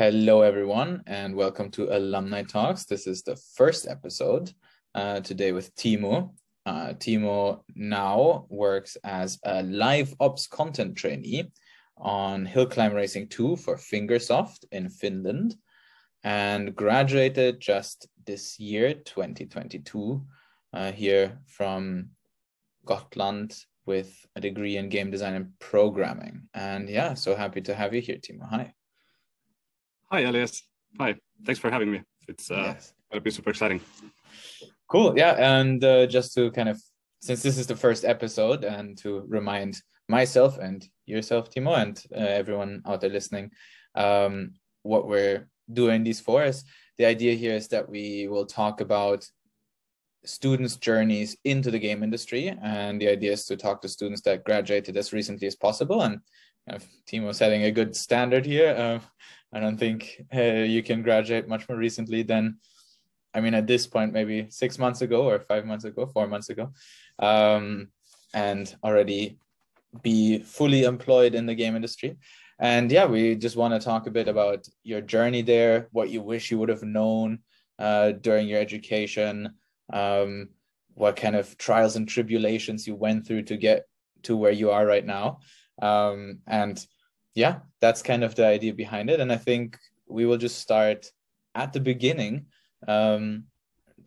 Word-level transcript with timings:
Hello, 0.00 0.40
everyone, 0.40 1.02
and 1.06 1.36
welcome 1.36 1.70
to 1.72 1.94
Alumni 1.94 2.42
Talks. 2.42 2.86
This 2.86 3.06
is 3.06 3.22
the 3.22 3.36
first 3.36 3.86
episode 3.86 4.50
uh, 4.94 5.20
today 5.20 5.52
with 5.52 5.76
Teemu. 5.76 6.32
Uh, 6.64 6.94
Teemu 6.94 7.60
now 7.74 8.46
works 8.48 8.96
as 9.04 9.38
a 9.44 9.62
live 9.62 10.14
ops 10.18 10.46
content 10.46 10.96
trainee 10.96 11.52
on 11.98 12.46
Hill 12.46 12.64
Climb 12.64 12.94
Racing 12.94 13.28
2 13.28 13.56
for 13.56 13.76
Fingersoft 13.76 14.64
in 14.72 14.88
Finland 14.88 15.56
and 16.24 16.74
graduated 16.74 17.60
just 17.60 18.08
this 18.24 18.58
year, 18.58 18.94
2022, 18.94 20.26
uh, 20.72 20.92
here 20.92 21.40
from 21.46 22.08
Gotland 22.86 23.54
with 23.84 24.24
a 24.34 24.40
degree 24.40 24.78
in 24.78 24.88
game 24.88 25.10
design 25.10 25.34
and 25.34 25.58
programming. 25.58 26.48
And 26.54 26.88
yeah, 26.88 27.12
so 27.12 27.36
happy 27.36 27.60
to 27.60 27.74
have 27.74 27.92
you 27.92 28.00
here, 28.00 28.16
Teemu. 28.16 28.48
Hi. 28.48 28.72
Hi, 30.12 30.22
Elias. 30.22 30.64
Hi. 30.98 31.14
Thanks 31.46 31.60
for 31.60 31.70
having 31.70 31.88
me. 31.88 32.02
It's 32.26 32.50
uh, 32.50 32.56
yes. 32.56 32.94
going 33.12 33.20
to 33.20 33.24
be 33.24 33.30
super 33.30 33.50
exciting. 33.50 33.80
Cool. 34.88 35.16
Yeah. 35.16 35.36
And 35.38 35.84
uh, 35.84 36.06
just 36.06 36.34
to 36.34 36.50
kind 36.50 36.68
of, 36.68 36.82
since 37.22 37.44
this 37.44 37.56
is 37.56 37.68
the 37.68 37.76
first 37.76 38.04
episode, 38.04 38.64
and 38.64 38.98
to 38.98 39.24
remind 39.28 39.80
myself 40.08 40.58
and 40.58 40.84
yourself, 41.06 41.48
Teemu, 41.48 41.78
and 41.78 42.04
uh, 42.12 42.26
everyone 42.26 42.82
out 42.86 43.00
there 43.00 43.10
listening, 43.10 43.52
um, 43.94 44.54
what 44.82 45.06
we're 45.06 45.48
doing 45.72 46.02
these 46.02 46.18
for 46.18 46.42
is 46.42 46.64
the 46.98 47.04
idea 47.04 47.34
here 47.36 47.54
is 47.54 47.68
that 47.68 47.88
we 47.88 48.26
will 48.26 48.46
talk 48.46 48.80
about 48.80 49.24
students' 50.24 50.74
journeys 50.74 51.36
into 51.44 51.70
the 51.70 51.78
game 51.78 52.02
industry. 52.02 52.48
And 52.60 53.00
the 53.00 53.10
idea 53.10 53.30
is 53.30 53.44
to 53.44 53.56
talk 53.56 53.80
to 53.82 53.88
students 53.88 54.22
that 54.22 54.42
graduated 54.42 54.96
as 54.96 55.12
recently 55.12 55.46
as 55.46 55.54
possible. 55.54 56.02
And 56.02 56.18
uh, 56.68 56.78
Teemu 57.06 57.34
setting 57.34 57.64
a 57.64 57.70
good 57.70 57.94
standard 57.94 58.44
here. 58.44 58.74
Uh, 58.76 59.00
I 59.52 59.60
don't 59.60 59.78
think 59.78 60.24
uh, 60.34 60.40
you 60.40 60.82
can 60.82 61.02
graduate 61.02 61.48
much 61.48 61.68
more 61.68 61.78
recently 61.78 62.22
than, 62.22 62.58
I 63.34 63.40
mean, 63.40 63.54
at 63.54 63.66
this 63.66 63.86
point, 63.86 64.12
maybe 64.12 64.46
six 64.50 64.78
months 64.78 65.02
ago 65.02 65.28
or 65.28 65.40
five 65.40 65.66
months 65.66 65.84
ago, 65.84 66.06
four 66.06 66.26
months 66.26 66.50
ago, 66.50 66.72
um, 67.18 67.88
and 68.32 68.74
already 68.84 69.38
be 70.02 70.38
fully 70.40 70.84
employed 70.84 71.34
in 71.34 71.46
the 71.46 71.54
game 71.54 71.74
industry. 71.74 72.16
And 72.60 72.92
yeah, 72.92 73.06
we 73.06 73.34
just 73.36 73.56
want 73.56 73.74
to 73.74 73.80
talk 73.80 74.06
a 74.06 74.10
bit 74.10 74.28
about 74.28 74.68
your 74.84 75.00
journey 75.00 75.42
there, 75.42 75.88
what 75.92 76.10
you 76.10 76.20
wish 76.20 76.50
you 76.50 76.58
would 76.58 76.68
have 76.68 76.82
known 76.82 77.40
uh, 77.78 78.12
during 78.12 78.46
your 78.46 78.60
education, 78.60 79.54
um, 79.92 80.50
what 80.94 81.16
kind 81.16 81.34
of 81.34 81.56
trials 81.56 81.96
and 81.96 82.06
tribulations 82.06 82.86
you 82.86 82.94
went 82.94 83.26
through 83.26 83.42
to 83.44 83.56
get 83.56 83.86
to 84.24 84.36
where 84.36 84.52
you 84.52 84.70
are 84.70 84.86
right 84.86 85.06
now. 85.06 85.40
Um, 85.80 86.40
and 86.46 86.84
yeah, 87.34 87.60
that's 87.80 88.02
kind 88.02 88.24
of 88.24 88.34
the 88.34 88.46
idea 88.46 88.74
behind 88.74 89.10
it. 89.10 89.20
And 89.20 89.32
I 89.32 89.36
think 89.36 89.78
we 90.08 90.26
will 90.26 90.38
just 90.38 90.58
start 90.58 91.10
at 91.54 91.72
the 91.72 91.80
beginning. 91.80 92.46
Um, 92.86 93.44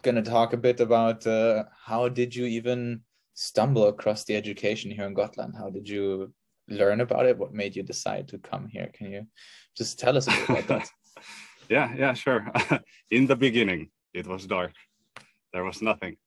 going 0.02 0.16
to 0.16 0.22
talk 0.22 0.54
a 0.54 0.58
bit 0.58 0.80
about 0.80 1.26
uh, 1.26 1.64
how 1.86 2.10
did 2.10 2.36
you 2.36 2.46
even 2.46 3.02
stumble 3.34 3.88
across 3.88 4.26
the 4.26 4.36
education 4.36 4.92
here 4.92 5.06
in 5.06 5.14
Gotland? 5.14 5.56
How 5.58 5.70
did 5.70 5.88
you 5.88 6.34
learn 6.68 7.02
about 7.02 7.26
it? 7.26 7.38
What 7.38 7.54
made 7.54 7.76
you 7.76 7.84
decide 7.84 8.28
to 8.30 8.38
come 8.38 8.68
here? 8.68 8.90
Can 8.94 9.12
you 9.12 9.28
just 9.76 10.00
tell 10.00 10.18
us 10.18 10.28
a 10.28 10.32
bit 10.32 10.50
about 10.50 10.68
that? 10.68 10.90
yeah, 11.70 11.94
yeah, 11.96 12.14
sure. 12.14 12.52
in 13.12 13.28
the 13.28 13.36
beginning, 13.36 13.90
it 14.14 14.28
was 14.28 14.46
dark. 14.46 14.74
There 15.54 15.64
was 15.64 15.82
nothing. 15.82 16.18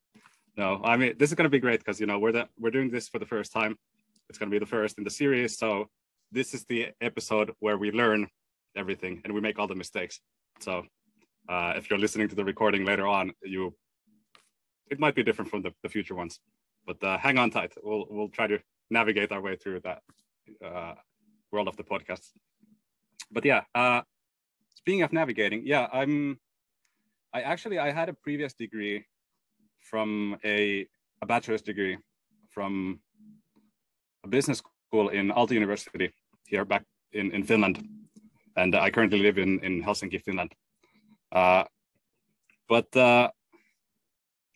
No, 0.57 0.81
I 0.83 0.97
mean 0.97 1.13
this 1.19 1.29
is 1.29 1.35
going 1.35 1.45
to 1.45 1.49
be 1.49 1.59
great 1.59 1.79
because 1.79 1.99
you 1.99 2.07
know 2.07 2.17
we're 2.17 2.31
the, 2.31 2.47
we're 2.57 2.71
doing 2.71 2.89
this 2.89 3.07
for 3.07 3.19
the 3.19 3.25
first 3.25 3.53
time. 3.53 3.77
It's 4.29 4.37
going 4.37 4.49
to 4.49 4.55
be 4.55 4.59
the 4.59 4.65
first 4.65 4.97
in 4.97 5.03
the 5.03 5.09
series, 5.09 5.57
so 5.57 5.89
this 6.31 6.53
is 6.53 6.65
the 6.65 6.89
episode 6.99 7.53
where 7.59 7.77
we 7.77 7.91
learn 7.91 8.27
everything 8.75 9.21
and 9.23 9.33
we 9.33 9.39
make 9.39 9.57
all 9.57 9.67
the 9.67 9.75
mistakes. 9.75 10.19
So 10.59 10.83
uh, 11.47 11.73
if 11.77 11.89
you're 11.89 11.99
listening 11.99 12.27
to 12.29 12.35
the 12.35 12.43
recording 12.43 12.83
later 12.83 13.07
on, 13.07 13.31
you 13.41 13.73
it 14.89 14.99
might 14.99 15.15
be 15.15 15.23
different 15.23 15.49
from 15.49 15.61
the, 15.61 15.73
the 15.83 15.89
future 15.89 16.15
ones, 16.15 16.39
but 16.85 17.01
uh, 17.03 17.17
hang 17.17 17.37
on 17.37 17.51
tight. 17.51 17.73
We'll 17.81 18.05
we'll 18.09 18.29
try 18.29 18.47
to 18.47 18.59
navigate 18.89 19.31
our 19.31 19.41
way 19.41 19.55
through 19.55 19.81
that 19.81 20.01
uh, 20.63 20.95
world 21.51 21.67
of 21.67 21.77
the 21.77 21.83
podcast. 21.83 22.31
But 23.31 23.45
yeah, 23.45 23.63
uh, 23.75 24.01
speaking 24.75 25.03
of 25.03 25.13
navigating, 25.13 25.63
yeah, 25.65 25.87
I'm. 25.91 26.39
I 27.33 27.41
actually 27.41 27.77
I 27.77 27.91
had 27.91 28.09
a 28.09 28.13
previous 28.13 28.53
degree 28.53 29.05
from 29.79 30.37
a 30.43 30.87
a 31.21 31.25
bachelor's 31.25 31.61
degree 31.61 31.97
from 32.49 32.99
a 34.23 34.27
business 34.27 34.61
school 34.87 35.09
in 35.09 35.29
Aalto 35.29 35.51
University 35.51 36.11
here 36.45 36.65
back 36.65 36.83
in, 37.11 37.31
in 37.31 37.43
Finland. 37.43 37.83
And 38.55 38.75
I 38.75 38.89
currently 38.89 39.19
live 39.19 39.37
in, 39.37 39.59
in 39.59 39.83
Helsinki, 39.83 40.21
Finland. 40.23 40.53
Uh, 41.31 41.63
but 42.67 42.95
uh, 42.95 43.29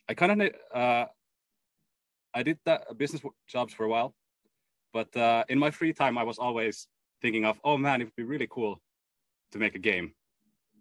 I 0.08 0.14
kind 0.14 0.42
of, 0.42 0.50
uh, 0.74 1.06
I 2.34 2.42
did 2.42 2.58
that 2.64 2.98
business 2.98 3.22
jobs 3.46 3.72
for 3.74 3.84
a 3.84 3.88
while. 3.88 4.14
But 4.92 5.16
uh, 5.16 5.44
in 5.48 5.58
my 5.58 5.70
free 5.70 5.92
time, 5.92 6.18
I 6.18 6.24
was 6.24 6.38
always 6.38 6.88
thinking 7.22 7.44
of, 7.44 7.58
oh 7.64 7.78
man, 7.78 8.00
it 8.00 8.04
would 8.04 8.16
be 8.16 8.24
really 8.24 8.48
cool 8.50 8.80
to 9.52 9.58
make 9.58 9.74
a 9.74 9.78
game. 9.78 10.12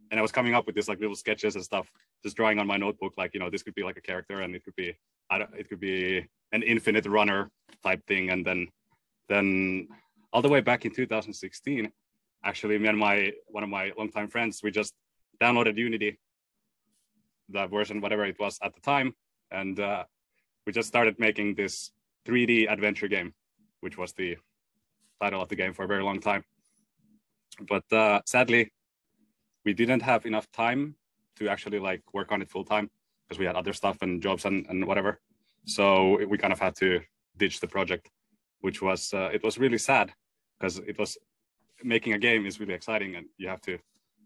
And 0.10 0.20
I 0.20 0.22
was 0.22 0.32
coming 0.32 0.54
up 0.54 0.66
with 0.66 0.76
this 0.76 0.90
like 0.90 1.00
little 1.00 1.16
sketches 1.16 1.56
and 1.56 1.64
stuff, 1.64 1.90
just 2.24 2.36
drawing 2.36 2.60
on 2.60 2.68
my 2.68 2.78
notebook, 2.78 3.14
like, 3.18 3.34
you 3.34 3.40
know, 3.40 3.50
this 3.50 3.64
could 3.64 3.76
be 3.76 3.84
like 3.84 3.98
a 3.98 4.02
character 4.02 4.42
and 4.42 4.54
it 4.56 4.66
could 4.66 4.76
be, 4.76 4.98
I 5.30 5.38
don't, 5.38 5.52
it 5.58 5.70
could 5.70 5.80
be 5.80 6.28
an 6.52 6.64
infinite 6.64 7.06
runner 7.06 7.50
type 7.84 8.06
thing. 8.08 8.30
And 8.30 8.46
then 8.46 8.68
then 9.30 9.88
all 10.34 10.42
the 10.42 10.50
way 10.50 10.62
back 10.62 10.86
in 10.86 10.92
2016, 10.92 11.92
actually, 12.44 12.78
me 12.78 12.88
and 12.88 12.98
my 12.98 13.32
one 13.48 13.64
of 13.64 13.70
my 13.70 13.92
longtime 13.98 14.28
friends, 14.28 14.62
we 14.64 14.72
just 14.72 14.94
downloaded 15.42 15.78
Unity, 15.78 16.20
the 17.50 17.68
version 17.68 18.02
whatever 18.02 18.26
it 18.26 18.40
was 18.40 18.60
at 18.62 18.74
the 18.74 18.82
time, 18.82 19.14
and 19.52 19.80
uh, 19.80 20.04
we 20.66 20.74
just 20.74 20.88
started 20.88 21.20
making 21.20 21.56
this 21.56 21.92
3D 22.28 22.72
adventure 22.72 23.08
game, 23.08 23.34
which 23.80 23.98
was 23.98 24.14
the 24.14 24.38
title 25.22 25.42
of 25.42 25.50
the 25.50 25.56
game 25.56 25.74
for 25.74 25.84
a 25.84 25.88
very 25.88 26.04
long 26.04 26.20
time. 26.20 26.44
But 27.68 27.92
uh, 27.92 28.22
sadly, 28.26 28.72
we 29.66 29.74
didn't 29.74 30.02
have 30.02 30.26
enough 30.26 30.52
time 30.52 30.96
to 31.38 31.50
actually 31.50 31.80
like 31.80 32.02
work 32.14 32.32
on 32.32 32.42
it 32.42 32.50
full 32.50 32.64
time 32.64 32.90
because 33.28 33.40
we 33.40 33.46
had 33.46 33.56
other 33.56 33.74
stuff 33.74 33.98
and 34.02 34.22
jobs 34.22 34.46
and, 34.46 34.66
and 34.70 34.86
whatever. 34.86 35.20
So 35.66 36.26
we 36.28 36.38
kind 36.38 36.54
of 36.54 36.60
had 36.60 36.76
to 36.78 37.02
ditch 37.38 37.60
the 37.60 37.68
project 37.68 38.10
which 38.62 38.82
was 38.82 39.14
uh, 39.14 39.30
it 39.34 39.44
was 39.44 39.58
really 39.58 39.78
sad 39.78 40.14
because 40.60 40.78
it 40.80 40.98
was 40.98 41.18
making 41.84 42.14
a 42.14 42.18
game 42.18 42.46
is 42.46 42.60
really 42.60 42.76
exciting 42.76 43.16
and 43.16 43.26
you 43.38 43.48
have 43.48 43.62
to 43.62 43.78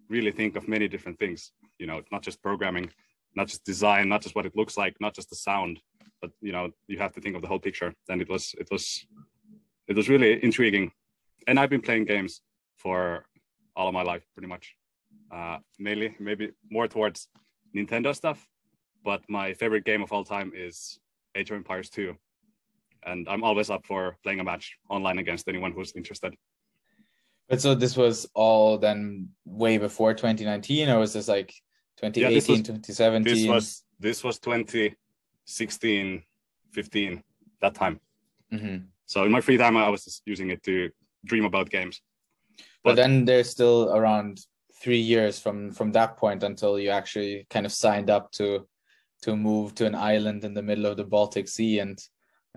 really 0.10 0.32
think 0.32 0.56
of 0.56 0.68
many 0.68 0.88
different 0.88 1.18
things 1.18 1.52
you 1.80 1.88
know 1.88 2.02
not 2.12 2.22
just 2.22 2.42
programming 2.42 2.90
not 3.36 3.48
just 3.48 3.64
design 3.64 4.10
not 4.10 4.22
just 4.22 4.36
what 4.36 4.46
it 4.46 4.56
looks 4.56 4.78
like 4.78 4.96
not 5.00 5.16
just 5.16 5.30
the 5.30 5.36
sound 5.36 5.80
but 6.22 6.32
you 6.42 6.52
know 6.52 6.70
you 6.88 6.98
have 6.98 7.14
to 7.14 7.22
think 7.22 7.36
of 7.36 7.42
the 7.42 7.48
whole 7.48 7.60
picture. 7.60 7.94
And 8.10 8.22
it 8.22 8.30
was 8.30 8.56
it 8.60 8.68
was 8.72 9.06
it 9.88 9.96
was 9.96 10.10
really 10.10 10.44
intriguing. 10.44 10.92
And 11.48 11.60
i've 11.60 11.70
been 11.70 11.82
playing 11.82 12.06
games 12.06 12.42
for 12.76 13.26
all 13.76 13.88
of 13.88 13.94
my 13.94 14.04
life 14.04 14.26
pretty 14.34 14.48
much. 14.48 14.76
Uh, 15.32 15.58
mainly 15.80 16.16
maybe 16.20 16.52
more 16.70 16.88
towards 16.88 17.28
nintendo 17.76 18.16
stuff 18.16 18.48
but 19.04 19.22
my 19.28 19.54
favorite 19.54 19.84
game 19.84 20.04
of 20.04 20.12
all 20.14 20.24
time 20.24 20.52
is 20.56 21.00
age 21.36 21.52
of 21.52 21.58
empires 21.58 21.90
2 21.90 22.16
and 23.06 23.28
I'm 23.30 23.44
always 23.44 23.70
up 23.70 23.86
for 23.86 24.18
playing 24.24 24.40
a 24.40 24.44
match 24.44 24.78
online 24.90 25.20
against 25.20 25.48
anyone 25.48 25.72
who's 25.72 25.94
interested. 25.96 26.36
But 27.48 27.62
so 27.62 27.76
this 27.76 27.96
was 27.96 28.28
all 28.34 28.78
then 28.78 29.30
way 29.46 29.78
before 29.78 30.14
2019, 30.14 30.90
or 30.90 31.00
was 31.00 31.14
this 31.14 31.28
like 31.28 31.50
2018, 31.98 32.24
yeah, 32.24 32.30
this 32.30 32.48
was, 32.48 32.60
2017? 32.60 33.24
This 33.24 33.48
was 33.48 33.84
this 34.00 34.24
was 34.24 34.40
2016, 34.40 36.24
15, 36.72 37.24
that 37.62 37.76
time. 37.76 38.00
Mm-hmm. 38.52 38.86
So 39.06 39.24
in 39.24 39.32
my 39.32 39.42
free 39.42 39.58
time, 39.58 39.78
I 39.78 39.90
was 39.90 40.04
just 40.04 40.24
using 40.26 40.50
it 40.50 40.64
to 40.64 40.90
dream 41.24 41.46
about 41.46 41.70
games. 41.70 42.02
But, 42.58 42.92
but 42.92 42.96
then 42.96 43.26
there's 43.26 43.50
still 43.50 43.94
around 43.96 44.40
three 44.82 45.00
years 45.00 45.40
from 45.40 45.72
from 45.72 45.92
that 45.92 46.18
point 46.18 46.42
until 46.44 46.80
you 46.80 46.90
actually 46.90 47.46
kind 47.52 47.66
of 47.66 47.72
signed 47.72 48.10
up 48.10 48.32
to 48.32 48.68
to 49.22 49.36
move 49.36 49.76
to 49.76 49.86
an 49.86 49.96
island 49.96 50.44
in 50.44 50.54
the 50.54 50.62
middle 50.62 50.86
of 50.86 50.98
the 50.98 51.04
Baltic 51.04 51.48
Sea 51.48 51.80
and 51.80 52.00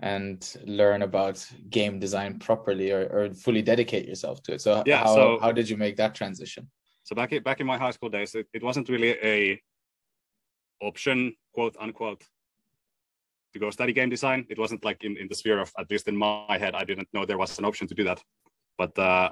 and 0.01 0.55
learn 0.65 1.01
about 1.01 1.45
game 1.69 1.99
design 1.99 2.39
properly 2.39 2.91
or, 2.91 3.09
or 3.11 3.33
fully 3.33 3.61
dedicate 3.61 4.07
yourself 4.07 4.41
to 4.43 4.53
it. 4.53 4.61
So 4.61 4.83
yeah 4.85 5.03
how, 5.03 5.15
so, 5.15 5.39
how 5.41 5.51
did 5.51 5.69
you 5.69 5.77
make 5.77 5.97
that 5.97 6.15
transition? 6.15 6.69
So 7.03 7.15
back 7.15 7.33
in, 7.33 7.43
back 7.43 7.59
in 7.59 7.67
my 7.67 7.77
high 7.77 7.91
school 7.91 8.09
days 8.09 8.33
it, 8.35 8.47
it 8.53 8.63
wasn't 8.63 8.87
really 8.87 9.17
a 9.21 9.61
option 10.81 11.33
quote 11.53 11.75
unquote 11.79 12.23
to 13.53 13.59
go 13.59 13.69
study 13.71 13.91
game 13.91 14.09
design. 14.09 14.45
It 14.49 14.59
wasn't 14.59 14.85
like 14.85 15.03
in, 15.03 15.17
in 15.17 15.27
the 15.27 15.35
sphere 15.35 15.59
of 15.59 15.71
at 15.77 15.89
least 15.91 16.07
in 16.07 16.15
my 16.15 16.57
head 16.57 16.75
i 16.75 16.83
didn't 16.85 17.09
know 17.13 17.25
there 17.25 17.37
was 17.37 17.57
an 17.59 17.65
option 17.65 17.87
to 17.87 17.95
do 17.95 18.05
that. 18.05 18.23
But 18.77 18.97
uh, 18.97 19.31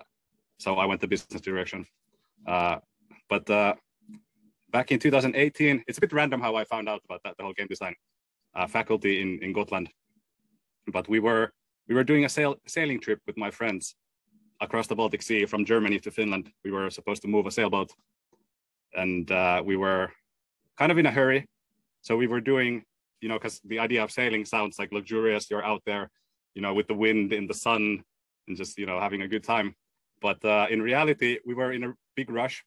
so 0.60 0.76
i 0.76 0.86
went 0.86 1.00
the 1.00 1.08
business 1.08 1.42
direction. 1.42 1.86
Uh, 2.46 2.78
but 3.30 3.50
uh, 3.50 3.76
back 4.72 4.92
in 4.92 5.00
2018 5.00 5.84
it's 5.88 5.98
a 5.98 6.02
bit 6.02 6.14
random 6.14 6.42
how 6.42 6.56
i 6.56 6.64
found 6.64 6.90
out 6.90 7.02
about 7.06 7.22
that 7.24 7.36
the 7.38 7.44
whole 7.44 7.54
game 7.54 7.68
design 7.68 7.96
uh, 8.56 8.68
faculty 8.68 9.22
in, 9.22 9.40
in 9.42 9.54
gotland 9.54 9.90
but 10.88 11.08
we 11.08 11.20
were 11.20 11.52
we 11.88 11.96
were 11.96 12.04
doing 12.04 12.26
a 12.26 12.30
sail, 12.30 12.56
sailing 12.68 13.00
trip 13.00 13.20
with 13.26 13.38
my 13.38 13.52
friends 13.52 13.96
across 14.60 14.88
the 14.88 14.96
Baltic 14.96 15.22
Sea 15.22 15.46
from 15.46 15.66
Germany 15.66 16.00
to 16.00 16.12
Finland. 16.12 16.52
We 16.64 16.72
were 16.72 16.90
supposed 16.90 17.22
to 17.22 17.28
move 17.28 17.46
a 17.46 17.52
sailboat, 17.52 17.92
and 18.94 19.32
uh, 19.32 19.62
we 19.66 19.78
were 19.78 20.12
kind 20.78 20.92
of 20.92 20.98
in 20.98 21.06
a 21.06 21.12
hurry. 21.12 21.46
So 22.02 22.18
we 22.18 22.28
were 22.28 22.42
doing, 22.42 22.84
you 23.22 23.30
know, 23.30 23.36
because 23.36 23.62
the 23.66 23.80
idea 23.80 24.04
of 24.04 24.12
sailing 24.12 24.46
sounds 24.46 24.80
like 24.80 24.92
luxurious. 24.92 25.50
You're 25.50 25.66
out 25.66 25.82
there, 25.86 26.10
you 26.56 26.62
know, 26.62 26.74
with 26.74 26.88
the 26.88 26.94
wind 26.94 27.34
in 27.34 27.48
the 27.48 27.54
sun 27.54 28.04
and 28.48 28.58
just, 28.58 28.78
you 28.78 28.86
know, 28.86 29.00
having 29.00 29.22
a 29.22 29.28
good 29.28 29.44
time. 29.44 29.76
But 30.22 30.44
uh, 30.44 30.68
in 30.70 30.82
reality, 30.82 31.40
we 31.46 31.54
were 31.54 31.72
in 31.72 31.84
a 31.84 31.94
big 32.16 32.30
rush. 32.30 32.64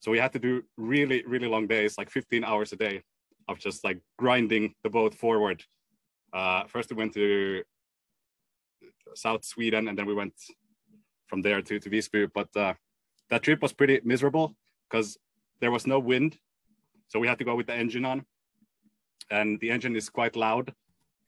So 0.00 0.10
we 0.10 0.18
had 0.18 0.32
to 0.32 0.38
do 0.38 0.62
really, 0.76 1.22
really 1.26 1.46
long 1.46 1.66
days, 1.66 1.98
like 1.98 2.10
15 2.10 2.42
hours 2.42 2.72
a 2.72 2.76
day 2.76 3.02
of 3.48 3.58
just 3.58 3.84
like 3.84 4.00
grinding 4.18 4.74
the 4.82 4.90
boat 4.90 5.14
forward. 5.14 5.62
Uh, 6.32 6.64
first, 6.66 6.90
we 6.90 6.96
went 6.96 7.12
to 7.14 7.62
South 9.14 9.44
Sweden 9.44 9.88
and 9.88 9.98
then 9.98 10.06
we 10.06 10.14
went 10.14 10.34
from 11.26 11.42
there 11.42 11.60
to, 11.60 11.78
to 11.78 11.90
Visby. 11.90 12.26
But 12.32 12.48
uh, 12.56 12.74
that 13.28 13.42
trip 13.42 13.60
was 13.60 13.72
pretty 13.72 14.00
miserable 14.04 14.56
because 14.88 15.18
there 15.60 15.70
was 15.70 15.86
no 15.86 15.98
wind. 15.98 16.38
So 17.08 17.18
we 17.18 17.28
had 17.28 17.38
to 17.38 17.44
go 17.44 17.54
with 17.54 17.66
the 17.66 17.74
engine 17.74 18.04
on. 18.04 18.24
And 19.30 19.60
the 19.60 19.70
engine 19.70 19.96
is 19.96 20.08
quite 20.08 20.34
loud. 20.34 20.74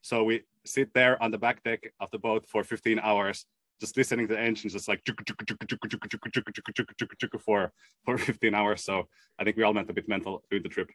So 0.00 0.24
we 0.24 0.42
sit 0.64 0.92
there 0.94 1.22
on 1.22 1.30
the 1.30 1.38
back 1.38 1.62
deck 1.62 1.92
of 2.00 2.10
the 2.10 2.18
boat 2.18 2.46
for 2.48 2.64
15 2.64 2.98
hours, 2.98 3.46
just 3.82 3.96
listening 3.96 4.28
to 4.28 4.34
the 4.34 4.40
engine, 4.40 4.70
just 4.70 4.88
like 4.88 5.02
for, 7.44 7.72
for 8.04 8.18
15 8.18 8.54
hours. 8.54 8.84
So 8.84 9.08
I 9.38 9.44
think 9.44 9.56
we 9.56 9.64
all 9.64 9.74
went 9.74 9.90
a 9.90 9.92
bit 9.92 10.08
mental 10.08 10.42
through 10.48 10.62
the 10.62 10.68
trip. 10.68 10.88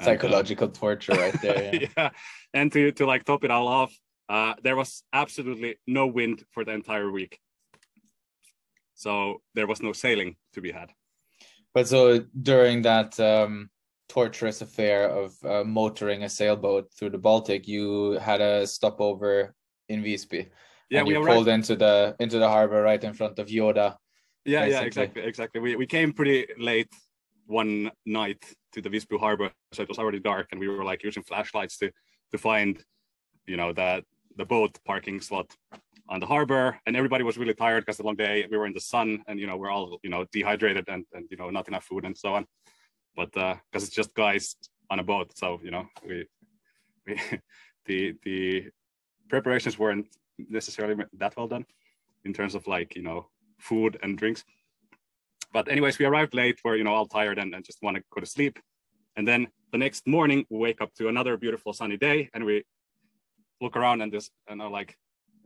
Psychological 0.00 0.66
and, 0.66 0.76
uh, 0.76 0.80
torture 0.80 1.12
right 1.12 1.40
there. 1.40 1.62
Yeah. 1.74 1.88
yeah. 1.96 2.10
And 2.52 2.72
to, 2.72 2.92
to 2.92 3.06
like 3.06 3.24
top 3.24 3.44
it 3.44 3.50
all 3.50 3.68
off, 3.68 3.92
uh, 4.28 4.54
there 4.64 4.76
was 4.76 5.04
absolutely 5.12 5.76
no 5.86 6.06
wind 6.06 6.44
for 6.50 6.64
the 6.64 6.72
entire 6.72 7.10
week. 7.10 7.38
So 8.94 9.42
there 9.54 9.66
was 9.66 9.80
no 9.80 9.92
sailing 9.92 10.36
to 10.54 10.60
be 10.60 10.72
had. 10.72 10.90
But 11.74 11.86
so 11.88 12.24
during 12.50 12.82
that 12.82 13.18
um, 13.20 13.70
torturous 14.08 14.60
affair 14.60 15.08
of 15.08 15.32
uh, 15.44 15.64
motoring 15.64 16.24
a 16.24 16.28
sailboat 16.28 16.92
through 16.94 17.10
the 17.10 17.24
Baltic, 17.28 17.68
you 17.68 18.18
had 18.28 18.40
a 18.40 18.66
stopover 18.66 19.54
in 19.88 20.02
Visby. 20.02 20.48
Yeah, 20.92 21.04
we 21.04 21.14
pulled 21.14 21.48
into 21.48 21.74
the 21.74 22.14
into 22.20 22.38
the 22.38 22.48
harbor 22.48 22.82
right 22.82 23.02
in 23.02 23.14
front 23.14 23.38
of 23.38 23.48
Yoda. 23.48 23.96
Yeah, 24.44 24.60
basically. 24.60 24.72
yeah, 24.72 24.86
exactly, 24.86 25.22
exactly. 25.22 25.60
We 25.60 25.76
we 25.76 25.86
came 25.86 26.12
pretty 26.12 26.46
late 26.58 26.92
one 27.46 27.90
night 28.04 28.42
to 28.72 28.82
the 28.82 28.90
Visby 28.90 29.18
harbor, 29.18 29.50
so 29.72 29.82
it 29.82 29.88
was 29.88 29.98
already 29.98 30.20
dark, 30.20 30.48
and 30.50 30.60
we 30.60 30.68
were 30.68 30.84
like 30.84 31.02
using 31.02 31.22
flashlights 31.22 31.78
to 31.78 31.90
to 32.32 32.38
find, 32.38 32.84
you 33.46 33.56
know, 33.56 33.72
that 33.72 34.04
the 34.36 34.44
boat 34.44 34.78
parking 34.84 35.18
slot 35.20 35.48
on 36.08 36.20
the 36.20 36.26
harbor 36.26 36.78
and 36.86 36.96
everybody 36.96 37.24
was 37.24 37.38
really 37.38 37.54
tired 37.54 37.82
because 37.82 37.96
the 37.96 38.02
long 38.02 38.16
day 38.16 38.46
we 38.50 38.56
were 38.58 38.66
in 38.66 38.74
the 38.74 38.80
sun 38.80 39.22
and 39.28 39.38
you 39.38 39.46
know 39.46 39.56
we're 39.56 39.70
all 39.70 39.98
you 40.02 40.10
know 40.10 40.26
dehydrated 40.32 40.84
and, 40.88 41.04
and 41.14 41.26
you 41.30 41.36
know 41.36 41.48
not 41.48 41.68
enough 41.68 41.84
food 41.84 42.04
and 42.04 42.16
so 42.16 42.34
on 42.34 42.44
but 43.14 43.34
uh 43.36 43.54
because 43.70 43.86
it's 43.86 43.94
just 43.94 44.12
guys 44.14 44.56
on 44.90 44.98
a 44.98 45.02
boat 45.02 45.30
so 45.36 45.60
you 45.62 45.70
know 45.70 45.86
we 46.06 46.26
we 47.06 47.20
the 47.86 48.14
the 48.24 48.64
preparations 49.28 49.78
weren't 49.78 50.08
necessarily 50.48 51.04
that 51.14 51.36
well 51.36 51.48
done 51.48 51.64
in 52.24 52.32
terms 52.32 52.54
of 52.54 52.66
like 52.66 52.94
you 52.96 53.02
know 53.02 53.28
food 53.58 53.98
and 54.02 54.18
drinks 54.18 54.44
but 55.52 55.68
anyways 55.68 55.98
we 55.98 56.04
arrived 56.04 56.34
late 56.34 56.58
we're 56.64 56.76
you 56.76 56.84
know 56.84 56.94
all 56.94 57.06
tired 57.06 57.38
and, 57.38 57.54
and 57.54 57.64
just 57.64 57.82
want 57.82 57.96
to 57.96 58.02
go 58.14 58.20
to 58.20 58.26
sleep 58.26 58.58
and 59.16 59.26
then 59.26 59.48
the 59.72 59.78
next 59.78 60.06
morning 60.06 60.44
we 60.50 60.58
wake 60.58 60.80
up 60.80 60.92
to 60.94 61.08
another 61.08 61.36
beautiful 61.36 61.72
sunny 61.72 61.96
day 61.96 62.28
and 62.34 62.44
we 62.44 62.64
look 63.60 63.76
around 63.76 64.00
and 64.00 64.12
this 64.12 64.30
and 64.48 64.60
are 64.60 64.70
like 64.70 64.96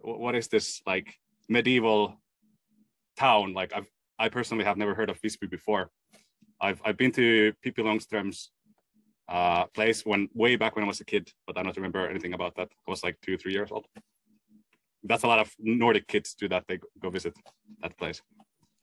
what 0.00 0.34
is 0.34 0.48
this 0.48 0.82
like 0.86 1.14
medieval 1.48 2.16
town? 3.16 3.54
Like 3.54 3.72
I've 3.74 3.86
I 4.18 4.28
personally 4.30 4.64
have 4.64 4.78
never 4.78 4.94
heard 4.94 5.10
of 5.10 5.20
Visby 5.20 5.46
before. 5.46 5.90
I've 6.60 6.80
I've 6.84 6.96
been 6.96 7.12
to 7.12 7.52
Pippi 7.62 7.82
Långstrump's 7.82 8.50
uh, 9.28 9.66
place 9.66 10.06
when 10.06 10.28
way 10.34 10.56
back 10.56 10.76
when 10.76 10.84
I 10.84 10.88
was 10.88 11.00
a 11.00 11.04
kid, 11.04 11.30
but 11.46 11.58
I 11.58 11.62
don't 11.62 11.76
remember 11.76 12.08
anything 12.08 12.32
about 12.32 12.54
that. 12.56 12.68
I 12.86 12.90
was 12.90 13.02
like 13.02 13.18
two, 13.20 13.36
three 13.36 13.52
years 13.52 13.70
old. 13.70 13.86
That's 15.06 15.24
a 15.24 15.26
lot 15.26 15.38
of 15.38 15.50
Nordic 15.58 16.06
kids 16.06 16.34
do 16.34 16.48
that. 16.48 16.64
They 16.68 16.78
go 17.00 17.10
visit 17.10 17.34
that 17.82 17.96
place. 17.96 18.22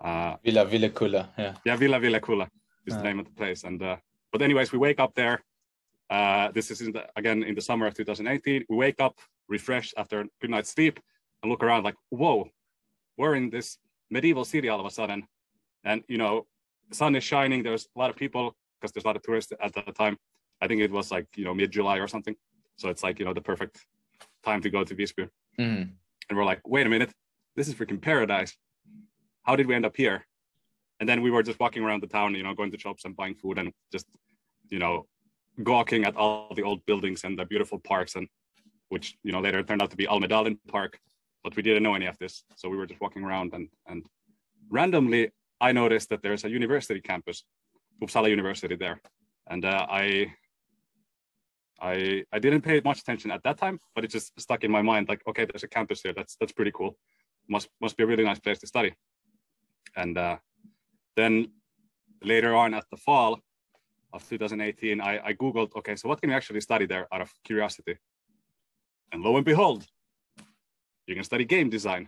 Uh, 0.01 0.35
Villa 0.43 0.65
Villekulla, 0.65 1.29
yeah. 1.37 1.53
Yeah, 1.65 1.75
Villa 1.75 1.99
Villekulla 1.99 2.47
is 2.85 2.93
uh. 2.93 2.97
the 2.97 3.03
name 3.03 3.19
of 3.19 3.25
the 3.25 3.31
place. 3.31 3.63
And 3.63 3.81
uh, 3.81 3.97
but 4.31 4.41
anyways, 4.41 4.71
we 4.71 4.79
wake 4.79 4.99
up 4.99 5.13
there. 5.15 5.43
Uh, 6.09 6.51
this 6.51 6.69
is 6.69 6.81
in 6.81 6.91
the, 6.91 7.05
again 7.15 7.43
in 7.43 7.55
the 7.55 7.61
summer 7.61 7.87
of 7.87 7.93
2018. 7.93 8.65
We 8.69 8.75
wake 8.75 8.99
up 8.99 9.15
refreshed 9.47 9.93
after 9.97 10.21
a 10.21 10.25
good 10.41 10.49
night's 10.49 10.69
sleep, 10.69 10.99
and 11.41 11.51
look 11.51 11.63
around 11.63 11.83
like, 11.83 11.95
whoa, 12.09 12.49
we're 13.17 13.35
in 13.35 13.49
this 13.49 13.77
medieval 14.09 14.45
city 14.45 14.69
all 14.69 14.79
of 14.79 14.85
a 14.85 14.89
sudden. 14.89 15.27
And, 15.83 16.03
you 16.07 16.17
know, 16.17 16.47
the 16.89 16.95
sun 16.95 17.15
is 17.15 17.23
shining. 17.23 17.63
There's 17.63 17.87
a 17.95 17.99
lot 17.99 18.09
of 18.09 18.15
people 18.15 18.55
because 18.79 18.91
there's 18.93 19.03
a 19.03 19.07
lot 19.07 19.15
of 19.15 19.23
tourists 19.23 19.51
at 19.61 19.73
that 19.73 19.95
time. 19.95 20.17
I 20.61 20.67
think 20.67 20.81
it 20.81 20.91
was 20.91 21.11
like, 21.11 21.27
you 21.35 21.45
know, 21.45 21.53
mid 21.53 21.71
July 21.71 21.97
or 21.97 22.07
something. 22.07 22.35
So 22.77 22.89
it's 22.89 23.03
like, 23.03 23.19
you 23.19 23.25
know, 23.25 23.33
the 23.33 23.41
perfect 23.41 23.85
time 24.43 24.61
to 24.61 24.69
go 24.69 24.83
to 24.83 24.95
Visby. 24.95 25.27
Mm. 25.59 25.91
And 26.29 26.37
we're 26.37 26.45
like, 26.45 26.61
wait 26.67 26.85
a 26.85 26.89
minute, 26.89 27.11
this 27.55 27.67
is 27.67 27.75
freaking 27.75 28.01
paradise. 28.01 28.55
How 29.43 29.55
did 29.55 29.67
we 29.67 29.75
end 29.75 29.85
up 29.85 29.95
here? 29.95 30.25
And 30.99 31.07
then 31.09 31.21
we 31.21 31.31
were 31.31 31.43
just 31.43 31.59
walking 31.59 31.83
around 31.83 32.01
the 32.01 32.07
town, 32.07 32.35
you 32.35 32.43
know, 32.43 32.53
going 32.53 32.71
to 32.71 32.79
shops 32.79 33.05
and 33.05 33.15
buying 33.15 33.35
food 33.35 33.57
and 33.57 33.71
just, 33.91 34.05
you 34.69 34.79
know, 34.79 35.05
gawking 35.63 36.05
at 36.05 36.15
all 36.15 36.53
the 36.55 36.63
old 36.63 36.85
buildings 36.85 37.23
and 37.23 37.37
the 37.37 37.45
beautiful 37.45 37.79
parks 37.79 38.15
and 38.15 38.27
which 38.89 39.15
you 39.23 39.31
know 39.31 39.39
later 39.39 39.61
turned 39.61 39.81
out 39.83 39.91
to 39.91 39.95
be 39.95 40.07
Almedalen 40.07 40.57
Park 40.67 40.99
but 41.43 41.55
we 41.55 41.61
didn't 41.61 41.83
know 41.83 41.93
any 41.93 42.05
of 42.05 42.17
this. 42.17 42.43
So 42.55 42.69
we 42.69 42.77
were 42.77 42.85
just 42.85 43.01
walking 43.01 43.23
around 43.23 43.53
and, 43.53 43.67
and 43.87 44.05
randomly 44.69 45.31
I 45.59 45.71
noticed 45.71 46.09
that 46.09 46.21
there's 46.21 46.45
a 46.45 46.49
university 46.49 47.01
campus, 47.01 47.43
Uppsala 48.01 48.29
University 48.29 48.75
there. 48.75 49.01
And 49.49 49.63
uh, 49.65 49.85
I, 49.89 50.33
I, 51.83 52.23
I 52.31 52.39
didn't 52.39 52.61
pay 52.61 52.81
much 52.83 52.99
attention 53.01 53.29
at 53.29 53.43
that 53.43 53.57
time, 53.57 53.77
but 53.93 54.05
it 54.05 54.07
just 54.09 54.39
stuck 54.39 54.63
in 54.63 54.71
my 54.71 54.81
mind 54.81 55.09
like, 55.09 55.21
okay, 55.27 55.45
there's 55.45 55.63
a 55.63 55.67
campus 55.67 56.01
here. 56.01 56.13
That's, 56.15 56.37
that's 56.39 56.53
pretty 56.53 56.71
cool. 56.73 56.97
Must, 57.49 57.67
must 57.81 57.97
be 57.97 58.03
a 58.03 58.07
really 58.07 58.23
nice 58.23 58.39
place 58.39 58.59
to 58.59 58.67
study. 58.67 58.93
And 59.97 60.17
uh, 60.17 60.37
then 61.17 61.51
later 62.23 62.55
on 62.55 62.73
at 62.73 62.85
the 62.89 62.95
fall 62.95 63.41
of 64.13 64.27
2018, 64.29 65.01
I, 65.01 65.19
I 65.25 65.33
Googled, 65.33 65.75
okay, 65.75 65.97
so 65.97 66.07
what 66.07 66.21
can 66.21 66.29
we 66.29 66.35
actually 66.35 66.61
study 66.61 66.85
there 66.85 67.13
out 67.13 67.19
of 67.19 67.29
curiosity? 67.43 67.97
And 69.11 69.21
lo 69.21 69.35
and 69.35 69.45
behold, 69.45 69.85
you 71.05 71.15
can 71.15 71.25
study 71.25 71.43
game 71.43 71.69
design. 71.69 72.07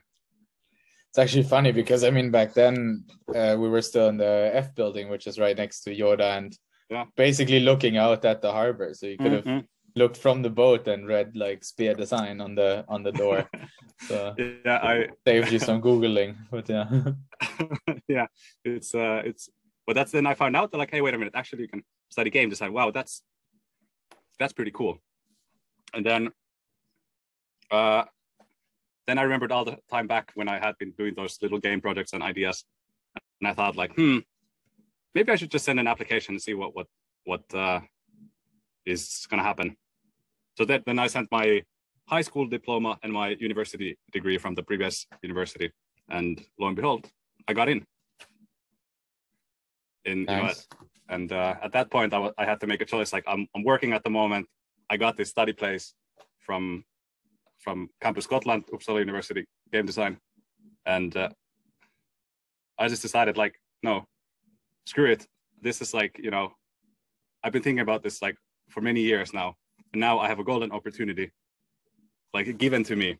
It's 1.09 1.19
actually 1.19 1.43
funny 1.43 1.73
because 1.73 2.05
I 2.05 2.11
mean 2.11 2.31
back 2.31 2.53
then 2.53 3.03
uh, 3.33 3.55
we 3.59 3.67
were 3.67 3.81
still 3.81 4.07
in 4.07 4.17
the 4.17 4.51
F 4.53 4.73
building, 4.73 5.09
which 5.09 5.27
is 5.27 5.37
right 5.37 5.55
next 5.55 5.81
to 5.81 5.95
Yoda, 5.95 6.37
and 6.37 6.57
yeah. 6.89 7.05
basically 7.15 7.59
looking 7.59 7.97
out 7.97 8.25
at 8.25 8.41
the 8.41 8.51
harbor. 8.51 8.93
So 8.93 9.07
you 9.07 9.17
could 9.17 9.31
have 9.31 9.43
mm-hmm. 9.43 9.65
looked 9.95 10.17
from 10.17 10.41
the 10.41 10.49
boat 10.49 10.87
and 10.87 11.07
read 11.07 11.35
like 11.35 11.63
spear 11.63 11.93
design 11.93 12.41
on 12.41 12.55
the 12.55 12.85
on 12.87 13.03
the 13.03 13.11
door. 13.11 13.49
so 14.07 14.35
yeah, 14.37 14.79
I 14.81 15.09
saved 15.27 15.51
you 15.51 15.59
some 15.59 15.81
googling, 15.81 16.35
but 16.51 16.69
yeah, 16.69 16.87
yeah, 18.07 18.27
it's 18.63 18.93
uh, 18.93 19.21
it's. 19.25 19.49
But 19.87 19.93
that's 19.93 20.11
then 20.11 20.25
I 20.25 20.33
found 20.33 20.55
out 20.55 20.71
that 20.71 20.77
like, 20.77 20.89
hey, 20.89 21.01
wait 21.01 21.13
a 21.13 21.17
minute, 21.17 21.35
actually 21.35 21.61
you 21.61 21.67
can 21.67 21.83
study 22.09 22.31
game 22.31 22.49
design. 22.49 22.73
Wow, 22.73 22.89
that's 22.89 23.21
that's 24.39 24.53
pretty 24.53 24.71
cool. 24.71 24.97
And 25.93 26.05
then 26.05 26.31
uh, 27.71 28.03
then 29.07 29.17
I 29.17 29.23
remembered 29.23 29.51
all 29.51 29.65
the 29.65 29.77
time 29.91 30.07
back 30.07 30.31
when 30.35 30.47
I 30.47 30.59
had 30.59 30.77
been 30.79 30.91
doing 30.97 31.13
those 31.15 31.37
little 31.41 31.59
game 31.59 31.81
projects 31.81 32.13
and 32.13 32.23
ideas, 32.23 32.65
and 33.39 33.47
I 33.47 33.53
thought 33.53 33.75
like, 33.75 33.93
hmm, 33.95 34.19
maybe 35.15 35.31
I 35.31 35.37
should 35.37 35.49
just 35.49 35.65
send 35.65 35.79
an 35.79 35.87
application 35.87 36.35
and 36.35 36.41
see 36.41 36.53
what 36.53 36.75
what 36.75 36.87
what 37.23 37.43
uh, 37.53 37.79
is 38.85 39.25
going 39.29 39.39
to 39.39 39.43
happen. 39.43 39.75
So 40.57 40.65
that 40.65 40.85
then 40.85 40.99
I 40.99 41.07
sent 41.07 41.31
my 41.31 41.63
high 42.07 42.21
school 42.21 42.45
diploma 42.45 42.99
and 43.01 43.11
my 43.11 43.29
university 43.39 43.97
degree 44.11 44.37
from 44.37 44.53
the 44.53 44.63
previous 44.63 45.07
university, 45.23 45.71
and 46.09 46.39
lo 46.59 46.67
and 46.67 46.75
behold, 46.75 47.09
I 47.47 47.53
got 47.53 47.69
in. 47.69 47.83
In 50.03 50.25
nice. 50.25 50.35
you 50.35 50.43
know, 50.43 50.53
and 51.09 51.31
uh, 51.31 51.55
at 51.63 51.71
that 51.71 51.89
point, 51.89 52.13
I, 52.13 52.29
I 52.37 52.45
had 52.45 52.59
to 52.61 52.67
make 52.67 52.81
a 52.81 52.85
choice. 52.85 53.11
Like 53.11 53.23
I'm, 53.27 53.47
I'm 53.55 53.63
working 53.63 53.93
at 53.93 54.03
the 54.03 54.09
moment. 54.09 54.47
I 54.89 54.97
got 54.97 55.17
this 55.17 55.29
study 55.29 55.53
place 55.53 55.93
from 56.39 56.83
from 57.59 57.89
Campus 58.01 58.27
Gotland, 58.27 58.67
Uppsala 58.67 58.99
University, 58.99 59.45
game 59.73 59.87
design, 59.87 60.19
and 60.85 61.15
uh, 61.17 61.29
I 62.77 62.87
just 62.87 63.01
decided 63.01 63.37
like, 63.37 63.55
no, 63.81 64.05
screw 64.85 65.11
it. 65.11 65.27
This 65.61 65.81
is 65.81 65.93
like 65.93 66.19
you 66.21 66.31
know, 66.31 66.51
I've 67.43 67.53
been 67.53 67.63
thinking 67.63 67.81
about 67.81 68.03
this 68.03 68.21
like 68.21 68.35
for 68.69 68.81
many 68.81 69.01
years 69.01 69.33
now, 69.33 69.55
and 69.93 69.99
now 69.99 70.19
I 70.19 70.27
have 70.27 70.39
a 70.39 70.43
golden 70.43 70.71
opportunity, 70.71 71.31
like 72.33 72.57
given 72.57 72.83
to 72.83 72.95
me. 72.95 73.17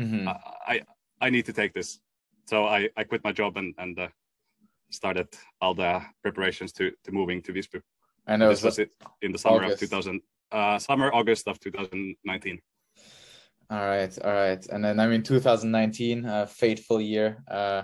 Mm-hmm. 0.00 0.28
I, 0.28 0.36
I, 0.66 0.80
I 1.20 1.30
need 1.30 1.46
to 1.46 1.52
take 1.52 1.72
this, 1.72 2.00
so 2.46 2.66
I 2.66 2.88
I 2.96 3.04
quit 3.04 3.22
my 3.24 3.32
job 3.32 3.56
and 3.56 3.74
and 3.78 3.98
uh, 3.98 4.08
started 4.90 5.28
all 5.60 5.74
the 5.74 6.02
preparations 6.22 6.72
to 6.72 6.92
to 7.04 7.12
moving 7.12 7.42
to 7.42 7.52
Visby. 7.52 7.80
I 8.26 8.36
know 8.36 8.48
this 8.48 8.62
was 8.62 8.78
it 8.78 8.90
in 9.22 9.32
the 9.32 9.38
summer 9.38 9.64
August. 9.64 9.82
of 9.82 9.90
2000, 9.90 10.20
uh, 10.52 10.78
summer 10.78 11.12
August 11.12 11.48
of 11.48 11.58
2019. 11.58 12.60
All 13.70 13.78
right, 13.78 14.18
all 14.22 14.32
right, 14.32 14.64
and 14.66 14.84
then 14.84 15.00
I 15.00 15.06
mean 15.06 15.22
2019, 15.22 16.26
a 16.26 16.46
fateful 16.46 17.00
year. 17.00 17.42
Uh, 17.50 17.82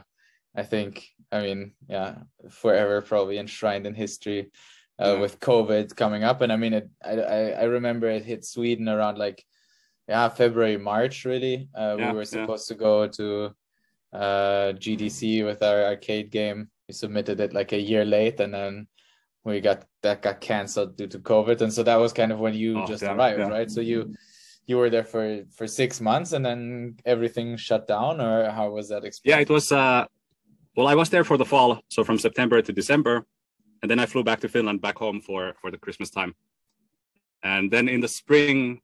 I 0.59 0.65
think 0.65 1.09
I 1.31 1.41
mean 1.43 1.73
yeah, 1.89 2.17
forever 2.51 3.01
probably 3.01 3.39
enshrined 3.39 3.87
in 3.87 3.95
history. 3.95 4.51
Uh, 5.01 5.15
yeah. 5.15 5.21
With 5.21 5.39
COVID 5.39 5.95
coming 5.95 6.25
up, 6.25 6.41
and 6.41 6.53
I 6.53 6.57
mean, 6.57 6.75
it. 6.75 6.91
I, 7.05 7.53
I 7.53 7.65
remember 7.71 8.09
it 8.11 8.25
hit 8.25 8.45
Sweden 8.45 8.89
around 8.89 9.17
like, 9.17 9.45
yeah, 10.09 10.29
February, 10.29 10.77
March. 10.77 11.25
Really, 11.25 11.69
uh, 11.73 11.95
yeah, 11.97 12.11
we 12.11 12.17
were 12.17 12.25
supposed 12.25 12.69
yeah. 12.69 12.77
to 12.77 12.83
go 12.83 13.07
to 13.07 13.55
uh, 14.13 14.73
GDC 14.75 15.45
with 15.45 15.63
our 15.63 15.85
arcade 15.85 16.33
game. 16.33 16.69
We 16.89 16.95
submitted 16.95 17.39
it 17.39 17.55
like 17.55 17.71
a 17.71 17.81
year 17.81 18.05
late, 18.05 18.41
and 18.41 18.53
then 18.53 18.89
we 19.45 19.61
got 19.61 19.85
that 20.03 20.21
got 20.21 20.41
canceled 20.41 20.97
due 20.97 21.07
to 21.07 21.21
COVID, 21.21 21.61
and 21.61 21.73
so 21.73 21.85
that 21.85 22.01
was 22.01 22.13
kind 22.13 22.33
of 22.33 22.41
when 22.41 22.55
you 22.55 22.81
oh, 22.81 22.87
just 22.87 23.05
arrived, 23.05 23.39
right? 23.39 23.71
So 23.71 23.81
you 23.81 24.17
you 24.67 24.79
were 24.79 24.91
there 24.91 25.05
for 25.05 25.45
for 25.55 25.69
six 25.69 26.01
months, 26.01 26.33
and 26.33 26.45
then 26.45 26.97
everything 27.05 27.57
shut 27.57 27.87
down, 27.87 28.21
or 28.21 28.51
how 28.51 28.71
was 28.71 28.89
that 28.89 29.05
experience? 29.05 29.39
Yeah, 29.39 29.43
it 29.43 29.51
was. 29.51 29.71
Uh, 29.71 30.07
well, 30.79 30.87
I 30.87 30.95
was 30.95 31.11
there 31.11 31.25
for 31.25 31.37
the 31.37 31.45
fall, 31.45 31.81
so 31.89 32.05
from 32.05 32.19
September 32.19 32.63
to 32.63 32.73
December, 32.73 33.27
and 33.83 33.91
then 33.91 33.99
I 33.99 34.07
flew 34.07 34.23
back 34.23 34.39
to 34.43 34.49
Finland, 34.49 34.81
back 34.81 34.97
home 34.97 35.21
for 35.21 35.55
for 35.61 35.73
the 35.73 35.79
Christmas 35.85 36.09
time, 36.09 36.37
and 37.43 37.69
then 37.69 37.89
in 37.89 38.01
the 38.01 38.07
spring, 38.21 38.81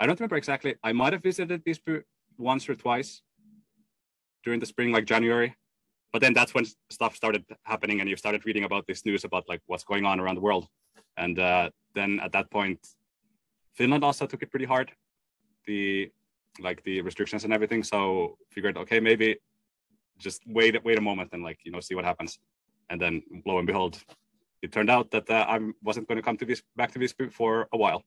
I 0.00 0.06
don't 0.06 0.18
remember 0.18 0.34
exactly. 0.34 0.74
I 0.82 0.92
might 0.92 1.12
have 1.12 1.22
visited 1.22 1.62
Visby 1.64 2.02
once 2.36 2.68
or 2.68 2.74
twice 2.74 3.22
during 4.44 4.58
the 4.58 4.66
spring, 4.66 4.90
like 4.90 5.04
January, 5.04 5.54
but 6.12 6.20
then 6.20 6.34
that's 6.34 6.52
when 6.52 6.64
stuff 6.90 7.14
started 7.14 7.44
happening 7.62 8.00
and 8.00 8.10
you 8.10 8.16
started 8.16 8.44
reading 8.44 8.64
about 8.64 8.86
this 8.88 9.04
news 9.06 9.22
about 9.22 9.48
like 9.48 9.62
what's 9.66 9.84
going 9.84 10.04
on 10.04 10.18
around 10.18 10.34
the 10.34 10.40
world 10.40 10.66
and 11.16 11.38
uh, 11.38 11.70
then 11.94 12.20
at 12.20 12.32
that 12.32 12.50
point 12.50 12.78
finland 13.74 14.04
also 14.04 14.26
took 14.26 14.42
it 14.42 14.50
pretty 14.50 14.66
hard 14.74 14.90
the 15.66 16.10
like 16.58 16.82
the 16.82 17.00
restrictions 17.00 17.44
and 17.44 17.52
everything 17.52 17.82
so 17.82 18.36
figured 18.50 18.76
okay 18.76 18.98
maybe 19.00 19.38
just 20.20 20.42
wait 20.46 20.82
wait 20.84 20.98
a 20.98 21.00
moment 21.00 21.30
and 21.32 21.42
like 21.42 21.58
you 21.64 21.72
know 21.72 21.80
see 21.80 21.94
what 21.94 22.04
happens 22.04 22.38
and 22.90 23.00
then 23.00 23.22
lo 23.46 23.58
and 23.58 23.66
behold 23.66 23.98
it 24.62 24.70
turned 24.72 24.90
out 24.90 25.10
that 25.10 25.28
uh, 25.30 25.46
i 25.48 25.58
wasn't 25.82 26.06
going 26.06 26.16
to 26.16 26.22
come 26.22 26.36
to 26.36 26.44
this 26.44 26.62
back 26.76 26.90
to 26.92 26.98
this 26.98 27.14
for 27.32 27.68
a 27.72 27.76
while 27.76 28.02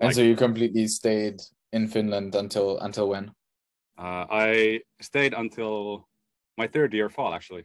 and 0.00 0.08
like, 0.08 0.14
so 0.14 0.22
you 0.22 0.36
completely 0.36 0.86
stayed 0.86 1.40
in 1.72 1.86
finland 1.86 2.34
until 2.34 2.78
until 2.80 3.08
when 3.08 3.30
uh, 3.98 4.26
i 4.30 4.80
stayed 5.00 5.32
until 5.34 6.08
my 6.58 6.66
third 6.66 6.92
year 6.92 7.08
fall 7.08 7.34
actually. 7.34 7.64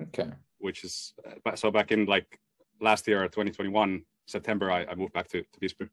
Okay. 0.00 0.28
Which 0.58 0.84
is 0.84 1.14
so 1.54 1.70
back 1.70 1.92
in 1.92 2.06
like 2.06 2.38
last 2.80 3.06
year, 3.08 3.22
2021 3.24 4.02
September, 4.26 4.70
I, 4.70 4.84
I 4.84 4.94
moved 4.94 5.12
back 5.12 5.28
to 5.28 5.42
to 5.42 5.60
Visby. 5.60 5.88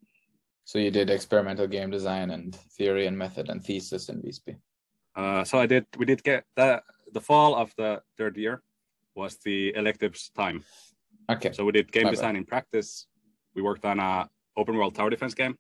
So 0.66 0.80
you 0.80 0.92
did 0.92 1.10
experimental 1.10 1.68
game 1.68 1.92
design 1.92 2.32
and 2.32 2.56
theory 2.78 3.08
and 3.08 3.18
method 3.18 3.50
and 3.50 3.64
thesis 3.64 4.10
in 4.10 4.22
Visby. 4.22 4.56
Uh, 5.16 5.44
so 5.44 5.60
I 5.60 5.66
did. 5.66 5.86
We 5.98 6.06
did 6.06 6.24
get 6.24 6.46
the 6.56 6.82
the 7.14 7.22
fall 7.22 7.56
of 7.56 7.74
the 7.78 8.02
third 8.18 8.38
year 8.38 8.62
was 9.16 9.38
the 9.38 9.74
electives 9.76 10.32
time. 10.36 10.64
Okay. 11.30 11.52
So 11.52 11.64
we 11.66 11.72
did 11.72 11.92
game 11.92 12.06
My 12.06 12.12
design 12.12 12.34
bad. 12.34 12.40
in 12.40 12.46
practice. 12.46 13.08
We 13.56 13.62
worked 13.62 13.86
on 13.86 14.00
a 14.00 14.30
open 14.58 14.76
world 14.76 14.96
tower 14.96 15.10
defense 15.10 15.34
game, 15.34 15.58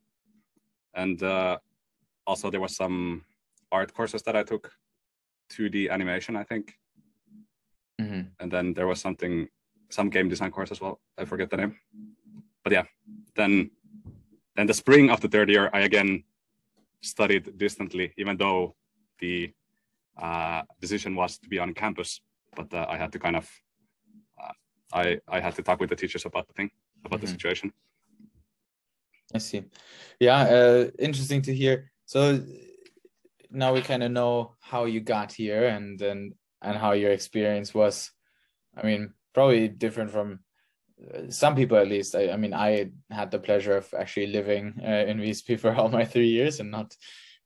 and 0.94 1.22
uh, 1.22 1.58
also 2.26 2.50
there 2.50 2.60
was 2.62 2.76
some 2.76 3.24
art 3.72 3.94
courses 3.94 4.22
that 4.24 4.36
I 4.36 4.44
took 4.44 4.72
2D 5.52 5.90
animation, 5.90 6.36
I 6.36 6.44
think. 6.44 6.74
Mm-hmm. 8.02 8.22
And 8.40 8.52
then 8.52 8.74
there 8.74 8.88
was 8.88 9.00
something, 9.00 9.48
some 9.90 10.10
game 10.10 10.30
design 10.30 10.52
course 10.52 10.72
as 10.72 10.82
well. 10.82 11.00
I 11.18 11.26
forget 11.26 11.50
the 11.50 11.58
name. 11.58 11.76
But 12.64 12.74
yeah, 12.74 12.84
then 13.36 13.72
then 14.56 14.68
the 14.68 14.74
spring 14.74 15.10
of 15.10 15.20
the 15.22 15.28
third 15.28 15.50
year, 15.50 15.70
I 15.74 15.82
again 15.82 16.24
studied 17.02 17.58
distantly, 17.58 18.14
even 18.18 18.38
though 18.38 18.76
the 19.24 19.38
uh, 20.18 20.62
decision 20.82 21.16
was 21.16 21.38
to 21.40 21.48
be 21.54 21.60
on 21.60 21.74
campus. 21.74 22.22
But 22.56 22.74
uh, 22.74 22.86
I 22.94 22.98
had 22.98 23.12
to 23.14 23.20
kind 23.20 23.38
of, 23.42 23.46
uh, 24.42 24.56
I 25.02 25.06
I 25.36 25.40
had 25.46 25.56
to 25.56 25.64
talk 25.64 25.80
with 25.80 25.90
the 25.90 26.00
teachers 26.02 26.26
about 26.26 26.46
the 26.48 26.54
thing, 26.54 26.70
about 27.06 27.20
mm-hmm. 27.20 27.26
the 27.26 27.36
situation. 27.36 27.68
I 29.34 29.40
see. 29.40 29.62
Yeah, 30.20 30.42
uh, 30.58 30.82
interesting 31.00 31.42
to 31.44 31.54
hear. 31.62 31.92
So 32.06 32.22
now 33.54 33.72
we 33.74 33.82
kind 33.82 34.04
of 34.04 34.12
know 34.12 34.56
how 34.60 34.86
you 34.86 35.00
got 35.00 35.32
here 35.32 35.68
and 35.68 36.02
and 36.02 36.34
and 36.62 36.76
how 36.78 36.94
your 36.94 37.12
experience 37.12 37.74
was 37.74 38.12
i 38.76 38.86
mean 38.86 39.14
probably 39.34 39.68
different 39.68 40.10
from 40.12 40.40
some 41.30 41.56
people 41.56 41.78
at 41.78 41.88
least 41.88 42.16
I, 42.16 42.32
I 42.32 42.38
mean 42.38 42.54
i 42.54 42.90
had 43.12 43.30
the 43.30 43.40
pleasure 43.40 43.78
of 43.78 43.94
actually 43.94 44.28
living 44.28 44.82
uh, 44.82 45.06
in 45.10 45.20
Visby 45.20 45.56
for 45.62 45.74
all 45.76 45.90
my 45.90 46.06
three 46.06 46.30
years 46.30 46.60
and 46.60 46.72
not 46.72 46.96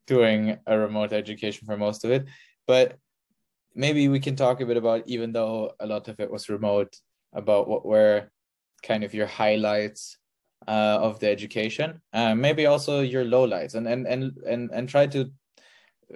doing 0.08 0.58
a 0.66 0.78
remote 0.78 1.14
education 1.14 1.66
for 1.66 1.78
most 1.78 2.04
of 2.04 2.12
it. 2.12 2.26
But 2.66 2.98
maybe 3.76 4.08
we 4.08 4.20
can 4.20 4.36
talk 4.36 4.60
a 4.60 4.66
bit 4.66 4.78
about 4.78 5.04
even 5.06 5.32
though 5.32 5.74
a 5.80 5.86
lot 5.86 6.08
of 6.08 6.20
it 6.20 6.32
was 6.32 6.50
remote 6.50 6.96
about 7.34 7.68
what 7.68 7.86
were 7.86 8.30
kind 8.84 9.04
of 9.04 9.14
your 9.14 9.28
highlights 9.28 10.18
uh, 10.68 10.98
of 11.02 11.20
the 11.20 11.30
education 11.30 12.02
uh, 12.14 12.34
maybe 12.34 12.66
also 12.66 13.02
your 13.02 13.24
lowlights. 13.24 13.76
And 13.76 13.88
and 13.88 14.08
and 14.08 14.38
and, 14.48 14.72
and 14.74 14.90
try 14.90 15.06
to 15.08 15.32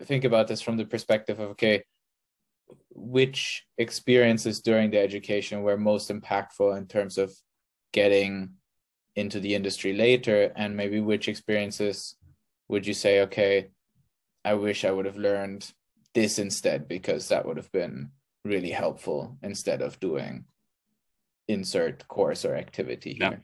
think 0.04 0.24
about 0.24 0.48
this 0.48 0.62
from 0.62 0.78
the 0.78 0.86
perspective 0.86 1.40
of 1.40 1.52
okay 1.52 1.84
which 2.90 3.66
experiences 3.78 4.62
during 4.62 4.92
the 4.92 5.00
education 5.00 5.64
were 5.64 5.78
most 5.78 6.10
impactful 6.10 6.78
in 6.78 6.88
terms 6.88 7.18
of 7.18 7.34
getting 7.94 8.52
into 9.16 9.40
the 9.40 9.56
industry 9.56 9.94
later? 9.94 10.52
And 10.56 10.76
maybe 10.76 11.00
which 11.00 11.28
experiences 11.28 12.16
would 12.68 12.88
you 12.88 12.94
say 12.94 13.22
okay 13.22 13.70
i 14.46 14.54
wish 14.54 14.86
i 14.86 14.92
would 14.92 15.06
have 15.06 15.18
learned 15.18 15.72
this 16.14 16.40
instead 16.40 16.88
because 16.88 17.30
that 17.30 17.46
would 17.46 17.58
have 17.58 17.72
been 17.72 18.12
really 18.44 18.72
helpful 18.72 19.38
instead 19.44 19.82
of 19.82 20.00
doing 20.00 20.46
insert 21.48 22.08
course 22.08 22.46
or 22.46 22.56
activity 22.56 23.14
here. 23.14 23.42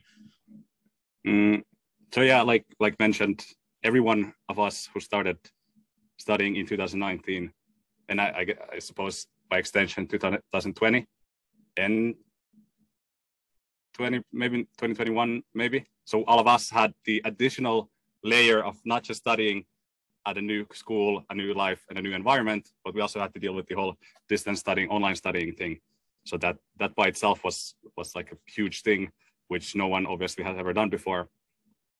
yeah 1.25 1.31
mm, 1.31 1.63
so 2.11 2.21
yeah 2.21 2.41
like 2.41 2.65
like 2.79 2.97
mentioned 2.99 3.45
every 3.83 4.01
one 4.01 4.33
of 4.49 4.59
us 4.59 4.89
who 4.93 4.99
started 4.99 5.37
studying 6.17 6.55
in 6.55 6.65
2019, 6.65 7.51
and 8.09 8.21
I, 8.21 8.25
I, 8.25 8.75
I 8.75 8.79
suppose 8.79 9.27
by 9.49 9.57
extension 9.57 10.07
2020 10.07 11.05
and 11.77 12.15
20 13.93 14.21
maybe 14.33 14.63
2021 14.77 15.41
maybe. 15.53 15.85
So 16.05 16.23
all 16.23 16.39
of 16.39 16.47
us 16.47 16.69
had 16.69 16.93
the 17.05 17.21
additional 17.25 17.89
layer 18.23 18.63
of 18.63 18.77
not 18.85 19.03
just 19.03 19.21
studying 19.21 19.65
at 20.27 20.37
a 20.37 20.41
new 20.41 20.65
school, 20.73 21.23
a 21.29 21.35
new 21.35 21.53
life, 21.53 21.81
and 21.89 21.97
a 21.97 22.01
new 22.01 22.13
environment, 22.13 22.69
but 22.83 22.93
we 22.93 23.01
also 23.01 23.19
had 23.19 23.33
to 23.33 23.39
deal 23.39 23.53
with 23.53 23.65
the 23.67 23.75
whole 23.75 23.95
distance 24.27 24.59
studying, 24.59 24.89
online 24.89 25.15
studying 25.15 25.53
thing. 25.53 25.79
So 26.25 26.37
that 26.37 26.57
that 26.79 26.93
by 26.95 27.07
itself 27.07 27.43
was 27.43 27.75
was 27.95 28.13
like 28.13 28.31
a 28.33 28.37
huge 28.45 28.81
thing, 28.81 29.11
which 29.47 29.75
no 29.75 29.87
one 29.87 30.05
obviously 30.05 30.43
has 30.43 30.57
ever 30.57 30.73
done 30.73 30.89
before, 30.89 31.29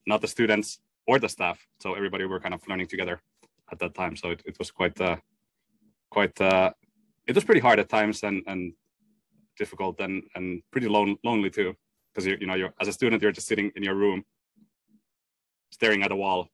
not 0.06 0.20
the 0.22 0.28
students 0.28 0.80
or 1.08 1.18
the 1.20 1.30
staff. 1.30 1.58
So 1.82 1.94
everybody 1.94 2.26
were 2.26 2.42
kind 2.42 2.54
of 2.54 2.68
learning 2.68 2.88
together 2.88 3.22
at 3.72 3.80
that 3.80 3.94
time. 3.96 4.16
So 4.18 4.32
it, 4.32 4.42
it 4.46 4.60
was 4.60 4.70
quite 4.72 5.00
uh, 5.00 5.18
quite 6.12 6.40
uh, 6.42 6.72
it 7.26 7.36
was 7.36 7.46
pretty 7.46 7.62
hard 7.62 7.80
at 7.80 7.88
times 7.88 8.24
and 8.24 8.44
and 8.48 8.74
difficult 9.58 10.00
and 10.02 10.24
and 10.36 10.62
pretty 10.72 10.90
lone, 10.90 11.18
lonely 11.24 11.50
too 11.50 11.74
because 12.18 12.26
you 12.28 12.38
you 12.42 12.48
know 12.48 12.56
you're 12.56 12.74
as 12.82 12.88
a 12.88 12.94
student 12.94 13.22
you're 13.22 13.32
just 13.32 13.48
sitting 13.48 13.72
in 13.76 13.84
your 13.84 13.96
room 13.96 14.24
staring 15.72 16.04
at 16.04 16.12
a 16.12 16.16
wall 16.16 16.50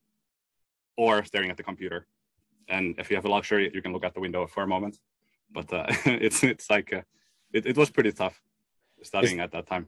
or 0.98 1.24
staring 1.24 1.50
at 1.50 1.58
the 1.58 1.64
computer. 1.64 2.08
And 2.68 2.96
if 2.98 3.10
you 3.10 3.16
have 3.16 3.26
a 3.26 3.30
luxury 3.30 3.70
you 3.74 3.82
can 3.82 3.94
look 3.94 4.04
out 4.04 4.14
the 4.14 4.22
window 4.22 4.48
for 4.48 4.64
a 4.64 4.68
moment. 4.68 4.98
But 5.52 5.72
uh, 5.74 5.86
it's 6.06 6.44
it's 6.44 6.70
like 6.70 6.94
uh, 6.94 7.02
it, 7.54 7.66
it 7.66 7.78
was 7.78 7.90
pretty 7.90 8.12
tough 8.12 8.40
studying 9.02 9.40
is, 9.40 9.44
at 9.44 9.52
that 9.52 9.68
time. 9.68 9.88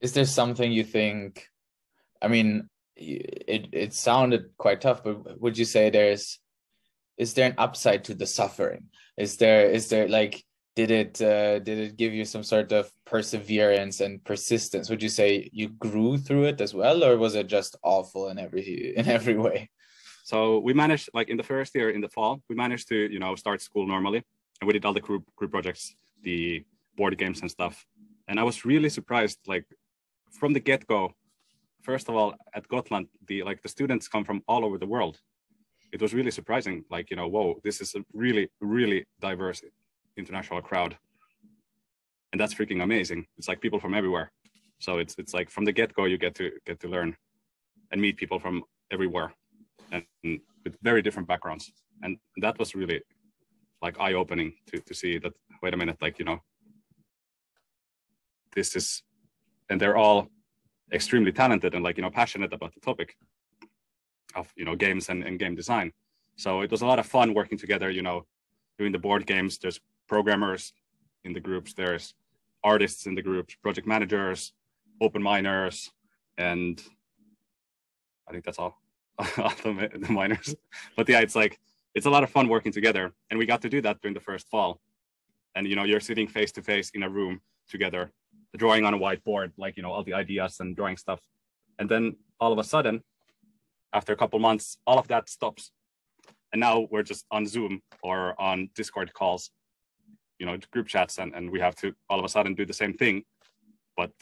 Is 0.00 0.12
there 0.12 0.26
something 0.26 0.70
you 0.70 0.84
think 0.84 1.48
i 2.22 2.28
mean 2.28 2.66
it 2.96 3.68
it 3.72 3.92
sounded 3.92 4.46
quite 4.56 4.80
tough 4.80 5.04
but 5.04 5.38
would 5.38 5.58
you 5.58 5.66
say 5.66 5.90
there's 5.90 6.38
is 7.18 7.34
there 7.34 7.48
an 7.48 7.54
upside 7.58 8.04
to 8.04 8.14
the 8.14 8.26
suffering? 8.26 8.84
Is 9.16 9.36
there 9.38 9.70
is 9.70 9.88
there 9.88 10.08
like 10.08 10.44
did 10.74 10.90
it 10.90 11.22
uh, 11.22 11.58
did 11.60 11.78
it 11.78 11.96
give 11.96 12.12
you 12.12 12.24
some 12.24 12.42
sort 12.42 12.72
of 12.72 12.90
perseverance 13.06 14.00
and 14.00 14.22
persistence? 14.22 14.90
Would 14.90 15.02
you 15.02 15.08
say 15.08 15.48
you 15.52 15.68
grew 15.70 16.18
through 16.18 16.44
it 16.44 16.60
as 16.60 16.74
well 16.74 17.02
or 17.02 17.16
was 17.16 17.34
it 17.34 17.46
just 17.46 17.76
awful 17.82 18.28
in 18.28 18.38
every 18.38 18.94
in 18.96 19.08
every 19.08 19.36
way 19.36 19.70
so 20.30 20.36
we 20.66 20.72
managed 20.82 21.06
like 21.18 21.28
in 21.32 21.38
the 21.40 21.48
first 21.52 21.70
year 21.78 21.88
in 21.96 22.02
the 22.06 22.12
fall 22.16 22.34
we 22.48 22.54
managed 22.64 22.86
to 22.92 22.98
you 23.14 23.20
know 23.22 23.32
start 23.42 23.58
school 23.68 23.86
normally 23.94 24.20
and 24.58 24.66
we 24.66 24.72
did 24.76 24.84
all 24.86 24.96
the 24.98 25.06
group 25.08 25.24
group 25.38 25.50
projects 25.56 25.94
the 26.28 26.64
board 26.98 27.14
games 27.22 27.40
and 27.42 27.50
stuff 27.58 27.74
and 28.28 28.34
i 28.40 28.44
was 28.50 28.64
really 28.64 28.90
surprised 28.98 29.38
like 29.46 29.66
from 30.38 30.52
the 30.52 30.64
get-go 30.68 31.00
first 31.88 32.08
of 32.08 32.14
all 32.18 32.30
at 32.58 32.64
gotland 32.72 33.06
the 33.28 33.42
like 33.48 33.60
the 33.62 33.72
students 33.76 34.08
come 34.12 34.24
from 34.28 34.38
all 34.48 34.62
over 34.66 34.78
the 34.78 34.90
world 34.94 35.16
it 35.92 36.02
was 36.02 36.14
really 36.14 36.30
surprising. 36.30 36.84
Like, 36.90 37.10
you 37.10 37.16
know, 37.16 37.28
whoa, 37.28 37.60
this 37.62 37.80
is 37.80 37.94
a 37.94 38.04
really, 38.12 38.50
really 38.60 39.06
diverse 39.20 39.62
international 40.16 40.60
crowd. 40.62 40.96
And 42.32 42.40
that's 42.40 42.54
freaking 42.54 42.82
amazing. 42.82 43.26
It's 43.38 43.48
like 43.48 43.60
people 43.60 43.80
from 43.80 43.94
everywhere. 43.94 44.30
So 44.78 44.98
it's 44.98 45.14
it's 45.18 45.32
like 45.32 45.48
from 45.50 45.64
the 45.64 45.72
get-go 45.72 46.04
you 46.04 46.18
get 46.18 46.34
to 46.34 46.50
get 46.66 46.80
to 46.80 46.88
learn 46.88 47.16
and 47.90 48.00
meet 48.00 48.16
people 48.16 48.38
from 48.38 48.64
everywhere. 48.90 49.32
And, 49.92 50.04
with 50.64 50.76
very 50.82 51.00
different 51.00 51.28
backgrounds. 51.28 51.70
And 52.02 52.18
that 52.38 52.58
was 52.58 52.74
really 52.74 53.00
like 53.80 54.00
eye-opening 54.00 54.52
to, 54.66 54.80
to 54.80 54.94
see 54.94 55.16
that, 55.18 55.32
wait 55.62 55.74
a 55.74 55.76
minute, 55.76 55.96
like, 56.00 56.18
you 56.18 56.24
know, 56.24 56.40
this 58.52 58.74
is, 58.74 59.04
and 59.70 59.80
they're 59.80 59.96
all 59.96 60.28
extremely 60.92 61.30
talented 61.30 61.74
and 61.74 61.84
like, 61.84 61.96
you 61.96 62.02
know, 62.02 62.10
passionate 62.10 62.52
about 62.52 62.74
the 62.74 62.80
topic 62.80 63.16
of, 64.34 64.52
you 64.56 64.64
know, 64.64 64.74
games 64.74 65.08
and, 65.08 65.22
and 65.22 65.38
game 65.38 65.54
design. 65.54 65.92
So 66.36 66.62
it 66.62 66.70
was 66.70 66.82
a 66.82 66.86
lot 66.86 66.98
of 66.98 67.06
fun 67.06 67.32
working 67.32 67.58
together, 67.58 67.88
you 67.90 68.02
know, 68.02 68.26
doing 68.76 68.90
the 68.90 68.98
board 68.98 69.24
games. 69.24 69.58
There's 69.58 69.80
programmers 70.08 70.72
in 71.24 71.32
the 71.32 71.40
groups, 71.40 71.74
there's 71.74 72.14
artists 72.64 73.06
in 73.06 73.14
the 73.14 73.22
groups, 73.22 73.54
project 73.62 73.86
managers, 73.86 74.52
open 75.00 75.22
miners, 75.22 75.90
and 76.38 76.82
I 78.28 78.32
think 78.32 78.44
that's 78.44 78.58
all, 78.58 78.80
the, 79.36 79.90
the 79.94 80.12
miners. 80.12 80.54
But 80.96 81.08
yeah, 81.08 81.20
it's 81.20 81.34
like 81.34 81.58
it's 81.94 82.06
a 82.06 82.10
lot 82.10 82.22
of 82.22 82.30
fun 82.30 82.48
working 82.48 82.72
together, 82.72 83.12
and 83.30 83.38
we 83.38 83.46
got 83.46 83.62
to 83.62 83.68
do 83.68 83.80
that 83.82 84.00
during 84.02 84.14
the 84.14 84.20
first 84.20 84.48
fall. 84.48 84.80
And 85.54 85.66
you 85.66 85.76
know, 85.76 85.84
you're 85.84 86.00
sitting 86.00 86.28
face 86.28 86.52
to 86.52 86.62
face 86.62 86.90
in 86.90 87.02
a 87.02 87.08
room 87.08 87.40
together, 87.68 88.12
drawing 88.56 88.84
on 88.84 88.92
a 88.92 88.98
whiteboard, 88.98 89.52
like 89.56 89.76
you 89.76 89.82
know, 89.82 89.92
all 89.92 90.04
the 90.04 90.12
ideas 90.12 90.60
and 90.60 90.76
drawing 90.76 90.98
stuff, 90.98 91.20
and 91.78 91.88
then 91.88 92.16
all 92.38 92.52
of 92.52 92.58
a 92.58 92.64
sudden, 92.64 93.02
after 93.92 94.12
a 94.12 94.16
couple 94.16 94.38
months, 94.38 94.76
all 94.86 94.98
of 94.98 95.08
that 95.08 95.30
stops, 95.30 95.70
and 96.52 96.60
now 96.60 96.86
we're 96.90 97.02
just 97.02 97.24
on 97.30 97.46
Zoom 97.46 97.80
or 98.02 98.38
on 98.38 98.68
Discord 98.74 99.14
calls, 99.14 99.50
you 100.38 100.44
know, 100.44 100.58
group 100.70 100.88
chats, 100.88 101.18
and 101.18 101.34
and 101.34 101.50
we 101.50 101.60
have 101.60 101.74
to 101.76 101.94
all 102.10 102.18
of 102.18 102.24
a 102.26 102.28
sudden 102.28 102.54
do 102.54 102.66
the 102.66 102.74
same 102.74 102.92
thing, 102.92 103.24
but 103.96 104.12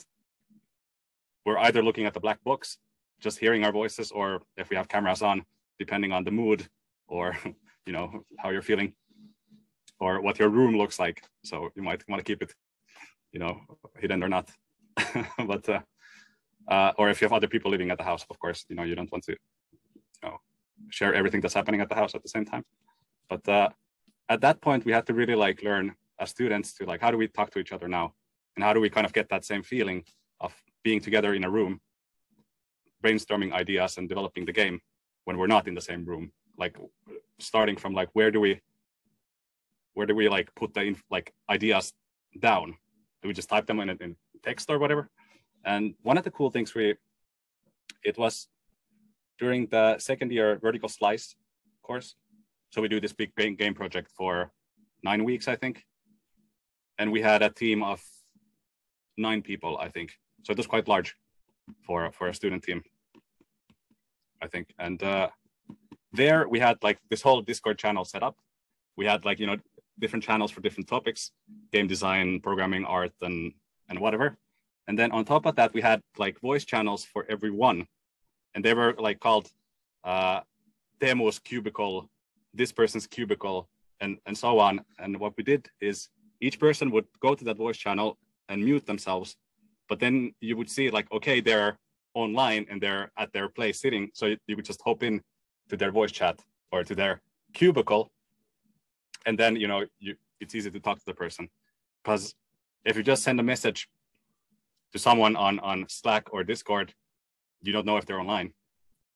we're 1.45 1.59
either 1.59 1.83
looking 1.83 2.07
at 2.07 2.15
the 2.15 2.21
black 2.21 2.43
books, 2.45 2.79
just 3.21 3.39
hearing 3.39 3.65
our 3.65 3.73
voices, 3.73 4.11
or 4.11 4.43
if 4.57 4.71
we 4.71 4.77
have 4.77 4.89
cameras 4.89 5.23
on, 5.23 5.45
depending 5.79 6.13
on 6.13 6.25
the 6.25 6.31
mood 6.31 6.67
or 7.07 7.37
you 7.87 7.93
know 7.93 8.25
how 8.39 8.51
you're 8.51 8.63
feeling 8.63 8.95
or 10.01 10.21
what 10.21 10.39
your 10.39 10.49
room 10.49 10.77
looks 10.77 10.99
like. 10.99 11.23
So 11.45 11.71
you 11.75 11.83
might 11.83 12.03
want 12.09 12.21
to 12.21 12.25
keep 12.25 12.43
it, 12.43 12.55
you 13.33 13.41
know, 13.41 13.61
hidden 13.99 14.23
or 14.23 14.29
not. 14.29 14.51
but 15.47 15.69
uh, 15.69 15.81
uh, 16.69 16.93
or 16.99 17.11
if 17.11 17.21
you 17.21 17.27
have 17.27 17.33
other 17.33 17.47
people 17.47 17.71
living 17.71 17.91
at 17.91 17.99
the 17.99 18.05
house, 18.05 18.25
of 18.31 18.39
course, 18.39 18.65
you 18.69 18.77
know, 18.77 18.83
you 18.83 18.95
don't 18.95 19.11
want 19.13 19.25
to, 19.25 19.33
you 19.33 20.29
know, 20.29 20.41
share 20.91 21.15
everything 21.15 21.41
that's 21.41 21.55
happening 21.55 21.81
at 21.81 21.89
the 21.89 21.95
house 21.95 22.15
at 22.15 22.23
the 22.23 22.29
same 22.29 22.45
time. 22.45 22.65
But 23.29 23.49
uh, 23.49 23.69
at 24.29 24.41
that 24.41 24.61
point, 24.61 24.85
we 24.85 24.93
had 24.93 25.07
to 25.07 25.15
really 25.15 25.35
like 25.35 25.63
learn 25.63 25.95
as 26.19 26.31
students 26.31 26.75
to 26.75 26.85
like 26.85 27.01
how 27.01 27.11
do 27.11 27.17
we 27.17 27.29
talk 27.29 27.51
to 27.53 27.59
each 27.59 27.73
other 27.73 27.89
now, 27.89 28.15
and 28.57 28.65
how 28.65 28.73
do 28.73 28.81
we 28.81 28.91
kind 28.91 29.07
of 29.07 29.13
get 29.13 29.29
that 29.29 29.45
same 29.45 29.63
feeling 29.63 30.05
of 30.41 30.53
being 30.83 31.01
together 31.01 31.35
in 31.35 31.45
a 31.45 31.51
room, 31.51 31.81
brainstorming 33.05 33.53
ideas 33.53 33.99
and 33.99 34.09
developing 34.09 34.45
the 34.47 34.53
game 34.53 34.81
when 35.25 35.37
we're 35.37 35.47
not 35.47 35.69
in 35.69 35.75
the 35.75 35.81
same 35.81 36.05
room. 36.05 36.33
Like 36.57 36.77
starting 37.39 37.77
from 37.77 37.93
like 37.95 38.11
where 38.13 38.31
do 38.31 38.41
we 38.41 38.61
where 39.95 40.07
do 40.07 40.15
we 40.15 40.29
like 40.29 40.55
put 40.55 40.75
the 40.75 40.97
like 41.11 41.33
ideas 41.49 41.93
down? 42.41 42.77
Do 43.23 43.29
we 43.29 43.35
just 43.35 43.49
type 43.49 43.67
them 43.67 43.81
in, 43.81 43.91
in 43.91 44.17
text 44.43 44.71
or 44.71 44.79
whatever? 44.79 45.09
And 45.65 45.95
one 46.03 46.19
of 46.19 46.25
the 46.25 46.31
cool 46.31 46.51
things 46.51 46.75
we 46.75 46.95
it 48.05 48.19
was 48.19 48.49
during 49.39 49.67
the 49.67 49.99
second 49.99 50.31
year 50.33 50.59
vertical 50.59 50.89
slice 50.89 51.35
course. 51.83 52.15
So 52.71 52.83
we 52.83 52.89
do 52.89 53.01
this 53.01 53.13
big 53.13 53.35
game 53.37 53.75
project 53.75 54.11
for 54.17 54.51
nine 55.03 55.25
weeks, 55.25 55.49
I 55.49 55.57
think. 55.57 55.85
And 56.99 57.11
we 57.13 57.23
had 57.23 57.43
a 57.43 57.51
team 57.51 57.83
of 57.83 58.01
nine 59.17 59.43
people, 59.43 59.79
I 59.79 59.89
think. 59.89 60.13
So 60.43 60.53
it 60.53 60.57
was 60.57 60.67
quite 60.67 60.89
large 60.89 61.17
for 61.87 62.11
for 62.13 62.29
a 62.29 62.35
student 62.35 62.63
team, 62.63 62.83
I 64.45 64.49
think. 64.49 64.67
And 64.79 65.03
uh, 65.03 65.29
there 66.13 66.47
we 66.49 66.59
had 66.61 66.77
like 66.83 66.99
this 67.11 67.23
whole 67.23 67.41
Discord 67.43 67.79
channel 67.79 68.05
set 68.05 68.23
up. 68.23 68.37
We 68.97 69.07
had 69.07 69.25
like 69.25 69.39
you 69.41 69.47
know 69.47 69.57
different 69.99 70.25
channels 70.25 70.51
for 70.51 70.61
different 70.61 70.89
topics, 70.89 71.33
game 71.73 71.89
design, 71.95 72.41
programming, 72.41 72.85
art, 72.85 73.15
and 73.23 73.53
and 73.89 73.99
whatever. 73.99 74.37
And 74.87 74.99
then 74.99 75.11
on 75.13 75.25
top 75.25 75.47
of 75.47 75.57
that, 75.57 75.73
we 75.73 75.81
had 75.81 76.01
like 76.19 76.39
voice 76.41 76.65
channels 76.65 77.05
for 77.05 77.25
everyone, 77.29 77.87
and 78.55 78.65
they 78.65 78.75
were 78.75 78.95
like 78.99 79.19
called 79.19 79.47
uh, 80.05 80.41
Teemu's 81.01 81.39
cubicle, 81.39 82.11
this 82.53 82.73
person's 82.73 83.07
cubicle, 83.07 83.69
and 84.01 84.19
and 84.27 84.37
so 84.37 84.59
on. 84.59 84.85
And 84.99 85.19
what 85.19 85.33
we 85.39 85.43
did 85.43 85.63
is 85.81 86.11
each 86.41 86.61
person 86.61 86.91
would 86.91 87.07
go 87.21 87.35
to 87.35 87.45
that 87.45 87.57
voice 87.57 87.79
channel 87.79 88.19
and 88.51 88.63
mute 88.63 88.85
themselves 88.87 89.37
but 89.89 90.01
then 90.01 90.35
you 90.41 90.57
would 90.57 90.71
see 90.71 90.91
like 90.91 91.11
okay 91.13 91.41
they're 91.41 91.79
online 92.15 92.67
and 92.71 92.81
they're 92.81 93.11
at 93.19 93.33
their 93.33 93.49
place 93.49 93.81
sitting. 93.81 94.11
So 94.15 94.27
you, 94.27 94.37
you 94.47 94.57
would 94.57 94.65
just 94.65 94.81
hop 94.85 95.03
in 95.03 95.21
to 95.69 95.77
their 95.77 95.91
voice 95.91 96.13
chat 96.13 96.41
or 96.73 96.85
to 96.85 96.95
their 96.95 97.21
cubicle. 97.53 98.11
And 99.27 99.39
then 99.39 99.57
you 99.57 99.69
know 99.69 99.85
you 99.99 100.17
it's 100.41 100.55
easy 100.55 100.71
to 100.71 100.81
talk 100.81 100.99
to 100.99 101.07
the 101.07 101.15
person. 101.15 101.49
Because 102.03 102.35
if 102.85 102.97
you 102.97 103.03
just 103.03 103.23
send 103.23 103.41
a 103.41 103.43
message 103.43 103.89
to 104.93 104.99
someone 104.99 105.37
on 105.37 105.59
on 105.61 105.87
slack 105.89 106.33
or 106.33 106.45
discord 106.45 106.95
you 107.65 107.73
don't 107.73 107.87
know 107.87 107.97
if 107.97 108.07
they're 108.07 108.21
online. 108.21 108.53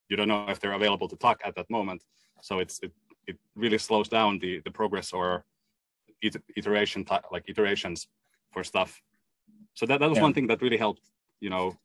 You 0.08 0.16
don't 0.16 0.28
know 0.28 0.46
if 0.48 0.58
they're 0.58 0.72
available 0.72 1.08
to 1.08 1.16
talk 1.16 1.40
at 1.44 1.54
that 1.56 1.68
moment. 1.70 2.02
So 2.40 2.58
it's 2.58 2.80
it, 2.82 2.92
it 3.26 3.36
really 3.54 3.78
slows 3.78 4.08
down 4.08 4.38
the 4.38 4.60
the 4.64 4.70
progress 4.70 5.12
or 5.12 5.44
iteration 6.56 7.06
like 7.30 7.44
iterations 7.48 8.08
for 8.52 8.64
stuff. 8.64 9.00
So 9.74 9.86
that, 9.86 10.00
that 10.00 10.08
was 10.08 10.16
yeah. 10.16 10.22
one 10.22 10.34
thing 10.34 10.48
that 10.48 10.60
really 10.62 10.76
helped, 10.76 11.02
you 11.40 11.50
know, 11.50 11.76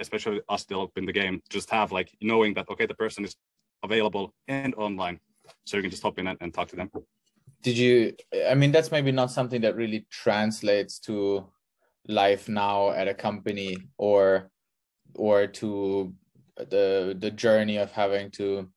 especially 0.00 0.40
us 0.48 0.64
developing 0.64 1.06
the 1.06 1.12
game, 1.12 1.42
just 1.50 1.70
have 1.70 1.92
like 1.92 2.10
knowing 2.20 2.54
that, 2.54 2.68
okay, 2.70 2.86
the 2.86 2.94
person 2.94 3.24
is 3.24 3.36
available 3.82 4.34
and 4.48 4.74
online. 4.74 5.20
So 5.64 5.76
you 5.76 5.82
can 5.82 5.90
just 5.90 6.02
hop 6.02 6.18
in 6.18 6.26
and, 6.26 6.38
and 6.40 6.52
talk 6.52 6.68
to 6.68 6.76
them. 6.76 6.90
Did 7.62 7.78
you, 7.78 8.14
I 8.48 8.54
mean, 8.54 8.72
that's 8.72 8.90
maybe 8.90 9.12
not 9.12 9.30
something 9.30 9.60
that 9.62 9.76
really 9.76 10.06
translates 10.10 10.98
to 11.00 11.46
life 12.08 12.48
now 12.48 12.90
at 12.90 13.08
a 13.08 13.14
company 13.14 13.76
or, 13.96 14.50
or 15.14 15.46
to 15.46 16.14
the, 16.56 17.16
the 17.18 17.30
journey 17.30 17.78
of 17.78 17.90
having 17.92 18.30
to 18.32 18.68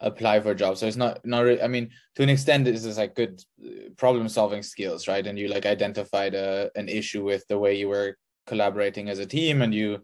apply 0.00 0.40
for 0.40 0.54
jobs. 0.54 0.80
So 0.80 0.86
it's 0.86 0.96
not 0.96 1.24
not 1.24 1.40
really, 1.40 1.62
I 1.62 1.68
mean, 1.68 1.90
to 2.14 2.22
an 2.22 2.28
extent, 2.28 2.64
this 2.64 2.84
is 2.84 2.98
like 2.98 3.14
good 3.14 3.42
uh, 3.64 3.90
problem 3.96 4.28
solving 4.28 4.62
skills, 4.62 5.08
right? 5.08 5.26
And 5.26 5.38
you 5.38 5.48
like 5.48 5.66
identified 5.66 6.34
a, 6.34 6.70
an 6.76 6.88
issue 6.88 7.24
with 7.24 7.46
the 7.48 7.58
way 7.58 7.74
you 7.76 7.88
were 7.88 8.16
collaborating 8.46 9.08
as 9.08 9.18
a 9.18 9.26
team, 9.26 9.62
and 9.62 9.74
you 9.74 9.98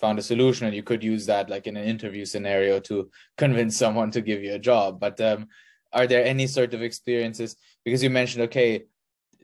found 0.00 0.18
a 0.18 0.22
solution, 0.22 0.66
and 0.66 0.76
you 0.76 0.82
could 0.82 1.02
use 1.02 1.26
that 1.26 1.50
like 1.50 1.66
in 1.66 1.76
an 1.76 1.84
interview 1.84 2.24
scenario 2.24 2.80
to 2.80 3.10
convince 3.36 3.76
someone 3.76 4.10
to 4.12 4.20
give 4.20 4.42
you 4.42 4.54
a 4.54 4.58
job. 4.58 5.00
But 5.00 5.20
um, 5.20 5.48
are 5.92 6.06
there 6.06 6.24
any 6.24 6.46
sort 6.46 6.74
of 6.74 6.82
experiences? 6.82 7.56
Because 7.84 8.02
you 8.02 8.10
mentioned, 8.10 8.44
okay, 8.44 8.84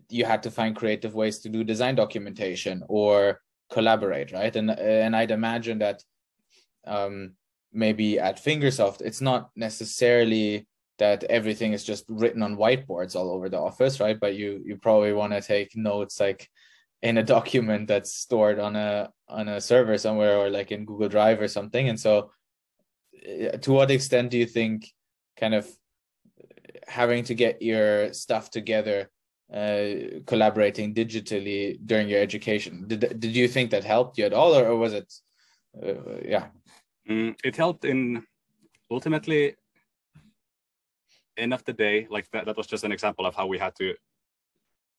you 0.09 0.25
had 0.25 0.43
to 0.43 0.51
find 0.51 0.77
creative 0.77 1.15
ways 1.15 1.39
to 1.41 1.49
do 1.49 1.65
design 1.65 1.95
documentation 1.95 2.83
or 2.89 3.41
collaborate, 3.73 4.33
right? 4.33 4.55
And 4.55 4.71
and 4.71 5.17
I'd 5.17 5.31
imagine 5.31 5.79
that 5.79 6.03
um, 6.87 7.33
maybe 7.73 8.19
at 8.19 8.43
Fingersoft, 8.43 9.01
it's 9.01 9.21
not 9.21 9.51
necessarily 9.57 10.67
that 10.99 11.25
everything 11.25 11.73
is 11.73 11.83
just 11.83 12.05
written 12.09 12.43
on 12.43 12.57
whiteboards 12.57 13.17
all 13.17 13.31
over 13.31 13.49
the 13.49 13.59
office, 13.59 13.99
right? 13.99 14.19
But 14.19 14.37
you 14.37 14.63
you 14.65 14.77
probably 14.77 15.13
want 15.13 15.33
to 15.33 15.41
take 15.41 15.77
notes 15.77 16.21
like 16.21 16.49
in 17.05 17.19
a 17.19 17.23
document 17.23 17.87
that's 17.87 18.15
stored 18.15 18.59
on 18.59 18.75
a 18.77 19.13
on 19.29 19.49
a 19.49 19.61
server 19.61 19.99
somewhere 19.99 20.39
or 20.39 20.49
like 20.49 20.73
in 20.73 20.87
Google 20.87 21.09
Drive 21.09 21.41
or 21.41 21.49
something. 21.49 21.89
And 21.91 22.01
so, 22.01 22.33
eh, 23.23 23.59
to 23.59 23.73
what 23.73 23.91
extent 23.91 24.31
do 24.31 24.39
you 24.39 24.47
think 24.47 24.91
kind 25.37 25.55
of 25.55 25.69
having 26.89 27.23
to 27.25 27.35
get 27.35 27.61
your 27.61 28.13
stuff 28.15 28.51
together, 28.51 29.11
uh, 29.53 30.23
collaborating 30.27 30.95
digitally 30.95 31.79
during 31.85 32.09
your 32.09 32.21
education, 32.21 32.89
did 32.89 33.01
did 33.21 33.37
you 33.37 33.49
think 33.49 33.71
that 33.71 33.85
helped 33.85 34.17
you 34.19 34.25
at 34.25 34.33
all, 34.33 34.55
or, 34.57 34.67
or 34.67 34.77
was 34.77 34.95
it, 34.95 35.13
uh, 35.83 36.21
yeah? 36.25 36.47
Mm, 37.09 37.37
it 37.45 37.55
helped 37.55 37.85
in 37.85 38.25
ultimately 38.91 39.55
end 41.37 41.53
of 41.53 41.65
the 41.65 41.73
day 41.73 42.07
like 42.09 42.31
that, 42.31 42.47
that 42.47 42.57
was 42.57 42.67
just 42.67 42.85
an 42.85 42.93
example 42.93 43.27
of 43.27 43.35
how 43.35 43.47
we 43.47 43.59
had 43.59 43.75
to 43.75 43.95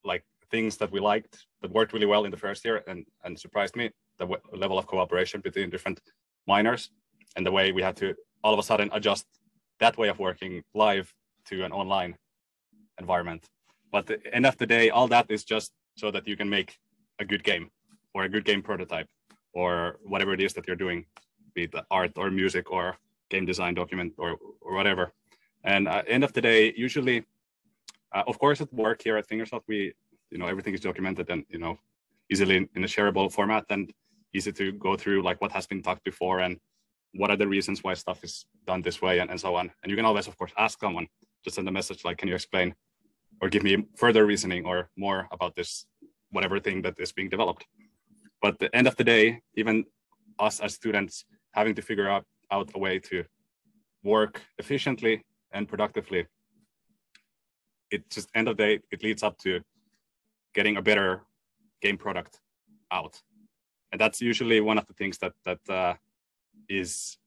like 0.04 0.24
things 0.52 0.78
that 0.78 0.92
we 0.92 1.00
liked 1.00 1.46
that 1.62 1.72
worked 1.72 1.94
really 1.94 2.06
well 2.06 2.26
in 2.26 2.32
the 2.32 2.38
first 2.38 2.64
year 2.66 2.84
and 2.88 3.06
and 3.24 3.40
surprised 3.40 3.76
me 3.76 3.90
the 4.18 4.26
w- 4.26 4.42
level 4.54 4.78
of 4.78 4.86
cooperation 4.88 5.42
between 5.42 5.70
different 5.70 6.00
miners 6.48 6.90
and 7.36 7.46
the 7.46 7.52
way 7.52 7.72
we 7.72 7.82
had 7.82 7.96
to 7.96 8.16
all 8.44 8.54
of 8.54 8.60
a 8.60 8.64
sudden 8.64 8.90
adjust 8.94 9.26
that 9.80 9.98
way 9.98 10.08
of 10.10 10.20
working 10.20 10.64
live 10.74 11.14
to 11.46 11.64
an 11.64 11.72
online 11.72 12.16
environment 13.00 13.44
but 13.92 14.06
the 14.08 14.18
end 14.34 14.46
of 14.46 14.58
the 14.58 14.66
day 14.66 14.90
all 14.90 15.08
that 15.08 15.26
is 15.30 15.44
just 15.44 15.72
so 15.96 16.12
that 16.12 16.28
you 16.28 16.36
can 16.38 16.50
make 16.50 16.78
a 17.20 17.26
good 17.26 17.44
game 17.44 17.70
or 18.14 18.24
a 18.24 18.30
good 18.30 18.46
game 18.46 18.62
prototype 18.62 19.10
or 19.54 20.00
whatever 20.04 20.34
it 20.34 20.42
is 20.42 20.54
that 20.54 20.68
you're 20.68 20.84
doing 20.86 21.06
be 21.56 21.64
it 21.64 21.76
art 21.90 22.12
or 22.18 22.30
music 22.30 22.70
or 22.70 22.98
game 23.30 23.46
design 23.46 23.74
document 23.74 24.14
or, 24.18 24.38
or 24.62 24.76
whatever. 24.76 25.14
And 25.64 25.88
uh, 25.88 26.04
end 26.08 26.24
of 26.24 26.34
the 26.34 26.42
day, 26.42 26.74
usually, 26.78 27.26
uh, 28.14 28.24
of 28.28 28.38
course, 28.38 28.62
at 28.62 28.72
work 28.74 29.02
here 29.02 29.18
at 29.18 29.28
Fingersoft, 29.28 29.64
we, 29.68 29.94
you 30.32 30.38
know, 30.38 30.48
everything 30.48 30.74
is 30.74 30.82
documented 30.82 31.30
and, 31.30 31.44
you 31.50 31.60
know, 31.60 31.78
easily 32.32 32.58
in, 32.58 32.70
in 32.76 32.84
a 32.84 32.88
shareable 32.88 33.32
format 33.32 33.66
and 33.70 33.92
easy 34.34 34.52
to 34.52 34.72
go 34.74 34.96
through 34.96 35.22
like 35.24 35.40
what 35.42 35.52
has 35.52 35.68
been 35.68 35.82
talked 35.82 36.04
before 36.04 36.40
and 36.40 36.58
what 37.14 37.30
are 37.30 37.38
the 37.38 37.48
reasons 37.48 37.84
why 37.84 37.94
stuff 37.94 38.24
is 38.24 38.46
done 38.66 38.82
this 38.82 39.02
way 39.02 39.20
and, 39.20 39.30
and 39.30 39.40
so 39.40 39.56
on. 39.56 39.72
And 39.82 39.90
you 39.90 39.96
can 39.96 40.06
always, 40.06 40.28
of 40.28 40.38
course, 40.38 40.52
ask 40.58 40.80
someone, 40.80 41.08
just 41.44 41.56
send 41.56 41.68
a 41.68 41.72
message 41.72 42.04
like, 42.04 42.18
can 42.18 42.28
you 42.28 42.36
explain 42.36 42.76
or 43.42 43.50
give 43.50 43.64
me 43.64 43.86
further 43.96 44.26
reasoning 44.26 44.66
or 44.66 44.90
more 44.98 45.28
about 45.32 45.56
this, 45.56 45.86
whatever 46.32 46.60
thing 46.60 46.82
that 46.82 46.96
is 47.00 47.12
being 47.12 47.30
developed. 47.30 47.66
But 48.42 48.60
the 48.60 48.74
end 48.76 48.88
of 48.88 48.96
the 48.96 49.04
day, 49.04 49.42
even 49.56 49.86
us 50.40 50.60
as 50.60 50.74
students 50.74 51.26
having 51.52 51.76
to 51.76 51.82
figure 51.82 52.10
out, 52.10 52.26
out 52.52 52.72
a 52.76 52.80
way 52.80 53.00
to 53.00 53.24
work 54.04 54.42
efficiently 54.58 55.24
and 55.52 55.68
productively, 55.68 56.28
it 57.92 58.10
just 58.10 58.30
end 58.36 58.48
of 58.48 58.58
the 58.58 58.64
day, 58.64 58.80
it 58.92 59.04
leads 59.04 59.24
up 59.24 59.38
to 59.40 59.62
getting 60.56 60.78
a 60.78 60.82
better 60.82 61.22
game 61.82 61.98
product 61.98 62.40
out. 62.92 63.22
And 63.92 64.02
that's 64.02 64.22
usually 64.22 64.60
one 64.62 64.78
of 64.78 64.86
the 64.88 64.94
things 64.94 65.18
that 65.20 65.34
that 65.46 65.60
uh, 65.70 65.94
is 66.68 67.18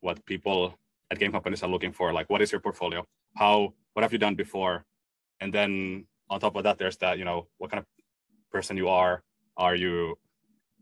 what 0.00 0.24
people 0.26 0.78
at 1.10 1.18
game 1.18 1.32
companies 1.32 1.62
are 1.62 1.70
looking 1.70 1.92
for. 1.92 2.12
Like, 2.12 2.30
what 2.30 2.42
is 2.42 2.52
your 2.52 2.60
portfolio? 2.60 3.04
How? 3.34 3.74
What 3.94 4.02
have 4.02 4.12
you 4.12 4.18
done 4.18 4.34
before? 4.34 4.84
And 5.40 5.52
then 5.52 6.06
on 6.30 6.40
top 6.40 6.56
of 6.56 6.64
that, 6.64 6.78
there's 6.78 6.98
that 6.98 7.18
you 7.18 7.24
know 7.24 7.48
what 7.58 7.70
kind 7.70 7.80
of 7.80 7.86
person 8.50 8.76
you 8.76 8.88
are. 8.88 9.22
Are 9.56 9.74
you 9.74 10.18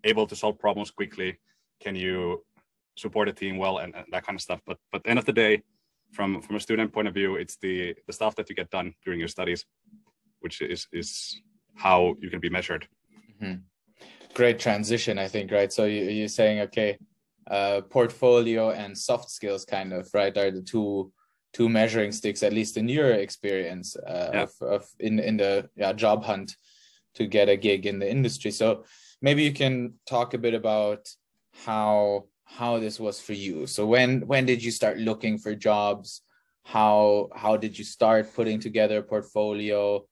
able 0.04 0.26
to 0.26 0.36
solve 0.36 0.58
problems 0.58 0.90
quickly? 0.90 1.38
Can 1.80 1.94
you 1.96 2.44
support 2.96 3.28
a 3.28 3.32
team 3.32 3.56
well 3.56 3.78
and, 3.78 3.94
and 3.94 4.06
that 4.12 4.24
kind 4.26 4.36
of 4.36 4.42
stuff? 4.42 4.60
But 4.66 4.78
but 4.92 5.02
end 5.04 5.18
of 5.18 5.24
the 5.24 5.32
day, 5.32 5.62
from 6.12 6.42
from 6.42 6.56
a 6.56 6.60
student 6.60 6.92
point 6.92 7.08
of 7.08 7.14
view, 7.14 7.36
it's 7.36 7.56
the 7.56 7.94
the 8.06 8.12
stuff 8.12 8.34
that 8.36 8.48
you 8.48 8.54
get 8.54 8.70
done 8.70 8.94
during 9.04 9.20
your 9.20 9.28
studies, 9.28 9.64
which 10.40 10.60
is 10.60 10.86
is 10.92 11.40
how 11.74 12.14
you 12.20 12.30
can 12.30 12.40
be 12.40 12.50
measured. 12.50 12.86
Mm-hmm. 13.42 13.60
Great 14.34 14.58
transition, 14.58 15.18
I 15.18 15.28
think. 15.28 15.50
Right. 15.50 15.72
So 15.72 15.84
you, 15.84 16.04
you're 16.04 16.28
saying, 16.28 16.60
okay, 16.60 16.98
uh, 17.50 17.82
portfolio 17.82 18.70
and 18.70 18.96
soft 18.96 19.30
skills, 19.30 19.64
kind 19.64 19.92
of 19.92 20.08
right, 20.14 20.36
are 20.36 20.50
the 20.50 20.62
two 20.62 21.12
two 21.52 21.68
measuring 21.68 22.10
sticks, 22.10 22.42
at 22.42 22.52
least 22.52 22.76
in 22.76 22.88
your 22.88 23.12
experience 23.12 23.96
uh, 23.96 24.30
yeah. 24.32 24.42
of, 24.42 24.52
of 24.60 24.86
in 24.98 25.18
in 25.18 25.36
the 25.36 25.68
yeah, 25.76 25.92
job 25.92 26.24
hunt 26.24 26.56
to 27.14 27.26
get 27.26 27.48
a 27.48 27.56
gig 27.56 27.86
in 27.86 27.98
the 27.98 28.10
industry. 28.10 28.50
So 28.50 28.84
maybe 29.22 29.42
you 29.44 29.52
can 29.52 29.94
talk 30.06 30.34
a 30.34 30.38
bit 30.38 30.54
about 30.54 31.08
how 31.64 32.26
how 32.44 32.78
this 32.78 32.98
was 32.98 33.20
for 33.20 33.32
you. 33.32 33.66
So 33.66 33.86
when 33.86 34.26
when 34.26 34.46
did 34.46 34.62
you 34.62 34.70
start 34.70 34.98
looking 34.98 35.38
for 35.38 35.54
jobs? 35.54 36.22
How 36.64 37.28
how 37.34 37.56
did 37.56 37.78
you 37.78 37.84
start 37.84 38.34
putting 38.34 38.58
together 38.58 38.98
a 38.98 39.02
portfolio? 39.02 40.04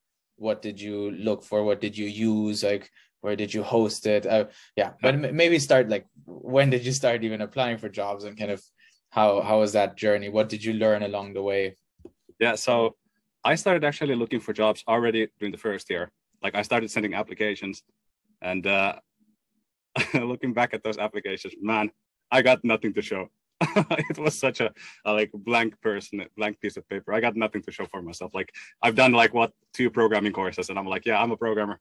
What 0.43 0.61
did 0.61 0.81
you 0.81 1.13
look 1.13 1.45
for? 1.45 1.63
What 1.63 1.81
did 1.81 1.97
you 1.97 2.07
use? 2.07 2.63
Like 2.63 2.91
where 3.23 3.37
did 3.37 3.55
you 3.55 3.63
host 3.63 4.07
it? 4.07 4.27
Uh, 4.27 4.47
yeah, 4.77 4.91
but 5.01 5.17
maybe 5.17 5.59
start 5.59 5.89
like 5.89 6.07
when 6.27 6.71
did 6.71 6.85
you 6.85 6.93
start 6.93 7.23
even 7.25 7.41
applying 7.41 7.79
for 7.79 7.89
jobs 7.89 8.25
and 8.25 8.37
kind 8.37 8.51
of 8.51 8.61
how 9.11 9.41
how 9.41 9.61
was 9.61 9.73
that 9.73 9.97
journey? 9.97 10.29
What 10.29 10.49
did 10.49 10.63
you 10.65 10.75
learn 10.75 11.03
along 11.03 11.35
the 11.35 11.43
way? 11.43 11.77
Yeah, 12.41 12.57
so 12.57 12.97
I 13.45 13.55
started 13.55 13.85
actually 13.85 14.17
looking 14.17 14.41
for 14.41 14.53
jobs 14.53 14.83
already 14.89 15.29
during 15.39 15.53
the 15.53 15.65
first 15.69 15.89
year. 15.89 16.11
Like 16.43 16.57
I 16.57 16.63
started 16.63 16.91
sending 16.91 17.15
applications, 17.15 17.85
and 18.43 18.67
uh, 18.67 18.99
looking 20.15 20.53
back 20.53 20.75
at 20.75 20.83
those 20.83 20.99
applications, 20.99 21.55
man, 21.63 21.91
I 22.31 22.43
got 22.43 22.65
nothing 22.65 22.93
to 22.95 23.03
show. 23.03 23.29
it 24.11 24.19
was 24.19 24.39
such 24.39 24.61
a, 24.61 24.71
a, 25.05 25.13
like 25.13 25.31
blank 25.33 25.81
person, 25.81 26.25
blank 26.37 26.61
piece 26.61 26.77
of 26.77 26.89
paper. 26.89 27.13
I 27.13 27.21
got 27.21 27.37
nothing 27.37 27.63
to 27.63 27.73
show 27.73 27.87
for 27.87 28.03
myself. 28.03 28.35
Like 28.35 28.53
I've 28.83 28.95
done 28.95 29.13
like 29.13 29.35
what 29.35 29.53
two 29.73 29.91
programming 29.91 30.33
courses, 30.33 30.69
and 30.69 30.79
I'm 30.79 30.87
like, 30.87 31.07
yeah, 31.07 31.21
I'm 31.21 31.31
a 31.31 31.37
programmer. 31.37 31.81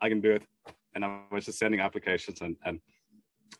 I 0.00 0.08
can 0.08 0.20
do 0.20 0.32
it. 0.32 0.42
And 0.94 1.04
I 1.04 1.20
was 1.30 1.44
just 1.44 1.58
sending 1.58 1.80
applications, 1.80 2.40
and 2.40 2.56
and 2.64 2.80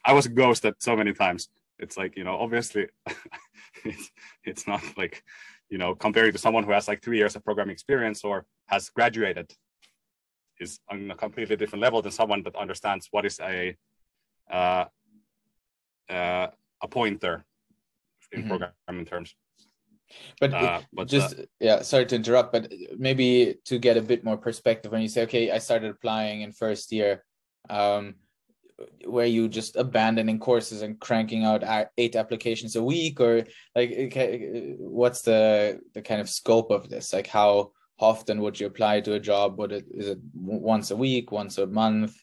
I 0.04 0.12
was 0.12 0.26
ghosted 0.26 0.74
so 0.78 0.96
many 0.96 1.12
times. 1.12 1.48
It's 1.78 1.96
like 1.96 2.16
you 2.16 2.24
know, 2.24 2.36
obviously, 2.36 2.88
it's 3.84 4.10
it's 4.44 4.66
not 4.66 4.82
like 4.96 5.22
you 5.68 5.78
know, 5.78 5.94
comparing 5.94 6.32
to 6.32 6.38
someone 6.38 6.64
who 6.64 6.72
has 6.72 6.88
like 6.88 7.02
three 7.02 7.18
years 7.18 7.36
of 7.36 7.44
programming 7.44 7.72
experience 7.72 8.24
or 8.24 8.44
has 8.66 8.90
graduated 8.90 9.52
is 10.58 10.80
on 10.90 11.10
a 11.10 11.14
completely 11.14 11.56
different 11.56 11.82
level 11.82 12.02
than 12.02 12.12
someone 12.12 12.42
that 12.42 12.54
understands 12.56 13.08
what 13.10 13.24
is 13.24 13.40
a 13.40 13.76
uh, 14.50 14.84
uh, 16.10 16.48
a 16.82 16.88
pointer 16.88 17.44
in 18.32 18.40
mm-hmm. 18.40 18.48
programming 18.48 19.06
terms. 19.06 19.34
But, 20.40 20.52
uh, 20.52 20.80
but 20.92 21.06
just 21.06 21.38
uh, 21.38 21.42
yeah, 21.60 21.82
sorry 21.82 22.06
to 22.06 22.16
interrupt, 22.16 22.52
but 22.52 22.72
maybe 22.98 23.56
to 23.66 23.78
get 23.78 23.96
a 23.96 24.02
bit 24.02 24.24
more 24.24 24.36
perspective, 24.36 24.90
when 24.90 25.02
you 25.02 25.08
say, 25.08 25.22
okay, 25.22 25.50
I 25.50 25.58
started 25.58 25.90
applying 25.90 26.42
in 26.42 26.52
first 26.52 26.90
year, 26.90 27.24
um, 27.68 28.16
where 29.04 29.26
you 29.26 29.48
just 29.48 29.76
abandoning 29.76 30.40
courses 30.40 30.82
and 30.82 30.98
cranking 30.98 31.44
out 31.44 31.62
eight 31.96 32.16
applications 32.16 32.76
a 32.76 32.82
week, 32.82 33.20
or 33.20 33.44
like, 33.76 33.94
what's 34.78 35.22
the 35.22 35.80
the 35.94 36.02
kind 36.02 36.20
of 36.20 36.28
scope 36.28 36.70
of 36.70 36.88
this? 36.88 37.12
Like, 37.12 37.26
how 37.26 37.72
often 37.98 38.40
would 38.40 38.58
you 38.58 38.66
apply 38.66 39.02
to 39.02 39.14
a 39.14 39.20
job? 39.20 39.58
Would 39.58 39.72
it 39.72 39.84
is 39.90 40.08
it 40.08 40.18
once 40.34 40.90
a 40.90 40.96
week, 40.96 41.30
once 41.30 41.58
a 41.58 41.66
month? 41.66 42.16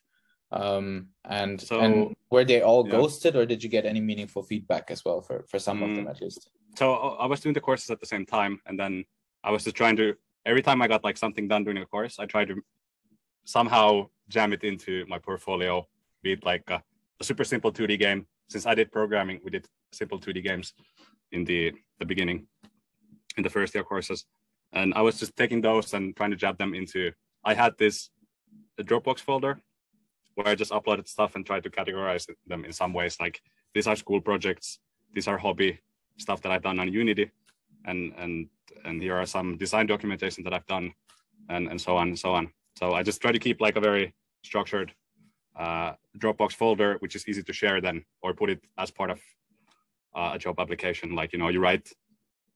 Um, 0.52 1.10
and 1.26 1.60
so, 1.60 1.80
and 1.80 2.16
were 2.32 2.46
they 2.46 2.62
all 2.62 2.86
yeah. 2.86 2.92
ghosted, 2.92 3.36
or 3.36 3.46
did 3.46 3.64
you 3.64 3.70
get 3.70 3.86
any 3.86 4.00
meaningful 4.00 4.44
feedback 4.44 4.90
as 4.90 5.04
well 5.04 5.22
for 5.22 5.44
for 5.50 5.60
some 5.60 5.80
mm, 5.80 5.90
of 5.90 5.96
them 5.96 6.06
mm. 6.06 6.10
at 6.10 6.22
least? 6.22 6.50
So 6.76 6.94
I 6.94 7.26
was 7.26 7.42
doing 7.42 7.54
the 7.54 7.62
courses 7.62 7.90
at 7.90 8.00
the 8.00 8.06
same 8.06 8.26
time, 8.26 8.60
and 8.66 8.80
then 8.80 9.04
I 9.44 9.52
was 9.52 9.64
just 9.64 9.76
trying 9.76 9.98
to 9.98 10.16
every 10.46 10.62
time 10.62 10.82
I 10.82 10.88
got 10.88 11.04
like 11.04 11.18
something 11.18 11.48
done 11.48 11.64
during 11.64 11.82
a 11.82 11.86
course, 11.86 12.20
I 12.20 12.26
tried 12.26 12.48
to 12.50 12.56
somehow 13.46 14.10
jam 14.30 14.54
it 14.54 14.64
into 14.64 15.06
my 15.08 15.20
portfolio, 15.20 15.86
be 16.24 16.34
it 16.34 16.46
like 16.46 16.64
a, 16.70 16.82
a 17.20 17.24
super 17.24 17.44
simple 17.44 17.72
2D 17.72 18.00
game. 18.00 18.28
Since 18.50 18.66
I 18.66 18.76
did 18.76 18.92
programming, 18.92 19.42
we 19.44 19.52
did 19.52 19.68
simple 19.92 20.20
2D 20.20 20.44
games 20.44 20.74
in 21.32 21.44
the 21.44 21.74
the 22.00 22.06
beginning 22.06 22.48
in 23.36 23.44
the 23.44 23.50
first 23.50 23.76
year 23.76 23.84
courses 23.84 24.26
and 24.74 24.94
I 24.94 25.02
was 25.02 25.20
just 25.20 25.36
taking 25.36 25.62
those 25.62 25.94
and 25.94 26.16
trying 26.16 26.32
to 26.32 26.36
jab 26.36 26.58
them 26.58 26.74
into. 26.74 27.12
I 27.44 27.54
had 27.54 27.78
this 27.78 28.10
Dropbox 28.80 29.20
folder 29.20 29.60
where 30.38 30.48
I 30.48 30.56
just 30.56 30.72
uploaded 30.72 31.08
stuff 31.08 31.36
and 31.36 31.44
tried 31.44 31.64
to 31.64 31.70
categorize 31.72 32.30
them 32.46 32.64
in 32.64 32.72
some 32.72 32.94
ways. 32.94 33.18
Like 33.20 33.42
these 33.74 33.88
are 33.88 33.96
school 33.96 34.22
projects, 34.22 34.80
these 35.14 35.28
are 35.28 35.38
hobby 35.38 35.80
stuff 36.18 36.42
that 36.44 36.52
I've 36.52 36.62
done 36.62 36.80
on 36.80 36.94
Unity, 36.94 37.32
and 37.86 38.14
and 38.18 38.48
and 38.86 39.02
here 39.02 39.16
are 39.16 39.26
some 39.26 39.58
design 39.58 39.88
documentation 39.88 40.44
that 40.44 40.54
I've 40.54 40.68
done, 40.68 40.94
and 41.50 41.68
and 41.68 41.82
so 41.82 41.98
on 41.98 42.10
and 42.10 42.20
so 42.20 42.34
on. 42.34 42.52
So 42.78 42.94
I 42.94 43.02
just 43.02 43.20
try 43.20 43.32
to 43.32 43.40
keep 43.40 43.60
like 43.60 43.78
a 43.78 43.82
very 43.82 44.14
structured 44.44 44.94
uh, 45.56 45.94
Dropbox 46.20 46.54
folder, 46.54 46.98
which 47.00 47.16
is 47.16 47.28
easy 47.28 47.42
to 47.42 47.54
share 47.54 47.82
then, 47.82 48.06
or 48.22 48.34
put 48.34 48.52
it 48.52 48.62
as 48.78 48.92
part 48.92 49.10
of 49.10 49.20
uh, 50.16 50.32
a 50.36 50.38
job 50.38 50.60
application. 50.60 51.16
Like 51.16 51.34
you 51.34 51.40
know, 51.40 51.50
you 51.50 51.60
write 51.60 51.92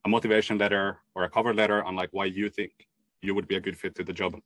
a 0.05 0.09
motivation 0.09 0.59
letter 0.59 0.99
or 1.15 1.23
a 1.23 1.29
cover 1.29 1.51
letter 1.51 1.83
on 1.83 1.95
like 1.95 2.09
why 2.11 2.25
you 2.25 2.47
think 2.49 2.71
you 3.23 3.33
would 3.33 3.47
be 3.47 3.55
a 3.55 3.59
good 3.59 3.77
fit 3.77 3.95
to 3.95 4.03
the 4.03 4.13
job. 4.13 4.39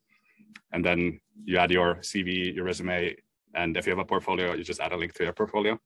And 0.71 0.83
then 0.83 1.19
you 1.43 1.57
add 1.57 1.71
your 1.71 1.95
CV, 1.95 2.55
your 2.55 2.65
resume, 2.65 3.15
and 3.55 3.77
if 3.77 3.85
you 3.85 3.91
have 3.91 3.99
a 3.99 4.05
portfolio, 4.05 4.53
you 4.53 4.63
just 4.63 4.79
add 4.79 4.91
a 4.91 4.97
link 4.97 5.13
to 5.13 5.23
your 5.23 5.33
portfolio. 5.33 5.79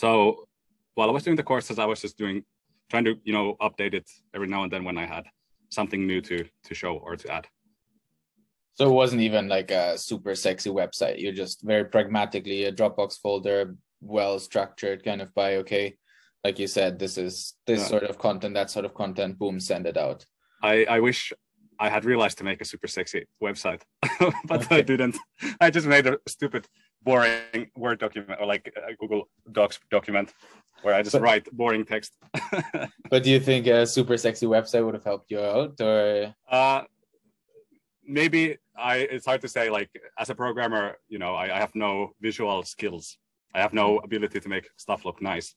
So 0.00 0.46
while 0.94 1.08
I 1.08 1.12
was 1.12 1.22
doing 1.22 1.36
the 1.36 1.42
courses, 1.42 1.78
I 1.78 1.84
was 1.84 2.00
just 2.00 2.16
doing 2.18 2.44
trying 2.90 3.04
to 3.04 3.16
you 3.24 3.32
know 3.32 3.56
update 3.60 3.94
it 3.94 4.08
every 4.34 4.48
now 4.48 4.62
and 4.62 4.72
then 4.72 4.84
when 4.84 4.98
I 4.98 5.06
had 5.06 5.24
something 5.70 6.06
new 6.06 6.20
to 6.22 6.44
to 6.64 6.74
show 6.74 6.96
or 6.96 7.16
to 7.16 7.32
add. 7.32 7.46
So 8.74 8.88
it 8.88 8.92
wasn't 8.92 9.22
even 9.22 9.48
like 9.48 9.70
a 9.72 9.98
super 9.98 10.34
sexy 10.34 10.70
website. 10.70 11.20
You're 11.20 11.32
just 11.32 11.62
very 11.62 11.84
pragmatically 11.84 12.64
a 12.64 12.72
Dropbox 12.72 13.18
folder, 13.18 13.74
well 14.00 14.38
structured, 14.38 15.04
kind 15.04 15.20
of 15.20 15.34
by 15.34 15.56
okay, 15.56 15.96
like 16.44 16.58
you 16.58 16.68
said, 16.68 16.98
this 16.98 17.18
is 17.18 17.54
this 17.66 17.80
yeah. 17.80 17.86
sort 17.86 18.04
of 18.04 18.18
content, 18.18 18.54
that 18.54 18.70
sort 18.70 18.84
of 18.84 18.94
content, 18.94 19.38
boom, 19.38 19.58
send 19.58 19.86
it 19.86 19.96
out. 19.96 20.24
I, 20.62 20.84
I 20.84 21.00
wish 21.00 21.32
I 21.78 21.88
had 21.88 22.04
realized 22.04 22.38
to 22.38 22.44
make 22.44 22.60
a 22.60 22.64
super 22.64 22.88
sexy 22.88 23.26
website, 23.42 23.82
but 24.44 24.62
okay. 24.64 24.76
I 24.78 24.80
didn't. 24.82 25.16
I 25.60 25.70
just 25.70 25.86
made 25.86 26.06
a 26.06 26.18
stupid, 26.26 26.66
boring 27.02 27.70
Word 27.76 28.00
document 28.00 28.40
or 28.40 28.46
like 28.46 28.72
a 28.76 28.94
Google 28.96 29.28
Docs 29.52 29.78
document 29.90 30.32
where 30.82 30.94
I 30.94 31.02
just 31.02 31.14
but, 31.14 31.22
write 31.22 31.48
boring 31.52 31.84
text. 31.84 32.16
but 33.10 33.22
do 33.22 33.30
you 33.30 33.40
think 33.40 33.66
a 33.66 33.86
super 33.86 34.16
sexy 34.16 34.46
website 34.46 34.84
would 34.84 34.94
have 34.94 35.04
helped 35.04 35.30
you 35.30 35.40
out, 35.40 35.80
or? 35.80 36.34
Uh, 36.50 36.82
maybe 38.04 38.56
I. 38.76 38.96
It's 38.96 39.26
hard 39.26 39.40
to 39.42 39.48
say. 39.48 39.70
Like 39.70 39.90
as 40.18 40.30
a 40.30 40.34
programmer, 40.34 40.96
you 41.08 41.18
know, 41.18 41.34
I, 41.34 41.56
I 41.56 41.60
have 41.60 41.74
no 41.74 42.12
visual 42.20 42.62
skills. 42.64 43.18
I 43.54 43.60
have 43.60 43.72
no 43.72 43.98
ability 43.98 44.40
to 44.40 44.48
make 44.48 44.68
stuff 44.76 45.04
look 45.04 45.22
nice. 45.22 45.54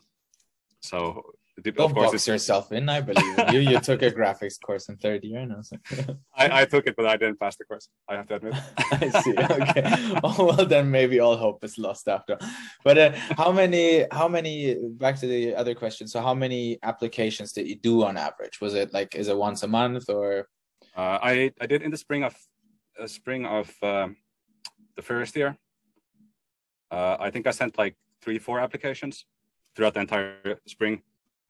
So 0.82 1.24
Don't 1.64 1.80
of 1.80 1.94
course, 1.94 2.12
box 2.12 2.28
yourself 2.28 2.72
in. 2.72 2.90
I 2.90 3.02
believe 3.02 3.54
you. 3.54 3.60
You 3.60 3.80
took 3.80 4.02
a 4.02 4.12
graphics 4.12 4.60
course 4.60 4.90
in 4.90 4.98
third 4.98 5.24
year, 5.24 5.40
and 5.40 5.54
I 5.54 5.58
was 5.58 5.72
like, 5.72 6.18
I, 6.36 6.62
I 6.62 6.66
took 6.66 6.88
it, 6.88 6.96
but 6.96 7.06
I 7.06 7.18
didn't 7.18 7.40
pass 7.40 7.56
the 7.56 7.66
course. 7.66 7.90
I 8.08 8.16
have 8.16 8.28
to 8.28 8.36
admit. 8.36 8.54
I 8.78 9.10
see. 9.22 9.36
Okay. 9.38 10.20
oh, 10.24 10.46
well, 10.46 10.66
then 10.66 10.90
maybe 10.90 11.20
all 11.20 11.38
hope 11.38 11.64
is 11.64 11.78
lost 11.78 12.08
after. 12.08 12.38
But 12.84 12.98
uh, 12.98 13.12
how 13.38 13.52
many? 13.52 14.06
How 14.12 14.28
many? 14.28 14.76
Back 14.82 15.20
to 15.20 15.28
the 15.28 15.56
other 15.56 15.76
question. 15.76 16.08
So, 16.08 16.22
how 16.22 16.34
many 16.34 16.80
applications 16.84 17.54
did 17.54 17.68
you 17.68 17.76
do 17.76 18.04
on 18.04 18.18
average? 18.18 18.60
Was 18.62 18.74
it 18.74 18.94
like 18.94 19.16
is 19.16 19.28
it 19.28 19.38
once 19.38 19.64
a 19.64 19.68
month 19.68 20.10
or? 20.10 20.48
Uh, 20.96 21.20
I 21.22 21.52
I 21.62 21.68
did 21.68 21.84
in 21.84 21.92
the 21.92 21.98
spring 21.98 22.24
of 22.24 22.36
uh, 23.00 23.08
spring 23.08 23.46
of 23.46 23.72
um, 23.82 24.18
the 24.96 25.02
first 25.02 25.36
year. 25.36 25.58
Uh, 26.90 27.16
I 27.20 27.30
think 27.30 27.48
I 27.48 27.52
sent 27.52 27.78
like 27.78 27.96
three 28.22 28.40
four 28.40 28.60
applications 28.60 29.26
throughout 29.76 29.94
the 29.94 30.02
entire 30.02 30.60
spring, 30.68 31.02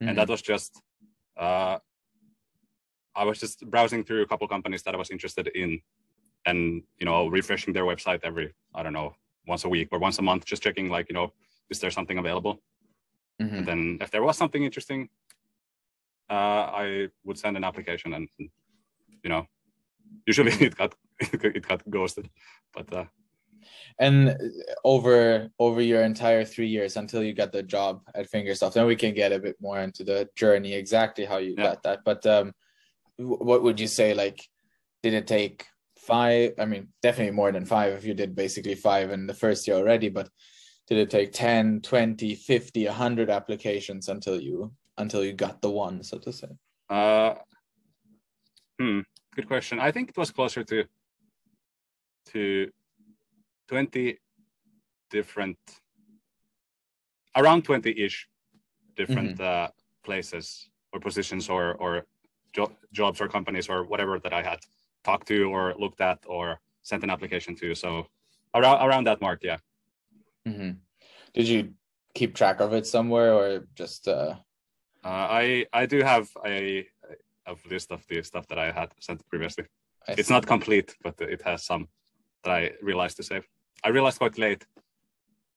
mm-hmm. 0.02 0.08
and 0.08 0.18
that 0.18 0.28
was 0.28 0.42
just 0.42 0.82
uh, 1.38 1.78
I 3.14 3.24
was 3.24 3.38
just 3.38 3.68
browsing 3.70 4.04
through 4.04 4.22
a 4.22 4.26
couple 4.26 4.48
companies 4.48 4.82
that 4.82 4.94
I 4.94 4.98
was 4.98 5.10
interested 5.10 5.46
in, 5.48 5.80
and 6.44 6.82
you 6.98 7.06
know 7.06 7.28
refreshing 7.28 7.72
their 7.72 7.84
website 7.84 8.20
every 8.24 8.52
I 8.74 8.82
don't 8.82 8.92
know 8.92 9.14
once 9.46 9.64
a 9.64 9.68
week 9.68 9.88
or 9.92 9.98
once 9.98 10.18
a 10.18 10.22
month, 10.22 10.44
just 10.44 10.62
checking 10.62 10.88
like 10.88 11.08
you 11.08 11.14
know 11.14 11.32
is 11.70 11.78
there 11.78 11.90
something 11.90 12.18
available, 12.18 12.60
mm-hmm. 13.40 13.56
and 13.56 13.66
then 13.66 13.98
if 14.00 14.10
there 14.10 14.22
was 14.22 14.36
something 14.36 14.64
interesting, 14.64 15.08
uh, 16.30 16.64
I 16.84 17.08
would 17.24 17.38
send 17.38 17.56
an 17.56 17.64
application, 17.64 18.14
and 18.14 18.28
you 19.22 19.30
know 19.30 19.46
usually 20.26 20.52
it 20.66 20.76
got 20.76 20.94
it 21.20 21.66
got 21.66 21.88
ghosted, 21.88 22.28
but. 22.74 22.92
Uh, 22.92 23.04
and 23.98 24.36
over 24.84 25.48
over 25.58 25.80
your 25.80 26.02
entire 26.02 26.44
three 26.44 26.68
years 26.68 26.96
until 26.96 27.22
you 27.22 27.34
got 27.34 27.52
the 27.52 27.62
job 27.62 28.00
at 28.14 28.30
fingersoft. 28.30 28.74
Then 28.74 28.86
we 28.86 28.96
can 28.96 29.14
get 29.14 29.32
a 29.32 29.38
bit 29.38 29.56
more 29.60 29.80
into 29.80 30.04
the 30.04 30.28
journey 30.36 30.74
exactly 30.74 31.24
how 31.24 31.38
you 31.38 31.54
yeah. 31.56 31.64
got 31.64 31.82
that. 31.82 32.00
But 32.04 32.26
um 32.26 32.52
what 33.18 33.62
would 33.62 33.78
you 33.78 33.86
say 33.86 34.14
like 34.14 34.48
did 35.02 35.12
it 35.12 35.26
take 35.26 35.66
five 35.98 36.52
i 36.58 36.64
mean 36.64 36.88
definitely 37.02 37.30
more 37.30 37.52
than 37.52 37.64
five 37.64 37.92
if 37.92 38.04
you 38.04 38.14
did 38.14 38.34
basically 38.34 38.74
five 38.74 39.10
in 39.10 39.26
the 39.26 39.34
first 39.34 39.68
year 39.68 39.76
already 39.76 40.08
but 40.08 40.28
did 40.88 40.98
it 40.98 41.10
take 41.10 41.32
10 41.32 41.80
20 41.80 42.34
50 42.34 42.86
100 42.86 43.30
applications 43.30 44.08
until 44.08 44.40
you 44.40 44.72
until 44.98 45.24
you 45.24 45.32
got 45.32 45.62
the 45.62 45.70
one 45.70 46.02
so 46.02 46.18
to 46.18 46.32
say? 46.32 46.48
Uh 46.90 47.34
hmm 48.78 49.00
good 49.34 49.48
question. 49.48 49.80
I 49.80 49.90
think 49.90 50.10
it 50.10 50.16
was 50.16 50.30
closer 50.30 50.64
to 50.64 50.84
to 52.32 52.70
20 53.72 54.18
different 55.10 55.56
around 57.34 57.64
20-ish 57.64 58.28
different 58.94 59.38
mm-hmm. 59.38 59.64
uh, 59.64 59.68
places 60.04 60.68
or 60.92 61.00
positions 61.00 61.48
or 61.48 61.64
or 61.84 62.04
jo- 62.56 62.76
jobs 62.92 63.18
or 63.22 63.28
companies 63.28 63.70
or 63.70 63.78
whatever 63.84 64.18
that 64.18 64.34
I 64.34 64.42
had 64.42 64.60
talked 65.04 65.26
to 65.28 65.38
or 65.54 65.74
looked 65.78 66.02
at 66.02 66.18
or 66.26 66.60
sent 66.82 67.02
an 67.02 67.10
application 67.10 67.54
to. 67.60 67.74
So 67.74 67.88
around 68.54 68.78
around 68.86 69.04
that 69.06 69.22
mark, 69.22 69.40
yeah. 69.42 69.58
Mm-hmm. 70.46 70.72
Did 71.32 71.48
you 71.48 71.60
keep 72.14 72.34
track 72.34 72.60
of 72.60 72.74
it 72.74 72.86
somewhere 72.86 73.32
or 73.32 73.66
just? 73.74 74.06
Uh... 74.06 74.34
Uh, 75.04 75.26
I 75.42 75.66
I 75.72 75.86
do 75.86 75.98
have 76.12 76.26
a, 76.44 76.86
a 77.46 77.54
list 77.70 77.90
of 77.90 78.00
the 78.08 78.22
stuff 78.22 78.46
that 78.48 78.58
I 78.58 78.70
had 78.70 78.90
sent 79.00 79.26
previously. 79.30 79.64
I 80.06 80.12
it's 80.18 80.28
see. 80.28 80.34
not 80.34 80.46
complete, 80.46 80.94
but 81.02 81.14
it 81.20 81.40
has 81.42 81.64
some 81.64 81.88
that 82.44 82.52
I 82.60 82.72
realized 82.82 83.16
to 83.16 83.22
save. 83.22 83.46
I 83.84 83.88
realized 83.88 84.18
quite 84.18 84.38
late 84.38 84.64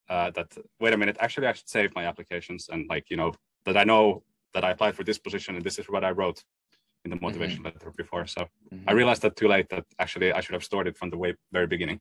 uh, 0.09 0.31
that 0.31 0.55
wait 0.79 0.93
a 0.93 0.97
minute, 0.97 1.17
actually 1.19 1.47
I 1.47 1.53
should 1.53 1.69
save 1.69 1.95
my 1.95 2.05
applications 2.05 2.69
and 2.71 2.87
like 2.89 3.09
you 3.09 3.17
know 3.17 3.33
that 3.65 3.77
I 3.77 3.83
know 3.83 4.23
that 4.53 4.63
I 4.63 4.71
applied 4.71 4.95
for 4.95 5.03
this 5.03 5.17
position 5.17 5.55
and 5.55 5.63
this 5.63 5.79
is 5.79 5.87
what 5.87 6.03
I 6.03 6.11
wrote 6.11 6.43
in 7.03 7.11
the 7.11 7.19
motivation 7.21 7.57
mm-hmm. 7.57 7.77
letter 7.77 7.93
before. 7.95 8.25
So 8.25 8.41
mm-hmm. 8.41 8.89
I 8.89 8.93
realized 8.93 9.21
that 9.23 9.35
too 9.35 9.47
late 9.47 9.69
that 9.69 9.85
actually 9.99 10.33
I 10.33 10.41
should 10.41 10.53
have 10.53 10.63
stored 10.63 10.87
it 10.87 10.97
from 10.97 11.09
the 11.09 11.17
way 11.17 11.35
very 11.51 11.67
beginning. 11.67 11.99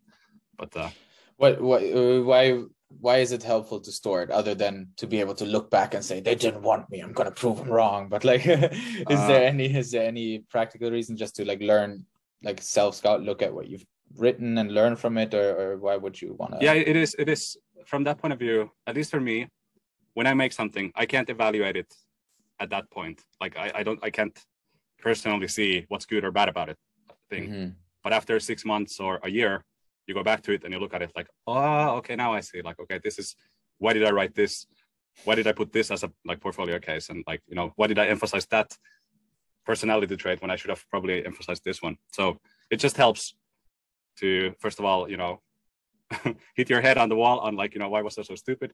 But 0.56 0.76
uh, 0.76 0.90
what 1.36 1.60
what 1.60 1.82
uh, 1.82 2.22
why 2.22 2.62
why 3.00 3.16
is 3.18 3.32
it 3.32 3.42
helpful 3.42 3.80
to 3.80 3.90
store 3.90 4.22
it 4.22 4.30
other 4.30 4.54
than 4.54 4.88
to 4.96 5.06
be 5.06 5.20
able 5.20 5.34
to 5.34 5.44
look 5.44 5.70
back 5.70 5.94
and 5.94 6.04
say 6.04 6.20
they 6.20 6.34
didn't 6.34 6.62
want 6.62 6.88
me 6.90 7.00
i'm 7.00 7.12
going 7.12 7.28
to 7.28 7.34
prove 7.34 7.58
them 7.58 7.68
wrong 7.68 8.08
but 8.08 8.22
like 8.24 8.46
is 8.46 8.70
uh, 9.08 9.26
there 9.26 9.44
any 9.44 9.66
is 9.74 9.90
there 9.90 10.06
any 10.06 10.38
practical 10.50 10.90
reason 10.90 11.16
just 11.16 11.34
to 11.34 11.44
like 11.44 11.60
learn 11.60 12.04
like 12.42 12.60
self 12.62 12.94
scout 12.94 13.22
look 13.22 13.42
at 13.42 13.52
what 13.52 13.66
you've 13.66 13.84
written 14.16 14.58
and 14.58 14.72
learn 14.72 14.96
from 14.96 15.18
it 15.18 15.34
or, 15.34 15.48
or 15.60 15.76
why 15.78 15.96
would 15.96 16.20
you 16.20 16.34
want 16.38 16.52
to 16.52 16.64
yeah 16.64 16.72
it 16.72 16.96
is 16.96 17.16
it 17.18 17.28
is 17.28 17.56
from 17.84 18.04
that 18.04 18.18
point 18.18 18.32
of 18.32 18.38
view 18.38 18.70
at 18.86 18.94
least 18.94 19.10
for 19.10 19.20
me 19.20 19.48
when 20.14 20.26
i 20.26 20.34
make 20.34 20.52
something 20.52 20.92
i 20.94 21.04
can't 21.06 21.30
evaluate 21.30 21.76
it 21.76 21.92
at 22.60 22.70
that 22.70 22.88
point. 22.90 23.20
Like 23.40 23.56
i, 23.56 23.72
I 23.74 23.82
don't 23.82 23.98
i 24.02 24.10
can't 24.10 24.38
personally 24.98 25.48
see 25.48 25.84
what's 25.88 26.06
good 26.06 26.24
or 26.24 26.30
bad 26.30 26.48
about 26.48 26.68
it 26.68 26.78
thing. 27.30 27.48
Mm-hmm. 27.48 27.68
but 28.02 28.12
after 28.12 28.38
six 28.38 28.64
months 28.64 29.00
or 29.00 29.18
a 29.22 29.30
year 29.30 29.64
you 30.06 30.14
go 30.14 30.22
back 30.22 30.42
to 30.42 30.52
it 30.52 30.62
and 30.64 30.72
you 30.72 30.78
look 30.78 30.94
at 30.94 31.02
it 31.02 31.10
like 31.16 31.28
oh 31.46 31.96
okay 31.98 32.16
now 32.16 32.32
i 32.32 32.40
see 32.40 32.62
like 32.62 32.78
okay 32.78 33.00
this 33.02 33.18
is 33.18 33.34
why 33.78 33.92
did 33.92 34.04
i 34.04 34.10
write 34.10 34.34
this? 34.34 34.66
Why 35.24 35.34
did 35.34 35.46
i 35.46 35.52
put 35.52 35.72
this 35.72 35.90
as 35.90 36.02
a 36.02 36.10
like 36.24 36.40
portfolio 36.40 36.78
case? 36.78 37.08
And 37.08 37.24
like 37.26 37.42
you 37.46 37.54
know 37.54 37.72
why 37.76 37.86
did 37.86 37.98
i 37.98 38.06
emphasize 38.06 38.46
that 38.46 38.76
personality 39.64 40.16
trait 40.16 40.42
when 40.42 40.50
i 40.50 40.56
should 40.56 40.70
have 40.70 40.84
probably 40.90 41.24
emphasized 41.24 41.64
this 41.64 41.82
one? 41.82 41.96
So 42.12 42.38
it 42.70 42.76
just 42.76 42.96
helps 42.96 43.34
to 44.20 44.54
first 44.58 44.78
of 44.78 44.84
all 44.84 45.10
you 45.10 45.16
know 45.16 45.40
hit 46.54 46.70
your 46.70 46.80
head 46.80 46.98
on 46.98 47.08
the 47.08 47.16
wall 47.16 47.40
on 47.40 47.56
like 47.56 47.74
you 47.74 47.80
know 47.80 47.88
why 47.88 48.02
was 48.02 48.18
I 48.18 48.22
so 48.22 48.34
stupid? 48.34 48.72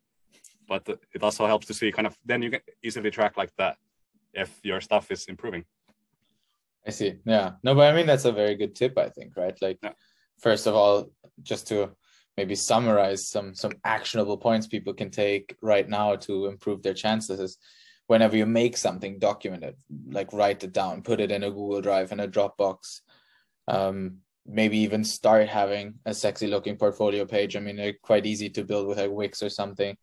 But 0.69 0.87
it 1.15 1.23
also 1.23 1.47
helps 1.47 1.67
to 1.67 1.75
see 1.75 1.91
kind 1.93 2.07
of 2.07 2.17
then 2.25 2.43
you 2.43 2.51
can 2.51 2.61
easily 2.83 3.11
track 3.11 3.37
like 3.37 3.51
that 3.59 3.77
if 4.33 4.59
your 4.63 4.81
stuff 4.81 5.11
is 5.11 5.27
improving. 5.27 5.65
I 6.87 6.91
see. 6.91 7.17
Yeah. 7.25 7.53
No 7.63 7.75
but 7.75 7.93
i 7.93 7.97
mean 7.97 8.07
that's 8.07 8.25
a 8.25 8.33
very 8.33 8.57
good 8.57 8.75
tip 8.75 8.97
i 8.99 9.09
think 9.09 9.37
right? 9.37 9.57
Like 9.61 9.79
yeah. 9.83 9.93
first 10.39 10.67
of 10.67 10.75
all 10.75 11.11
just 11.43 11.67
to 11.69 11.91
maybe 12.37 12.55
summarize 12.55 13.29
some 13.29 13.55
some 13.55 13.73
actionable 13.85 14.37
points 14.37 14.67
people 14.67 14.95
can 14.95 15.11
take 15.11 15.57
right 15.63 15.89
now 15.89 16.17
to 16.17 16.47
improve 16.47 16.83
their 16.83 16.95
chances 16.95 17.41
is 17.41 17.59
whenever 18.07 18.37
you 18.37 18.47
make 18.47 18.77
something 18.77 19.19
document 19.19 19.63
it 19.63 19.77
like 20.11 20.33
write 20.33 20.65
it 20.65 20.73
down 20.73 21.03
put 21.03 21.21
it 21.21 21.31
in 21.31 21.45
a 21.45 21.51
google 21.51 21.81
drive 21.81 22.13
in 22.13 22.21
a 22.21 22.29
dropbox 22.29 23.01
um, 23.69 24.19
maybe 24.51 24.79
even 24.79 25.05
start 25.05 25.49
having 25.49 25.95
a 26.05 26.13
sexy 26.13 26.49
looking 26.49 26.77
portfolio 26.77 27.25
page. 27.25 27.57
I 27.57 27.61
mean, 27.61 27.77
they're 27.77 27.95
quite 28.03 28.27
easy 28.27 28.51
to 28.51 28.65
build 28.65 28.89
with 28.89 28.99
like 28.99 29.11
Wix 29.11 29.43
or 29.43 29.49
something. 29.49 29.97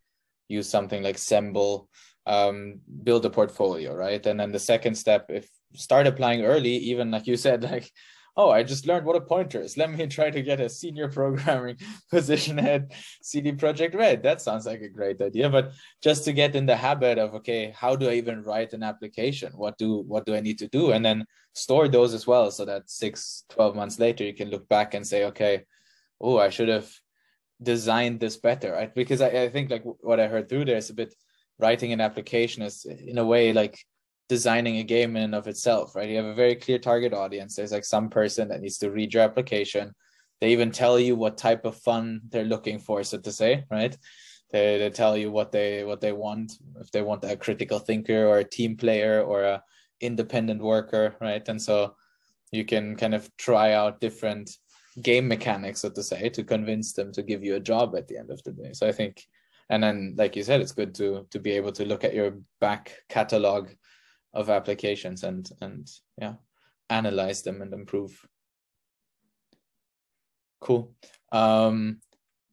Use 0.47 0.69
something 0.69 1.03
like 1.03 1.17
Semble, 1.17 1.89
um, 2.25 2.79
build 3.03 3.25
a 3.25 3.29
portfolio, 3.29 3.93
right? 3.93 4.25
And 4.25 4.39
then 4.39 4.51
the 4.51 4.59
second 4.59 4.95
step, 4.95 5.25
if 5.29 5.49
start 5.75 6.07
applying 6.07 6.43
early, 6.43 6.77
even 6.77 7.11
like 7.11 7.27
you 7.27 7.35
said, 7.35 7.63
like 7.71 7.91
oh, 8.37 8.51
I 8.51 8.61
just 8.61 8.85
learned 8.85 9.05
what 9.05 9.15
a 9.15 9.21
pointer 9.21 9.59
is. 9.59 9.77
Let 9.77 9.91
me 9.91 10.05
try 10.17 10.29
to 10.29 10.41
get 10.41 10.61
a 10.61 10.69
senior 10.69 11.09
programming 11.09 11.77
position 12.11 12.59
at 12.59 12.93
CD 13.23 13.51
Projekt 13.51 13.95
Red. 13.95 14.23
That 14.23 14.41
sounds 14.41 14.65
like 14.65 14.81
a 14.81 14.89
great 14.89 15.19
idea. 15.21 15.49
But 15.49 15.73
just 16.01 16.23
to 16.25 16.33
get 16.33 16.55
in 16.55 16.67
the 16.67 16.75
habit 16.75 17.17
of, 17.17 17.33
okay, 17.35 17.73
how 17.75 17.95
do 17.95 18.07
I 18.07 18.13
even 18.13 18.43
write 18.43 18.73
an 18.73 18.83
application? 18.83 19.51
What 19.53 19.77
do 19.77 20.03
what 20.07 20.25
do 20.25 20.35
I 20.35 20.39
need 20.39 20.59
to 20.59 20.67
do? 20.67 20.91
And 20.91 21.03
then 21.03 21.25
store 21.53 21.87
those 21.87 22.13
as 22.13 22.27
well 22.27 22.51
so 22.51 22.63
that 22.65 22.89
six, 22.89 23.43
12 23.49 23.75
months 23.75 23.99
later 23.99 24.23
you 24.23 24.33
can 24.33 24.49
look 24.49 24.69
back 24.69 24.93
and 24.93 25.05
say, 25.05 25.25
okay, 25.25 25.65
oh, 26.21 26.37
I 26.37 26.49
should 26.49 26.69
have 26.69 26.89
designed 27.61 28.19
this 28.19 28.37
better. 28.37 28.71
Right. 28.73 28.93
Because 28.93 29.21
I, 29.21 29.29
I 29.29 29.49
think 29.49 29.71
like 29.71 29.83
what 29.83 30.19
I 30.19 30.27
heard 30.27 30.47
through 30.47 30.65
there 30.65 30.77
is 30.77 30.91
a 30.91 30.93
bit 30.93 31.15
writing 31.59 31.91
an 31.91 32.01
application 32.01 32.61
is 32.61 32.85
in 32.85 33.17
a 33.17 33.25
way 33.25 33.51
like 33.51 33.83
designing 34.29 34.77
a 34.77 34.83
game 34.83 35.15
in 35.15 35.23
and 35.23 35.35
of 35.35 35.47
itself, 35.47 35.95
right? 35.95 36.09
You 36.09 36.17
have 36.17 36.25
a 36.25 36.35
very 36.35 36.55
clear 36.55 36.79
target 36.79 37.13
audience. 37.13 37.55
There's 37.55 37.71
like 37.71 37.85
some 37.85 38.09
person 38.09 38.49
that 38.49 38.61
needs 38.61 38.77
to 38.79 38.91
read 38.91 39.13
your 39.13 39.23
application. 39.23 39.93
They 40.41 40.51
even 40.51 40.71
tell 40.71 40.99
you 40.99 41.15
what 41.15 41.37
type 41.37 41.65
of 41.65 41.77
fun 41.77 42.21
they're 42.29 42.43
looking 42.43 42.79
for, 42.79 43.03
so 43.03 43.17
to 43.17 43.31
say, 43.31 43.63
right? 43.71 43.97
They, 44.51 44.77
they 44.77 44.89
tell 44.89 45.17
you 45.17 45.31
what 45.31 45.51
they 45.51 45.83
what 45.83 46.01
they 46.01 46.13
want. 46.13 46.53
If 46.79 46.91
they 46.91 47.01
want 47.01 47.23
a 47.23 47.35
critical 47.35 47.79
thinker 47.79 48.27
or 48.27 48.39
a 48.39 48.43
team 48.43 48.77
player 48.77 49.21
or 49.21 49.43
a 49.43 49.63
independent 49.99 50.61
worker, 50.61 51.15
right? 51.19 51.47
And 51.47 51.61
so 51.61 51.95
you 52.51 52.65
can 52.65 52.95
kind 52.95 53.15
of 53.15 53.35
try 53.37 53.73
out 53.73 53.99
different 53.99 54.51
game 55.01 55.27
mechanics, 55.27 55.81
so 55.81 55.89
to 55.89 56.03
say, 56.03 56.29
to 56.29 56.43
convince 56.43 56.93
them 56.93 57.11
to 57.13 57.23
give 57.23 57.43
you 57.43 57.55
a 57.55 57.59
job 57.59 57.95
at 57.95 58.07
the 58.07 58.17
end 58.17 58.31
of 58.31 58.41
the 58.43 58.51
day. 58.51 58.71
So 58.73 58.87
I 58.87 58.91
think, 58.91 59.25
and 59.69 59.83
then 59.83 60.15
like 60.17 60.35
you 60.35 60.43
said, 60.43 60.61
it's 60.61 60.71
good 60.71 60.93
to 60.95 61.27
to 61.31 61.39
be 61.39 61.51
able 61.51 61.71
to 61.73 61.85
look 61.85 62.03
at 62.03 62.13
your 62.13 62.37
back 62.59 62.93
catalog 63.09 63.69
of 64.33 64.49
applications 64.49 65.23
and 65.23 65.49
and 65.61 65.89
yeah 66.17 66.35
analyze 66.89 67.41
them 67.41 67.61
and 67.61 67.73
improve. 67.73 68.25
Cool. 70.61 70.93
Um 71.31 71.99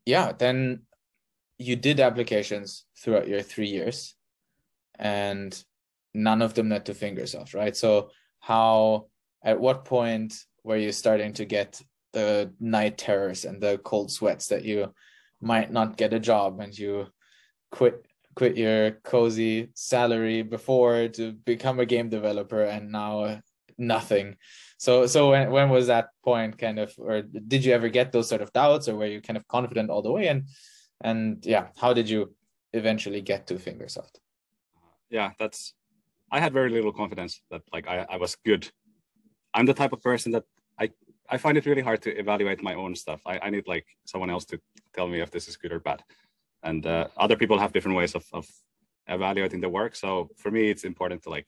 yeah 0.06 0.32
then 0.32 0.82
you 1.58 1.76
did 1.76 2.00
applications 2.00 2.84
throughout 2.98 3.28
your 3.28 3.42
three 3.42 3.68
years 3.68 4.14
and 4.98 5.64
none 6.12 6.42
of 6.42 6.54
them 6.54 6.68
led 6.68 6.86
to 6.86 6.94
fingersoft 6.94 7.54
right? 7.54 7.76
So 7.76 8.10
how 8.40 9.06
at 9.42 9.60
what 9.60 9.84
point 9.84 10.34
were 10.62 10.76
you 10.76 10.92
starting 10.92 11.32
to 11.34 11.44
get 11.44 11.80
the 12.12 12.52
night 12.60 12.96
terrors 12.96 13.44
and 13.44 13.60
the 13.60 13.78
cold 13.78 14.10
sweats 14.10 14.48
that 14.48 14.64
you 14.64 14.94
might 15.40 15.70
not 15.70 15.96
get 15.96 16.14
a 16.14 16.18
job 16.18 16.60
and 16.60 16.76
you 16.76 17.06
quit 17.70 18.06
quit 18.34 18.56
your 18.56 18.92
cozy 19.02 19.68
salary 19.74 20.42
before 20.42 21.08
to 21.08 21.32
become 21.32 21.80
a 21.80 21.86
game 21.86 22.08
developer 22.08 22.62
and 22.62 22.90
now 22.90 23.40
nothing. 23.78 24.36
So 24.78 25.06
so 25.06 25.30
when, 25.30 25.50
when 25.50 25.70
was 25.70 25.86
that 25.86 26.08
point 26.24 26.58
kind 26.58 26.78
of 26.78 26.92
or 26.98 27.22
did 27.22 27.64
you 27.64 27.72
ever 27.72 27.88
get 27.88 28.12
those 28.12 28.28
sort 28.28 28.42
of 28.42 28.52
doubts 28.52 28.88
or 28.88 28.96
were 28.96 29.06
you 29.06 29.20
kind 29.20 29.36
of 29.36 29.46
confident 29.48 29.90
all 29.90 30.02
the 30.02 30.12
way? 30.12 30.28
And 30.28 30.48
and 31.02 31.44
yeah 31.44 31.68
how 31.76 31.92
did 31.92 32.08
you 32.08 32.34
eventually 32.72 33.20
get 33.20 33.46
to 33.48 33.54
fingersoft? 33.54 34.16
Yeah 35.10 35.30
that's 35.38 35.74
i 36.30 36.40
had 36.40 36.52
very 36.52 36.70
little 36.70 36.92
confidence 36.92 37.40
that 37.50 37.62
like 37.72 37.86
i, 37.88 38.06
I 38.08 38.16
was 38.16 38.36
good. 38.44 38.68
I'm 39.52 39.66
the 39.66 39.74
type 39.74 39.92
of 39.92 40.02
person 40.02 40.32
that 40.32 40.44
i 40.78 40.90
i 41.30 41.36
find 41.38 41.56
it 41.56 41.66
really 41.66 41.82
hard 41.82 42.02
to 42.02 42.10
evaluate 42.18 42.62
my 42.62 42.74
own 42.74 42.94
stuff. 42.94 43.20
I, 43.26 43.38
I 43.38 43.50
need 43.50 43.66
like 43.66 43.86
someone 44.04 44.30
else 44.30 44.44
to 44.46 44.60
tell 44.94 45.08
me 45.08 45.20
if 45.20 45.30
this 45.30 45.48
is 45.48 45.56
good 45.56 45.72
or 45.72 45.80
bad 45.80 46.02
and 46.64 46.86
uh, 46.86 47.06
other 47.16 47.36
people 47.36 47.58
have 47.58 47.72
different 47.72 47.96
ways 47.96 48.14
of, 48.14 48.24
of 48.32 48.46
evaluating 49.06 49.60
the 49.60 49.68
work. 49.68 49.94
So 49.94 50.30
for 50.36 50.50
me, 50.50 50.70
it's 50.70 50.84
important 50.84 51.22
to 51.24 51.30
like 51.30 51.46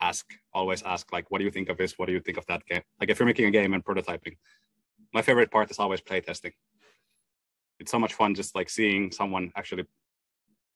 ask, 0.00 0.26
always 0.52 0.82
ask, 0.82 1.12
like, 1.12 1.30
what 1.30 1.38
do 1.38 1.44
you 1.44 1.50
think 1.50 1.68
of 1.68 1.76
this? 1.78 1.98
What 1.98 2.06
do 2.06 2.12
you 2.12 2.20
think 2.20 2.38
of 2.38 2.46
that 2.46 2.64
game? 2.66 2.82
Like 3.00 3.10
if 3.10 3.18
you're 3.18 3.26
making 3.26 3.46
a 3.46 3.50
game 3.50 3.74
and 3.74 3.84
prototyping, 3.84 4.36
my 5.12 5.22
favorite 5.22 5.50
part 5.50 5.70
is 5.70 5.78
always 5.78 6.00
playtesting. 6.00 6.52
It's 7.80 7.90
so 7.90 7.98
much 7.98 8.14
fun 8.14 8.34
just 8.34 8.54
like 8.54 8.68
seeing 8.70 9.10
someone 9.10 9.50
actually 9.56 9.86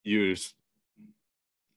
use 0.03 0.55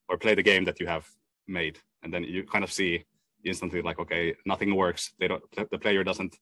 or 0.10 0.18
play 0.18 0.36
the 0.36 0.44
game 0.44 0.64
that 0.66 0.80
you 0.80 0.88
have 0.88 1.06
made, 1.48 1.78
and 2.02 2.14
then 2.14 2.24
you 2.24 2.44
kind 2.44 2.64
of 2.64 2.72
see 2.72 3.06
instantly 3.44 3.82
like, 3.82 4.00
okay, 4.00 4.36
nothing 4.46 4.74
works. 4.74 5.12
They 5.20 5.28
don't. 5.28 5.44
The 5.72 5.78
player 5.78 6.04
doesn't. 6.04 6.38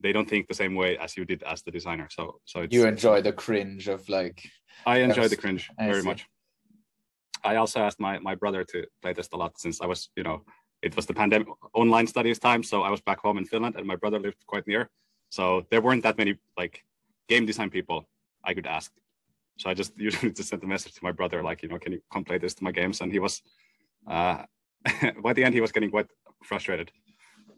They 0.00 0.12
don't 0.12 0.28
think 0.28 0.46
the 0.46 0.54
same 0.54 0.74
way 0.74 0.96
as 0.98 1.16
you 1.16 1.24
did 1.24 1.42
as 1.42 1.62
the 1.62 1.70
designer. 1.70 2.08
So, 2.10 2.40
so 2.44 2.66
you 2.70 2.86
enjoy 2.86 3.22
the 3.22 3.32
cringe 3.32 3.88
of 3.88 4.08
like. 4.08 4.48
I 4.86 4.98
enjoy 4.98 5.28
the 5.28 5.36
cringe 5.36 5.70
very 5.78 6.02
much. 6.02 6.26
I 7.44 7.56
also 7.56 7.80
asked 7.80 8.00
my 8.00 8.18
my 8.18 8.34
brother 8.34 8.64
to 8.64 8.86
play 9.02 9.12
this 9.12 9.28
a 9.32 9.36
lot 9.36 9.58
since 9.58 9.80
I 9.80 9.86
was, 9.86 10.10
you 10.16 10.22
know, 10.22 10.44
it 10.82 10.94
was 10.96 11.06
the 11.06 11.14
pandemic 11.14 11.48
online 11.74 12.06
studies 12.06 12.38
time, 12.38 12.62
so 12.62 12.82
I 12.82 12.90
was 12.90 13.00
back 13.00 13.20
home 13.20 13.38
in 13.38 13.44
Finland, 13.44 13.76
and 13.76 13.86
my 13.86 13.96
brother 13.96 14.18
lived 14.18 14.46
quite 14.46 14.66
near, 14.66 14.90
so 15.30 15.66
there 15.70 15.80
weren't 15.80 16.02
that 16.02 16.18
many 16.18 16.36
like 16.56 16.84
game 17.28 17.46
design 17.46 17.70
people 17.70 18.08
I 18.44 18.54
could 18.54 18.66
ask. 18.66 18.92
So 19.58 19.68
I 19.68 19.74
just 19.74 19.92
usually 20.08 20.32
just 20.32 20.48
sent 20.48 20.64
a 20.64 20.66
message 20.66 20.94
to 20.94 21.04
my 21.04 21.12
brother, 21.12 21.42
like, 21.42 21.62
you 21.62 21.68
know, 21.68 21.78
can 21.78 21.92
you 21.92 22.00
come 22.12 22.24
play 22.24 22.38
this 22.38 22.54
to 22.54 22.64
my 22.64 22.72
games? 22.72 23.00
And 23.00 23.12
he 23.12 23.18
was, 23.18 23.42
uh, 24.06 24.44
by 25.22 25.32
the 25.32 25.44
end, 25.44 25.54
he 25.54 25.60
was 25.60 25.72
getting 25.72 25.90
quite 25.90 26.06
frustrated 26.42 26.90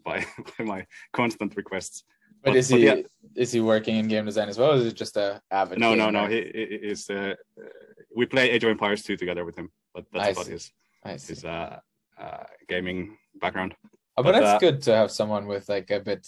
by, 0.04 0.26
by 0.58 0.64
my 0.64 0.86
constant 1.12 1.56
requests. 1.56 2.04
But, 2.42 2.50
but 2.50 2.56
is 2.56 2.68
he 2.68 2.86
yeah. 2.86 2.96
is 3.36 3.52
he 3.52 3.60
working 3.60 3.96
in 3.96 4.08
game 4.08 4.24
design 4.24 4.48
as 4.48 4.58
well? 4.58 4.72
Or 4.72 4.76
is 4.76 4.86
it 4.86 4.94
just 4.94 5.16
a 5.16 5.40
avid? 5.50 5.78
No, 5.78 5.94
no, 5.94 6.10
no. 6.10 6.26
He, 6.26 6.36
is. 6.38 7.08
Uh, 7.10 7.34
we 8.14 8.26
play 8.26 8.50
Age 8.50 8.64
of 8.64 8.70
Empires 8.70 9.02
2 9.02 9.16
together 9.16 9.44
with 9.44 9.56
him, 9.56 9.70
but 9.94 10.04
that's 10.12 10.26
I 10.26 10.30
about 10.30 10.46
see. 10.46 10.52
his 10.52 10.72
his 11.28 11.44
uh, 11.44 11.78
uh, 12.18 12.44
gaming 12.68 13.16
background. 13.40 13.74
Oh, 14.16 14.22
but, 14.22 14.32
but 14.32 14.40
that's 14.40 14.56
uh, 14.56 14.58
good 14.58 14.82
to 14.82 14.94
have 14.94 15.10
someone 15.10 15.46
with 15.46 15.68
like 15.68 15.90
a 15.90 16.00
bit 16.00 16.26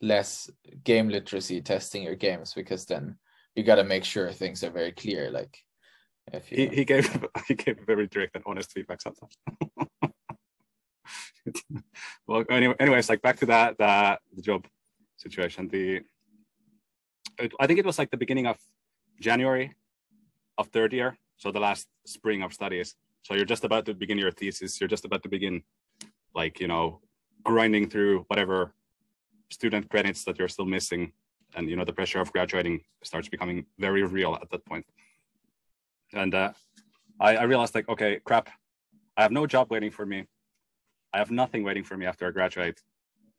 less 0.00 0.50
game 0.84 1.08
literacy 1.08 1.60
testing 1.60 2.02
your 2.02 2.14
games 2.14 2.52
because 2.52 2.84
then 2.84 3.16
you 3.54 3.62
got 3.62 3.76
to 3.76 3.84
make 3.84 4.04
sure 4.04 4.30
things 4.32 4.62
are 4.64 4.70
very 4.70 4.92
clear. 4.92 5.30
Like 5.30 5.58
if 6.32 6.50
you... 6.50 6.68
he, 6.68 6.76
he 6.76 6.84
gave 6.84 7.26
he 7.48 7.54
gave 7.54 7.78
very 7.86 8.06
direct 8.06 8.34
and 8.34 8.44
honest 8.46 8.72
feedback 8.72 9.00
sometimes. 9.00 9.36
well, 12.26 12.44
anyway, 12.50 12.74
anyways, 12.80 13.08
like 13.08 13.22
back 13.22 13.38
to 13.38 13.46
that 13.46 13.78
the 13.78 14.18
the 14.34 14.42
job 14.42 14.66
situation. 15.24 15.68
The 15.68 16.02
it, 17.38 17.52
I 17.58 17.66
think 17.66 17.78
it 17.78 17.86
was 17.86 17.98
like 17.98 18.10
the 18.10 18.22
beginning 18.24 18.46
of 18.46 18.56
January 19.20 19.74
of 20.58 20.68
third 20.68 20.92
year, 20.92 21.18
so 21.36 21.50
the 21.50 21.64
last 21.68 21.86
spring 22.06 22.42
of 22.42 22.52
studies. 22.52 22.94
So 23.22 23.34
you're 23.34 23.52
just 23.54 23.64
about 23.64 23.84
to 23.86 23.94
begin 23.94 24.18
your 24.18 24.30
thesis. 24.30 24.80
You're 24.80 24.92
just 24.96 25.04
about 25.04 25.22
to 25.24 25.28
begin, 25.28 25.62
like 26.34 26.60
you 26.60 26.68
know, 26.68 27.00
grinding 27.42 27.88
through 27.88 28.24
whatever 28.28 28.74
student 29.50 29.88
credits 29.92 30.24
that 30.24 30.38
you're 30.38 30.54
still 30.56 30.66
missing, 30.66 31.12
and 31.56 31.68
you 31.68 31.76
know 31.76 31.84
the 31.84 31.96
pressure 31.98 32.20
of 32.20 32.32
graduating 32.32 32.80
starts 33.02 33.28
becoming 33.28 33.66
very 33.78 34.02
real 34.04 34.32
at 34.42 34.48
that 34.50 34.64
point. 34.64 34.86
And 36.12 36.34
uh, 36.34 36.52
I, 37.18 37.36
I 37.36 37.44
realized 37.44 37.74
like, 37.74 37.88
okay, 37.88 38.20
crap, 38.24 38.48
I 39.16 39.22
have 39.22 39.32
no 39.32 39.46
job 39.46 39.70
waiting 39.70 39.90
for 39.90 40.06
me. 40.06 40.26
I 41.12 41.18
have 41.18 41.30
nothing 41.30 41.62
waiting 41.64 41.84
for 41.84 41.96
me 41.96 42.06
after 42.06 42.26
I 42.26 42.30
graduate, 42.30 42.80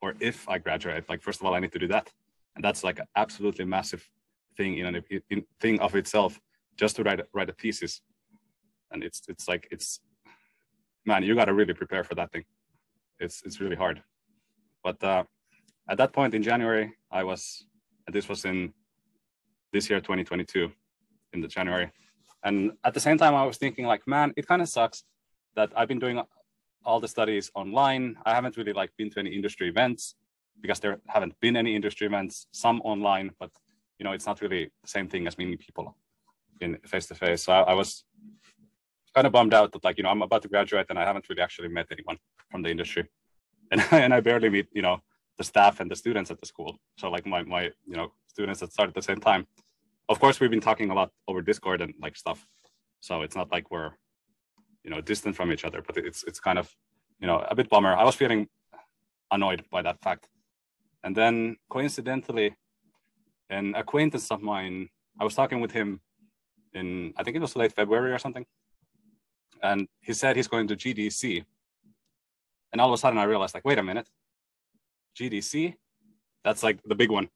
or 0.01 0.15
if 0.19 0.47
I 0.47 0.57
graduate. 0.57 1.07
Like 1.09 1.21
first 1.21 1.39
of 1.39 1.45
all, 1.45 1.53
I 1.53 1.59
need 1.59 1.71
to 1.73 1.79
do 1.79 1.87
that, 1.87 2.11
and 2.55 2.63
that's 2.63 2.83
like 2.83 2.99
an 2.99 3.07
absolutely 3.15 3.65
massive 3.65 4.07
thing 4.57 4.77
in 4.77 4.85
an 4.85 5.03
in, 5.29 5.43
thing 5.59 5.79
of 5.79 5.95
itself 5.95 6.39
just 6.77 6.95
to 6.97 7.03
write 7.03 7.21
write 7.33 7.49
a 7.49 7.53
thesis. 7.53 8.01
And 8.91 9.03
it's 9.03 9.21
it's 9.27 9.47
like 9.47 9.67
it's 9.71 9.99
man 11.05 11.23
you 11.23 11.35
got 11.35 11.45
to 11.45 11.53
really 11.53 11.73
prepare 11.73 12.03
for 12.03 12.15
that 12.15 12.31
thing. 12.31 12.45
It's 13.19 13.41
it's 13.45 13.59
really 13.59 13.75
hard. 13.75 14.01
But 14.83 15.03
uh, 15.03 15.23
at 15.89 15.97
that 15.97 16.13
point 16.13 16.33
in 16.33 16.43
january 16.43 16.93
i 17.11 17.23
was 17.23 17.65
this 18.11 18.29
was 18.29 18.45
in 18.45 18.73
this 19.73 19.89
year 19.89 19.99
2022 19.99 20.71
in 21.33 21.41
the 21.41 21.47
january. 21.47 21.91
And 22.43 22.73
at 22.83 22.93
the 22.93 22.99
same 22.99 23.17
time 23.17 23.35
i 23.35 23.45
was 23.45 23.57
thinking 23.57 23.85
like 23.85 24.07
man 24.07 24.33
it 24.37 24.47
kind 24.47 24.61
of 24.61 24.69
sucks 24.69 25.03
that 25.55 25.71
i've 25.75 25.87
been 25.87 25.99
doing 25.99 26.21
all 26.85 26.99
the 26.99 27.07
studies 27.07 27.51
online 27.55 28.15
i 28.25 28.33
haven't 28.33 28.57
really 28.57 28.73
like 28.73 28.91
been 28.97 29.09
to 29.09 29.19
any 29.19 29.31
industry 29.31 29.67
events 29.67 30.15
because 30.61 30.79
there 30.79 30.99
haven't 31.07 31.33
been 31.41 31.57
any 31.57 31.75
industry 31.75 32.07
events 32.07 32.47
some 32.51 32.81
online 32.81 33.31
but 33.39 33.51
you 33.99 34.03
know 34.03 34.11
it's 34.11 34.25
not 34.25 34.41
really 34.41 34.65
the 34.83 34.87
same 34.87 35.07
thing 35.07 35.27
as 35.27 35.37
meeting 35.37 35.57
people 35.57 35.95
in 36.61 36.77
face 36.85 37.07
to 37.07 37.15
face. 37.15 37.43
So 37.43 37.53
I, 37.53 37.61
I, 37.61 37.73
was 37.73 38.03
kind 39.13 39.27
of 39.27 39.33
bummed 39.33 39.53
out 39.53 39.71
that 39.71 39.83
like 39.83 39.97
you 39.97 40.03
know 40.03 40.09
I'm 40.09 40.21
about 40.21 40.41
to 40.43 40.47
graduate 40.47 40.87
and 40.89 40.99
I 40.99 41.05
haven't 41.05 41.27
really 41.29 41.41
actually 41.41 41.69
met 41.69 41.87
anyone 41.91 42.17
from 42.49 42.61
the 42.61 42.69
industry, 42.69 43.07
and 43.71 43.81
and 43.91 44.13
I 44.13 44.19
barely 44.19 44.49
meet 44.49 44.67
you 44.73 44.81
know 44.81 45.01
the 45.37 45.43
staff 45.43 45.79
and 45.79 45.89
the 45.89 45.95
students 45.95 46.31
at 46.31 46.39
the 46.39 46.45
school. 46.45 46.77
So 46.97 47.09
like 47.09 47.25
my 47.25 47.43
my 47.43 47.63
you 47.85 47.97
know 47.97 48.11
students 48.27 48.59
that 48.59 48.73
start 48.73 48.89
at 48.89 48.95
the 48.95 49.01
same 49.01 49.19
time. 49.19 49.47
Of 50.07 50.19
course, 50.19 50.39
we've 50.39 50.51
been 50.51 50.61
talking 50.61 50.91
a 50.91 50.93
lot 50.93 51.11
over 51.27 51.41
Discord 51.41 51.81
and 51.81 51.93
like 51.99 52.15
stuff, 52.15 52.45
so 52.99 53.21
it's 53.23 53.35
not 53.35 53.51
like 53.51 53.71
we're 53.71 53.91
you 54.85 54.91
know 54.91 55.01
distant 55.01 55.35
from 55.35 55.51
each 55.51 55.65
other, 55.65 55.81
but 55.85 55.97
it's 55.97 56.23
it's 56.23 56.39
kind 56.39 56.59
of 56.59 56.73
you 57.19 57.27
know 57.27 57.43
a 57.49 57.55
bit 57.55 57.69
bummer. 57.69 57.93
I 57.93 58.05
was 58.05 58.15
feeling 58.15 58.47
annoyed 59.31 59.65
by 59.71 59.81
that 59.81 59.99
fact, 60.01 60.29
and 61.03 61.13
then 61.15 61.57
coincidentally, 61.69 62.55
an 63.49 63.75
acquaintance 63.75 64.31
of 64.31 64.41
mine, 64.41 64.89
I 65.19 65.23
was 65.23 65.35
talking 65.35 65.59
with 65.59 65.71
him 65.71 65.99
in 66.73 67.13
I 67.17 67.23
think 67.23 67.35
it 67.35 67.41
was 67.41 67.55
late 67.55 67.73
February 67.73 68.13
or 68.13 68.19
something. 68.19 68.45
And 69.63 69.87
he 70.01 70.13
said 70.13 70.35
he's 70.35 70.47
going 70.47 70.67
to 70.67 70.75
GDC. 70.75 71.43
And 72.71 72.81
all 72.81 72.89
of 72.89 72.93
a 72.93 72.97
sudden 72.97 73.17
I 73.17 73.23
realized 73.23 73.55
like, 73.55 73.65
wait 73.65 73.79
a 73.79 73.83
minute, 73.83 74.07
GDC? 75.17 75.75
That's 76.43 76.61
like 76.61 76.79
the 76.83 76.95
big 76.95 77.09
one. 77.09 77.29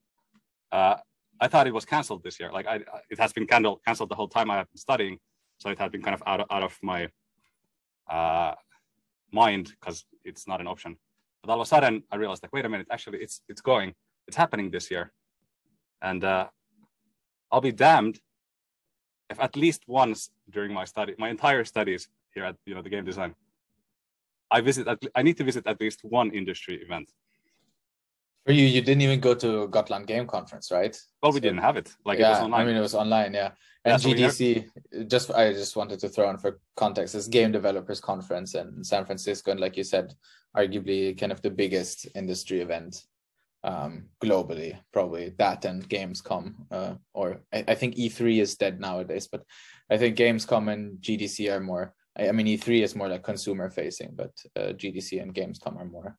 Uh, 0.71 0.97
I 1.39 1.47
thought 1.47 1.65
it 1.65 1.73
was 1.73 1.85
canceled 1.85 2.23
this 2.23 2.39
year. 2.39 2.51
Like 2.51 2.67
I, 2.67 2.81
it 3.09 3.17
has 3.17 3.33
been 3.33 3.47
canceled, 3.47 3.79
canceled 3.85 4.09
the 4.09 4.15
whole 4.15 4.27
time 4.27 4.51
I 4.51 4.57
have 4.57 4.69
been 4.69 4.77
studying. 4.77 5.17
So 5.57 5.69
it 5.69 5.79
had 5.79 5.91
been 5.91 6.01
kind 6.01 6.13
of 6.13 6.21
out 6.27 6.41
of, 6.41 6.47
out 6.51 6.63
of 6.63 6.77
my 6.83 7.09
uh, 8.09 8.53
mind 9.31 9.73
because 9.79 10.05
it's 10.23 10.47
not 10.47 10.61
an 10.61 10.67
option. 10.67 10.97
But 11.41 11.51
all 11.51 11.61
of 11.61 11.65
a 11.65 11.69
sudden 11.69 12.03
I 12.11 12.15
realized 12.17 12.43
like, 12.43 12.53
wait 12.53 12.65
a 12.65 12.69
minute, 12.69 12.87
actually 12.91 13.19
it's, 13.19 13.41
it's 13.47 13.61
going, 13.61 13.93
it's 14.27 14.37
happening 14.37 14.71
this 14.71 14.91
year. 14.91 15.11
And 16.01 16.23
uh, 16.23 16.47
I'll 17.51 17.61
be 17.61 17.71
damned 17.71 18.19
if 19.29 19.39
at 19.39 19.55
least 19.55 19.83
once 19.87 20.31
during 20.49 20.73
my 20.73 20.85
study, 20.85 21.13
my 21.17 21.29
entire 21.29 21.63
studies 21.63 22.07
here 22.33 22.45
at 22.45 22.55
you 22.65 22.75
know 22.75 22.81
the 22.81 22.89
game 22.89 23.05
design, 23.05 23.35
I 24.51 24.61
visit. 24.61 24.87
At, 24.87 24.99
I 25.15 25.21
need 25.21 25.37
to 25.37 25.43
visit 25.43 25.67
at 25.67 25.79
least 25.79 25.99
one 26.03 26.31
industry 26.31 26.75
event. 26.75 27.11
For 28.45 28.53
you, 28.53 28.65
you 28.65 28.81
didn't 28.81 29.01
even 29.01 29.19
go 29.19 29.35
to 29.35 29.67
Gotland 29.67 30.07
Game 30.07 30.25
Conference, 30.25 30.71
right? 30.71 30.97
Well, 31.21 31.31
we 31.31 31.37
so, 31.37 31.41
didn't 31.41 31.59
have 31.59 31.77
it. 31.77 31.93
Like 32.05 32.19
yeah, 32.19 32.27
it 32.27 32.31
was 32.31 32.39
online. 32.39 32.61
I 32.61 32.65
mean, 32.65 32.75
it 32.75 32.81
was 32.81 32.95
online. 32.95 33.33
Yeah, 33.33 33.51
and 33.85 34.03
yeah, 34.03 34.13
GDC. 34.13 34.65
So 34.93 35.03
just 35.03 35.31
I 35.31 35.53
just 35.53 35.75
wanted 35.75 35.99
to 35.99 36.09
throw 36.09 36.29
in 36.29 36.37
for 36.37 36.59
context. 36.75 37.13
This 37.13 37.27
game 37.27 37.51
developers 37.51 37.99
conference 37.99 38.55
in 38.55 38.83
San 38.83 39.05
Francisco, 39.05 39.51
and 39.51 39.59
like 39.59 39.77
you 39.77 39.83
said, 39.83 40.13
arguably 40.55 41.17
kind 41.17 41.31
of 41.31 41.41
the 41.41 41.49
biggest 41.49 42.07
industry 42.15 42.61
event 42.61 43.03
um, 43.63 44.05
globally, 44.23 44.77
probably 44.93 45.33
that 45.37 45.65
and 45.65 45.87
Gamescom, 45.87 46.53
uh, 46.71 46.95
or 47.13 47.41
I, 47.53 47.65
I, 47.67 47.75
think 47.75 47.95
E3 47.95 48.41
is 48.41 48.55
dead 48.55 48.79
nowadays, 48.79 49.27
but 49.29 49.43
I 49.89 49.97
think 49.97 50.17
Gamescom 50.17 50.71
and 50.71 50.99
GDC 50.99 51.51
are 51.51 51.59
more. 51.59 51.93
I, 52.17 52.29
I 52.29 52.31
mean, 52.31 52.47
E3 52.47 52.83
is 52.83 52.95
more 52.95 53.09
like 53.09 53.23
consumer 53.23 53.69
facing, 53.69 54.11
but 54.15 54.31
uh, 54.55 54.73
GDC 54.73 55.21
and 55.21 55.33
Gamescom 55.33 55.77
are 55.77 55.85
more, 55.85 56.17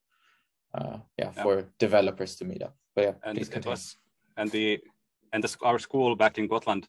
uh, 0.75 0.99
yeah, 1.19 1.33
yeah, 1.37 1.43
for 1.43 1.65
developers 1.79 2.37
to 2.37 2.45
meet 2.45 2.63
up. 2.63 2.75
But 2.95 3.05
yeah, 3.05 3.13
and 3.25 3.37
please 3.37 3.49
continue. 3.49 3.71
Was, 3.71 3.97
and 4.37 4.51
the 4.51 4.81
and 5.33 5.45
the, 5.45 5.57
our 5.63 5.79
school 5.79 6.17
back 6.17 6.39
in 6.39 6.47
Gotland 6.47 6.89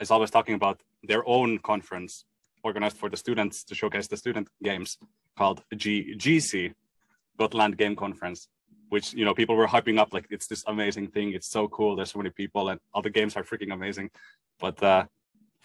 is 0.00 0.10
always 0.10 0.30
talking 0.30 0.54
about 0.54 0.80
their 1.02 1.26
own 1.26 1.58
conference 1.58 2.24
organized 2.62 2.96
for 2.96 3.08
the 3.10 3.16
students 3.16 3.64
to 3.64 3.74
showcase 3.74 4.08
the 4.08 4.16
student 4.16 4.48
games 4.62 4.98
called 5.36 5.62
G- 5.76 6.14
GC, 6.16 6.72
Gotland 7.38 7.76
Game 7.76 7.94
Conference 7.94 8.48
which 8.94 9.14
you 9.14 9.24
know 9.24 9.34
people 9.34 9.56
were 9.56 9.66
hyping 9.66 9.98
up 9.98 10.12
like 10.12 10.26
it's 10.30 10.46
this 10.46 10.62
amazing 10.66 11.06
thing 11.08 11.32
it's 11.32 11.48
so 11.48 11.62
cool 11.68 11.96
there's 11.96 12.12
so 12.12 12.18
many 12.18 12.30
people 12.30 12.68
and 12.70 12.78
all 12.92 13.02
the 13.02 13.10
games 13.10 13.36
are 13.36 13.42
freaking 13.42 13.72
amazing 13.72 14.08
but 14.60 14.80
uh, 14.82 15.04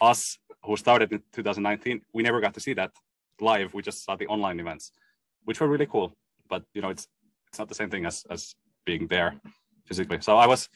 us 0.02 0.40
who 0.64 0.76
started 0.78 1.12
in 1.12 1.22
2019 1.34 2.02
we 2.14 2.24
never 2.24 2.40
got 2.40 2.54
to 2.54 2.60
see 2.60 2.74
that 2.74 2.92
live 3.40 3.74
we 3.74 3.82
just 3.82 4.04
saw 4.06 4.16
the 4.16 4.28
online 4.28 4.60
events 4.60 4.92
which 5.46 5.60
were 5.60 5.68
really 5.68 5.86
cool 5.86 6.14
but 6.50 6.64
you 6.74 6.82
know 6.82 6.90
it's 6.90 7.08
it's 7.50 7.60
not 7.60 7.68
the 7.68 7.76
same 7.76 7.90
thing 7.90 8.06
as 8.06 8.26
as 8.30 8.56
being 8.86 9.08
there 9.08 9.36
physically. 9.86 10.20
So 10.22 10.38
i 10.38 10.48
was 10.48 10.70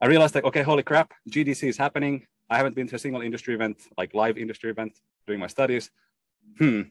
i 0.00 0.06
realized 0.06 0.34
like 0.34 0.44
okay 0.44 0.62
holy 0.62 0.82
crap 0.82 1.12
gdc 1.30 1.68
is 1.68 1.76
happening. 1.76 2.26
I 2.50 2.56
haven't 2.56 2.76
been 2.76 2.88
to 2.88 2.96
a 2.96 2.98
single 2.98 3.22
industry 3.22 3.54
event 3.54 3.76
like 3.96 4.14
live 4.14 4.36
industry 4.36 4.70
event 4.70 4.92
during 5.26 5.40
my 5.40 5.48
studies. 5.48 5.90
Hmm 6.58 6.82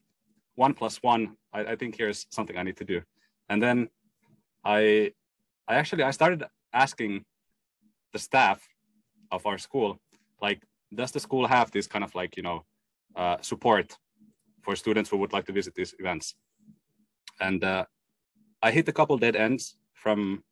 one 0.56 0.74
plus 0.74 1.02
one 1.02 1.36
I, 1.52 1.62
I 1.74 1.76
think 1.76 1.96
here's 1.98 2.28
something 2.30 2.58
i 2.58 2.64
need 2.64 2.78
to 2.78 2.86
do. 2.86 3.02
And 3.50 3.62
then 3.62 3.90
I 4.64 5.14
I 5.68 5.76
actually 5.76 6.04
I 6.04 6.12
started 6.12 6.44
asking 6.74 7.26
the 8.12 8.20
staff 8.20 8.62
of 9.32 9.46
our 9.46 9.58
school, 9.58 10.00
like, 10.42 10.62
does 10.94 11.12
the 11.12 11.20
school 11.20 11.48
have 11.48 11.72
this 11.72 11.88
kind 11.88 12.04
of 12.04 12.14
like 12.14 12.38
you 12.38 12.44
know 12.44 12.66
uh, 13.16 13.38
support 13.42 13.98
for 14.62 14.76
students 14.76 15.10
who 15.10 15.18
would 15.18 15.34
like 15.34 15.46
to 15.46 15.52
visit 15.52 15.74
these 15.76 15.94
events. 16.00 16.36
And 17.40 17.64
uh, 17.64 17.86
I 18.64 18.72
hit 18.72 18.88
a 18.88 18.94
couple 18.94 19.18
dead 19.18 19.36
ends 19.36 19.76
from. 19.94 20.44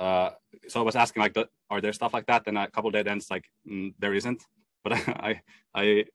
Uh, 0.00 0.30
so 0.66 0.80
I 0.80 0.82
was 0.82 0.96
asking 0.96 1.22
like, 1.22 1.34
the, 1.34 1.48
are 1.70 1.80
there 1.80 1.92
stuff 1.92 2.14
like 2.14 2.26
that? 2.26 2.42
And 2.46 2.58
a 2.58 2.68
couple 2.68 2.90
dead 2.90 3.06
ends 3.06 3.30
like 3.30 3.44
mm, 3.70 3.94
there 3.98 4.14
isn't. 4.14 4.42
But 4.82 4.92
I 5.28 5.42
I 5.74 6.06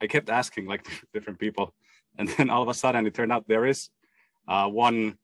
I 0.00 0.06
kept 0.06 0.28
asking 0.30 0.66
like 0.66 0.86
different 1.14 1.38
people, 1.38 1.74
and 2.18 2.28
then 2.28 2.50
all 2.50 2.62
of 2.62 2.68
a 2.68 2.74
sudden 2.74 3.06
it 3.06 3.14
turned 3.14 3.32
out 3.32 3.48
there 3.48 3.66
is 3.66 3.88
uh, 4.46 4.68
one 4.68 5.18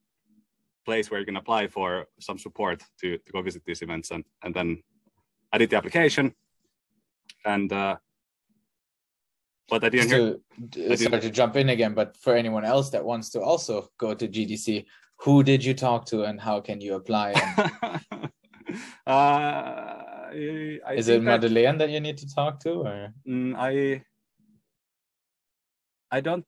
place 0.83 1.11
where 1.11 1.19
you 1.19 1.25
can 1.27 1.37
apply 1.37 1.67
for 1.67 2.07
some 2.19 2.39
support 2.39 2.83
to, 2.99 3.17
to 3.19 3.31
go 3.31 3.41
visit 3.43 3.63
these 3.63 3.83
events 3.83 4.09
and 4.09 4.23
and 4.43 4.51
then 4.51 4.81
I 5.53 5.59
did 5.59 5.69
the 5.69 5.77
application 5.77 6.33
and 7.45 7.71
uh, 7.71 7.97
but 9.69 9.83
I 9.85 9.89
didn't 9.89 10.09
to, 10.09 10.41
hear. 10.75 10.97
Sorry 10.97 11.21
to 11.21 11.29
jump 11.29 11.55
in 11.55 11.69
again, 11.69 11.93
but 11.93 12.17
for 12.17 12.35
anyone 12.35 12.65
else 12.65 12.89
that 12.89 13.05
wants 13.05 13.29
to 13.31 13.41
also 13.41 13.89
go 13.97 14.13
to 14.13 14.27
GDC, 14.27 14.85
who 15.21 15.43
did 15.43 15.63
you 15.63 15.73
talk 15.73 16.05
to 16.07 16.23
and 16.23 16.39
how 16.39 16.59
can 16.59 16.81
you 16.81 16.95
apply? 16.95 17.33
uh, 19.07 19.11
I, 19.11 20.79
I 20.85 20.93
Is 20.95 21.09
it 21.09 21.21
Madeleine 21.21 21.77
that, 21.77 21.87
that 21.87 21.91
you 21.91 21.99
need 21.99 22.17
to 22.19 22.27
talk 22.33 22.59
to, 22.61 22.71
or 22.71 23.13
mm, 23.27 23.55
I? 23.57 24.03
I 26.09 26.21
don't. 26.21 26.45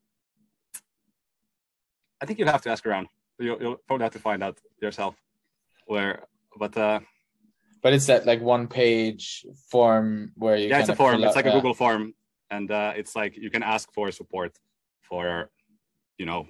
I 2.20 2.26
think 2.26 2.38
you'll 2.38 2.50
have 2.50 2.62
to 2.62 2.70
ask 2.70 2.84
around. 2.86 3.08
You'll, 3.38 3.60
you'll 3.60 3.76
probably 3.86 4.04
have 4.04 4.12
to 4.12 4.18
find 4.18 4.42
out 4.42 4.58
yourself 4.80 5.14
where, 5.86 6.24
but 6.58 6.76
uh, 6.76 7.00
but 7.82 7.92
it's 7.92 8.06
that 8.06 8.26
like 8.26 8.40
one 8.40 8.66
page 8.66 9.46
form 9.68 10.32
where 10.36 10.56
you 10.56 10.68
yeah 10.68 10.80
it's 10.80 10.88
a 10.88 10.96
form 10.96 11.22
it's 11.22 11.36
like 11.36 11.46
a 11.46 11.52
google 11.52 11.74
form 11.74 12.14
and 12.50 12.70
uh, 12.70 12.92
it's 12.96 13.14
like 13.14 13.36
you 13.36 13.50
can 13.50 13.62
ask 13.62 13.92
for 13.92 14.10
support 14.10 14.58
for 15.02 15.50
you 16.18 16.26
know 16.26 16.46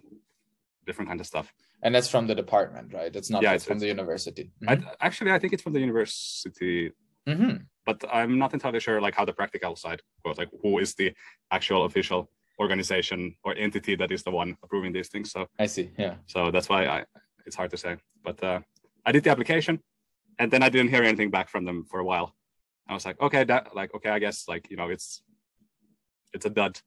different 0.86 1.08
kind 1.08 1.20
of 1.20 1.26
stuff 1.26 1.52
and 1.84 1.94
that's 1.94 2.08
from 2.08 2.26
the 2.26 2.34
department 2.34 2.92
right 2.92 3.14
it's 3.14 3.30
not 3.30 3.42
yeah, 3.42 3.52
it's, 3.52 3.64
from 3.64 3.76
it's, 3.76 3.82
the 3.82 3.88
university 3.88 4.50
mm-hmm. 4.62 4.84
I, 4.88 5.06
actually 5.06 5.30
i 5.30 5.38
think 5.38 5.52
it's 5.52 5.62
from 5.62 5.74
the 5.74 5.80
university 5.80 6.92
mm-hmm. 7.28 7.56
but 7.86 8.04
i'm 8.12 8.38
not 8.38 8.52
entirely 8.54 8.80
sure 8.80 9.00
like 9.00 9.14
how 9.14 9.24
the 9.24 9.32
practical 9.32 9.76
side 9.76 10.00
goes 10.24 10.38
like 10.38 10.50
who 10.62 10.78
is 10.78 10.94
the 10.94 11.12
actual 11.52 11.84
official 11.84 12.28
organization 12.60 13.36
or 13.44 13.54
entity 13.56 13.94
that 13.96 14.10
is 14.10 14.22
the 14.22 14.30
one 14.30 14.56
approving 14.62 14.92
these 14.92 15.08
things 15.08 15.30
so 15.30 15.46
i 15.58 15.66
see 15.66 15.90
yeah 15.98 16.14
so 16.26 16.50
that's 16.50 16.68
why 16.68 16.86
i 16.86 17.04
it's 17.46 17.56
hard 17.56 17.70
to 17.70 17.76
say 17.76 17.96
but 18.24 18.42
uh, 18.42 18.60
i 19.06 19.12
did 19.12 19.22
the 19.24 19.30
application 19.30 19.78
and 20.38 20.50
then 20.50 20.62
I 20.62 20.68
didn't 20.68 20.90
hear 20.90 21.02
anything 21.02 21.30
back 21.30 21.48
from 21.48 21.64
them 21.64 21.84
for 21.84 22.00
a 22.00 22.04
while. 22.04 22.34
I 22.88 22.94
was 22.94 23.06
like, 23.06 23.20
okay, 23.20 23.44
that 23.44 23.74
like 23.74 23.94
okay, 23.94 24.10
I 24.10 24.18
guess 24.18 24.46
like 24.48 24.70
you 24.70 24.76
know 24.76 24.88
it's 24.88 25.22
it's 26.32 26.46
a 26.46 26.50
dud. 26.50 26.78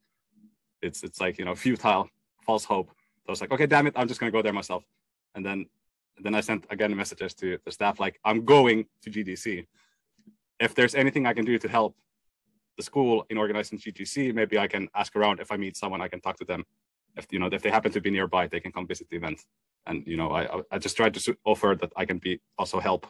It's 0.82 1.04
it's 1.04 1.20
like 1.20 1.38
you 1.38 1.45
know 1.45 1.56
futile, 1.56 2.10
false 2.45 2.66
hope. 2.66 2.91
I 3.28 3.32
was 3.32 3.41
like, 3.41 3.51
okay, 3.51 3.65
damn 3.65 3.88
it, 3.88 3.93
I'm 3.95 4.07
just 4.07 4.19
gonna 4.19 4.32
go 4.32 4.41
there 4.41 4.53
myself. 4.53 4.84
And 5.36 5.45
then 5.45 5.65
then 6.19 6.34
I 6.34 6.41
sent 6.41 6.65
again 6.69 6.95
messages 6.95 7.34
to 7.36 7.59
the 7.63 7.71
staff 7.71 7.99
like, 7.99 8.19
I'm 8.25 8.43
going 8.45 8.86
to 9.03 9.09
GDC. 9.09 9.65
If 10.59 10.73
there's 10.73 10.95
anything 10.95 11.28
I 11.28 11.34
can 11.34 11.45
do 11.45 11.59
to 11.59 11.67
help 11.67 11.95
the 12.78 12.84
school 12.84 13.25
in 13.30 13.38
organizing 13.38 13.78
GDC, 13.78 14.34
maybe 14.34 14.57
I 14.57 14.67
can 14.67 14.88
ask 14.95 15.15
around. 15.15 15.39
If 15.39 15.51
I 15.51 15.57
meet 15.57 15.78
someone, 15.78 16.01
I 16.01 16.07
can 16.07 16.21
talk 16.21 16.38
to 16.38 16.45
them. 16.45 16.63
If 17.15 17.28
you 17.32 17.39
know 17.39 17.49
if 17.51 17.61
they 17.61 17.69
happen 17.69 17.91
to 17.91 18.01
be 18.01 18.11
nearby, 18.11 18.47
they 18.47 18.59
can 18.59 18.71
come 18.71 18.88
visit 18.88 19.07
the 19.09 19.17
event. 19.17 19.43
And 19.86 20.05
you 20.07 20.17
know, 20.17 20.32
I 20.32 20.61
I 20.71 20.78
just 20.80 20.97
tried 20.97 21.13
to 21.13 21.38
offer 21.45 21.75
that 21.80 21.91
I 21.95 22.05
can 22.05 22.17
be 22.17 22.41
also 22.57 22.80
help 22.80 23.07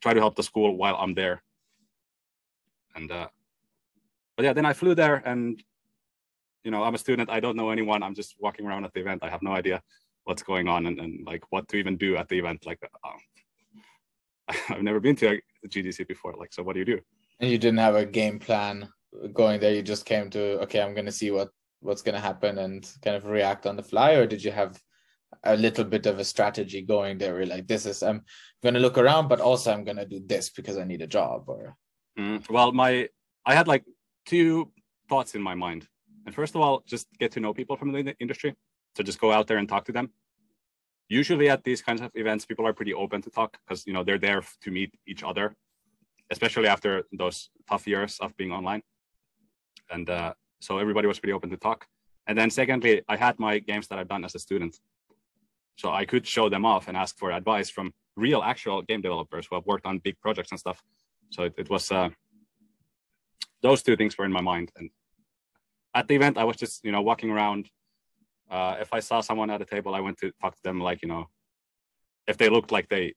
try 0.00 0.14
to 0.14 0.20
help 0.20 0.36
the 0.36 0.42
school 0.42 0.76
while 0.76 0.96
I'm 0.96 1.14
there. 1.14 1.42
And 2.94 3.10
uh, 3.10 3.28
but 4.36 4.44
yeah, 4.44 4.52
then 4.52 4.66
I 4.66 4.72
flew 4.72 4.94
there, 4.94 5.16
and 5.24 5.62
you 6.66 6.72
know, 6.72 6.82
I'm 6.82 6.96
a 6.96 6.98
student. 6.98 7.30
I 7.30 7.38
don't 7.38 7.56
know 7.56 7.70
anyone. 7.70 8.02
I'm 8.02 8.16
just 8.16 8.34
walking 8.40 8.66
around 8.66 8.84
at 8.84 8.92
the 8.92 9.00
event. 9.00 9.22
I 9.22 9.30
have 9.30 9.40
no 9.40 9.52
idea 9.52 9.80
what's 10.24 10.42
going 10.42 10.66
on 10.66 10.86
and, 10.86 10.98
and 10.98 11.24
like 11.24 11.44
what 11.50 11.68
to 11.68 11.76
even 11.76 11.96
do 11.96 12.16
at 12.16 12.28
the 12.28 12.40
event. 12.40 12.66
Like, 12.66 12.80
um, 13.04 13.20
I've 14.70 14.82
never 14.82 14.98
been 14.98 15.14
to 15.16 15.38
a 15.64 15.68
GDC 15.68 16.08
before. 16.08 16.34
Like, 16.36 16.52
so 16.52 16.64
what 16.64 16.72
do 16.72 16.80
you 16.80 16.84
do? 16.84 17.00
And 17.38 17.48
you 17.48 17.56
didn't 17.56 17.78
have 17.78 17.94
a 17.94 18.04
game 18.04 18.40
plan 18.40 18.88
going 19.32 19.60
there. 19.60 19.72
You 19.72 19.82
just 19.82 20.06
came 20.06 20.28
to 20.30 20.60
okay, 20.62 20.82
I'm 20.82 20.92
going 20.92 21.06
to 21.06 21.12
see 21.12 21.30
what 21.30 21.50
what's 21.80 22.02
going 22.02 22.16
to 22.16 22.20
happen 22.20 22.58
and 22.58 22.90
kind 23.00 23.16
of 23.16 23.26
react 23.26 23.64
on 23.64 23.76
the 23.76 23.82
fly, 23.84 24.14
or 24.14 24.26
did 24.26 24.42
you 24.42 24.50
have 24.50 24.76
a 25.44 25.56
little 25.56 25.84
bit 25.84 26.06
of 26.06 26.18
a 26.18 26.24
strategy 26.24 26.82
going 26.82 27.18
there 27.18 27.34
where 27.34 27.46
like 27.46 27.66
this 27.66 27.84
is 27.84 28.02
i'm 28.02 28.22
gonna 28.62 28.78
look 28.78 28.96
around 28.96 29.28
but 29.28 29.40
also 29.40 29.72
i'm 29.72 29.84
gonna 29.84 30.06
do 30.06 30.20
this 30.24 30.50
because 30.50 30.78
i 30.78 30.84
need 30.84 31.02
a 31.02 31.06
job 31.06 31.44
or 31.48 31.76
mm, 32.18 32.48
well 32.48 32.72
my 32.72 33.08
i 33.44 33.54
had 33.54 33.68
like 33.68 33.84
two 34.24 34.72
thoughts 35.08 35.34
in 35.34 35.42
my 35.42 35.54
mind 35.54 35.86
and 36.26 36.34
first 36.34 36.54
of 36.54 36.60
all 36.60 36.82
just 36.86 37.06
get 37.18 37.32
to 37.32 37.40
know 37.40 37.54
people 37.54 37.76
from 37.76 37.92
the 37.92 38.14
industry 38.20 38.54
so 38.96 39.02
just 39.02 39.20
go 39.20 39.32
out 39.32 39.46
there 39.46 39.58
and 39.58 39.68
talk 39.68 39.84
to 39.84 39.92
them 39.92 40.10
usually 41.08 41.48
at 41.48 41.64
these 41.64 41.80
kinds 41.82 42.00
of 42.00 42.10
events 42.14 42.44
people 42.44 42.66
are 42.66 42.72
pretty 42.72 42.94
open 42.94 43.22
to 43.22 43.30
talk 43.30 43.56
because 43.62 43.86
you 43.86 43.92
know 43.92 44.04
they're 44.04 44.18
there 44.18 44.42
to 44.60 44.70
meet 44.70 44.92
each 45.06 45.22
other 45.22 45.56
especially 46.30 46.68
after 46.68 47.04
those 47.12 47.50
tough 47.68 47.86
years 47.86 48.18
of 48.20 48.36
being 48.36 48.52
online 48.52 48.82
and 49.90 50.10
uh, 50.10 50.32
so 50.60 50.78
everybody 50.78 51.06
was 51.06 51.18
pretty 51.20 51.32
open 51.32 51.48
to 51.50 51.56
talk 51.56 51.86
and 52.26 52.36
then 52.36 52.50
secondly 52.50 53.02
i 53.08 53.16
had 53.16 53.38
my 53.38 53.58
games 53.58 53.86
that 53.88 53.98
i've 53.98 54.08
done 54.08 54.24
as 54.24 54.34
a 54.34 54.38
student 54.38 54.80
so 55.76 55.90
I 55.90 56.04
could 56.06 56.26
show 56.26 56.48
them 56.48 56.64
off 56.64 56.88
and 56.88 56.96
ask 56.96 57.16
for 57.18 57.30
advice 57.30 57.68
from 57.70 57.92
real, 58.16 58.42
actual 58.42 58.82
game 58.82 59.02
developers 59.02 59.46
who 59.48 59.56
have 59.56 59.66
worked 59.66 59.86
on 59.86 59.98
big 59.98 60.18
projects 60.20 60.50
and 60.50 60.58
stuff. 60.58 60.82
So 61.30 61.44
it, 61.44 61.54
it 61.58 61.70
was 61.70 61.92
uh, 61.92 62.08
those 63.62 63.82
two 63.82 63.96
things 63.96 64.16
were 64.16 64.24
in 64.24 64.32
my 64.32 64.40
mind. 64.40 64.72
And 64.76 64.90
at 65.96 66.06
the 66.08 66.14
event, 66.14 66.38
I 66.38 66.44
was 66.44 66.56
just 66.56 66.84
you 66.84 66.92
know 66.92 67.02
walking 67.02 67.30
around. 67.30 67.70
Uh, 68.48 68.76
if 68.80 68.92
I 68.92 69.00
saw 69.00 69.20
someone 69.20 69.50
at 69.50 69.60
a 69.60 69.64
table, 69.64 69.94
I 69.94 70.00
went 70.00 70.18
to 70.18 70.30
talk 70.40 70.54
to 70.54 70.62
them. 70.62 70.80
Like 70.80 71.02
you 71.02 71.08
know, 71.08 71.28
if 72.28 72.36
they 72.36 72.48
looked 72.48 72.70
like 72.70 72.88
they 72.88 73.14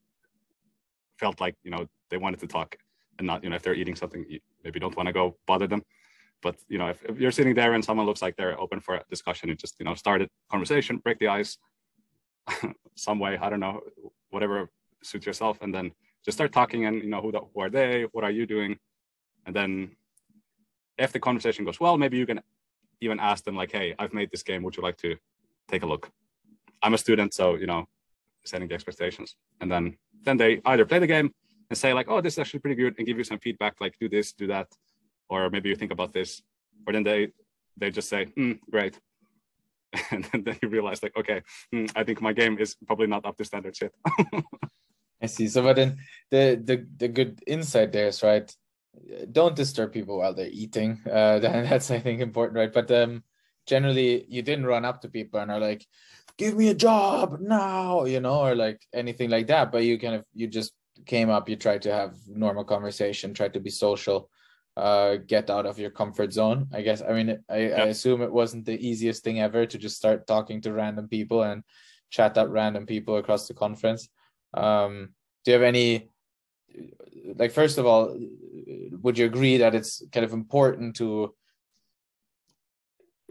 felt 1.17 1.39
like 1.39 1.55
you 1.63 1.71
know 1.71 1.87
they 2.09 2.17
wanted 2.17 2.39
to 2.39 2.47
talk, 2.47 2.77
and 3.17 3.27
not 3.27 3.43
you 3.43 3.49
know 3.49 3.55
if 3.55 3.61
they're 3.61 3.79
eating 3.81 3.95
something, 3.95 4.25
maybe 4.63 4.79
don't 4.79 4.97
want 4.97 5.07
to 5.07 5.13
go 5.13 5.37
bother 5.45 5.67
them. 5.67 5.83
But 6.41 6.55
you 6.69 6.77
know, 6.77 6.87
if, 6.87 7.03
if 7.03 7.19
you're 7.19 7.37
sitting 7.39 7.53
there 7.53 7.73
and 7.73 7.83
someone 7.83 8.05
looks 8.05 8.21
like 8.21 8.35
they're 8.37 8.59
open 8.59 8.79
for 8.79 8.95
a 8.95 9.03
discussion, 9.09 9.49
and 9.49 9.59
just 9.59 9.75
you 9.79 9.85
know 9.85 9.93
start 9.93 10.21
a 10.21 10.29
conversation, 10.49 10.97
break 10.97 11.19
the 11.19 11.27
ice, 11.27 11.57
some 12.95 13.19
way 13.19 13.37
i 13.37 13.49
don't 13.49 13.59
know 13.59 13.81
whatever 14.29 14.69
suits 15.01 15.25
yourself 15.25 15.57
and 15.61 15.73
then 15.73 15.91
just 16.25 16.37
start 16.37 16.51
talking 16.51 16.85
and 16.85 17.01
you 17.01 17.09
know 17.09 17.21
who, 17.21 17.31
the, 17.31 17.39
who 17.53 17.61
are 17.61 17.69
they 17.69 18.03
what 18.11 18.23
are 18.23 18.31
you 18.31 18.45
doing 18.45 18.77
and 19.45 19.55
then 19.55 19.91
if 20.97 21.11
the 21.11 21.19
conversation 21.19 21.63
goes 21.65 21.79
well 21.79 21.97
maybe 21.97 22.17
you 22.17 22.25
can 22.25 22.39
even 23.01 23.19
ask 23.19 23.43
them 23.43 23.55
like 23.55 23.71
hey 23.71 23.95
i've 23.99 24.13
made 24.13 24.29
this 24.31 24.43
game. 24.43 24.63
Would 24.63 24.77
you 24.77 24.83
like 24.83 24.97
to 24.97 25.15
take 25.67 25.83
a 25.83 25.85
look? 25.85 26.09
I'm 26.81 26.93
a 26.93 26.97
student 26.97 27.33
so 27.33 27.55
you 27.55 27.67
know 27.67 27.87
setting 28.45 28.67
the 28.67 28.75
expectations. 28.75 29.35
And 29.61 29.71
then 29.71 29.97
then 30.23 30.37
they 30.37 30.61
either 30.65 30.85
play 30.85 30.99
the 30.99 31.07
game 31.07 31.31
and 31.69 31.77
say 31.77 31.93
like 31.93 32.07
oh 32.09 32.21
this 32.21 32.33
is 32.33 32.39
actually 32.39 32.61
pretty 32.61 32.75
good 32.75 32.95
and 32.97 33.07
give 33.07 33.17
you 33.17 33.23
some 33.23 33.39
feedback 33.39 33.75
like 33.79 33.95
do 33.99 34.09
this 34.09 34.33
do 34.33 34.47
that 34.47 34.67
or 35.29 35.49
maybe 35.49 35.69
you 35.69 35.75
think 35.75 35.91
about 35.91 36.13
this. 36.13 36.41
Or 36.85 36.93
then 36.93 37.03
they 37.03 37.31
they 37.77 37.91
just 37.91 38.09
say 38.09 38.25
mm, 38.37 38.59
great. 38.69 38.99
And 40.11 40.23
then 40.45 40.57
you 40.61 40.69
realize 40.69 41.01
like 41.01 41.17
okay 41.17 41.41
hmm, 41.71 41.85
i 41.95 42.03
think 42.03 42.21
my 42.21 42.33
game 42.33 42.57
is 42.59 42.75
probably 42.85 43.07
not 43.07 43.25
up 43.25 43.35
to 43.37 43.45
standards 43.45 43.81
yet 43.83 43.93
i 45.21 45.25
see. 45.25 45.47
So 45.47 45.63
but 45.63 45.75
then 45.75 45.97
the 46.29 46.61
the 46.63 46.85
the 46.97 47.07
good 47.07 47.41
insight 47.47 47.91
there 47.91 48.07
is 48.07 48.21
right 48.23 48.47
don't 49.31 49.55
disturb 49.55 49.91
people 49.91 50.17
while 50.17 50.33
they're 50.33 50.49
eating 50.51 50.99
uh 51.11 51.39
that's 51.39 51.91
i 51.91 51.99
think 51.99 52.21
important 52.21 52.57
right 52.57 52.73
but 52.73 52.89
um 52.91 53.23
generally 53.65 54.25
you 54.27 54.41
didn't 54.41 54.65
run 54.65 54.85
up 54.85 55.01
to 55.01 55.09
people 55.09 55.39
and 55.39 55.51
are 55.51 55.59
like 55.59 55.85
give 56.37 56.55
me 56.55 56.69
a 56.69 56.73
job 56.73 57.39
now 57.39 58.05
you 58.05 58.19
know 58.19 58.39
or 58.41 58.55
like 58.55 58.81
anything 58.93 59.29
like 59.29 59.47
that 59.47 59.71
but 59.71 59.83
you 59.83 59.99
kind 59.99 60.15
of 60.15 60.23
you 60.33 60.47
just 60.47 60.73
came 61.05 61.29
up 61.29 61.47
you 61.49 61.55
tried 61.55 61.81
to 61.81 61.91
have 61.91 62.15
normal 62.27 62.63
conversation 62.63 63.33
tried 63.33 63.53
to 63.53 63.59
be 63.59 63.69
social 63.69 64.29
uh, 64.79 65.17
get 65.27 65.49
out 65.49 65.65
of 65.65 65.77
your 65.77 65.89
comfort 65.89 66.31
zone. 66.31 66.67
I 66.73 66.81
guess. 66.81 67.01
I 67.01 67.11
mean, 67.11 67.37
I, 67.49 67.55
I 67.55 67.85
assume 67.91 68.21
it 68.21 68.31
wasn't 68.31 68.65
the 68.65 68.79
easiest 68.79 69.23
thing 69.23 69.41
ever 69.41 69.65
to 69.65 69.77
just 69.77 69.97
start 69.97 70.25
talking 70.25 70.61
to 70.61 70.73
random 70.73 71.07
people 71.09 71.43
and 71.43 71.63
chat 72.09 72.37
up 72.37 72.47
random 72.49 72.85
people 72.85 73.17
across 73.17 73.47
the 73.47 73.53
conference. 73.53 74.07
Um, 74.53 75.09
do 75.43 75.51
you 75.51 75.53
have 75.53 75.63
any, 75.63 76.09
like, 77.35 77.51
first 77.51 77.77
of 77.77 77.85
all, 77.85 78.17
would 79.01 79.17
you 79.17 79.25
agree 79.25 79.57
that 79.57 79.75
it's 79.75 80.01
kind 80.11 80.25
of 80.25 80.33
important 80.33 80.95
to 80.97 81.33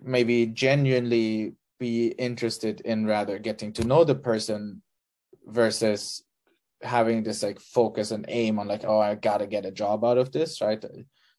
maybe 0.02 0.46
genuinely 0.46 1.54
be 1.78 2.08
interested 2.08 2.80
in 2.82 3.06
rather 3.06 3.38
getting 3.38 3.72
to 3.72 3.84
know 3.84 4.04
the 4.04 4.14
person 4.14 4.82
versus 5.46 6.24
having 6.82 7.22
this 7.22 7.42
like 7.42 7.60
focus 7.60 8.10
and 8.10 8.24
aim 8.28 8.58
on 8.58 8.68
like 8.68 8.84
oh 8.84 9.00
i 9.00 9.14
gotta 9.14 9.46
get 9.46 9.66
a 9.66 9.70
job 9.70 10.04
out 10.04 10.18
of 10.18 10.30
this 10.30 10.60
right? 10.60 10.84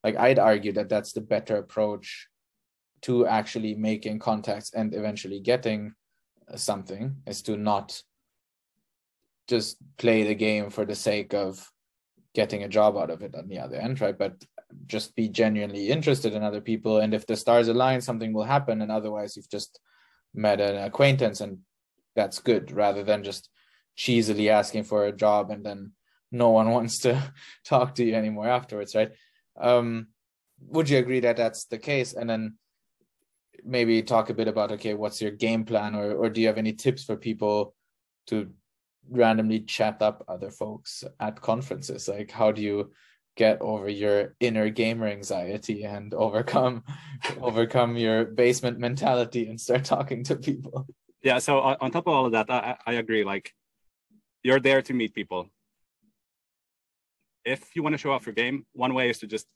Like 0.03 0.17
i'd 0.17 0.39
argue 0.39 0.73
that 0.73 0.89
that's 0.89 1.13
the 1.13 1.21
better 1.21 1.57
approach 1.57 2.27
to 3.01 3.25
actually 3.25 3.75
making 3.75 4.19
contacts 4.19 4.73
and 4.73 4.93
eventually 4.93 5.39
getting 5.39 5.93
something 6.55 7.15
is 7.27 7.41
to 7.43 7.57
not 7.57 8.01
just 9.47 9.77
play 9.97 10.23
the 10.23 10.35
game 10.35 10.69
for 10.69 10.85
the 10.85 10.95
sake 10.95 11.33
of 11.33 11.71
getting 12.35 12.63
a 12.63 12.69
job 12.69 12.95
out 12.97 13.09
of 13.09 13.21
it 13.21 13.35
on 13.35 13.47
the 13.47 13.59
other 13.59 13.75
end 13.75 13.99
right? 14.01 14.17
But 14.17 14.43
just 14.85 15.15
be 15.15 15.29
genuinely 15.29 15.89
interested 15.89 16.33
in 16.33 16.43
other 16.43 16.61
people. 16.61 16.99
And 16.99 17.13
if 17.13 17.25
the 17.25 17.35
stars 17.35 17.67
align 17.67 18.01
something 18.01 18.33
will 18.33 18.43
happen. 18.43 18.81
And 18.81 18.91
otherwise 18.91 19.35
you've 19.35 19.49
just 19.49 19.79
met 20.33 20.61
an 20.61 20.77
acquaintance 20.77 21.41
and 21.41 21.59
that's 22.15 22.39
good 22.39 22.71
rather 22.71 23.03
than 23.03 23.23
just 23.23 23.49
cheesily 23.97 24.49
asking 24.49 24.83
for 24.83 25.05
a 25.05 25.11
job 25.11 25.49
and 25.51 25.65
then 25.65 25.91
no 26.31 26.49
one 26.49 26.69
wants 26.77 26.99
to 26.99 27.33
talk 27.65 27.95
to 27.95 28.03
you 28.03 28.15
anymore 28.15 28.47
afterwards 28.47 28.95
right? 28.95 29.11
Um 29.59 30.07
would 30.61 30.89
you 30.89 30.97
agree 30.97 31.21
that 31.21 31.37
that's 31.37 31.65
the 31.65 31.77
case? 31.77 32.13
And 32.13 32.29
then 32.29 32.55
maybe 33.63 34.01
talk 34.03 34.29
a 34.29 34.33
bit 34.33 34.47
about 34.47 34.71
okay 34.73 34.93
what's 34.93 35.21
your 35.21 35.31
game 35.31 35.65
plan? 35.65 35.95
Or 35.95 36.13
or 36.13 36.29
do 36.29 36.41
you 36.41 36.47
have 36.47 36.57
any 36.57 36.73
tips 36.73 37.03
for 37.03 37.15
people 37.15 37.73
to 38.27 38.51
randomly 39.09 39.61
chat 39.61 40.01
up 40.01 40.23
other 40.27 40.51
folks 40.51 41.03
at 41.19 41.41
conferences? 41.41 42.07
Like 42.07 42.31
how 42.31 42.51
do 42.51 42.61
you 42.61 42.91
get 43.35 43.61
over 43.61 43.87
your 43.87 44.35
inner 44.39 44.69
gamer 44.69 45.07
anxiety 45.07 45.85
and 45.85 46.13
overcome 46.13 46.83
overcome 47.41 47.95
your 47.95 48.25
basement 48.25 48.79
mentality 48.79 49.47
and 49.47 49.59
start 49.59 49.85
talking 49.85 50.23
to 50.25 50.35
people? 50.35 50.87
Yeah 51.23 51.39
so 51.39 51.59
uh, 51.59 51.77
on 51.81 51.91
top 51.91 52.07
of 52.07 52.13
all 52.13 52.25
of 52.25 52.31
that 52.33 52.49
I, 52.49 52.75
I 52.85 52.93
agree 52.93 53.23
like 53.23 53.53
you're 54.43 54.59
there 54.59 54.81
to 54.81 54.93
meet 54.93 55.13
people. 55.13 55.49
If 57.45 57.75
you 57.75 57.83
want 57.83 57.93
to 57.93 57.97
show 57.97 58.11
off 58.11 58.25
your 58.25 58.35
game 58.35 58.65
one 58.73 58.93
way 58.93 59.09
is 59.09 59.19
to 59.19 59.27
just 59.27 59.47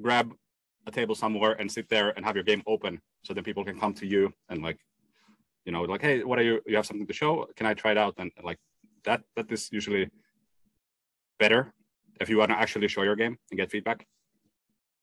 grab 0.00 0.32
a 0.86 0.90
table 0.90 1.14
somewhere 1.14 1.52
and 1.52 1.70
sit 1.70 1.88
there 1.88 2.10
and 2.16 2.24
have 2.24 2.34
your 2.34 2.44
game 2.44 2.62
open 2.66 3.00
so 3.22 3.34
then 3.34 3.44
people 3.44 3.64
can 3.64 3.78
come 3.78 3.92
to 3.94 4.06
you 4.06 4.32
and 4.48 4.62
like 4.62 4.78
you 5.66 5.72
know 5.72 5.82
like 5.82 6.00
hey 6.00 6.24
what 6.24 6.38
are 6.38 6.42
you 6.42 6.60
you 6.66 6.76
have 6.76 6.86
something 6.86 7.06
to 7.06 7.12
show? 7.12 7.46
Can 7.56 7.66
i 7.66 7.74
try 7.74 7.92
it 7.92 7.98
out? 7.98 8.14
And 8.18 8.30
like 8.42 8.58
that 9.04 9.22
that 9.36 9.50
is 9.50 9.68
usually 9.72 10.10
better 11.38 11.72
if 12.20 12.28
you 12.28 12.38
want 12.38 12.50
to 12.50 12.58
actually 12.58 12.88
show 12.88 13.02
your 13.02 13.16
game 13.16 13.38
and 13.50 13.58
get 13.58 13.70
feedback. 13.70 14.06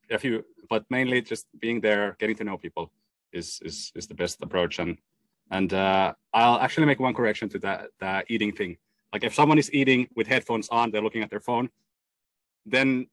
If 0.10 0.24
you 0.24 0.46
but 0.70 0.86
mainly 0.90 1.22
just 1.22 1.48
being 1.60 1.82
there 1.82 2.16
getting 2.20 2.36
to 2.38 2.44
know 2.44 2.58
people 2.58 2.92
is 3.34 3.60
is 3.64 3.92
is 3.96 4.08
the 4.08 4.16
best 4.16 4.38
approach. 4.42 4.80
And 4.80 4.98
and 5.50 5.74
uh, 5.74 6.14
i'll 6.34 6.60
actually 6.60 6.86
make 6.86 7.00
one 7.00 7.14
correction 7.14 7.48
to 7.50 7.60
that 7.60 7.90
the 8.00 8.24
eating 8.30 8.52
thing. 8.52 8.78
Like 9.14 9.24
if 9.24 9.34
someone 9.34 9.58
is 9.58 9.74
eating 9.74 10.08
with 10.16 10.28
headphones 10.28 10.68
on 10.70 10.92
they're 10.92 11.02
looking 11.02 11.24
at 11.24 11.30
their 11.30 11.46
phone 11.50 11.70
then 12.66 13.08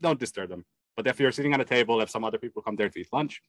don't 0.00 0.20
disturb 0.20 0.50
them. 0.50 0.64
But 0.96 1.06
if 1.06 1.18
you're 1.18 1.32
sitting 1.32 1.54
at 1.54 1.60
a 1.60 1.64
table 1.64 2.00
if 2.00 2.10
some 2.10 2.24
other 2.24 2.38
people 2.38 2.60
come 2.62 2.76
there 2.76 2.90
to 2.90 3.00
eat 3.00 3.08
lunch 3.12 3.42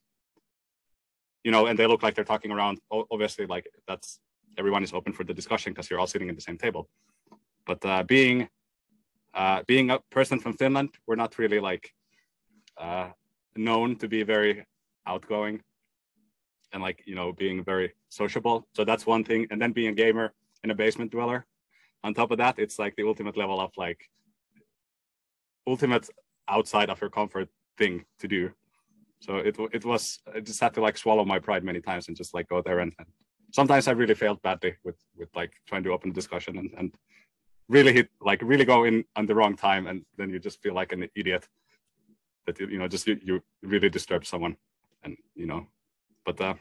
you 1.44 1.50
know 1.50 1.66
and 1.66 1.78
they 1.78 1.86
look 1.86 2.02
like 2.02 2.14
they're 2.14 2.24
talking 2.24 2.50
around 2.50 2.80
obviously 2.90 3.46
like 3.46 3.66
that's 3.86 4.18
everyone 4.58 4.82
is 4.82 4.92
open 4.92 5.12
for 5.12 5.24
the 5.24 5.34
discussion 5.34 5.72
because 5.72 5.90
you're 5.90 6.00
all 6.00 6.06
sitting 6.06 6.28
at 6.28 6.34
the 6.34 6.40
same 6.40 6.58
table 6.58 6.88
but 7.66 7.84
uh, 7.84 8.02
being 8.02 8.48
uh, 9.34 9.62
being 9.66 9.90
a 9.90 9.98
person 10.10 10.38
from 10.38 10.54
Finland, 10.56 10.90
we're 11.06 11.16
not 11.16 11.38
really 11.38 11.60
like 11.60 11.90
uh, 12.76 13.08
known 13.56 13.96
to 13.96 14.08
be 14.08 14.22
very 14.22 14.64
outgoing 15.06 15.60
and 16.72 16.82
like 16.82 17.02
you 17.06 17.14
know 17.14 17.32
being 17.32 17.64
very 17.64 17.92
sociable. 18.08 18.66
So 18.74 18.84
that's 18.84 19.06
one 19.06 19.24
thing. 19.24 19.46
And 19.50 19.60
then 19.60 19.72
being 19.72 19.88
a 19.88 19.94
gamer 19.94 20.32
and 20.62 20.72
a 20.72 20.74
basement 20.74 21.10
dweller. 21.10 21.46
On 22.04 22.12
top 22.14 22.30
of 22.30 22.38
that, 22.38 22.58
it's 22.58 22.78
like 22.78 22.94
the 22.96 23.06
ultimate 23.06 23.36
level 23.36 23.60
of 23.60 23.72
like 23.76 24.08
ultimate 25.66 26.08
outside 26.48 26.90
of 26.90 27.00
your 27.00 27.10
comfort 27.10 27.48
thing 27.78 28.04
to 28.20 28.28
do. 28.28 28.50
So 29.20 29.38
it 29.38 29.56
it 29.72 29.84
was 29.84 30.20
I 30.34 30.40
just 30.40 30.60
had 30.60 30.74
to 30.74 30.80
like 30.80 30.98
swallow 30.98 31.24
my 31.24 31.38
pride 31.38 31.64
many 31.64 31.80
times 31.80 32.08
and 32.08 32.16
just 32.16 32.34
like 32.34 32.48
go 32.48 32.62
there 32.62 32.80
and, 32.80 32.92
and 32.98 33.08
sometimes 33.54 33.86
I 33.86 33.92
really 33.92 34.14
failed 34.14 34.42
badly 34.42 34.74
with 34.84 34.98
with 35.16 35.30
like 35.34 35.52
trying 35.68 35.84
to 35.84 35.92
open 35.92 36.10
a 36.10 36.18
discussion 36.20 36.58
and 36.58 36.70
and 36.78 36.88
really 37.68 37.92
hit 37.92 38.08
like 38.20 38.40
really 38.42 38.64
go 38.64 38.84
in 38.84 39.04
on 39.16 39.26
the 39.26 39.34
wrong 39.34 39.56
time. 39.56 39.86
And 39.86 40.04
then 40.18 40.28
you 40.30 40.38
just 40.38 40.60
feel 40.62 40.74
like 40.74 40.92
an 40.92 41.08
idiot 41.14 41.48
that 42.46 42.58
you 42.58 42.78
know 42.78 42.88
just 42.88 43.06
you, 43.06 43.18
you 43.22 43.42
really 43.62 43.88
disturb 43.88 44.26
someone 44.26 44.56
and 45.04 45.16
you 45.34 45.46
know. 45.46 45.66
But 46.26 46.40
uh 46.40 46.54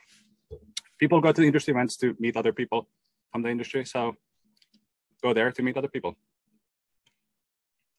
people 0.99 1.19
go 1.19 1.31
to 1.31 1.43
industry 1.43 1.73
events 1.73 1.97
to 1.97 2.15
meet 2.19 2.37
other 2.37 2.53
people 2.53 2.87
from 3.31 3.41
the 3.41 3.49
industry. 3.49 3.85
So 3.85 4.15
go 5.23 5.33
there 5.33 5.51
to 5.51 5.61
meet 5.63 5.77
other 5.77 5.93
people. 5.95 6.15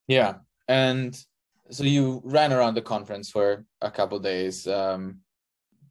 Yeah. 0.07 0.35
And 0.69 1.11
so 1.71 1.83
you 1.85 2.23
ran 2.25 2.53
around 2.53 2.75
the 2.75 2.83
conference 2.83 3.29
for 3.31 3.65
a 3.81 3.91
couple 3.91 4.19
days 4.21 4.67
um 4.69 5.03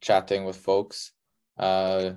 chatting 0.00 0.44
with 0.46 0.56
folks. 0.56 1.12
Uh 1.58 2.14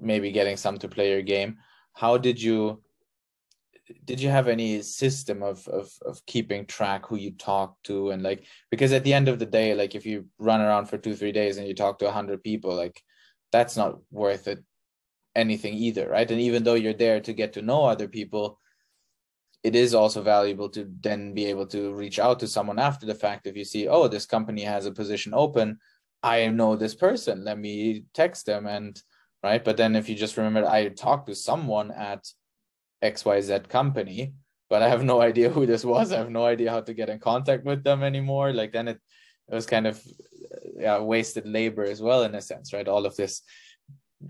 maybe 0.00 0.32
getting 0.32 0.56
some 0.56 0.78
to 0.78 0.88
play 0.88 1.10
your 1.10 1.22
game 1.22 1.58
how 1.94 2.16
did 2.16 2.40
you 2.40 2.82
did 4.04 4.20
you 4.20 4.28
have 4.28 4.48
any 4.48 4.82
system 4.82 5.42
of, 5.42 5.66
of 5.68 5.90
of 6.04 6.24
keeping 6.26 6.66
track 6.66 7.06
who 7.06 7.16
you 7.16 7.32
talk 7.32 7.76
to 7.82 8.10
and 8.10 8.22
like 8.22 8.44
because 8.70 8.92
at 8.92 9.04
the 9.04 9.14
end 9.14 9.28
of 9.28 9.38
the 9.38 9.46
day 9.46 9.74
like 9.74 9.94
if 9.94 10.04
you 10.06 10.26
run 10.38 10.60
around 10.60 10.86
for 10.86 10.98
two 10.98 11.14
three 11.14 11.32
days 11.32 11.56
and 11.56 11.66
you 11.66 11.74
talk 11.74 11.98
to 11.98 12.04
100 12.04 12.42
people 12.42 12.74
like 12.74 13.02
that's 13.50 13.76
not 13.76 13.98
worth 14.10 14.46
it 14.48 14.62
anything 15.34 15.74
either 15.74 16.08
right? 16.08 16.30
And 16.30 16.40
even 16.40 16.64
though 16.64 16.74
you're 16.74 16.92
there 16.92 17.20
to 17.20 17.32
get 17.32 17.52
to 17.54 17.62
know 17.62 17.84
other 17.84 18.08
people 18.08 18.58
it 19.64 19.74
is 19.74 19.94
also 19.94 20.22
valuable 20.22 20.68
to 20.68 20.88
then 21.00 21.34
be 21.34 21.46
able 21.46 21.66
to 21.66 21.92
reach 21.92 22.18
out 22.18 22.38
to 22.40 22.46
someone 22.46 22.78
after 22.78 23.06
the 23.06 23.14
fact 23.14 23.46
if 23.46 23.56
you 23.56 23.64
see 23.64 23.88
oh 23.88 24.08
this 24.08 24.26
company 24.26 24.62
has 24.62 24.86
a 24.86 24.92
position 24.92 25.32
open. 25.34 25.78
I 26.20 26.46
know 26.48 26.74
this 26.74 26.96
person. 26.96 27.44
Let 27.44 27.58
me 27.58 28.04
text 28.12 28.46
them 28.46 28.66
and 28.66 29.00
right? 29.42 29.64
But 29.64 29.76
then 29.76 29.96
if 29.96 30.08
you 30.08 30.14
just 30.14 30.36
remember 30.36 30.66
i 30.68 30.88
talked 30.88 31.26
to 31.28 31.34
someone 31.34 31.90
at 31.90 32.26
xyz 33.02 33.68
company 33.68 34.32
but 34.68 34.82
i 34.82 34.88
have 34.88 35.04
no 35.04 35.20
idea 35.30 35.48
who 35.50 35.66
this 35.66 35.84
was. 35.84 36.12
I 36.12 36.18
have 36.18 36.30
no 36.30 36.44
idea 36.44 36.70
how 36.70 36.80
to 36.80 36.94
get 36.94 37.08
in 37.08 37.18
contact 37.18 37.64
with 37.64 37.84
them 37.84 38.02
anymore. 38.02 38.52
Like 38.52 38.72
then 38.72 38.88
it, 38.88 39.00
it 39.50 39.54
was 39.54 39.66
kind 39.66 39.86
of 39.86 40.02
yeah, 40.76 40.98
wasted 40.98 41.46
labor 41.46 41.84
as 41.84 42.00
well 42.02 42.22
in 42.24 42.34
a 42.34 42.42
sense 42.42 42.72
right? 42.72 42.88
All 42.88 43.06
of 43.06 43.16
this 43.16 43.42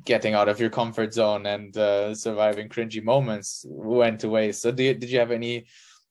getting 0.05 0.35
out 0.35 0.49
of 0.49 0.61
your 0.61 0.71
comfort 0.71 1.15
zone 1.15 1.47
and 1.47 1.77
uh, 1.77 2.15
surviving 2.15 2.69
cringy 2.69 3.03
moments 3.03 3.65
went 3.69 4.21
to 4.21 4.29
waste 4.29 4.61
so 4.61 4.71
did, 4.71 5.01
did 5.01 5.11
you 5.11 5.19
have 5.19 5.31
any 5.31 5.67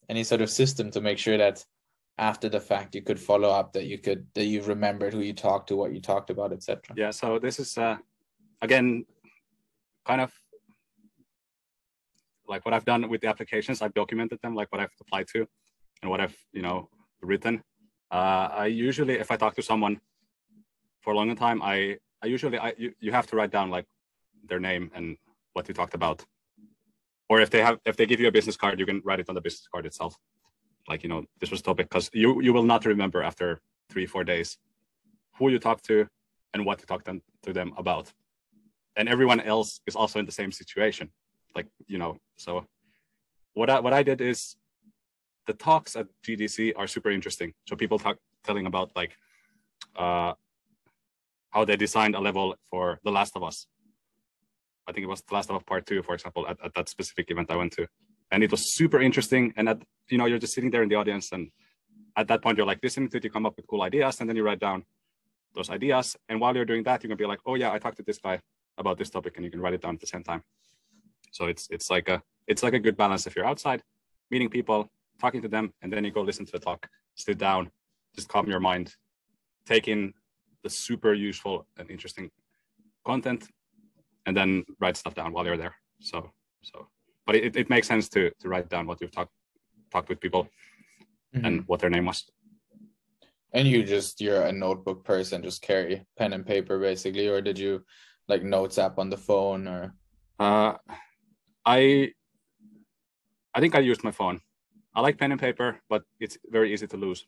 any 0.10 0.24
sort 0.24 0.42
of 0.42 0.50
system 0.50 0.90
to 0.90 1.02
make 1.02 1.18
sure 1.18 1.38
that 1.38 1.64
after 2.18 2.50
the 2.50 2.60
fact 2.60 2.96
you 2.96 3.04
could 3.04 3.20
follow 3.20 3.50
up 3.50 3.74
that 3.74 3.86
you 3.86 4.00
could 4.00 4.26
that 4.34 4.46
you 4.46 4.64
remembered 4.64 5.14
who 5.14 5.20
you 5.20 5.34
talked 5.34 5.68
to 5.70 5.76
what 5.76 5.94
you 5.94 6.02
talked 6.02 6.32
about 6.32 6.52
etc 6.52 6.82
yeah 6.96 7.12
so 7.12 7.38
this 7.38 7.60
is 7.60 7.78
uh 7.78 7.98
again 8.62 9.06
kind 10.06 10.22
of 10.22 10.32
like 12.48 12.66
what 12.66 12.74
I've 12.74 12.86
done 12.86 13.10
with 13.10 13.22
the 13.22 13.28
applications, 13.28 13.82
I've 13.82 13.94
documented 13.94 14.40
them, 14.42 14.56
like 14.56 14.72
what 14.72 14.82
I've 14.82 14.96
applied 15.02 15.28
to 15.34 15.46
and 16.02 16.10
what 16.10 16.22
I've, 16.22 16.36
you 16.54 16.62
know, 16.62 16.90
written. 17.22 17.62
Uh, 18.10 18.48
I 18.64 18.66
usually, 18.68 19.16
if 19.16 19.32
I 19.32 19.36
talk 19.36 19.56
to 19.56 19.62
someone 19.62 20.00
for 21.02 21.14
a 21.14 21.16
long 21.16 21.36
time, 21.36 21.62
I, 21.62 21.98
I 22.24 22.28
usually, 22.28 22.58
I, 22.58 22.74
you, 22.78 22.94
you 23.00 23.12
have 23.12 23.28
to 23.28 23.36
write 23.36 23.52
down 23.52 23.70
like 23.70 23.86
their 24.48 24.60
name 24.60 24.92
and 24.96 25.18
what 25.54 25.68
you 25.68 25.74
talked 25.74 25.94
about. 25.94 26.26
Or 27.30 27.42
if 27.42 27.50
they 27.50 27.62
have, 27.62 27.80
if 27.86 27.98
they 27.98 28.06
give 28.06 28.22
you 28.22 28.30
a 28.30 28.32
business 28.32 28.56
card, 28.56 28.80
you 28.80 28.86
can 28.86 29.02
write 29.04 29.20
it 29.20 29.28
on 29.28 29.36
the 29.36 29.42
business 29.42 29.68
card 29.70 29.86
itself. 29.86 30.16
Like, 30.88 31.04
you 31.04 31.10
know, 31.10 31.26
this 31.42 31.52
was 31.52 31.62
topic 31.62 31.90
because 31.90 32.10
you, 32.14 32.42
you 32.42 32.54
will 32.54 32.64
not 32.64 32.86
remember 32.86 33.22
after 33.22 33.60
three, 33.90 34.06
four 34.06 34.24
days 34.24 34.58
who 35.38 35.50
you 35.50 35.60
talked 35.60 35.84
to 35.86 36.08
and 36.54 36.66
what 36.66 36.80
you 36.80 36.86
talked 36.86 37.10
to 37.44 37.54
them 37.54 37.74
about. 37.78 38.14
And 38.98 39.08
everyone 39.08 39.40
else 39.40 39.80
is 39.88 39.96
also 39.96 40.20
in 40.20 40.26
the 40.26 40.32
same 40.32 40.52
situation 40.52 41.10
like 41.58 41.68
you 41.88 41.98
know 41.98 42.18
so 42.38 42.66
what 43.54 43.70
i 43.70 43.80
what 43.80 43.94
i 43.94 44.04
did 44.04 44.20
is 44.22 44.56
the 45.48 45.54
talks 45.54 45.96
at 45.96 46.08
gdc 46.24 46.74
are 46.76 46.88
super 46.88 47.10
interesting. 47.10 47.54
So 47.68 47.76
people 47.76 47.98
talk 47.98 48.18
telling 48.44 48.66
about 48.68 48.92
like 48.96 49.14
uh 49.96 50.34
how 51.54 51.64
they 51.66 51.78
designed 51.86 52.16
a 52.16 52.20
level 52.20 52.56
for 52.70 53.00
the 53.06 53.12
last 53.18 53.34
of 53.38 53.42
us. 53.50 53.58
I 54.88 54.92
think 54.92 55.04
it 55.06 55.12
was 55.16 55.22
the 55.22 55.34
last 55.34 55.50
of 55.50 55.56
us 55.56 55.64
part 55.72 55.86
two 55.90 56.02
for 56.08 56.14
example 56.18 56.44
at, 56.48 56.58
at 56.64 56.74
that 56.76 56.88
specific 56.96 57.26
event 57.32 57.50
i 57.52 57.56
went 57.56 57.74
to. 57.74 57.88
And 58.32 58.44
it 58.44 58.52
was 58.52 58.74
super 58.80 59.00
interesting. 59.08 59.54
And 59.58 59.66
at 59.70 59.80
you 60.12 60.18
know 60.18 60.28
you're 60.30 60.44
just 60.46 60.54
sitting 60.54 60.72
there 60.74 60.84
in 60.84 60.90
the 60.90 61.00
audience 61.02 61.32
and 61.32 61.44
at 62.20 62.28
that 62.30 62.42
point 62.44 62.58
you're 62.58 62.72
like 62.72 62.84
listening 62.84 63.10
to 63.12 63.18
it 63.18 63.24
you 63.24 63.32
come 63.38 63.46
up 63.50 63.56
with 63.58 63.66
cool 63.68 63.84
ideas 63.90 64.20
and 64.20 64.26
then 64.28 64.36
you 64.36 64.44
write 64.44 64.60
down 64.68 64.84
those 65.56 65.70
ideas. 65.78 66.06
And 66.30 66.36
while 66.42 66.54
you're 66.56 66.72
doing 66.74 66.84
that 66.84 67.04
you 67.04 67.10
can 67.10 67.18
be 67.24 67.30
like 67.34 67.42
oh 67.46 67.56
yeah 67.56 67.72
i 67.76 67.80
talked 67.80 67.98
to 68.02 68.04
this 68.04 68.20
guy 68.28 68.38
about 68.78 68.98
this 68.98 69.10
topic 69.10 69.36
and 69.36 69.46
you 69.46 69.52
can 69.52 69.62
write 69.62 69.74
it 69.74 69.82
down 69.82 69.96
at 69.96 70.02
the 70.02 70.08
same 70.08 70.24
time 70.24 70.44
so 71.32 71.46
it's 71.46 71.68
it's 71.70 71.90
like 71.90 72.10
a 72.10 72.22
it's 72.48 72.64
like 72.64 72.74
a 72.74 72.80
good 72.80 72.98
balance 72.98 73.28
if 73.28 73.36
you're 73.36 73.46
outside, 73.46 73.84
meeting 74.32 74.50
people, 74.50 74.90
talking 75.20 75.42
to 75.42 75.48
them, 75.48 75.74
and 75.82 75.92
then 75.92 76.04
you 76.04 76.12
go 76.12 76.22
listen 76.22 76.46
to 76.46 76.52
the 76.52 76.60
talk, 76.60 76.88
sit 77.16 77.38
down, 77.38 77.70
just 78.16 78.30
calm 78.30 78.48
your 78.48 78.60
mind, 78.60 78.96
take 79.66 79.88
in 79.88 80.14
the 80.64 80.70
super 80.70 81.14
useful 81.14 81.68
and 81.78 81.92
interesting 81.92 82.32
content, 83.06 83.48
and 84.26 84.36
then 84.36 84.64
write 84.80 84.98
stuff 84.98 85.14
down 85.14 85.34
while 85.34 85.46
you're 85.46 85.58
there. 85.58 85.76
So 86.00 86.32
so 86.62 86.88
but 87.26 87.36
it, 87.36 87.56
it 87.56 87.70
makes 87.70 87.88
sense 87.88 88.10
to 88.10 88.32
to 88.40 88.50
write 88.50 88.70
down 88.70 88.88
what 88.88 89.02
you've 89.02 89.12
talked 89.12 89.34
talked 89.92 90.10
with 90.10 90.20
people 90.20 90.48
mm-hmm. 91.36 91.46
and 91.46 91.68
what 91.68 91.80
their 91.80 91.90
name 91.90 92.06
was. 92.06 92.26
And 93.54 93.68
you 93.68 93.84
just 93.84 94.22
you're 94.22 94.44
a 94.44 94.52
notebook 94.52 95.04
person, 95.04 95.44
just 95.44 95.62
carry 95.62 96.06
pen 96.18 96.34
and 96.34 96.46
paper 96.46 96.80
basically, 96.80 97.28
or 97.28 97.42
did 97.42 97.60
you 97.60 97.84
like 98.28 98.44
notes 98.44 98.78
app 98.78 98.98
on 99.00 99.10
the 99.10 99.18
phone 99.18 99.68
or 99.68 99.94
uh 100.40 100.74
I 101.66 102.12
I 103.54 103.60
think 103.60 103.76
I 103.76 103.80
used 103.80 104.04
my 104.04 104.12
phone. 104.12 104.40
I 104.94 105.02
like 105.02 105.18
pen 105.18 105.32
and 105.32 105.42
paper, 105.42 105.80
but 105.90 106.04
it's 106.20 106.38
very 106.46 106.74
easy 106.74 106.88
to 106.88 106.98
lose. 106.98 107.26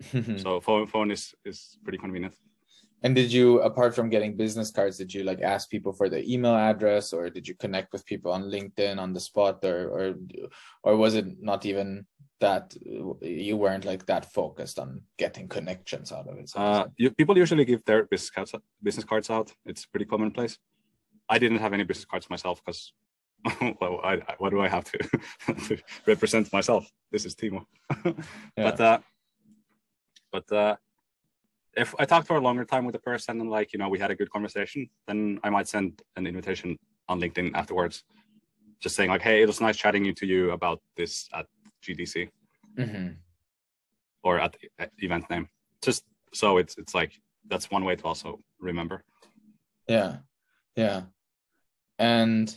so 0.42 0.60
phone 0.60 0.86
phone 0.86 1.10
is 1.10 1.34
is 1.44 1.78
pretty 1.84 1.98
convenient. 1.98 2.34
And 3.02 3.14
did 3.14 3.30
you, 3.30 3.60
apart 3.60 3.94
from 3.94 4.08
getting 4.08 4.36
business 4.36 4.70
cards, 4.70 4.96
did 4.96 5.12
you 5.12 5.22
like 5.22 5.40
ask 5.42 5.68
people 5.68 5.92
for 5.92 6.08
their 6.08 6.24
email 6.24 6.54
address, 6.54 7.12
or 7.12 7.28
did 7.28 7.46
you 7.46 7.54
connect 7.54 7.92
with 7.92 8.06
people 8.06 8.32
on 8.32 8.50
LinkedIn 8.50 8.98
on 8.98 9.12
the 9.12 9.20
spot, 9.20 9.64
or 9.64 9.88
or 9.88 10.14
or 10.82 10.96
was 10.96 11.14
it 11.14 11.26
not 11.40 11.66
even 11.66 12.06
that 12.40 12.74
you 13.20 13.56
weren't 13.56 13.84
like 13.84 14.06
that 14.06 14.32
focused 14.32 14.78
on 14.78 15.02
getting 15.18 15.48
connections 15.48 16.12
out 16.12 16.28
of 16.28 16.38
it? 16.38 16.48
So 16.50 16.60
uh, 16.60 16.86
you, 16.96 17.10
people 17.10 17.36
usually 17.36 17.64
give 17.64 17.84
their 17.84 18.04
business 18.04 18.30
cards 18.30 18.54
business 18.82 19.04
cards 19.04 19.30
out. 19.30 19.52
It's 19.64 19.86
pretty 19.86 20.06
commonplace. 20.06 20.58
I 21.28 21.38
didn't 21.38 21.58
have 21.58 21.72
any 21.72 21.84
business 21.84 22.04
cards 22.04 22.30
myself 22.30 22.62
because 22.64 22.92
well, 23.80 24.00
I, 24.02 24.14
I, 24.14 24.34
what 24.38 24.50
do 24.50 24.60
I 24.60 24.68
have 24.68 24.84
to, 24.84 24.98
to 25.68 25.78
represent 26.06 26.52
myself? 26.52 26.90
This 27.10 27.24
is 27.24 27.34
Teemu. 27.34 27.64
yeah. 28.04 28.12
But 28.56 28.80
uh, 28.80 28.98
but 30.32 30.52
uh, 30.52 30.76
if 31.76 31.94
I 31.98 32.04
talked 32.04 32.26
for 32.26 32.36
a 32.36 32.40
longer 32.40 32.64
time 32.64 32.84
with 32.84 32.94
a 32.94 32.98
person 32.98 33.40
and 33.40 33.50
like, 33.50 33.72
you 33.72 33.78
know, 33.78 33.88
we 33.88 33.98
had 33.98 34.10
a 34.10 34.14
good 34.14 34.30
conversation, 34.30 34.88
then 35.06 35.38
I 35.44 35.50
might 35.50 35.68
send 35.68 36.02
an 36.16 36.26
invitation 36.26 36.78
on 37.08 37.20
LinkedIn 37.20 37.52
afterwards, 37.54 38.04
just 38.80 38.96
saying 38.96 39.10
like, 39.10 39.22
hey, 39.22 39.42
it 39.42 39.46
was 39.46 39.60
nice 39.60 39.76
chatting 39.76 40.12
to 40.14 40.26
you 40.26 40.50
about 40.50 40.80
this 40.96 41.28
at 41.34 41.46
GDC 41.86 42.28
mm-hmm. 42.78 43.08
or 44.22 44.40
at, 44.40 44.56
at 44.78 44.90
event 44.98 45.28
name. 45.30 45.48
Just 45.82 46.04
so 46.32 46.58
it's 46.58 46.76
it's 46.78 46.94
like 46.94 47.12
that's 47.48 47.70
one 47.70 47.84
way 47.84 47.96
to 47.96 48.04
also 48.04 48.40
remember. 48.60 49.04
Yeah, 49.88 50.16
yeah. 50.74 51.02
And 51.98 52.56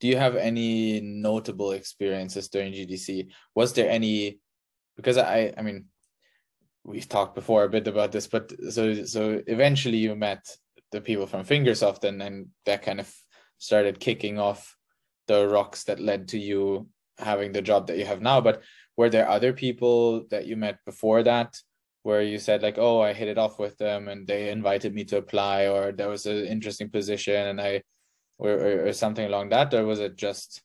do 0.00 0.08
you 0.08 0.16
have 0.16 0.36
any 0.36 1.00
notable 1.00 1.72
experiences 1.72 2.48
during 2.48 2.72
GDC? 2.72 3.30
Was 3.54 3.72
there 3.72 3.88
any? 3.88 4.40
Because 4.96 5.16
I, 5.18 5.52
I 5.56 5.62
mean, 5.62 5.86
we've 6.84 7.08
talked 7.08 7.34
before 7.34 7.64
a 7.64 7.68
bit 7.68 7.88
about 7.88 8.12
this, 8.12 8.26
but 8.26 8.52
so 8.70 9.04
so 9.04 9.42
eventually 9.46 9.98
you 9.98 10.14
met 10.14 10.44
the 10.92 11.00
people 11.00 11.26
from 11.26 11.44
Fingersoft, 11.44 12.04
and 12.04 12.20
then 12.20 12.50
that 12.66 12.82
kind 12.82 13.00
of 13.00 13.12
started 13.58 13.98
kicking 13.98 14.38
off 14.38 14.76
the 15.26 15.48
rocks 15.48 15.84
that 15.84 16.00
led 16.00 16.28
to 16.28 16.38
you 16.38 16.86
having 17.18 17.52
the 17.52 17.62
job 17.62 17.86
that 17.86 17.98
you 17.98 18.04
have 18.04 18.20
now. 18.20 18.40
But 18.40 18.62
were 18.96 19.10
there 19.10 19.28
other 19.28 19.52
people 19.52 20.26
that 20.30 20.46
you 20.46 20.56
met 20.56 20.78
before 20.84 21.22
that 21.22 21.56
where 22.02 22.22
you 22.22 22.38
said 22.38 22.62
like, 22.62 22.76
oh, 22.78 23.00
I 23.00 23.12
hit 23.12 23.28
it 23.28 23.38
off 23.38 23.58
with 23.58 23.78
them 23.78 24.08
and 24.08 24.26
they 24.26 24.50
invited 24.50 24.94
me 24.94 25.04
to 25.04 25.16
apply, 25.16 25.68
or 25.68 25.92
there 25.92 26.08
was 26.08 26.26
an 26.26 26.44
interesting 26.44 26.90
position 26.90 27.46
and 27.48 27.60
I, 27.60 27.82
or, 28.38 28.50
or, 28.50 28.86
or 28.86 28.92
something 28.92 29.24
along 29.24 29.50
that, 29.50 29.72
or 29.72 29.84
was 29.84 30.00
it 30.00 30.16
just 30.16 30.62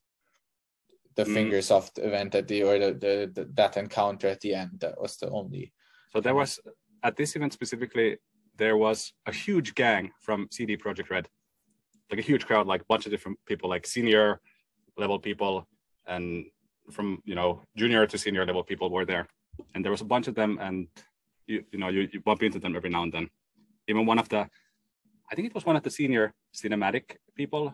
the 1.16 1.24
mm. 1.24 1.34
Fingersoft 1.34 2.04
event 2.04 2.36
at 2.36 2.48
the 2.48 2.64
or 2.64 2.78
the, 2.78 2.94
the, 2.94 3.32
the 3.34 3.50
that 3.54 3.78
encounter 3.78 4.28
at 4.28 4.42
the 4.42 4.54
end 4.54 4.80
that 4.80 5.00
was 5.00 5.18
the 5.18 5.30
only 5.30 5.74
so 6.12 6.22
there 6.22 6.36
was 6.36 6.60
at 7.04 7.16
this 7.16 7.36
event 7.36 7.54
specifically, 7.54 8.18
there 8.58 8.78
was 8.78 9.14
a 9.26 9.32
huge 9.32 9.76
gang 9.76 10.12
from 10.20 10.48
CD 10.52 10.76
Projekt 10.76 11.10
Red, 11.10 11.30
like 12.12 12.20
a 12.20 12.24
huge 12.24 12.46
crowd, 12.46 12.68
like 12.68 12.82
a 12.82 12.86
bunch 12.86 13.06
of 13.06 13.12
different 13.12 13.38
people, 13.46 13.70
like 13.70 13.88
senior 13.88 14.42
level 14.98 15.20
people, 15.20 15.68
and 16.10 16.46
from 16.92 17.22
you 17.24 17.36
know 17.36 17.62
junior 17.78 18.06
to 18.08 18.18
senior 18.18 18.46
level 18.46 18.64
people 18.64 18.90
were 18.90 19.06
there, 19.06 19.28
and 19.74 19.86
there 19.86 19.92
was 19.92 20.02
a 20.02 20.12
bunch 20.14 20.28
of 20.28 20.36
them, 20.36 20.58
and 20.60 20.88
you 21.48 21.64
you 21.72 21.80
know 21.80 21.90
you, 21.90 22.10
you 22.12 22.20
bump 22.20 22.44
into 22.44 22.60
them 22.60 22.76
every 22.76 22.90
now 22.90 23.04
and 23.04 23.14
then. 23.14 23.30
Even 23.88 24.06
one 24.06 24.20
of 24.20 24.30
the, 24.30 24.48
I 25.32 25.36
think 25.36 25.48
it 25.48 25.56
was 25.56 25.66
one 25.66 25.76
of 25.76 25.84
the 25.84 25.90
senior 25.90 26.34
cinematic 26.54 27.18
people. 27.36 27.74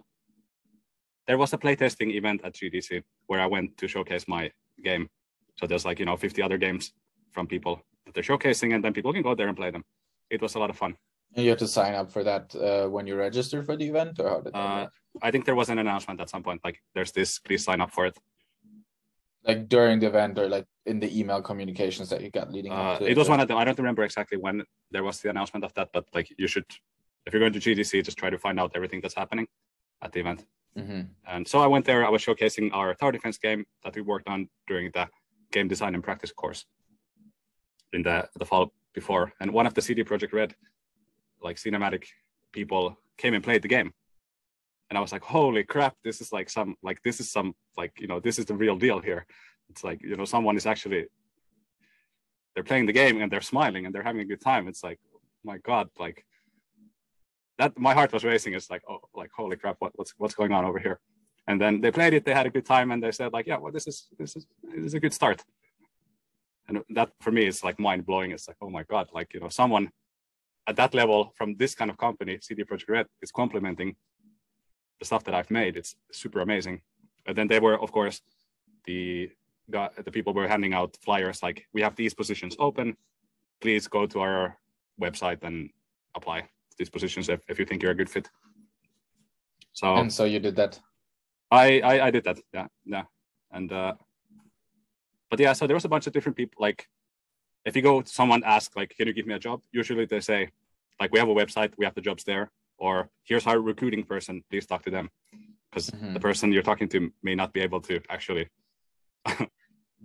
There 1.28 1.38
was 1.38 1.54
a 1.54 1.58
playtesting 1.58 2.14
event 2.14 2.42
at 2.44 2.54
GDC 2.54 3.04
where 3.28 3.42
I 3.42 3.48
went 3.48 3.78
to 3.78 3.88
showcase 3.88 4.28
my 4.28 4.52
game. 4.84 5.10
So 5.56 5.66
there's 5.66 5.86
like 5.86 6.00
you 6.00 6.06
know 6.06 6.18
50 6.18 6.42
other 6.42 6.58
games 6.58 6.94
from 7.32 7.48
people 7.48 7.82
that 8.06 8.14
they're 8.14 8.24
showcasing, 8.24 8.76
and 8.76 8.84
then 8.84 8.94
people 8.94 9.14
can 9.14 9.24
go 9.24 9.36
there 9.36 9.48
and 9.48 9.58
play 9.58 9.72
them. 9.72 9.84
It 10.30 10.42
was 10.42 10.56
a 10.56 10.60
lot 10.60 10.70
of 10.70 10.78
fun. 10.78 10.96
You 11.36 11.50
have 11.50 11.60
to 11.60 11.68
sign 11.68 11.96
up 11.96 12.12
for 12.12 12.24
that 12.24 12.56
uh, 12.56 12.88
when 12.88 13.08
you 13.08 13.16
register 13.16 13.62
for 13.62 13.76
the 13.76 13.88
event, 13.88 14.20
or 14.20 14.30
how 14.30 14.42
did 14.42 14.56
uh, 14.56 14.88
I 15.22 15.32
think 15.32 15.46
there 15.46 15.56
was 15.56 15.70
an 15.70 15.80
announcement 15.80 16.22
at 16.22 16.30
some 16.30 16.44
point, 16.44 16.62
like 16.64 16.82
there's 16.94 17.12
this, 17.12 17.40
please 17.40 17.64
sign 17.64 17.82
up 17.82 17.92
for 17.92 18.06
it. 18.06 18.18
Like 19.44 19.70
during 19.70 20.00
the 20.00 20.08
event, 20.08 20.40
or 20.40 20.48
like 20.48 20.66
in 20.86 21.00
the 21.00 21.20
email 21.20 21.42
communications 21.42 22.10
that 22.10 22.22
you 22.22 22.32
got 22.32 22.52
leading 22.52 22.72
uh, 22.72 22.76
up 22.76 23.00
to 23.00 23.06
it. 23.06 23.12
It 23.12 23.18
was 23.18 23.30
one 23.30 23.40
of 23.40 23.48
them. 23.48 23.58
I 23.58 23.66
don't 23.66 23.78
remember 23.78 24.04
exactly 24.04 24.38
when 24.38 24.64
there 24.92 25.04
was 25.04 25.20
the 25.20 25.30
announcement 25.30 25.64
of 25.66 25.74
that, 25.74 25.90
but 25.94 26.06
like 26.14 26.34
you 26.38 26.48
should, 26.48 26.66
if 27.26 27.34
you're 27.34 27.42
going 27.42 27.54
to 27.54 27.60
GDC, 27.60 28.04
just 28.04 28.18
try 28.18 28.30
to 28.30 28.40
find 28.40 28.60
out 28.60 28.72
everything 28.76 29.02
that's 29.02 29.14
happening 29.16 29.48
at 30.02 30.12
the 30.14 30.22
event. 30.22 30.46
Mm-hmm. 30.78 31.02
And 31.28 31.48
so 31.48 31.60
I 31.60 31.68
went 31.68 31.86
there. 31.86 32.06
I 32.06 32.10
was 32.10 32.24
showcasing 32.24 32.74
our 32.74 32.94
tower 32.96 33.12
defense 33.12 33.38
game 33.38 33.66
that 33.84 33.96
we 33.96 34.02
worked 34.02 34.28
on 34.28 34.50
during 34.68 34.92
the 34.94 35.08
game 35.52 35.68
design 35.68 35.96
and 35.96 36.04
practice 36.04 36.32
course 36.32 36.66
in 37.94 38.04
the 38.04 38.28
the 38.36 38.46
fall 38.46 38.74
before, 38.94 39.34
and 39.40 39.52
one 39.52 39.68
of 39.68 39.74
the 39.74 39.82
CD 39.82 40.04
Projekt 40.04 40.34
Red, 40.34 40.56
like 41.48 41.58
cinematic 41.58 42.04
people, 42.52 42.98
came 43.18 43.34
and 43.34 43.44
played 43.44 43.62
the 43.62 43.76
game, 43.78 43.90
and 44.90 44.98
I 44.98 45.02
was 45.02 45.12
like, 45.12 45.24
holy 45.24 45.64
crap, 45.64 45.96
this 46.04 46.22
is 46.22 46.30
like 46.38 46.50
some 46.50 46.76
like 46.88 47.00
this 47.04 47.20
is 47.20 47.32
some 47.32 47.56
like 47.78 47.94
you 48.00 48.08
know 48.08 48.20
this 48.20 48.38
is 48.40 48.46
the 48.46 48.56
real 48.64 48.78
deal 48.86 49.00
here. 49.00 49.26
It's 49.70 49.84
like 49.84 50.00
you 50.02 50.16
know 50.18 50.26
someone 50.26 50.58
is 50.58 50.66
actually 50.66 51.06
they're 52.54 52.70
playing 52.72 52.88
the 52.88 53.00
game 53.02 53.22
and 53.22 53.32
they're 53.32 53.42
smiling 53.54 53.86
and 53.86 53.94
they're 53.94 54.10
having 54.10 54.22
a 54.22 54.32
good 54.32 54.42
time. 54.42 54.68
It's 54.68 54.84
like 54.84 55.00
my 55.44 55.58
god, 55.70 55.88
like 56.06 56.26
that 57.60 57.72
my 57.88 57.94
heart 57.94 58.12
was 58.12 58.24
racing. 58.24 58.54
It's 58.54 58.70
like 58.70 58.84
oh 58.90 59.02
like 59.22 59.32
holy 59.36 59.58
crap, 59.58 59.78
what, 59.80 59.94
what's 59.96 60.14
what's 60.18 60.36
going 60.36 60.52
on 60.52 60.66
over 60.66 60.80
here? 60.80 61.00
And 61.48 61.62
then 61.62 61.80
they 61.82 61.92
played 61.92 62.14
it, 62.16 62.26
they 62.26 62.34
had 62.34 62.48
a 62.48 62.56
good 62.56 62.66
time, 62.66 62.92
and 62.92 63.02
they 63.04 63.12
said 63.12 63.34
like 63.34 63.48
yeah, 63.48 63.60
well 63.62 63.72
this 63.72 63.88
is 63.88 64.08
this 64.20 64.36
is 64.36 64.48
this 64.64 64.86
is 64.86 64.94
a 64.94 65.00
good 65.00 65.14
start 65.14 65.44
and 66.68 66.82
that 66.90 67.10
for 67.22 67.32
me 67.32 67.46
is 67.46 67.64
like 67.64 67.80
mind 67.80 68.06
blowing 68.06 68.32
it's 68.32 68.48
like 68.48 68.58
oh 68.62 68.70
my 68.70 68.84
god 68.84 69.08
like 69.14 69.34
you 69.34 69.40
know 69.40 69.50
someone 69.50 69.90
at 70.68 70.76
that 70.76 70.94
level 70.94 71.34
from 71.38 71.56
this 71.58 71.76
kind 71.76 71.92
of 71.92 71.98
company 71.98 72.40
cd 72.42 72.64
projekt 72.64 72.90
red 72.90 73.08
is 73.22 73.32
complementing 73.32 73.96
the 75.00 75.06
stuff 75.06 75.24
that 75.24 75.36
i've 75.36 75.52
made. 75.52 75.76
It's 75.78 75.96
super 76.12 76.40
amazing. 76.42 76.82
And 77.26 77.38
then 77.38 77.48
they 77.48 77.60
were 77.60 77.80
of 77.82 77.92
course 77.92 78.22
the 78.86 79.30
the 79.68 80.12
people 80.12 80.34
were 80.34 80.48
handing 80.48 80.74
out 80.74 80.96
flyers 81.04 81.42
like 81.42 81.66
we 81.74 81.82
have 81.82 81.96
these 81.96 82.14
positions 82.14 82.56
open. 82.60 82.96
Please 83.62 83.88
go 83.88 84.06
to 84.06 84.20
our 84.20 84.58
website 85.02 85.44
and 85.44 85.70
apply 86.16 86.42
to 86.42 86.76
these 86.78 86.90
positions 86.90 87.30
if, 87.30 87.42
if 87.50 87.58
you 87.60 87.66
think 87.66 87.82
you're 87.82 87.92
a 87.92 88.02
good 88.02 88.10
fit. 88.10 88.30
So 89.74 89.96
and 89.96 90.14
so 90.14 90.24
you 90.24 90.40
did 90.40 90.56
that? 90.56 90.80
I 91.52 91.82
i, 91.82 92.08
I 92.08 92.12
did 92.12 92.24
that. 92.26 92.40
Yeah. 92.54 92.68
Yeah. 92.86 93.04
And 93.52 93.72
uh 93.72 93.94
but 95.30 95.40
yeah, 95.40 95.54
so 95.54 95.68
there 95.68 95.76
was 95.76 95.86
a 95.86 95.90
bunch 95.90 96.08
of 96.08 96.14
different 96.14 96.38
people. 96.38 96.62
Like, 96.62 96.88
if 97.66 97.76
you 97.76 97.82
go 97.82 98.02
to 98.02 98.10
someone 98.10 98.44
ask, 98.44 98.76
like, 98.76 98.96
can 98.96 99.08
you 99.08 99.14
give 99.14 99.28
me 99.28 99.34
a 99.34 99.40
job? 99.40 99.62
Usually 99.72 100.06
they 100.06 100.20
say, 100.20 100.52
like, 101.00 101.12
we 101.12 101.20
have 101.20 101.30
a 101.30 101.34
website, 101.34 101.74
we 101.78 101.86
have 101.86 101.96
the 101.96 102.02
jobs 102.02 102.24
there, 102.24 102.52
or 102.78 103.10
here's 103.24 103.48
our 103.48 103.60
recruiting 103.60 104.04
person, 104.04 104.44
please 104.50 104.66
talk 104.66 104.84
to 104.84 104.92
them, 104.92 105.10
because 105.70 105.90
mm-hmm. 105.90 106.14
the 106.14 106.20
person 106.20 106.52
you're 106.52 106.64
talking 106.64 106.88
to 106.90 107.12
may 107.24 107.36
not 107.36 107.54
be 107.54 107.62
able 107.62 107.82
to 107.82 108.00
actually. 108.10 108.48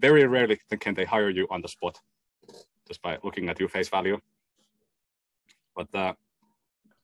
very 0.00 0.26
rarely 0.26 0.58
can 0.80 0.94
they 0.94 1.04
hire 1.04 1.30
you 1.30 1.46
on 1.50 1.60
the 1.60 1.68
spot, 1.68 2.00
just 2.88 3.02
by 3.02 3.18
looking 3.22 3.48
at 3.48 3.60
your 3.60 3.68
face 3.68 3.88
value. 3.88 4.18
But 5.76 5.94
uh, 5.94 6.14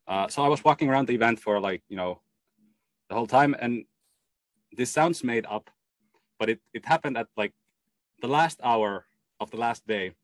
uh, 0.08 0.28
so 0.28 0.42
I 0.42 0.48
was 0.48 0.64
walking 0.64 0.88
around 0.88 1.06
the 1.06 1.14
event 1.14 1.38
for 1.40 1.60
like 1.60 1.82
you 1.88 1.96
know 1.96 2.20
the 3.08 3.14
whole 3.14 3.26
time, 3.26 3.54
and 3.58 3.84
this 4.76 4.90
sounds 4.90 5.22
made 5.22 5.46
up, 5.46 5.70
but 6.38 6.48
it 6.48 6.60
it 6.72 6.84
happened 6.86 7.16
at 7.16 7.28
like 7.36 7.52
the 8.22 8.28
last 8.28 8.60
hour 8.62 9.06
of 9.40 9.50
the 9.50 9.58
last 9.58 9.86
day 9.86 10.14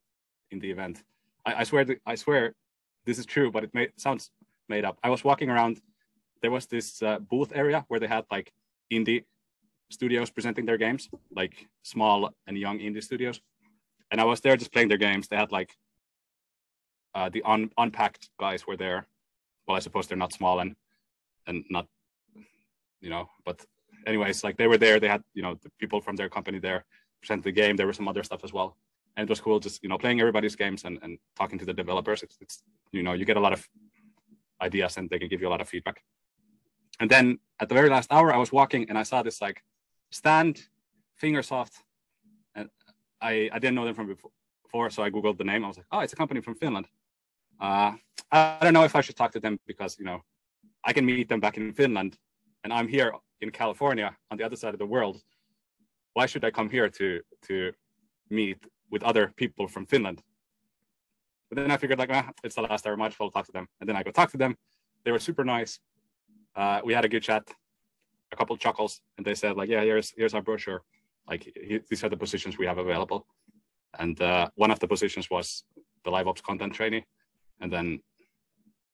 in 0.53 0.59
the 0.59 0.71
event. 0.71 1.03
I, 1.45 1.55
I 1.55 1.65
swear, 1.65 1.87
I 2.07 2.15
swear, 2.15 2.55
this 3.05 3.19
is 3.19 3.27
true, 3.27 3.51
but 3.51 3.65
it 3.65 3.75
may, 3.75 3.89
sounds 3.97 4.31
made 4.69 4.85
up. 4.85 4.99
I 5.03 5.11
was 5.11 5.25
walking 5.25 5.51
around. 5.51 5.81
There 6.41 6.51
was 6.51 6.67
this 6.67 7.03
uh, 7.03 7.19
booth 7.19 7.53
area 7.55 7.85
where 7.89 8.01
they 8.01 8.07
had 8.07 8.25
like 8.31 8.53
indie 8.93 9.25
studios 9.91 10.31
presenting 10.31 10.67
their 10.67 10.79
games, 10.79 11.09
like 11.35 11.69
small 11.83 12.31
and 12.47 12.57
young 12.57 12.79
indie 12.79 13.03
studios. 13.03 13.41
And 14.11 14.21
I 14.21 14.25
was 14.25 14.41
there 14.41 14.57
just 14.57 14.73
playing 14.73 14.89
their 14.89 14.99
games. 14.99 15.29
They 15.29 15.37
had 15.37 15.53
like 15.53 15.71
uh, 17.15 17.29
the 17.29 17.43
un- 17.45 17.71
unpacked 17.79 18.31
guys 18.39 18.67
were 18.67 18.77
there. 18.77 19.07
Well, 19.67 19.77
I 19.77 19.81
suppose 19.81 20.07
they're 20.07 20.19
not 20.19 20.33
small 20.33 20.61
and 20.61 20.75
and 21.47 21.65
not, 21.71 21.87
you 23.01 23.11
know, 23.11 23.29
but 23.45 23.65
anyways, 24.07 24.45
like 24.45 24.57
they 24.57 24.67
were 24.67 24.79
there. 24.79 25.01
They 25.01 25.09
had 25.09 25.23
you 25.35 25.43
know 25.43 25.55
the 25.63 25.71
people 25.79 26.01
from 26.01 26.17
their 26.17 26.29
company 26.29 26.59
there 26.59 26.85
present 27.21 27.45
the 27.45 27.53
game. 27.53 27.77
There 27.77 27.87
was 27.87 27.97
some 27.97 28.09
other 28.09 28.23
stuff 28.23 28.45
as 28.45 28.53
well, 28.53 28.77
and 29.17 29.25
it 29.25 29.31
was 29.31 29.41
cool 29.41 29.61
just 29.61 29.83
you 29.83 29.89
know 29.89 29.99
playing 29.99 30.21
everybody's 30.21 30.57
games 30.57 30.85
and, 30.85 30.99
and 31.03 31.19
talking 31.37 31.59
to 31.59 31.65
the 31.65 31.73
developers. 31.73 32.23
It's, 32.23 32.37
it's 32.41 32.63
you 32.93 33.03
know 33.03 33.13
you 33.13 33.25
get 33.25 33.37
a 33.37 33.41
lot 33.41 33.53
of 33.53 33.67
ideas 34.61 34.97
and 34.97 35.09
they 35.11 35.19
can 35.19 35.29
give 35.29 35.41
you 35.41 35.49
a 35.49 35.53
lot 35.55 35.61
of 35.61 35.69
feedback. 35.69 36.03
And 37.01 37.11
then 37.11 37.39
at 37.59 37.69
the 37.69 37.75
very 37.75 37.89
last 37.89 38.13
hour, 38.13 38.33
I 38.33 38.39
was 38.39 38.53
walking 38.53 38.89
and 38.89 38.97
I 38.99 39.03
saw 39.03 39.23
this 39.23 39.41
like 39.41 39.63
stand 40.11 40.63
Fingersoft, 41.21 41.75
and 42.55 42.69
I 43.21 43.51
I 43.53 43.59
didn't 43.59 43.75
know 43.75 43.85
them 43.85 43.95
from 43.95 44.09
before, 44.65 44.91
so 44.91 45.03
I 45.03 45.11
googled 45.11 45.39
the 45.39 45.45
name. 45.45 45.65
I 45.65 45.69
was 45.69 45.77
like, 45.77 45.87
oh, 45.93 46.01
it's 46.01 46.13
a 46.13 46.17
company 46.17 46.41
from 46.41 46.55
Finland. 46.55 46.87
Uh, 47.61 47.93
I 48.31 48.59
don't 48.63 48.73
know 48.73 48.85
if 48.85 48.97
I 48.97 49.03
should 49.03 49.17
talk 49.17 49.33
to 49.33 49.41
them 49.41 49.59
because 49.67 49.99
you 49.99 50.05
know 50.05 50.23
I 50.85 50.93
can 50.93 51.05
meet 51.05 51.29
them 51.29 51.41
back 51.41 51.57
in 51.59 51.73
Finland, 51.73 52.19
and 52.65 52.73
I'm 52.73 52.89
here 52.89 53.13
in 53.41 53.51
California 53.51 54.17
on 54.31 54.39
the 54.39 54.45
other 54.45 54.57
side 54.57 54.75
of 54.75 54.79
the 54.79 54.87
world 54.87 55.21
why 56.15 56.27
should 56.27 56.45
I 56.45 56.51
come 56.51 56.69
here 56.69 56.89
to 56.89 57.21
to 57.49 57.73
meet 58.31 58.59
with 58.93 59.03
other 59.03 59.33
people 59.37 59.67
from 59.67 59.87
Finland? 59.87 60.23
But 61.49 61.57
then 61.57 61.71
I 61.71 61.77
figured 61.77 61.99
like, 61.99 62.11
ah, 62.13 62.31
it's 62.45 62.55
the 62.55 62.63
last 62.63 62.87
hour, 62.87 62.97
might 62.97 63.13
as 63.13 63.19
well 63.19 63.31
talk 63.31 63.47
to 63.47 63.53
them. 63.53 63.67
And 63.81 63.89
then 63.89 63.97
I 63.97 64.03
go 64.03 64.11
talk 64.11 64.31
to 64.31 64.39
them. 64.39 64.57
They 65.05 65.11
were 65.11 65.19
super 65.19 65.45
nice. 65.45 65.81
Uh, 66.55 66.81
we 66.85 66.95
had 66.95 67.05
a 67.05 67.09
good 67.09 67.23
chat, 67.23 67.43
a 68.33 68.37
couple 68.37 68.57
chuckles, 68.57 69.01
and 69.17 69.27
they 69.27 69.35
said 69.35 69.57
like, 69.57 69.69
yeah, 69.69 69.83
here's 69.83 70.13
here's 70.17 70.35
our 70.35 70.43
brochure. 70.43 70.83
Like 71.29 71.43
these 71.91 72.05
are 72.05 72.09
the 72.09 72.17
positions 72.17 72.59
we 72.59 72.67
have 72.67 72.79
available. 72.79 73.27
And 73.99 74.21
uh, 74.21 74.49
one 74.55 74.71
of 74.71 74.79
the 74.79 74.89
positions 74.89 75.29
was 75.31 75.65
the 76.05 76.11
live 76.11 76.29
ops 76.29 76.41
content 76.41 76.75
trainee. 76.75 77.05
And 77.61 77.73
then 77.73 78.01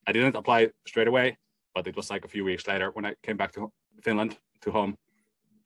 I 0.07 0.13
didn't 0.13 0.37
apply 0.37 0.71
straight 0.87 1.09
away, 1.09 1.39
but 1.75 1.87
it 1.87 1.97
was 1.97 2.11
like 2.11 2.25
a 2.25 2.29
few 2.29 2.45
weeks 2.45 2.67
later 2.67 2.91
when 2.93 3.05
I 3.05 3.15
came 3.23 3.37
back 3.37 3.53
to 3.53 3.73
Finland 4.03 4.37
to 4.63 4.71
home 4.71 4.97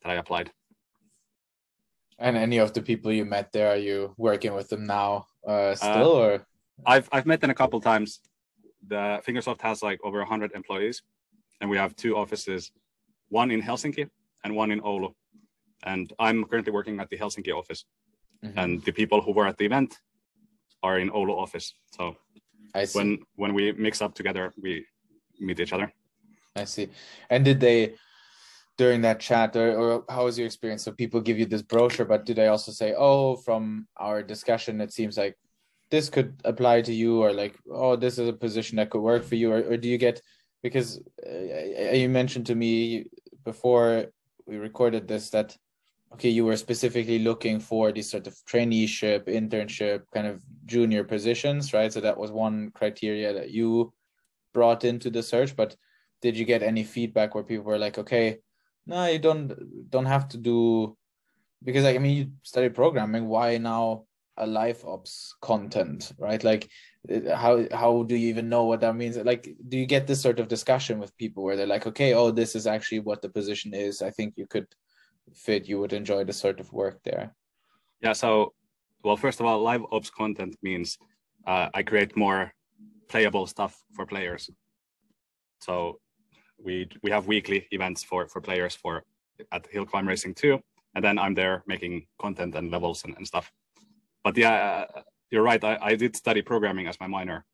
that 0.03 0.11
I 0.11 0.17
applied. 0.17 0.51
And 2.19 2.37
any 2.37 2.59
of 2.59 2.73
the 2.73 2.83
people 2.83 3.13
you 3.13 3.25
met 3.25 3.53
there, 3.53 3.69
are 3.69 3.77
you 3.77 4.15
working 4.17 4.55
with 4.55 4.69
them 4.69 4.87
now 4.87 5.27
uh, 5.47 5.75
still, 5.75 6.13
uh, 6.17 6.25
or? 6.25 6.47
I've 6.87 7.09
I've 7.13 7.27
met 7.27 7.41
them 7.41 7.51
a 7.51 7.55
couple 7.55 7.81
times. 7.81 8.21
The 8.87 9.23
Fingersoft 9.27 9.61
has 9.63 9.83
like 9.83 9.99
over 10.05 10.25
hundred 10.25 10.53
employees, 10.53 11.03
and 11.61 11.71
we 11.71 11.77
have 11.77 11.95
two 11.97 12.17
offices, 12.17 12.73
one 13.29 13.51
in 13.51 13.63
Helsinki 13.63 14.09
and 14.45 14.55
one 14.55 14.71
in 14.71 14.81
Oulu. 14.81 15.15
And 15.85 16.13
I'm 16.19 16.45
currently 16.45 16.73
working 16.73 17.01
at 17.01 17.09
the 17.11 17.19
Helsinki 17.19 17.53
office, 17.53 17.85
mm-hmm. 18.45 18.59
and 18.59 18.85
the 18.85 18.93
people 18.93 19.21
who 19.21 19.33
were 19.33 19.47
at 19.47 19.57
the 19.59 19.65
event 19.65 19.97
are 20.83 20.99
in 20.99 21.11
Oulu 21.11 21.37
office. 21.37 21.75
So 21.97 22.17
when 22.93 23.19
when 23.37 23.55
we 23.55 23.73
mix 23.73 24.03
up 24.03 24.15
together, 24.15 24.53
we 24.61 24.87
meet 25.41 25.61
each 25.61 25.73
other. 25.73 25.93
I 26.55 26.65
see. 26.65 26.89
And 27.31 27.45
did 27.45 27.61
they 27.61 27.95
during 28.79 29.03
that 29.03 29.21
chat 29.21 29.55
or, 29.57 29.77
or 29.77 30.05
how 30.09 30.25
was 30.25 30.39
your 30.39 30.47
experience? 30.47 30.83
So 30.83 30.93
people 30.93 31.21
give 31.21 31.39
you 31.39 31.47
this 31.47 31.63
brochure, 31.63 32.07
but 32.07 32.25
do 32.25 32.35
they 32.35 32.49
also 32.49 32.73
say, 32.73 32.95
oh, 32.97 33.37
from 33.37 33.87
our 33.97 34.23
discussion, 34.23 34.81
it 34.81 34.93
seems 34.93 35.17
like 35.17 35.37
this 35.91 36.09
could 36.09 36.41
apply 36.45 36.83
to 36.83 36.93
you 36.93 37.23
or 37.23 37.33
like, 37.33 37.59
oh, 37.71 37.97
this 37.97 38.19
is 38.19 38.29
a 38.29 38.33
position 38.33 38.77
that 38.77 38.91
could 38.91 39.03
work 39.03 39.25
for 39.25 39.35
you? 39.35 39.53
Or, 39.53 39.59
or 39.59 39.77
do 39.77 39.89
you 39.89 39.99
get, 39.99 40.23
because 40.63 41.03
uh, 41.27 41.93
you 41.93 42.09
mentioned 42.09 42.47
to 42.47 42.55
me 42.55 43.07
before 43.45 44.07
we 44.47 44.57
recorded 44.57 45.07
this 45.07 45.31
that 45.31 45.57
okay 46.13 46.29
you 46.29 46.45
were 46.45 46.57
specifically 46.57 47.19
looking 47.19 47.59
for 47.59 47.91
these 47.91 48.11
sort 48.11 48.27
of 48.27 48.35
traineeship 48.49 49.27
internship 49.27 50.03
kind 50.13 50.27
of 50.27 50.43
junior 50.67 51.05
positions 51.05 51.73
right 51.73 51.93
so 51.93 52.01
that 52.01 52.19
was 52.19 52.31
one 52.31 52.71
criteria 52.75 53.33
that 53.33 53.51
you 53.51 53.93
brought 54.53 54.85
into 54.85 55.11
the 55.11 55.23
search 55.23 55.57
but 55.57 55.77
did 56.21 56.37
you 56.37 56.45
get 56.45 56.63
any 56.63 56.85
feedback 56.85 57.35
where 57.35 57.45
people 57.45 57.65
were 57.65 57.79
like 57.79 57.99
okay 57.99 58.39
no 58.87 59.07
you 59.07 59.19
don't 59.19 59.91
don't 59.91 60.07
have 60.07 60.29
to 60.29 60.39
do 60.39 60.97
because 61.65 61.85
like, 61.85 61.97
i 61.97 61.99
mean 61.99 62.17
you 62.17 62.31
study 62.43 62.69
programming 62.69 63.27
why 63.29 63.59
now 63.59 64.05
a 64.39 64.47
live 64.47 64.85
ops 64.85 65.35
content 65.41 66.13
right? 66.19 66.43
Like 66.43 66.71
uh, 67.11 67.37
how 67.37 67.67
how 67.73 68.03
do 68.05 68.17
you 68.17 68.29
even 68.29 68.49
know 68.49 68.65
what 68.65 68.81
that 68.81 68.97
means? 68.97 69.17
Like 69.17 69.55
do 69.69 69.77
you 69.79 69.87
get 69.87 70.07
this 70.07 70.21
sort 70.21 70.41
of 70.41 70.49
discussion 70.49 70.99
with 70.99 71.17
people 71.17 71.43
where 71.43 71.57
they're 71.57 71.67
like 71.67 71.87
okay 71.87 72.15
oh 72.15 72.31
this 72.31 72.55
is 72.55 72.67
actually 72.67 73.01
what 73.01 73.23
the 73.23 73.29
position 73.29 73.75
is. 73.75 74.03
I 74.03 74.11
think 74.11 74.35
you 74.37 74.47
could 74.47 74.67
fit 75.35 75.69
you 75.69 75.79
would 75.81 75.93
enjoy 75.93 76.25
the 76.25 76.33
sort 76.33 76.61
of 76.61 76.73
work 76.73 77.01
there. 77.05 77.35
Yeah 78.01 78.15
so 78.15 78.55
well 79.05 79.17
first 79.17 79.41
of 79.41 79.47
all 79.47 79.61
live 79.63 79.83
ops 79.93 80.11
content 80.11 80.57
means 80.63 80.99
uh, 81.47 81.69
i 81.75 81.83
create 81.83 82.17
more 82.17 82.53
playable 83.09 83.47
stuff 83.47 83.83
for 83.95 84.07
players. 84.07 84.49
So 85.61 86.01
we 86.65 86.89
we 87.03 87.11
have 87.11 87.27
weekly 87.27 87.67
events 87.71 88.03
for 88.03 88.27
for 88.29 88.41
players 88.41 88.75
for 88.75 89.05
at 89.51 89.67
Hill 89.67 89.87
Climb 89.87 90.07
Racing 90.07 90.35
2, 90.35 90.61
and 90.95 91.05
then 91.05 91.19
i'm 91.19 91.35
there 91.35 91.63
making 91.67 92.07
content 92.21 92.55
and 92.55 92.71
levels 92.71 93.05
and, 93.05 93.17
and 93.17 93.27
stuff. 93.27 93.51
But 94.25 94.37
yeah 94.37 94.87
uh, 94.97 95.03
you're 95.31 95.43
right 95.43 95.63
I, 95.63 95.79
I 95.81 95.95
did 95.97 96.17
study 96.17 96.43
programming 96.43 96.87
as 96.87 97.01
my 97.01 97.07
minor 97.07 97.45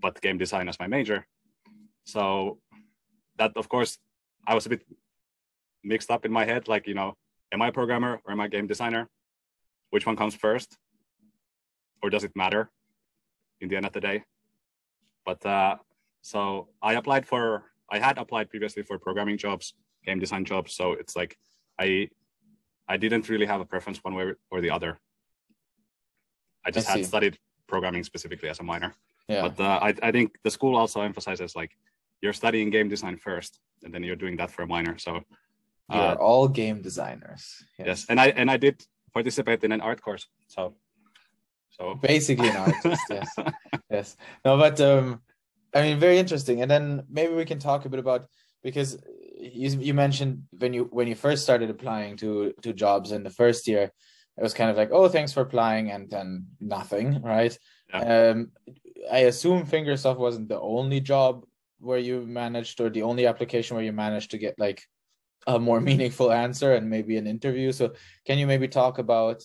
but 0.00 0.20
game 0.20 0.38
design 0.38 0.68
as 0.68 0.78
my 0.80 0.86
major. 0.86 1.26
So 2.04 2.58
that 3.38 3.52
of 3.56 3.68
course 3.68 3.98
i 4.46 4.54
was 4.54 4.66
a 4.66 4.68
bit 4.68 4.82
mixed 5.84 6.10
up 6.10 6.24
in 6.24 6.32
my 6.32 6.44
head 6.44 6.68
like 6.68 6.86
you 6.86 6.94
know 6.94 7.14
am 7.52 7.62
i 7.62 7.68
a 7.68 7.72
programmer 7.72 8.20
or 8.24 8.32
am 8.32 8.40
i 8.40 8.46
a 8.46 8.48
game 8.48 8.66
designer? 8.66 9.08
Which 9.90 10.06
one 10.06 10.16
comes 10.16 10.34
first? 10.34 10.78
Or 12.02 12.10
does 12.10 12.24
it 12.24 12.32
matter 12.34 12.70
in 13.60 13.68
the 13.68 13.76
end 13.76 13.86
of 13.86 13.92
the 13.92 14.00
day? 14.00 14.24
But 15.26 15.44
uh 15.44 15.76
so 16.22 16.68
i 16.80 16.94
applied 16.94 17.26
for 17.26 17.71
I 17.92 17.98
had 17.98 18.16
applied 18.18 18.48
previously 18.48 18.82
for 18.82 18.98
programming 18.98 19.38
jobs, 19.38 19.74
game 20.06 20.18
design 20.18 20.44
jobs. 20.44 20.74
So 20.74 20.92
it's 20.92 21.14
like 21.14 21.36
I 21.78 22.08
I 22.88 22.96
didn't 22.96 23.28
really 23.28 23.46
have 23.46 23.60
a 23.60 23.68
preference 23.72 23.98
one 24.02 24.14
way 24.14 24.32
or 24.50 24.60
the 24.60 24.70
other. 24.70 24.98
I 26.64 26.70
just 26.70 26.88
I 26.88 26.92
had 26.92 27.06
studied 27.06 27.38
programming 27.68 28.04
specifically 28.04 28.48
as 28.48 28.60
a 28.60 28.62
minor. 28.62 28.94
Yeah. 29.28 29.42
But 29.42 29.60
uh, 29.60 29.78
I 29.88 29.90
I 30.08 30.10
think 30.10 30.28
the 30.42 30.50
school 30.50 30.74
also 30.76 31.02
emphasizes 31.02 31.54
like 31.54 31.72
you're 32.22 32.38
studying 32.42 32.70
game 32.70 32.88
design 32.88 33.16
first, 33.16 33.60
and 33.82 33.92
then 33.92 34.02
you're 34.02 34.20
doing 34.24 34.36
that 34.38 34.50
for 34.50 34.62
a 34.62 34.66
minor. 34.66 34.96
So 34.98 35.12
uh, 35.90 35.94
you're 35.94 36.22
all 36.28 36.48
game 36.48 36.80
designers. 36.80 37.44
Yes. 37.78 37.86
yes, 37.86 38.06
and 38.08 38.18
I 38.18 38.28
and 38.40 38.50
I 38.50 38.56
did 38.56 38.76
participate 39.12 39.62
in 39.64 39.72
an 39.72 39.80
art 39.80 40.00
course. 40.00 40.26
So 40.46 40.74
so 41.70 41.94
basically 41.94 42.48
an 42.48 42.56
artist. 42.56 43.02
yes, 43.10 43.30
yes. 43.90 44.16
No, 44.44 44.56
but 44.56 44.80
um, 44.80 45.20
I 45.74 45.82
mean, 45.82 45.98
very 45.98 46.18
interesting. 46.18 46.62
And 46.62 46.70
then 46.70 47.04
maybe 47.10 47.34
we 47.34 47.44
can 47.44 47.58
talk 47.58 47.84
a 47.84 47.88
bit 47.88 48.00
about 48.00 48.26
because 48.62 48.98
you 49.38 49.70
you 49.80 49.94
mentioned 49.94 50.44
when 50.58 50.72
you 50.72 50.84
when 50.90 51.08
you 51.08 51.14
first 51.14 51.42
started 51.42 51.70
applying 51.70 52.16
to 52.18 52.52
to 52.62 52.72
jobs 52.72 53.12
in 53.12 53.22
the 53.22 53.30
first 53.30 53.66
year, 53.66 53.90
it 54.36 54.42
was 54.42 54.54
kind 54.54 54.70
of 54.70 54.76
like, 54.76 54.90
oh, 54.92 55.08
thanks 55.08 55.32
for 55.32 55.40
applying, 55.40 55.90
and 55.90 56.10
then 56.10 56.46
nothing, 56.60 57.22
right? 57.22 57.56
Yeah. 57.88 58.30
Um, 58.30 58.52
I 59.10 59.20
assume 59.20 59.66
Fingersoft 59.66 60.18
wasn't 60.18 60.48
the 60.48 60.60
only 60.60 61.00
job 61.00 61.44
where 61.80 61.98
you 61.98 62.24
managed, 62.24 62.80
or 62.80 62.88
the 62.88 63.02
only 63.02 63.26
application 63.26 63.74
where 63.74 63.84
you 63.84 63.92
managed 63.92 64.30
to 64.30 64.38
get 64.38 64.58
like 64.58 64.82
a 65.46 65.58
more 65.58 65.80
meaningful 65.90 66.32
answer 66.32 66.74
and 66.74 66.88
maybe 66.88 67.16
an 67.16 67.26
interview. 67.26 67.72
So, 67.72 67.94
can 68.24 68.38
you 68.38 68.46
maybe 68.46 68.68
talk 68.68 68.98
about 68.98 69.42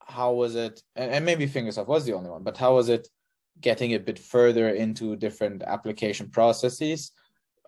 how 0.00 0.32
was 0.32 0.56
it? 0.56 0.82
And, 0.96 1.12
and 1.12 1.24
maybe 1.24 1.46
Fingersoft 1.46 1.86
was 1.86 2.04
the 2.04 2.14
only 2.14 2.30
one, 2.30 2.42
but 2.42 2.56
how 2.56 2.74
was 2.74 2.88
it? 2.88 3.08
Getting 3.60 3.94
a 3.94 3.98
bit 3.98 4.18
further 4.18 4.70
into 4.70 5.16
different 5.16 5.62
application 5.62 6.28
processes. 6.30 7.12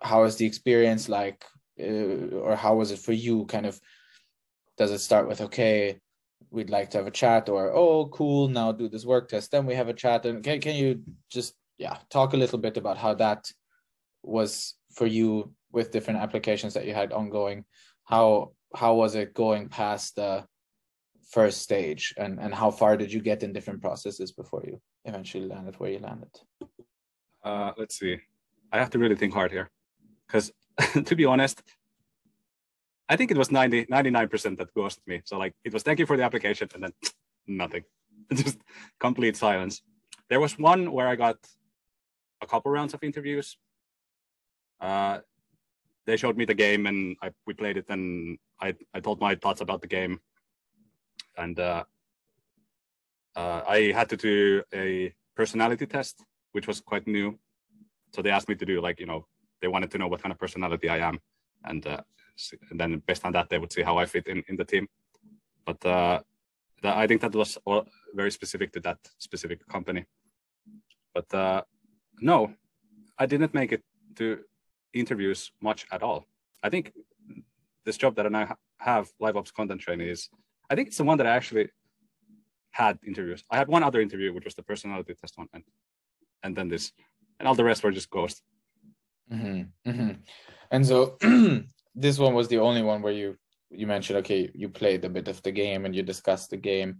How 0.01 0.23
is 0.23 0.35
the 0.35 0.45
experience 0.45 1.07
like 1.09 1.45
uh, 1.79 2.35
or 2.35 2.55
how 2.55 2.75
was 2.75 2.91
it 2.91 2.99
for 2.99 3.13
you? 3.13 3.45
Kind 3.45 3.65
of 3.65 3.79
does 4.77 4.91
it 4.91 4.99
start 4.99 5.27
with 5.27 5.41
okay 5.41 5.99
we'd 6.51 6.69
like 6.69 6.89
to 6.89 6.97
have 6.97 7.07
a 7.07 7.11
chat 7.11 7.49
or 7.49 7.71
oh 7.71 8.07
cool 8.07 8.47
now 8.47 8.71
do 8.71 8.87
this 8.89 9.05
work 9.05 9.29
test 9.29 9.51
then 9.51 9.65
we 9.65 9.75
have 9.75 9.89
a 9.89 9.93
chat. 9.93 10.25
And 10.25 10.43
can, 10.43 10.59
can 10.61 10.75
you 10.75 11.01
just 11.29 11.53
yeah 11.77 11.97
talk 12.09 12.33
a 12.33 12.37
little 12.37 12.59
bit 12.59 12.77
about 12.77 12.97
how 12.97 13.13
that 13.15 13.51
was 14.23 14.75
for 14.91 15.05
you 15.05 15.53
with 15.71 15.91
different 15.91 16.19
applications 16.19 16.73
that 16.73 16.85
you 16.85 16.93
had 16.93 17.11
ongoing? 17.11 17.65
How 18.03 18.51
how 18.75 18.95
was 18.95 19.15
it 19.15 19.33
going 19.33 19.69
past 19.69 20.15
the 20.15 20.45
first 21.31 21.61
stage 21.61 22.13
and 22.17 22.39
and 22.39 22.53
how 22.53 22.71
far 22.71 22.97
did 22.97 23.11
you 23.11 23.21
get 23.21 23.43
in 23.43 23.53
different 23.53 23.81
processes 23.81 24.31
before 24.31 24.63
you 24.65 24.79
eventually 25.05 25.47
landed 25.47 25.79
where 25.79 25.91
you 25.91 25.99
landed 25.99 26.29
uh 27.45 27.71
let's 27.77 27.97
see. 27.99 28.17
I 28.71 28.79
have 28.79 28.89
to 28.89 28.99
really 28.99 29.15
think 29.15 29.33
hard 29.33 29.51
here. 29.51 29.69
Because 30.27 30.51
to 31.05 31.15
be 31.15 31.25
honest 31.25 31.61
i 33.07 33.15
think 33.15 33.29
it 33.29 33.37
was 33.37 33.51
90 33.51 33.85
99% 33.85 34.57
that 34.57 34.73
ghosted 34.73 35.03
me. 35.07 35.21
So 35.25 35.37
like 35.37 35.53
it 35.63 35.71
was 35.73 35.83
thank 35.83 35.99
you 35.99 36.07
for 36.07 36.17
the 36.17 36.23
application 36.23 36.67
and 36.73 36.83
then 36.83 36.93
nothing. 37.47 37.83
Just 38.33 38.59
complete 38.99 39.37
silence. 39.37 39.81
There 40.29 40.39
was 40.39 40.57
one 40.57 40.91
where 40.91 41.07
i 41.07 41.15
got 41.15 41.37
a 42.41 42.47
couple 42.47 42.71
rounds 42.71 42.93
of 42.95 43.03
interviews. 43.03 43.57
Uh 44.81 45.19
they 46.05 46.17
showed 46.17 46.37
me 46.37 46.45
the 46.45 46.53
game 46.53 46.85
and 46.85 47.15
I, 47.21 47.31
we 47.47 47.53
played 47.53 47.77
it 47.77 47.85
and 47.89 48.37
I, 48.61 48.75
I 48.93 48.99
told 48.99 49.19
my 49.19 49.35
thoughts 49.35 49.61
about 49.61 49.81
the 49.81 49.87
game. 49.87 50.19
And 51.35 51.59
uh, 51.59 51.83
uh, 53.35 53.61
I 53.67 53.91
had 53.91 54.09
to 54.09 54.17
do 54.17 54.63
a 54.73 55.13
personality 55.35 55.85
test, 55.85 56.23
which 56.53 56.67
was 56.67 56.79
quite 56.79 57.07
new. 57.07 57.37
So 58.13 58.21
they 58.21 58.29
asked 58.29 58.49
me 58.49 58.55
to 58.55 58.65
do 58.65 58.81
like 58.81 58.99
you 58.99 59.05
know 59.05 59.25
they 59.61 59.67
wanted 59.67 59.91
to 59.91 59.97
know 59.97 60.07
what 60.07 60.21
kind 60.21 60.31
of 60.31 60.39
personality 60.39 60.89
I 60.89 60.99
am, 60.99 61.19
and, 61.63 61.85
uh, 61.85 62.01
and 62.69 62.79
then 62.79 63.01
based 63.05 63.25
on 63.25 63.31
that 63.33 63.49
they 63.49 63.57
would 63.57 63.71
see 63.71 63.81
how 63.81 63.97
I 63.97 64.05
fit 64.05 64.27
in 64.27 64.43
in 64.47 64.55
the 64.55 64.65
team. 64.65 64.87
But 65.65 65.85
uh, 65.85 66.19
I 66.83 67.07
think 67.07 67.21
that 67.21 67.33
was 67.33 67.57
all 67.65 67.85
very 68.13 68.31
specific 68.31 68.71
to 68.73 68.79
that 68.81 68.99
specific 69.17 69.67
company. 69.67 70.05
But 71.13 71.33
uh, 71.33 71.61
no, 72.21 72.53
I 73.17 73.25
didn't 73.25 73.53
make 73.53 73.71
it 73.71 73.83
to 74.17 74.39
interviews 74.93 75.51
much 75.61 75.85
at 75.91 76.03
all. 76.03 76.25
I 76.63 76.69
think 76.69 76.93
this 77.85 77.97
job 77.97 78.15
that 78.15 78.25
I 78.25 78.29
now 78.29 78.55
have, 78.79 79.09
live 79.19 79.37
ops 79.37 79.51
content 79.51 79.81
trainee, 79.81 80.09
is 80.09 80.29
I 80.69 80.75
think 80.75 80.89
it's 80.89 80.97
the 80.97 81.03
one 81.03 81.17
that 81.17 81.27
I 81.27 81.35
actually 81.35 81.69
had 82.75 82.99
interviews. 83.07 83.41
I 83.49 83.55
had 83.55 83.69
one 83.69 83.83
other 83.83 84.01
interview, 84.01 84.33
which 84.33 84.43
was 84.43 84.55
the 84.55 84.63
personality 84.63 85.13
test 85.13 85.37
one, 85.37 85.47
and 85.53 85.63
and 86.43 86.55
then 86.55 86.67
this, 86.67 86.91
and 87.39 87.47
all 87.47 87.55
the 87.55 87.63
rest 87.63 87.83
were 87.83 87.91
just 87.91 88.09
ghosts. 88.09 88.41
Mm-hmm. 89.31 89.89
Mm-hmm. 89.89 90.11
And 90.71 90.85
so 90.85 91.17
this 91.95 92.19
one 92.19 92.33
was 92.33 92.49
the 92.49 92.59
only 92.59 92.83
one 92.83 93.01
where 93.01 93.13
you 93.13 93.37
you 93.71 93.87
mentioned 93.87 94.19
okay, 94.19 94.51
you 94.53 94.67
played 94.67 95.05
a 95.05 95.09
bit 95.09 95.29
of 95.29 95.41
the 95.41 95.51
game 95.51 95.85
and 95.85 95.95
you 95.95 96.03
discussed 96.03 96.49
the 96.49 96.57
game. 96.57 96.99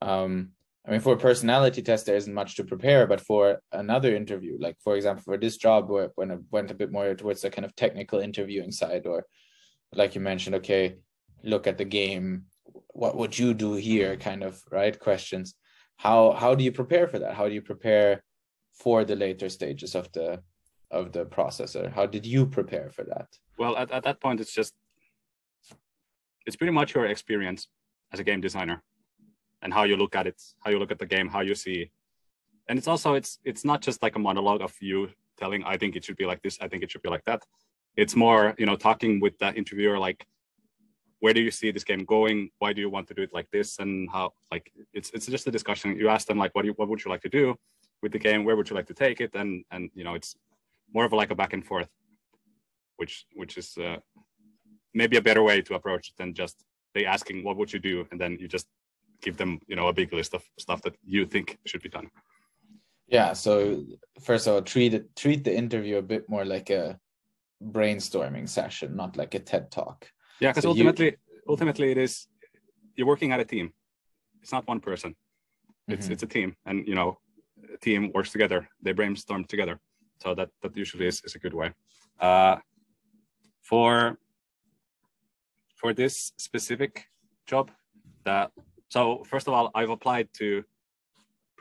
Um, 0.00 0.52
I 0.86 0.90
mean, 0.90 1.00
for 1.00 1.12
a 1.12 1.26
personality 1.28 1.82
test, 1.82 2.06
there 2.06 2.16
isn't 2.16 2.40
much 2.40 2.56
to 2.56 2.64
prepare, 2.64 3.06
but 3.06 3.20
for 3.20 3.60
another 3.70 4.16
interview, 4.16 4.56
like 4.58 4.76
for 4.82 4.96
example, 4.96 5.22
for 5.22 5.36
this 5.36 5.58
job, 5.58 5.90
where 5.90 6.10
when 6.14 6.32
I 6.32 6.38
went 6.50 6.70
a 6.70 6.80
bit 6.80 6.90
more 6.90 7.14
towards 7.14 7.42
the 7.42 7.50
kind 7.50 7.66
of 7.66 7.76
technical 7.76 8.18
interviewing 8.18 8.72
side, 8.72 9.06
or 9.06 9.26
like 9.92 10.14
you 10.14 10.22
mentioned, 10.22 10.56
okay, 10.56 10.96
look 11.44 11.66
at 11.66 11.76
the 11.76 11.84
game, 11.84 12.46
what 12.88 13.16
would 13.16 13.38
you 13.38 13.54
do 13.54 13.74
here, 13.74 14.16
kind 14.16 14.42
of 14.42 14.62
right 14.70 14.98
questions. 14.98 15.54
How 15.96 16.32
how 16.32 16.54
do 16.54 16.64
you 16.64 16.72
prepare 16.72 17.06
for 17.06 17.18
that? 17.18 17.34
How 17.34 17.48
do 17.48 17.54
you 17.54 17.62
prepare 17.62 18.22
for 18.72 19.04
the 19.04 19.16
later 19.16 19.48
stages 19.48 19.94
of 19.94 20.10
the 20.12 20.42
of 20.90 21.12
the 21.12 21.24
processor? 21.24 21.92
How 21.92 22.06
did 22.06 22.26
you 22.26 22.46
prepare 22.46 22.90
for 22.90 23.04
that? 23.04 23.28
Well, 23.58 23.76
at, 23.76 23.90
at 23.90 24.04
that 24.04 24.20
point, 24.20 24.40
it's 24.40 24.54
just 24.54 24.74
it's 26.46 26.56
pretty 26.56 26.72
much 26.72 26.94
your 26.94 27.06
experience 27.06 27.68
as 28.12 28.20
a 28.20 28.24
game 28.24 28.40
designer 28.40 28.82
and 29.62 29.72
how 29.72 29.84
you 29.84 29.96
look 29.96 30.16
at 30.16 30.26
it, 30.26 30.40
how 30.60 30.70
you 30.70 30.78
look 30.78 30.90
at 30.90 30.98
the 30.98 31.06
game, 31.06 31.28
how 31.28 31.40
you 31.40 31.54
see. 31.54 31.90
And 32.68 32.78
it's 32.78 32.88
also 32.88 33.14
it's 33.14 33.38
it's 33.44 33.64
not 33.64 33.80
just 33.80 34.02
like 34.02 34.16
a 34.16 34.18
monologue 34.18 34.62
of 34.62 34.74
you 34.80 35.08
telling, 35.38 35.62
I 35.64 35.76
think 35.76 35.96
it 35.96 36.04
should 36.04 36.16
be 36.16 36.26
like 36.26 36.42
this, 36.42 36.58
I 36.60 36.68
think 36.68 36.82
it 36.82 36.90
should 36.90 37.02
be 37.02 37.10
like 37.10 37.24
that. 37.24 37.42
It's 37.96 38.16
more, 38.16 38.54
you 38.58 38.66
know, 38.66 38.76
talking 38.76 39.20
with 39.20 39.38
the 39.38 39.52
interviewer, 39.54 39.98
like, 39.98 40.26
where 41.22 41.32
do 41.32 41.40
you 41.40 41.52
see 41.52 41.70
this 41.70 41.84
game 41.84 42.04
going? 42.04 42.50
Why 42.58 42.72
do 42.72 42.80
you 42.80 42.90
want 42.90 43.06
to 43.06 43.14
do 43.14 43.22
it 43.22 43.32
like 43.32 43.48
this? 43.52 43.78
And 43.78 44.10
how 44.10 44.32
like 44.50 44.72
it's 44.92 45.10
it's 45.14 45.26
just 45.26 45.46
a 45.46 45.52
discussion. 45.52 45.96
You 45.96 46.08
ask 46.08 46.26
them 46.26 46.36
like, 46.36 46.52
what 46.54 46.62
do 46.62 46.68
you, 46.68 46.74
what 46.74 46.88
would 46.88 47.04
you 47.04 47.12
like 47.12 47.22
to 47.22 47.28
do 47.28 47.54
with 48.02 48.10
the 48.10 48.18
game? 48.18 48.44
Where 48.44 48.56
would 48.56 48.68
you 48.68 48.74
like 48.74 48.88
to 48.88 48.94
take 49.04 49.20
it? 49.20 49.30
And 49.34 49.64
and 49.70 49.88
you 49.94 50.02
know, 50.02 50.14
it's 50.14 50.34
more 50.92 51.04
of 51.04 51.12
like 51.12 51.30
a 51.30 51.36
back 51.36 51.52
and 51.52 51.64
forth, 51.64 51.88
which 52.96 53.24
which 53.36 53.56
is 53.56 53.78
uh, 53.78 53.98
maybe 54.94 55.16
a 55.16 55.22
better 55.22 55.44
way 55.44 55.62
to 55.62 55.74
approach 55.74 56.08
it 56.08 56.16
than 56.18 56.34
just 56.34 56.64
they 56.92 57.06
asking 57.06 57.44
what 57.44 57.56
would 57.56 57.72
you 57.72 57.78
do 57.78 58.06
and 58.10 58.20
then 58.20 58.36
you 58.40 58.48
just 58.48 58.66
give 59.22 59.36
them 59.36 59.60
you 59.68 59.76
know 59.76 59.86
a 59.86 59.92
big 59.92 60.12
list 60.12 60.34
of 60.34 60.42
stuff 60.58 60.82
that 60.82 60.96
you 61.04 61.24
think 61.24 61.56
should 61.64 61.82
be 61.82 61.88
done 61.88 62.08
yeah 63.06 63.32
so 63.32 63.84
first 64.20 64.46
of 64.46 64.54
all 64.54 64.62
treat 64.62 64.92
treat 65.16 65.44
the 65.44 65.54
interview 65.54 65.96
a 65.98 66.02
bit 66.02 66.28
more 66.28 66.44
like 66.44 66.70
a 66.70 66.98
brainstorming 67.62 68.48
session 68.48 68.96
not 68.96 69.16
like 69.16 69.34
a 69.34 69.38
ted 69.38 69.70
talk 69.70 70.08
yeah 70.42 70.50
because 70.50 70.64
so 70.64 70.70
ultimately 70.70 71.06
you... 71.06 71.16
ultimately 71.48 71.90
it 71.94 71.98
is 71.98 72.12
you're 72.96 73.06
working 73.06 73.32
at 73.32 73.40
a 73.40 73.44
team. 73.44 73.72
It's 74.42 74.52
not 74.52 74.66
one 74.68 74.80
person. 74.80 75.14
It's 75.88 76.04
mm-hmm. 76.04 76.12
it's 76.12 76.22
a 76.22 76.26
team 76.26 76.56
and 76.66 76.86
you 76.86 76.94
know 76.94 77.18
a 77.74 77.78
team 77.78 78.10
works 78.16 78.30
together. 78.32 78.68
They 78.82 78.92
brainstorm 78.92 79.44
together. 79.44 79.80
So 80.22 80.34
that 80.34 80.50
that 80.62 80.76
usually 80.76 81.06
is, 81.06 81.22
is 81.24 81.34
a 81.34 81.38
good 81.44 81.54
way. 81.54 81.68
Uh, 82.20 82.56
for 83.62 84.18
for 85.80 85.92
this 85.92 86.32
specific 86.36 86.92
job 87.46 87.70
that 88.24 88.52
so 88.88 89.24
first 89.32 89.48
of 89.48 89.54
all 89.54 89.66
i've 89.74 89.90
applied 89.90 90.28
to 90.32 90.62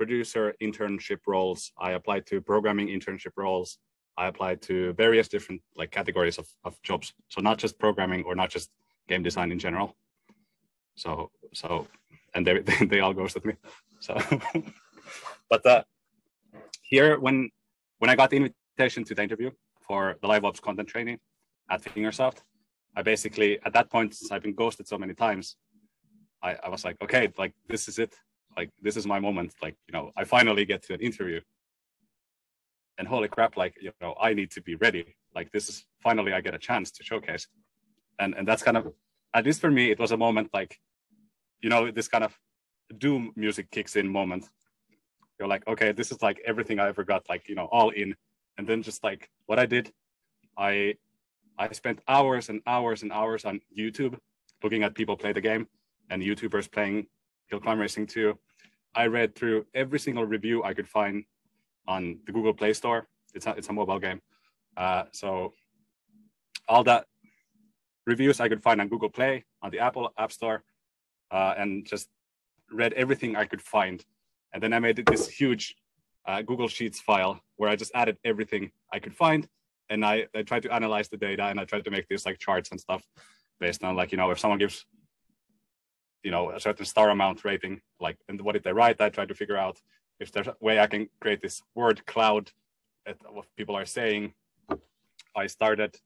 producer 0.01 0.55
internship 0.61 1.19
roles. 1.27 1.71
I 1.77 1.91
applied 1.91 2.25
to 2.27 2.41
programming 2.41 2.87
internship 2.87 3.33
roles 3.37 3.77
i 4.17 4.27
applied 4.27 4.61
to 4.61 4.93
various 4.93 5.27
different 5.27 5.61
like 5.75 5.91
categories 5.91 6.37
of, 6.37 6.47
of 6.63 6.81
jobs 6.83 7.13
so 7.29 7.41
not 7.41 7.57
just 7.57 7.79
programming 7.79 8.23
or 8.23 8.35
not 8.35 8.49
just 8.49 8.69
game 9.07 9.23
design 9.23 9.51
in 9.51 9.59
general 9.59 9.95
so 10.95 11.31
so 11.53 11.87
and 12.33 12.45
they 12.45 12.59
they 12.91 12.99
all 12.99 13.13
ghosted 13.13 13.45
me 13.45 13.53
so 13.99 14.17
but 15.49 15.65
uh, 15.65 15.83
here 16.83 17.19
when 17.19 17.49
when 17.99 18.09
i 18.09 18.15
got 18.15 18.29
the 18.29 18.37
invitation 18.37 19.03
to 19.03 19.15
the 19.15 19.23
interview 19.23 19.51
for 19.87 20.17
the 20.21 20.27
live 20.27 20.45
ops 20.45 20.59
content 20.59 20.87
trainee 20.87 21.17
at 21.69 21.81
fingersoft 21.81 22.41
I 22.95 23.01
basically 23.01 23.59
at 23.65 23.73
that 23.73 23.89
point 23.89 24.13
since 24.15 24.31
I've 24.31 24.43
been 24.43 24.53
ghosted 24.53 24.87
so 24.87 24.97
many 24.97 25.13
times, 25.13 25.55
I, 26.43 26.57
I 26.63 26.69
was 26.69 26.83
like, 26.83 26.97
okay, 27.01 27.31
like 27.37 27.53
this 27.67 27.87
is 27.87 27.99
it. 27.99 28.15
Like 28.57 28.69
this 28.81 28.97
is 28.97 29.07
my 29.07 29.19
moment. 29.19 29.53
Like, 29.61 29.75
you 29.87 29.93
know, 29.93 30.11
I 30.17 30.23
finally 30.25 30.65
get 30.65 30.83
to 30.83 30.93
an 30.93 30.99
interview. 30.99 31.39
And 32.97 33.07
holy 33.07 33.27
crap, 33.27 33.57
like, 33.57 33.75
you 33.81 33.91
know, 34.01 34.15
I 34.19 34.33
need 34.33 34.51
to 34.51 34.61
be 34.61 34.75
ready. 34.75 35.15
Like 35.33 35.51
this 35.51 35.69
is 35.69 35.85
finally 36.03 36.33
I 36.33 36.41
get 36.41 36.53
a 36.53 36.59
chance 36.59 36.91
to 36.91 37.03
showcase. 37.03 37.47
And 38.19 38.35
and 38.35 38.47
that's 38.47 38.63
kind 38.63 38.77
of 38.77 38.93
at 39.33 39.45
least 39.45 39.61
for 39.61 39.71
me, 39.71 39.91
it 39.91 39.99
was 39.99 40.11
a 40.11 40.17
moment 40.17 40.49
like, 40.53 40.79
you 41.61 41.69
know, 41.69 41.89
this 41.91 42.07
kind 42.07 42.23
of 42.23 42.37
doom 42.97 43.31
music 43.35 43.71
kicks 43.71 43.95
in 43.95 44.07
moment. 44.07 44.49
You're 45.39 45.47
like, 45.47 45.65
okay, 45.67 45.91
this 45.91 46.11
is 46.11 46.21
like 46.21 46.39
everything 46.45 46.79
I 46.79 46.87
ever 46.89 47.03
got, 47.03 47.27
like, 47.29 47.47
you 47.47 47.55
know, 47.55 47.65
all 47.71 47.89
in. 47.89 48.15
And 48.57 48.67
then 48.67 48.83
just 48.83 49.03
like 49.03 49.29
what 49.45 49.57
I 49.57 49.65
did, 49.65 49.91
I 50.57 50.95
I 51.57 51.71
spent 51.71 51.99
hours 52.07 52.49
and 52.49 52.61
hours 52.67 53.03
and 53.03 53.11
hours 53.11 53.45
on 53.45 53.61
YouTube 53.77 54.17
looking 54.63 54.83
at 54.83 54.95
people 54.95 55.17
play 55.17 55.33
the 55.33 55.41
game 55.41 55.67
and 56.09 56.21
YouTubers 56.21 56.71
playing 56.71 57.07
Hill 57.47 57.59
Climb 57.59 57.79
Racing 57.79 58.07
2. 58.07 58.37
I 58.93 59.07
read 59.07 59.35
through 59.35 59.65
every 59.73 59.99
single 59.99 60.25
review 60.25 60.63
I 60.63 60.73
could 60.73 60.87
find 60.87 61.23
on 61.87 62.19
the 62.25 62.31
Google 62.31 62.53
Play 62.53 62.73
Store. 62.73 63.07
It's 63.33 63.45
a, 63.45 63.51
it's 63.51 63.69
a 63.69 63.73
mobile 63.73 63.99
game. 63.99 64.21
Uh, 64.75 65.03
so 65.11 65.53
all 66.67 66.83
that 66.83 67.05
reviews 68.05 68.39
I 68.39 68.49
could 68.49 68.63
find 68.63 68.81
on 68.81 68.87
Google 68.87 69.09
Play, 69.09 69.45
on 69.61 69.71
the 69.71 69.79
Apple 69.79 70.11
App 70.17 70.31
Store, 70.31 70.63
uh, 71.31 71.53
and 71.57 71.85
just 71.85 72.09
read 72.71 72.93
everything 72.93 73.35
I 73.35 73.45
could 73.45 73.61
find. 73.61 74.03
And 74.53 74.61
then 74.61 74.73
I 74.73 74.79
made 74.79 74.97
this 75.05 75.27
huge 75.27 75.75
uh, 76.25 76.41
Google 76.41 76.67
Sheets 76.67 76.99
file 76.99 77.41
where 77.57 77.69
I 77.69 77.75
just 77.75 77.91
added 77.95 78.17
everything 78.23 78.71
I 78.91 78.99
could 78.99 79.15
find 79.15 79.47
and 79.91 80.05
I, 80.05 80.27
I 80.33 80.41
try 80.43 80.59
to 80.61 80.73
analyze 80.73 81.09
the 81.09 81.17
data 81.17 81.43
and 81.43 81.59
I 81.59 81.65
tried 81.65 81.83
to 81.83 81.91
make 81.91 82.07
these 82.07 82.25
like 82.25 82.39
charts 82.39 82.71
and 82.71 82.79
stuff 82.79 83.03
based 83.59 83.83
on 83.83 83.95
like, 83.95 84.11
you 84.11 84.17
know, 84.17 84.31
if 84.31 84.39
someone 84.39 84.57
gives, 84.57 84.85
you 86.23 86.31
know, 86.31 86.51
a 86.51 86.59
certain 86.59 86.85
star 86.85 87.09
amount 87.09 87.43
rating, 87.43 87.81
like, 87.99 88.17
and 88.29 88.41
what 88.41 88.53
did 88.53 88.63
they 88.63 88.71
write? 88.71 89.01
I 89.01 89.09
tried 89.09 89.27
to 89.27 89.35
figure 89.35 89.57
out 89.57 89.77
if 90.21 90.31
there's 90.31 90.47
a 90.47 90.55
way 90.61 90.79
I 90.79 90.87
can 90.87 91.09
create 91.19 91.41
this 91.41 91.61
word 91.75 92.05
cloud 92.05 92.51
at 93.05 93.17
what 93.33 93.47
people 93.57 93.75
are 93.75 93.85
saying. 93.85 94.33
I 95.35 95.47
started 95.47 95.97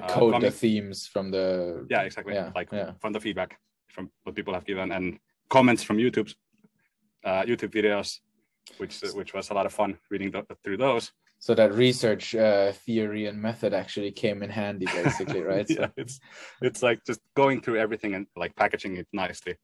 uh, 0.00 0.06
code 0.06 0.40
the 0.42 0.50
themes 0.50 1.06
from 1.06 1.30
the 1.30 1.86
yeah 1.90 2.02
exactly 2.02 2.34
yeah, 2.34 2.50
like 2.54 2.68
yeah. 2.72 2.92
from 3.00 3.12
the 3.12 3.20
feedback 3.20 3.58
from 3.88 4.10
what 4.24 4.34
people 4.34 4.54
have 4.54 4.66
given 4.66 4.92
and 4.92 5.18
comments 5.48 5.82
from 5.82 5.96
YouTube 5.96 6.32
uh, 7.24 7.42
YouTube 7.42 7.72
videos, 7.78 8.20
which 8.78 9.00
which 9.14 9.34
was 9.34 9.50
a 9.50 9.54
lot 9.54 9.66
of 9.66 9.72
fun 9.72 9.98
reading 10.10 10.30
the, 10.30 10.44
through 10.62 10.76
those 10.76 11.12
so 11.38 11.54
that 11.54 11.74
research 11.74 12.34
uh, 12.34 12.72
theory 12.72 13.26
and 13.26 13.40
method 13.40 13.74
actually 13.74 14.10
came 14.10 14.42
in 14.42 14.50
handy 14.50 14.86
basically 14.86 15.42
right 15.42 15.66
yeah 15.70 15.86
so. 15.86 15.92
it's 15.96 16.20
it's 16.62 16.82
like 16.82 16.98
just 17.04 17.20
going 17.34 17.60
through 17.60 17.78
everything 17.78 18.14
and 18.14 18.26
like 18.36 18.54
packaging 18.56 18.96
it 18.96 19.06
nicely 19.12 19.54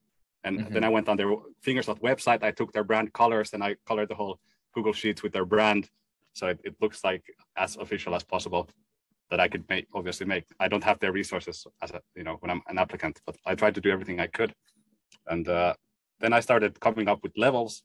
and 0.44 0.58
mm-hmm. 0.58 0.74
then 0.74 0.84
i 0.84 0.88
went 0.88 1.08
on 1.08 1.16
their 1.16 1.32
fingersoft 1.64 2.00
website. 2.00 2.42
I 2.42 2.50
took 2.50 2.72
their 2.72 2.84
brand 2.84 3.12
colors 3.12 3.52
and 3.52 3.62
i 3.62 3.76
colored 3.86 4.08
the 4.08 4.14
whole 4.14 4.38
google 4.74 4.92
sheets 4.92 5.22
with 5.22 5.32
their 5.32 5.44
brand. 5.44 5.90
So 6.34 6.46
it, 6.48 6.60
it 6.64 6.74
looks 6.80 7.04
like 7.04 7.22
as 7.56 7.76
official 7.76 8.14
as 8.14 8.24
possible 8.24 8.68
that 9.30 9.40
i 9.40 9.48
could 9.48 9.64
make 9.68 9.86
obviously 9.94 10.26
make. 10.26 10.44
I 10.60 10.68
don't 10.68 10.84
have 10.84 10.98
their 11.00 11.12
resources 11.12 11.66
as 11.82 11.90
a 11.90 12.00
you 12.14 12.24
know 12.24 12.36
when 12.40 12.50
i'm 12.50 12.62
an 12.68 12.78
applicant 12.78 13.20
but 13.26 13.36
i 13.46 13.54
tried 13.54 13.74
to 13.74 13.80
do 13.80 13.90
everything 13.90 14.20
i 14.20 14.26
could. 14.26 14.52
And 15.26 15.46
uh, 15.48 15.74
then 16.20 16.32
i 16.32 16.40
started 16.40 16.80
coming 16.80 17.08
up 17.08 17.22
with 17.22 17.32
levels 17.36 17.82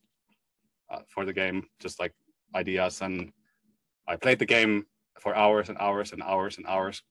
uh, 0.89 1.01
for 1.07 1.25
the 1.25 1.33
game 1.33 1.67
just 1.79 1.99
like 1.99 2.13
ideas. 2.55 3.01
And 3.01 3.31
I 4.07 4.15
played 4.15 4.39
the 4.39 4.45
game 4.45 4.85
for 5.19 5.35
hours 5.35 5.69
and 5.69 5.77
hours 5.79 6.11
and 6.11 6.23
hours 6.23 6.57
and 6.57 6.65
hours. 6.67 7.01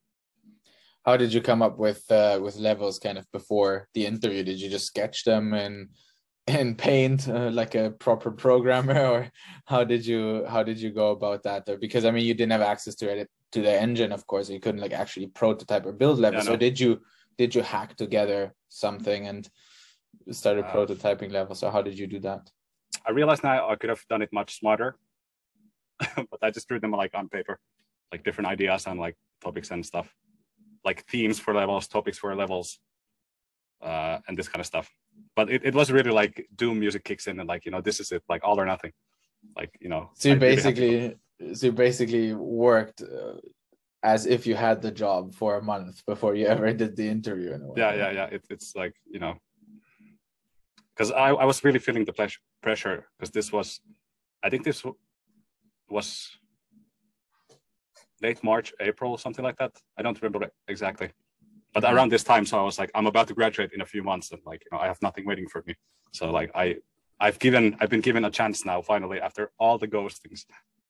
How 1.07 1.17
did 1.17 1.33
you 1.33 1.41
come 1.41 1.63
up 1.63 1.79
with 1.79 2.03
uh, 2.11 2.41
with 2.43 2.57
levels 2.57 2.99
kind 2.99 3.19
of 3.19 3.31
before 3.33 3.89
the 3.95 4.07
interview? 4.07 4.43
Did 4.43 4.61
you 4.61 4.69
just 4.69 4.87
sketch 4.87 5.25
them 5.25 5.55
and 5.55 5.89
in 6.47 6.77
Paint 6.77 7.29
uh, 7.29 7.51
like 7.51 7.75
a 7.75 7.91
proper 7.91 8.31
programmer, 8.31 9.07
or 9.07 9.31
how 9.67 9.85
did 9.85 10.05
you 10.05 10.45
how 10.49 10.63
did 10.63 10.79
you 10.79 10.91
go 10.91 11.11
about 11.11 11.43
that? 11.45 11.69
Or 11.69 11.77
because 11.77 12.05
I 12.05 12.11
mean, 12.11 12.25
you 12.25 12.35
didn't 12.35 12.53
have 12.53 12.61
access 12.61 12.95
to 12.97 13.11
it 13.11 13.31
to 13.53 13.63
the 13.63 13.81
engine, 13.81 14.13
of 14.13 14.27
course, 14.27 14.51
you 14.51 14.61
couldn't 14.61 14.81
like 14.81 14.93
actually 14.93 15.29
prototype 15.29 15.87
or 15.87 15.93
build 15.93 16.19
levels. 16.19 16.45
Yeah, 16.45 16.51
no. 16.51 16.55
So 16.55 16.59
did 16.59 16.79
you 16.79 17.01
did 17.39 17.55
you 17.55 17.63
hack 17.63 17.97
together 17.97 18.55
something 18.69 19.27
and 19.27 19.49
started 20.31 20.65
uh, 20.67 20.73
prototyping 20.73 21.33
levels? 21.33 21.61
So 21.61 21.71
how 21.71 21.83
did 21.83 21.99
you 21.99 22.07
do 22.07 22.21
that? 22.21 22.51
I 23.07 23.11
realized 23.11 23.45
now 23.45 23.69
I 23.69 23.77
could 23.77 23.91
have 23.91 24.05
done 24.09 24.23
it 24.23 24.33
much 24.33 24.59
smarter 24.59 24.97
but 26.17 26.41
I 26.43 26.51
just 26.51 26.69
drew 26.69 26.81
them 26.81 26.93
like 26.93 27.13
on 27.15 27.29
paper, 27.29 27.59
like 28.13 28.25
different 28.25 28.49
ideas 28.49 28.87
and 28.87 29.01
like 29.01 29.17
topics 29.43 29.71
and 29.71 29.85
stuff, 29.85 30.13
like 30.87 31.05
themes 31.11 31.39
for 31.39 31.53
levels, 31.53 31.89
topics 31.89 32.19
for 32.19 32.35
levels, 32.35 32.79
uh, 33.83 34.19
and 34.27 34.39
this 34.39 34.49
kind 34.49 34.61
of 34.61 34.67
stuff. 34.67 34.89
But 35.35 35.51
it, 35.51 35.63
it 35.65 35.75
was 35.75 35.91
really 35.91 36.13
like 36.13 36.47
Doom 36.55 36.79
music 36.81 37.05
kicks 37.05 37.27
in 37.27 37.39
and 37.41 37.49
like 37.49 37.65
you 37.67 37.73
know 37.73 37.83
this 37.83 38.01
is 38.01 38.13
it, 38.13 38.23
like 38.29 38.43
all 38.45 38.59
or 38.59 38.65
nothing, 38.65 38.93
like 39.57 39.73
you 39.81 39.91
know. 39.91 40.11
So 40.15 40.31
you 40.31 40.37
basically, 40.37 41.17
so 41.53 41.67
you 41.67 41.73
basically 41.73 42.33
worked. 42.33 43.03
Uh, 43.03 43.39
as 44.03 44.25
if 44.27 44.47
you 44.47 44.55
had 44.55 44.81
the 44.81 44.91
job 44.93 45.35
for 45.35 45.57
a 45.57 45.63
month 45.63 46.05
before 46.07 46.37
you 46.37 46.47
ever 46.55 46.73
did 46.73 46.95
the 46.95 47.09
interview. 47.09 47.53
In 47.55 47.73
yeah, 47.77 47.93
yeah, 47.95 48.11
yeah. 48.19 48.27
It, 48.27 48.45
it's 48.51 48.77
like 48.77 48.95
you 49.11 49.19
know, 49.19 49.35
because 50.95 51.11
I, 51.11 51.29
I 51.31 51.45
was 51.45 51.65
really 51.65 51.81
feeling 51.81 52.05
the 52.05 52.31
pressure 52.63 53.09
because 53.19 53.31
this 53.33 53.51
was, 53.53 53.81
I 54.45 54.49
think 54.51 54.63
this 54.65 54.85
was 55.89 56.39
late 58.27 58.41
March, 58.51 58.69
April, 58.89 59.11
something 59.25 59.45
like 59.49 59.59
that. 59.63 59.73
I 59.99 60.01
don't 60.03 60.21
remember 60.21 60.41
exactly, 60.75 61.09
but 61.75 61.83
mm-hmm. 61.83 61.95
around 61.95 62.11
this 62.13 62.25
time, 62.33 62.45
so 62.51 62.55
I 62.63 62.67
was 62.71 62.79
like, 62.81 62.91
I'm 62.97 63.09
about 63.13 63.27
to 63.31 63.35
graduate 63.41 63.73
in 63.77 63.81
a 63.87 63.91
few 63.95 64.03
months, 64.11 64.27
and 64.33 64.41
like, 64.51 64.61
you 64.65 64.71
know, 64.73 64.83
I 64.85 64.87
have 64.93 65.01
nothing 65.09 65.25
waiting 65.31 65.49
for 65.53 65.61
me. 65.67 65.75
So 66.19 66.25
like, 66.39 66.51
I 66.55 66.67
I've 67.25 67.39
given 67.39 67.65
I've 67.81 67.93
been 67.95 68.07
given 68.09 68.25
a 68.25 68.31
chance 68.39 68.59
now 68.73 68.79
finally 68.93 69.19
after 69.29 69.43
all 69.59 69.77
the 69.79 69.89
ghostings 69.97 70.41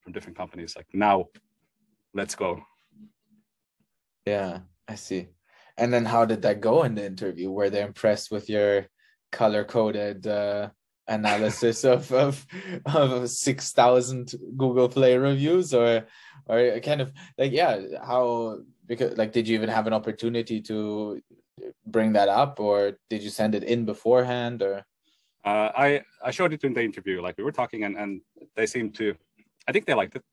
from 0.01 0.13
different 0.13 0.37
companies. 0.43 0.75
Like 0.79 0.91
now, 0.93 1.17
let's 2.15 2.35
go. 2.45 2.51
Yeah, 4.27 4.53
I 4.89 4.97
see. 4.97 5.23
And 5.79 5.93
then 5.93 6.05
how 6.05 6.25
did 6.25 6.43
that 6.43 6.61
go 6.61 6.85
in 6.87 6.95
the 6.95 7.07
interview? 7.13 7.51
Were 7.51 7.71
they 7.71 7.83
impressed 7.83 8.31
with 8.31 8.49
your 8.49 8.87
color 9.31 9.65
coded 9.65 10.27
uh, 10.27 10.71
analysis 11.09 11.85
of 11.85 12.11
of, 12.13 12.47
of 12.87 13.31
six 13.31 13.73
thousand 13.73 14.35
Google 14.57 14.89
Play 14.89 15.17
reviews, 15.17 15.75
or 15.75 16.07
or 16.47 16.81
kind 16.81 17.01
of 17.01 17.13
like 17.39 17.53
yeah, 17.53 17.81
how 18.03 18.59
because 18.87 19.17
like 19.17 19.33
did 19.33 19.49
you 19.49 19.55
even 19.55 19.69
have 19.69 19.87
an 19.87 19.93
opportunity 19.93 20.61
to 20.63 21.21
bring 21.87 22.13
that 22.13 22.29
up, 22.29 22.61
or 22.61 22.93
did 23.11 23.23
you 23.23 23.31
send 23.31 23.55
it 23.55 23.65
in 23.65 23.85
beforehand, 23.85 24.63
or? 24.63 24.85
Uh, 25.45 25.71
I 25.77 26.03
I 26.25 26.33
showed 26.33 26.53
it 26.53 26.65
in 26.65 26.75
the 26.75 26.83
interview. 26.83 27.23
Like 27.23 27.39
we 27.39 27.45
were 27.45 27.53
talking, 27.53 27.85
and 27.85 27.97
and 27.97 28.21
they 28.57 28.67
seemed 28.67 28.97
to. 28.97 29.15
I 29.69 29.73
think 29.73 29.87
they 29.87 29.95
liked 29.95 30.17
it. 30.17 30.25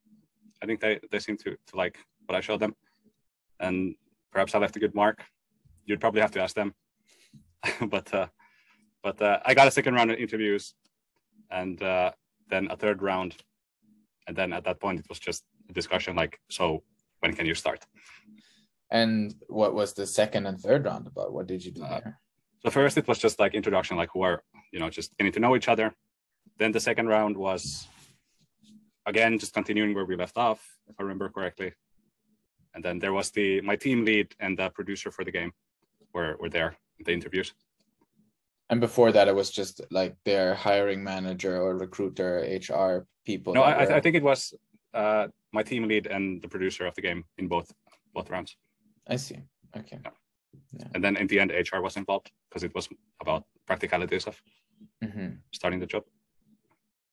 I 0.61 0.65
think 0.65 0.79
they 0.79 0.99
they 1.11 1.19
seemed 1.19 1.39
to 1.41 1.51
to 1.51 1.75
like 1.75 1.99
what 2.25 2.35
I 2.35 2.41
showed 2.41 2.59
them, 2.59 2.75
and 3.59 3.93
perhaps 4.31 4.55
I 4.55 4.57
left 4.57 4.75
a 4.75 4.79
good 4.79 4.95
mark. 4.95 5.23
You'd 5.85 6.01
probably 6.01 6.21
have 6.21 6.31
to 6.31 6.41
ask 6.41 6.55
them, 6.55 6.73
but 7.87 8.11
uh, 8.11 8.27
but 9.03 9.21
uh, 9.21 9.39
I 9.45 9.53
got 9.53 9.67
a 9.67 9.71
second 9.71 9.93
round 9.95 10.09
of 10.11 10.17
interviews, 10.17 10.73
and 11.51 11.81
uh, 11.83 12.11
then 12.49 12.67
a 12.71 12.77
third 12.77 13.01
round, 13.01 13.35
and 14.27 14.35
then 14.35 14.53
at 14.53 14.63
that 14.63 14.79
point 14.79 14.99
it 14.99 15.05
was 15.09 15.19
just 15.19 15.43
a 15.69 15.73
discussion 15.73 16.15
like, 16.15 16.39
so 16.49 16.83
when 17.19 17.33
can 17.33 17.45
you 17.45 17.53
start? 17.53 17.85
And 18.89 19.35
what 19.47 19.73
was 19.73 19.93
the 19.93 20.05
second 20.05 20.45
and 20.45 20.59
third 20.59 20.85
round 20.85 21.07
about? 21.07 21.33
What 21.33 21.47
did 21.47 21.65
you 21.65 21.71
do 21.71 21.83
uh, 21.83 21.99
there? 21.99 22.19
So 22.63 22.69
first 22.69 22.97
it 22.97 23.07
was 23.07 23.19
just 23.19 23.39
like 23.39 23.53
introduction, 23.53 23.97
like 23.97 24.09
who 24.13 24.21
are 24.21 24.41
you 24.71 24.79
know 24.79 24.89
just 24.89 25.15
getting 25.17 25.33
to 25.33 25.39
know 25.39 25.55
each 25.55 25.67
other. 25.67 25.93
Then 26.57 26.71
the 26.71 26.79
second 26.79 27.07
round 27.07 27.35
was 27.35 27.87
again 29.05 29.37
just 29.37 29.53
continuing 29.53 29.93
where 29.93 30.05
we 30.05 30.15
left 30.15 30.37
off, 30.37 30.59
if 30.87 30.95
I 30.99 31.03
remember 31.03 31.27
correctly. 31.29 31.73
And 32.73 32.83
then 32.83 32.99
there 32.99 33.13
was 33.13 33.31
the 33.31 33.61
my 33.61 33.75
team 33.75 34.05
lead 34.05 34.33
and 34.39 34.57
the 34.57 34.69
producer 34.69 35.11
for 35.11 35.25
the 35.25 35.31
game 35.31 35.51
were 36.13 36.37
were 36.39 36.49
there 36.49 36.77
in 36.99 37.03
the 37.05 37.13
interviews. 37.13 37.53
And 38.69 38.79
before 38.79 39.11
that, 39.11 39.27
it 39.27 39.35
was 39.35 39.51
just 39.51 39.81
like 39.91 40.15
their 40.25 40.55
hiring 40.55 41.03
manager 41.03 41.61
or 41.61 41.77
recruiter, 41.77 42.39
HR 42.39 43.05
people. 43.25 43.53
No, 43.53 43.61
I, 43.61 43.85
were... 43.85 43.93
I, 43.93 43.99
think 43.99 44.15
it 44.15 44.23
was 44.23 44.53
uh, 44.93 45.27
my 45.51 45.63
team 45.63 45.87
lead 45.87 46.07
and 46.07 46.41
the 46.41 46.47
producer 46.47 46.85
of 46.85 46.95
the 46.95 47.01
game 47.01 47.25
in 47.37 47.47
both 47.47 47.71
both 48.13 48.29
rounds. 48.29 48.55
I 49.07 49.17
see. 49.17 49.39
Okay. 49.75 49.99
Yeah. 50.03 50.11
Yeah. 50.71 50.87
And 50.93 51.03
then 51.03 51.17
in 51.17 51.27
the 51.27 51.39
end, 51.39 51.51
HR 51.51 51.81
was 51.81 51.97
involved 51.97 52.31
because 52.49 52.63
it 52.63 52.73
was 52.73 52.87
about 53.21 53.43
practicalities 53.65 54.25
of 54.25 54.41
mm-hmm. 55.03 55.35
starting 55.51 55.79
the 55.79 55.85
job. 55.85 56.03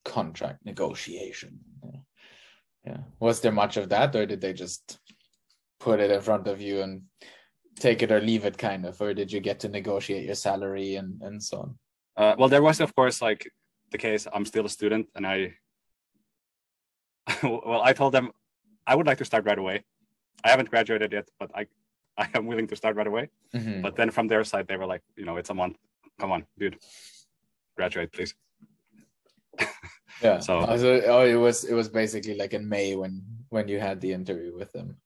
Contract 0.05 0.65
negotiation. 0.65 1.61
Yeah. 1.85 2.01
yeah. 2.87 2.99
Was 3.19 3.41
there 3.41 3.53
much 3.53 3.77
of 3.77 3.89
that, 3.91 4.15
or 4.17 4.27
did 4.27 4.41
they 4.41 4.53
just 4.53 4.99
put 5.79 6.01
it 6.01 6.11
in 6.11 6.21
front 6.21 6.47
of 6.47 6.61
you 6.61 6.83
and 6.83 7.03
take 7.81 8.03
it 8.03 8.13
or 8.13 8.21
leave 8.21 8.45
it, 8.45 8.59
kind 8.59 8.87
of, 8.87 9.01
or 9.01 9.15
did 9.15 9.33
you 9.33 9.41
get 9.41 9.61
to 9.61 9.69
negotiate 9.69 10.27
your 10.27 10.35
salary 10.35 10.97
and 10.97 11.21
and 11.23 11.43
so 11.43 11.59
on? 11.59 11.79
Uh, 12.17 12.35
well, 12.39 12.49
there 12.49 12.63
was, 12.63 12.81
of 12.81 12.95
course, 12.95 13.23
like 13.23 13.51
the 13.91 13.99
case. 13.99 14.27
I'm 14.33 14.45
still 14.45 14.67
a 14.67 14.69
student, 14.69 15.09
and 15.15 15.27
I. 15.27 15.55
well, 17.43 17.83
I 17.83 17.93
told 17.93 18.13
them 18.13 18.33
I 18.87 18.95
would 18.95 19.07
like 19.07 19.19
to 19.19 19.25
start 19.25 19.45
right 19.45 19.59
away. 19.59 19.85
I 20.45 20.51
haven't 20.51 20.71
graduated 20.71 21.13
yet, 21.13 21.29
but 21.39 21.51
I 21.55 21.67
I 22.17 22.29
am 22.35 22.47
willing 22.47 22.67
to 22.69 22.77
start 22.77 22.97
right 22.97 23.07
away. 23.07 23.31
Mm-hmm. 23.55 23.83
But 23.83 23.97
then 23.97 24.11
from 24.11 24.29
their 24.29 24.45
side, 24.45 24.69
they 24.69 24.77
were 24.77 24.87
like, 24.87 25.03
you 25.17 25.25
know, 25.25 25.37
it's 25.37 25.51
a 25.51 25.55
month. 25.55 25.77
Come 26.19 26.33
on, 26.33 26.45
dude, 26.59 26.77
graduate, 27.77 28.13
please. 28.13 28.35
yeah. 30.23 30.39
so, 30.39 30.61
so 30.77 31.03
oh, 31.07 31.25
it 31.25 31.35
was 31.35 31.65
it 31.65 31.75
was 31.75 31.89
basically 31.89 32.37
like 32.37 32.53
in 32.53 32.69
May 32.69 32.97
when 32.97 33.23
when 33.49 33.69
you 33.69 33.81
had 33.81 34.01
the 34.01 34.13
interview 34.13 34.57
with 34.57 34.73
them. 34.73 34.97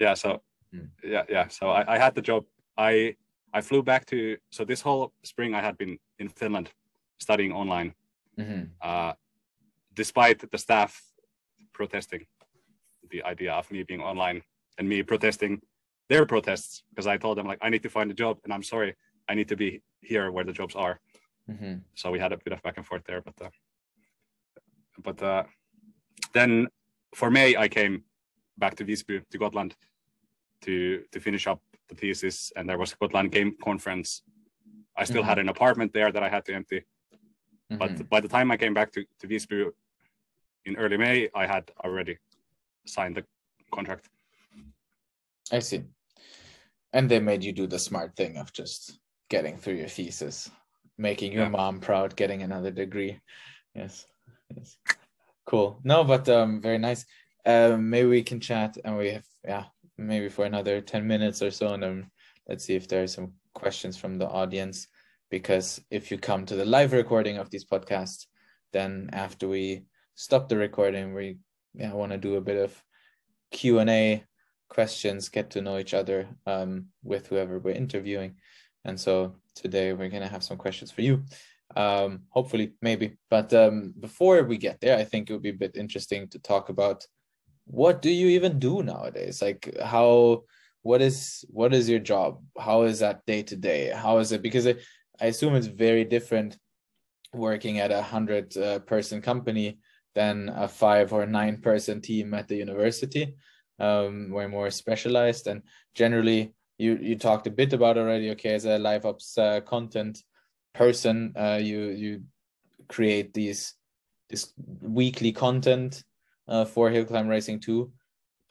Yeah. 0.00 0.14
So 0.14 0.42
mm. 0.74 0.88
yeah, 1.04 1.24
yeah. 1.28 1.48
So 1.48 1.70
I, 1.70 1.94
I 1.94 1.98
had 1.98 2.14
the 2.14 2.22
job. 2.22 2.44
I 2.76 3.16
I 3.52 3.60
flew 3.60 3.82
back 3.82 4.06
to 4.06 4.36
so 4.50 4.64
this 4.64 4.80
whole 4.80 5.12
spring 5.24 5.54
I 5.54 5.60
had 5.60 5.76
been 5.76 5.98
in 6.18 6.28
Finland 6.28 6.70
studying 7.18 7.52
online. 7.52 7.94
Mm-hmm. 8.38 8.64
Uh, 8.80 9.12
despite 9.94 10.50
the 10.50 10.58
staff 10.58 11.02
protesting 11.72 12.26
the 13.10 13.22
idea 13.24 13.52
of 13.52 13.70
me 13.70 13.82
being 13.82 14.00
online 14.00 14.42
and 14.78 14.88
me 14.88 15.02
protesting 15.02 15.60
their 16.08 16.24
protests 16.26 16.82
because 16.90 17.06
I 17.06 17.16
told 17.18 17.38
them 17.38 17.46
like 17.46 17.58
I 17.62 17.68
need 17.68 17.82
to 17.82 17.90
find 17.90 18.10
a 18.10 18.14
job 18.14 18.38
and 18.44 18.52
I'm 18.52 18.62
sorry 18.62 18.94
I 19.28 19.34
need 19.34 19.48
to 19.48 19.56
be 19.56 19.82
here 20.00 20.30
where 20.30 20.44
the 20.44 20.52
jobs 20.52 20.74
are. 20.74 20.98
Mm-hmm. 21.50 21.74
So 21.94 22.10
we 22.10 22.18
had 22.18 22.32
a 22.32 22.38
bit 22.38 22.52
of 22.52 22.62
back 22.62 22.76
and 22.76 22.86
forth 22.86 23.04
there, 23.06 23.22
but 23.22 23.34
uh, 23.40 23.50
but 25.02 25.22
uh, 25.22 25.44
then 26.32 26.68
for 27.14 27.30
May 27.30 27.56
I 27.56 27.68
came 27.68 28.04
back 28.58 28.74
to 28.76 28.84
Visby 28.84 29.22
to 29.30 29.38
Gotland 29.38 29.74
to 30.62 31.02
to 31.12 31.20
finish 31.20 31.46
up 31.46 31.60
the 31.88 31.94
thesis 31.94 32.52
and 32.56 32.68
there 32.68 32.78
was 32.78 32.92
a 32.92 32.96
Gotland 32.96 33.32
game 33.32 33.56
conference. 33.62 34.22
I 34.96 35.04
still 35.04 35.22
mm-hmm. 35.22 35.28
had 35.28 35.38
an 35.38 35.48
apartment 35.48 35.92
there 35.92 36.12
that 36.12 36.22
I 36.22 36.28
had 36.28 36.44
to 36.46 36.54
empty. 36.54 36.84
Mm-hmm. 37.70 37.76
But 37.78 38.08
by 38.08 38.20
the 38.20 38.28
time 38.28 38.50
I 38.50 38.56
came 38.56 38.74
back 38.74 38.92
to, 38.92 39.04
to 39.20 39.26
Visby 39.26 39.70
in 40.64 40.76
early 40.76 40.96
May, 40.96 41.28
I 41.34 41.46
had 41.46 41.70
already 41.84 42.18
signed 42.86 43.16
the 43.16 43.24
contract. 43.72 44.08
I 45.50 45.60
see. 45.60 45.82
And 46.92 47.08
they 47.08 47.20
made 47.20 47.42
you 47.42 47.52
do 47.52 47.66
the 47.66 47.78
smart 47.78 48.16
thing 48.16 48.36
of 48.36 48.52
just 48.52 48.98
getting 49.30 49.56
through 49.56 49.74
your 49.74 49.88
thesis, 49.88 50.50
making 50.98 51.32
your 51.32 51.44
yeah. 51.44 51.48
mom 51.48 51.80
proud, 51.80 52.16
getting 52.16 52.42
another 52.42 52.70
degree. 52.70 53.18
Yes. 53.74 54.06
yes. 54.54 54.76
Cool. 55.46 55.80
No, 55.84 56.04
but 56.04 56.28
um 56.28 56.60
very 56.60 56.78
nice. 56.78 57.06
Um 57.46 57.88
maybe 57.88 58.08
we 58.08 58.22
can 58.22 58.40
chat 58.40 58.76
and 58.84 58.96
we 58.98 59.10
have 59.10 59.24
yeah, 59.44 59.64
maybe 59.98 60.28
for 60.28 60.44
another 60.44 60.80
10 60.80 61.06
minutes 61.06 61.42
or 61.42 61.50
so 61.50 61.74
and 61.74 61.82
then 61.82 62.10
let's 62.48 62.64
see 62.64 62.74
if 62.74 62.88
there 62.88 63.02
are 63.02 63.08
some 63.08 63.32
questions 63.54 63.96
from 63.96 64.18
the 64.18 64.28
audience 64.28 64.88
because 65.30 65.80
if 65.90 66.10
you 66.10 66.18
come 66.18 66.44
to 66.46 66.56
the 66.56 66.64
live 66.64 66.92
recording 66.92 67.38
of 67.38 67.50
these 67.50 67.64
podcasts 67.64 68.26
then 68.72 69.08
after 69.12 69.48
we 69.48 69.84
stop 70.14 70.48
the 70.48 70.56
recording 70.56 71.14
we 71.14 71.36
yeah, 71.74 71.92
want 71.92 72.12
to 72.12 72.18
do 72.18 72.36
a 72.36 72.40
bit 72.40 72.56
of 72.56 72.82
q&a 73.50 74.24
questions, 74.72 75.28
get 75.28 75.50
to 75.50 75.60
know 75.60 75.78
each 75.78 75.94
other 75.94 76.28
um, 76.46 76.86
with 77.04 77.26
whoever 77.26 77.58
we're 77.58 77.74
interviewing. 77.74 78.34
And 78.84 78.98
so 78.98 79.36
today 79.54 79.92
we're 79.92 80.08
going 80.08 80.22
to 80.22 80.34
have 80.36 80.42
some 80.42 80.56
questions 80.56 80.90
for 80.90 81.02
you. 81.02 81.24
Um, 81.76 82.22
hopefully, 82.30 82.72
maybe. 82.80 83.18
But 83.30 83.52
um, 83.52 83.94
before 84.00 84.42
we 84.44 84.56
get 84.56 84.80
there, 84.80 84.98
I 84.98 85.04
think 85.04 85.28
it 85.28 85.34
would 85.34 85.42
be 85.42 85.56
a 85.56 85.64
bit 85.64 85.76
interesting 85.76 86.28
to 86.28 86.38
talk 86.38 86.70
about 86.70 87.06
what 87.66 88.02
do 88.02 88.10
you 88.10 88.28
even 88.28 88.58
do 88.58 88.82
nowadays? 88.82 89.40
Like 89.42 89.76
how 89.82 90.44
what 90.82 91.00
is 91.00 91.44
what 91.48 91.72
is 91.72 91.88
your 91.88 92.00
job? 92.00 92.42
How 92.58 92.82
is 92.82 92.98
that 93.00 93.24
day 93.26 93.42
to 93.44 93.56
day? 93.56 93.92
How 93.94 94.18
is 94.18 94.32
it? 94.32 94.42
Because 94.42 94.66
it, 94.66 94.82
I 95.20 95.26
assume 95.26 95.54
it's 95.54 95.66
very 95.66 96.04
different 96.04 96.58
working 97.32 97.78
at 97.78 97.90
a 97.90 98.02
hundred 98.02 98.56
uh, 98.56 98.80
person 98.80 99.22
company 99.22 99.78
than 100.14 100.50
a 100.54 100.68
five 100.68 101.12
or 101.12 101.26
nine 101.26 101.60
person 101.60 102.00
team 102.00 102.34
at 102.34 102.48
the 102.48 102.56
university 102.56 103.34
um, 103.78 104.28
more 104.28 104.70
specialized 104.70 105.46
and 105.46 105.62
generally 105.94 106.54
you 106.78 106.98
you 107.00 107.16
talked 107.16 107.46
a 107.46 107.50
bit 107.50 107.72
about 107.72 107.98
already 107.98 108.30
okay 108.30 108.54
as 108.54 108.64
a 108.64 108.78
live 108.78 109.06
ops 109.06 109.38
uh, 109.38 109.60
content 109.62 110.18
person 110.74 111.32
uh, 111.36 111.58
you 111.60 111.84
you 111.90 112.22
create 112.88 113.32
these 113.34 113.74
this 114.28 114.52
weekly 114.80 115.32
content 115.32 116.04
uh, 116.48 116.64
for 116.64 116.90
Hill 116.90 117.04
Climb 117.04 117.28
Racing 117.28 117.60
2. 117.60 117.90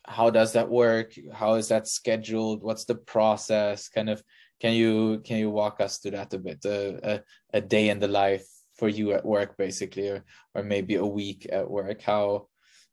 how 0.07 0.29
does 0.29 0.53
that 0.53 0.69
work? 0.69 1.13
How 1.33 1.55
is 1.55 1.67
that 1.67 1.87
scheduled? 1.87 2.63
What's 2.63 2.85
the 2.85 2.95
process? 2.95 3.87
Kind 3.89 4.09
of 4.09 4.23
can 4.59 4.73
you 4.73 5.21
can 5.23 5.37
you 5.37 5.49
walk 5.49 5.79
us 5.79 5.97
through 5.97 6.11
that 6.11 6.33
a 6.33 6.39
bit? 6.39 6.65
Uh, 6.65 6.97
a, 7.03 7.21
a 7.53 7.61
day 7.61 7.89
in 7.89 7.99
the 7.99 8.07
life 8.07 8.47
for 8.77 8.89
you 8.89 9.13
at 9.13 9.25
work 9.25 9.57
basically 9.57 10.07
or 10.09 10.23
or 10.55 10.63
maybe 10.63 10.95
a 10.95 11.05
week 11.05 11.47
at 11.51 11.69
work. 11.69 12.01
How 12.01 12.47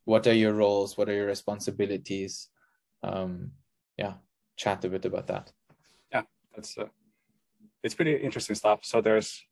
what 0.04 0.26
are 0.26 0.34
your 0.34 0.54
roles? 0.54 0.96
What 0.96 1.08
are 1.08 1.14
your 1.14 1.26
responsibilities? 1.26 2.48
Um 3.02 3.52
yeah 3.96 4.14
chat 4.56 4.84
a 4.84 4.88
bit 4.88 5.04
about 5.04 5.26
that. 5.28 5.52
Yeah 6.12 6.22
that's 6.54 6.76
uh, 6.76 6.88
it's 7.82 7.94
pretty 7.94 8.16
interesting 8.16 8.56
stuff. 8.56 8.80
So 8.82 9.00
there's 9.00 9.42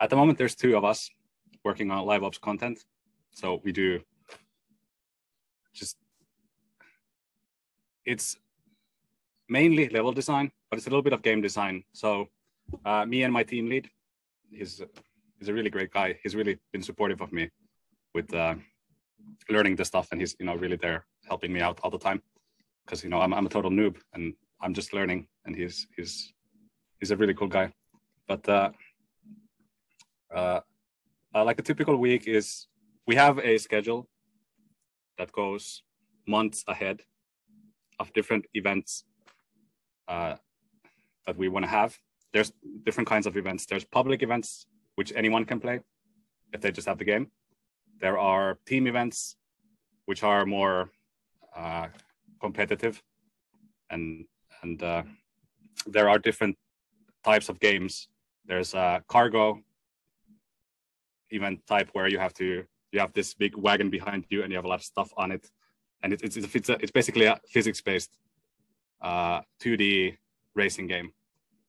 at 0.00 0.08
the 0.10 0.16
moment 0.16 0.38
there's 0.38 0.54
two 0.54 0.76
of 0.76 0.84
us 0.84 1.10
working 1.64 1.90
on 1.90 2.06
live 2.06 2.24
ops 2.24 2.38
content. 2.38 2.78
So 3.32 3.60
we 3.64 3.72
do 3.72 4.00
just 5.72 5.96
it's 8.04 8.36
mainly 9.48 9.88
level 9.88 10.12
design 10.12 10.50
but 10.72 10.78
it's 10.78 10.86
a 10.86 10.90
little 10.90 11.02
bit 11.02 11.12
of 11.12 11.20
game 11.20 11.42
design. 11.42 11.84
So 11.92 12.28
uh, 12.86 13.04
me 13.04 13.24
and 13.24 13.32
my 13.32 13.42
team 13.42 13.68
lead 13.68 13.90
he's 14.50 14.80
he's 15.38 15.48
a 15.48 15.52
really 15.52 15.68
great 15.68 15.92
guy. 15.92 16.18
He's 16.22 16.34
really 16.34 16.58
been 16.72 16.82
supportive 16.82 17.20
of 17.20 17.30
me 17.30 17.50
with 18.14 18.32
uh, 18.34 18.54
learning 19.50 19.76
the 19.76 19.84
stuff 19.84 20.08
and 20.12 20.20
he's 20.20 20.34
you 20.38 20.46
know 20.46 20.54
really 20.54 20.76
there 20.76 21.04
helping 21.28 21.52
me 21.52 21.60
out 21.60 21.78
all 21.82 21.90
the 21.90 21.98
time. 21.98 22.22
Because 22.84 23.04
you 23.04 23.10
know 23.10 23.20
I'm, 23.20 23.34
I'm 23.34 23.44
a 23.44 23.50
total 23.50 23.70
noob 23.70 23.96
and 24.14 24.34
i'm 24.62 24.74
just 24.74 24.92
learning 24.92 25.26
and 25.44 25.56
he's 25.56 25.86
he's 25.96 26.32
he's 27.00 27.10
a 27.10 27.16
really 27.16 27.34
cool 27.34 27.48
guy. 27.48 27.70
But 28.26 28.48
uh, 28.48 28.70
uh, 30.34 30.60
uh, 31.34 31.44
like 31.44 31.58
a 31.58 31.62
typical 31.62 31.96
week 31.96 32.26
is 32.26 32.66
we 33.06 33.14
have 33.16 33.38
a 33.40 33.58
schedule 33.58 34.08
that 35.18 35.32
goes 35.32 35.82
months 36.26 36.64
ahead 36.68 37.02
of 37.98 38.12
different 38.12 38.46
events 38.54 39.04
uh, 40.08 40.36
that 41.26 41.36
we 41.36 41.48
want 41.48 41.64
to 41.64 41.70
have. 41.70 41.96
There's 42.32 42.52
different 42.84 43.08
kinds 43.08 43.26
of 43.26 43.36
events. 43.36 43.66
There's 43.66 43.84
public 43.84 44.22
events, 44.22 44.66
which 44.96 45.12
anyone 45.14 45.44
can 45.44 45.60
play 45.60 45.80
if 46.52 46.60
they 46.60 46.70
just 46.70 46.88
have 46.88 46.98
the 46.98 47.04
game. 47.04 47.30
There 48.00 48.18
are 48.18 48.58
team 48.66 48.86
events, 48.86 49.36
which 50.06 50.22
are 50.22 50.44
more 50.46 50.90
uh, 51.54 51.88
competitive, 52.40 53.02
and 53.90 54.24
and 54.62 54.82
uh, 54.82 55.02
there 55.86 56.08
are 56.08 56.18
different 56.18 56.56
types 57.22 57.48
of 57.48 57.60
games. 57.60 58.08
There's 58.44 58.74
a 58.74 59.02
cargo 59.08 59.60
event 61.30 61.60
type 61.66 61.90
where 61.92 62.08
you 62.08 62.18
have 62.18 62.34
to 62.34 62.64
you 62.92 63.00
have 63.00 63.12
this 63.12 63.34
big 63.34 63.56
wagon 63.56 63.90
behind 63.90 64.24
you 64.28 64.42
and 64.42 64.52
you 64.52 64.56
have 64.56 64.64
a 64.64 64.68
lot 64.68 64.80
of 64.80 64.84
stuff 64.84 65.10
on 65.16 65.32
it, 65.32 65.50
and 66.02 66.12
it, 66.12 66.22
it's 66.22 66.36
it's 66.36 66.68
a, 66.68 66.76
it's 66.80 66.92
basically 66.92 67.26
a 67.26 67.40
physics 67.48 67.80
based 67.80 68.18
uh, 69.00 69.40
2D 69.62 70.16
racing 70.54 70.86
game. 70.86 71.12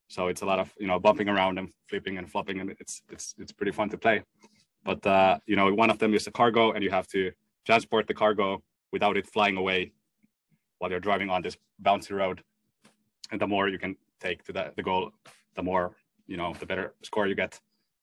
So 0.08 0.28
it's 0.28 0.42
a 0.42 0.46
lot 0.46 0.60
of 0.60 0.72
you 0.80 0.88
know 0.88 1.00
bumping 1.00 1.30
around 1.30 1.58
and 1.60 1.70
flipping 1.90 2.18
and 2.18 2.30
flopping, 2.30 2.60
and 2.60 2.72
it's 2.80 3.02
it's 3.10 3.36
it's 3.40 3.52
pretty 3.52 3.72
fun 3.72 3.90
to 3.90 3.98
play. 3.98 4.24
But 4.84 5.06
uh, 5.06 5.40
you 5.46 5.56
know, 5.56 5.74
one 5.74 5.90
of 5.90 5.98
them 6.00 6.14
is 6.14 6.28
a 6.28 6.32
cargo, 6.32 6.72
and 6.72 6.84
you 6.84 6.92
have 6.92 7.08
to 7.08 7.32
transport 7.66 8.08
the 8.08 8.14
cargo 8.14 8.62
without 8.92 9.18
it 9.18 9.26
flying 9.28 9.58
away 9.58 9.94
while 10.78 10.92
you're 10.92 11.00
driving 11.00 11.30
on 11.30 11.42
this 11.42 11.58
bouncy 11.82 12.12
road. 12.12 12.44
And 13.32 13.40
the 13.40 13.48
more 13.48 13.70
you 13.70 13.80
can 13.80 13.96
take 14.20 14.44
to 14.44 14.54
the, 14.54 14.74
the 14.76 14.84
goal, 14.84 15.12
the 15.56 15.64
more 15.64 15.96
you 16.28 16.38
know, 16.38 16.54
the 16.60 16.66
better 16.66 16.94
score 17.04 17.28
you 17.28 17.36
get. 17.36 17.60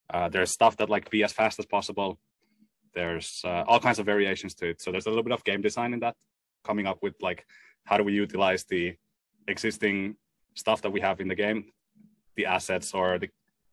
Uh, 0.08 0.28
there's 0.28 0.50
stuff 0.50 0.76
that 0.78 0.90
like 0.90 1.10
be 1.10 1.22
as 1.24 1.32
fast 1.32 1.58
as 1.58 1.66
possible. 1.66 2.18
There's 2.94 3.42
uh, 3.44 3.64
all 3.66 3.80
kinds 3.80 3.98
of 3.98 4.06
variations 4.06 4.54
to 4.56 4.70
it. 4.70 4.80
So 4.80 4.90
there's 4.90 5.06
a 5.06 5.10
little 5.10 5.22
bit 5.22 5.32
of 5.32 5.44
game 5.44 5.62
design 5.62 5.92
in 5.92 6.00
that, 6.00 6.16
coming 6.64 6.86
up 6.86 6.98
with 7.02 7.14
like 7.20 7.46
how 7.84 7.96
do 7.96 8.04
we 8.04 8.12
utilize 8.12 8.64
the 8.64 8.94
existing 9.48 10.16
stuff 10.54 10.82
that 10.82 10.90
we 10.90 11.00
have 11.00 11.20
in 11.20 11.28
the 11.28 11.34
game, 11.34 11.66
the 12.36 12.46
assets 12.46 12.92
or 12.94 13.18
the, 13.18 13.28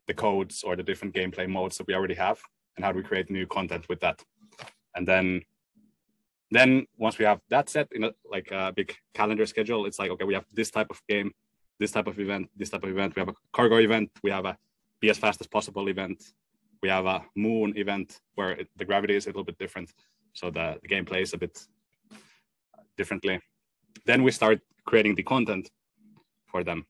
the 0.07 0.13
codes 0.13 0.63
or 0.63 0.75
the 0.75 0.83
different 0.83 1.13
gameplay 1.13 1.47
modes 1.47 1.77
that 1.77 1.87
we 1.87 1.95
already 1.95 2.13
have, 2.15 2.39
and 2.75 2.85
how 2.85 2.91
do 2.91 2.97
we 2.97 3.03
create 3.03 3.29
new 3.29 3.45
content 3.47 3.87
with 3.89 3.99
that. 4.01 4.21
And 4.95 5.07
then 5.07 5.41
then 6.49 6.85
once 6.97 7.17
we 7.17 7.25
have 7.25 7.41
that 7.49 7.69
set 7.69 7.87
in 7.91 8.05
a 8.05 8.11
like 8.25 8.51
a 8.51 8.71
big 8.75 8.95
calendar 9.13 9.45
schedule, 9.45 9.85
it's 9.85 9.99
like 9.99 10.11
okay, 10.11 10.25
we 10.25 10.33
have 10.33 10.45
this 10.53 10.71
type 10.71 10.87
of 10.89 11.01
game, 11.09 11.31
this 11.79 11.91
type 11.91 12.07
of 12.07 12.19
event, 12.19 12.49
this 12.55 12.69
type 12.69 12.83
of 12.83 12.89
event. 12.89 13.15
We 13.15 13.19
have 13.19 13.29
a 13.29 13.35
cargo 13.51 13.77
event, 13.77 14.09
we 14.23 14.31
have 14.31 14.45
a 14.45 14.57
be 14.99 15.09
as 15.09 15.17
fast 15.17 15.41
as 15.41 15.47
possible 15.47 15.87
event, 15.89 16.23
we 16.81 16.89
have 16.89 17.05
a 17.05 17.23
moon 17.35 17.73
event 17.77 18.19
where 18.35 18.51
it, 18.51 18.67
the 18.75 18.85
gravity 18.85 19.15
is 19.15 19.25
a 19.25 19.29
little 19.29 19.43
bit 19.43 19.57
different, 19.57 19.91
so 20.33 20.49
the, 20.49 20.77
the 20.81 20.87
game 20.87 21.05
plays 21.05 21.33
a 21.33 21.37
bit 21.37 21.59
differently. 22.97 23.39
Then 24.05 24.23
we 24.23 24.31
start 24.31 24.59
creating 24.85 25.15
the 25.15 25.23
content 25.23 25.69
for 26.51 26.63
them, 26.63 26.85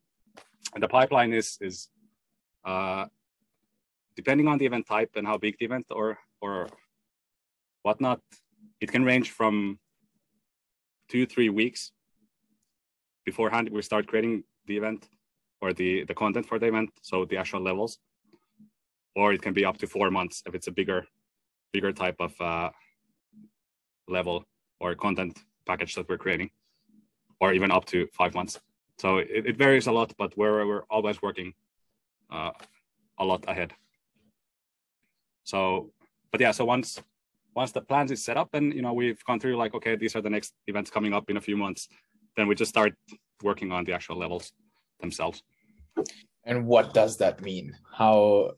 and 0.73 0.83
the 0.83 0.87
pipeline 0.87 1.33
is 1.33 1.57
is 1.61 1.89
uh, 2.65 3.05
depending 4.15 4.47
on 4.47 4.57
the 4.57 4.65
event 4.65 4.85
type 4.87 5.11
and 5.15 5.25
how 5.25 5.37
big 5.37 5.55
the 5.59 5.65
event 5.65 5.85
or 5.89 6.17
or 6.41 6.67
whatnot, 7.83 8.19
it 8.81 8.91
can 8.91 9.03
range 9.03 9.31
from 9.31 9.79
two 11.09 11.25
three 11.25 11.49
weeks 11.49 11.91
beforehand 13.25 13.69
we 13.69 13.81
start 13.81 14.07
creating 14.07 14.43
the 14.67 14.75
event 14.77 15.09
or 15.61 15.73
the 15.73 16.03
the 16.05 16.13
content 16.13 16.45
for 16.45 16.59
the 16.59 16.67
event 16.67 16.89
so 17.01 17.25
the 17.25 17.37
actual 17.37 17.61
levels 17.61 17.99
or 19.15 19.33
it 19.33 19.41
can 19.41 19.53
be 19.53 19.65
up 19.65 19.77
to 19.77 19.87
four 19.87 20.11
months 20.11 20.43
if 20.45 20.55
it's 20.55 20.67
a 20.67 20.71
bigger 20.71 21.07
bigger 21.73 21.91
type 21.91 22.15
of 22.19 22.39
uh, 22.41 22.69
level 24.07 24.45
or 24.79 24.95
content 24.95 25.37
package 25.65 25.95
that 25.95 26.07
we're 26.07 26.17
creating 26.17 26.49
or 27.39 27.53
even 27.53 27.71
up 27.71 27.85
to 27.85 28.07
five 28.13 28.33
months. 28.33 28.59
So 28.97 29.17
it, 29.17 29.45
it 29.45 29.57
varies 29.57 29.87
a 29.87 29.91
lot 29.91 30.13
but 30.17 30.35
we're, 30.37 30.65
we're 30.65 30.83
always 30.89 31.21
working 31.21 31.53
uh, 32.31 32.51
a 33.19 33.25
lot 33.25 33.43
ahead. 33.47 33.73
So 35.43 35.91
but 36.31 36.41
yeah 36.41 36.51
so 36.51 36.65
once 36.65 37.01
once 37.55 37.71
the 37.71 37.81
plans 37.81 38.11
is 38.11 38.23
set 38.23 38.37
up 38.37 38.49
and 38.53 38.73
you 38.73 38.81
know 38.81 38.93
we've 38.93 39.23
gone 39.25 39.39
through 39.39 39.57
like 39.57 39.73
okay 39.73 39.95
these 39.95 40.15
are 40.15 40.21
the 40.21 40.29
next 40.29 40.53
events 40.67 40.89
coming 40.89 41.13
up 41.13 41.29
in 41.29 41.37
a 41.37 41.41
few 41.41 41.57
months 41.57 41.87
then 42.35 42.47
we 42.47 42.55
just 42.55 42.69
start 42.69 42.93
working 43.41 43.71
on 43.71 43.83
the 43.83 43.93
actual 43.93 44.17
levels 44.17 44.51
themselves 44.99 45.41
and 46.47 46.65
what 46.65 46.93
does 46.93 47.17
that 47.17 47.41
mean? 47.41 47.75
How 47.93 48.51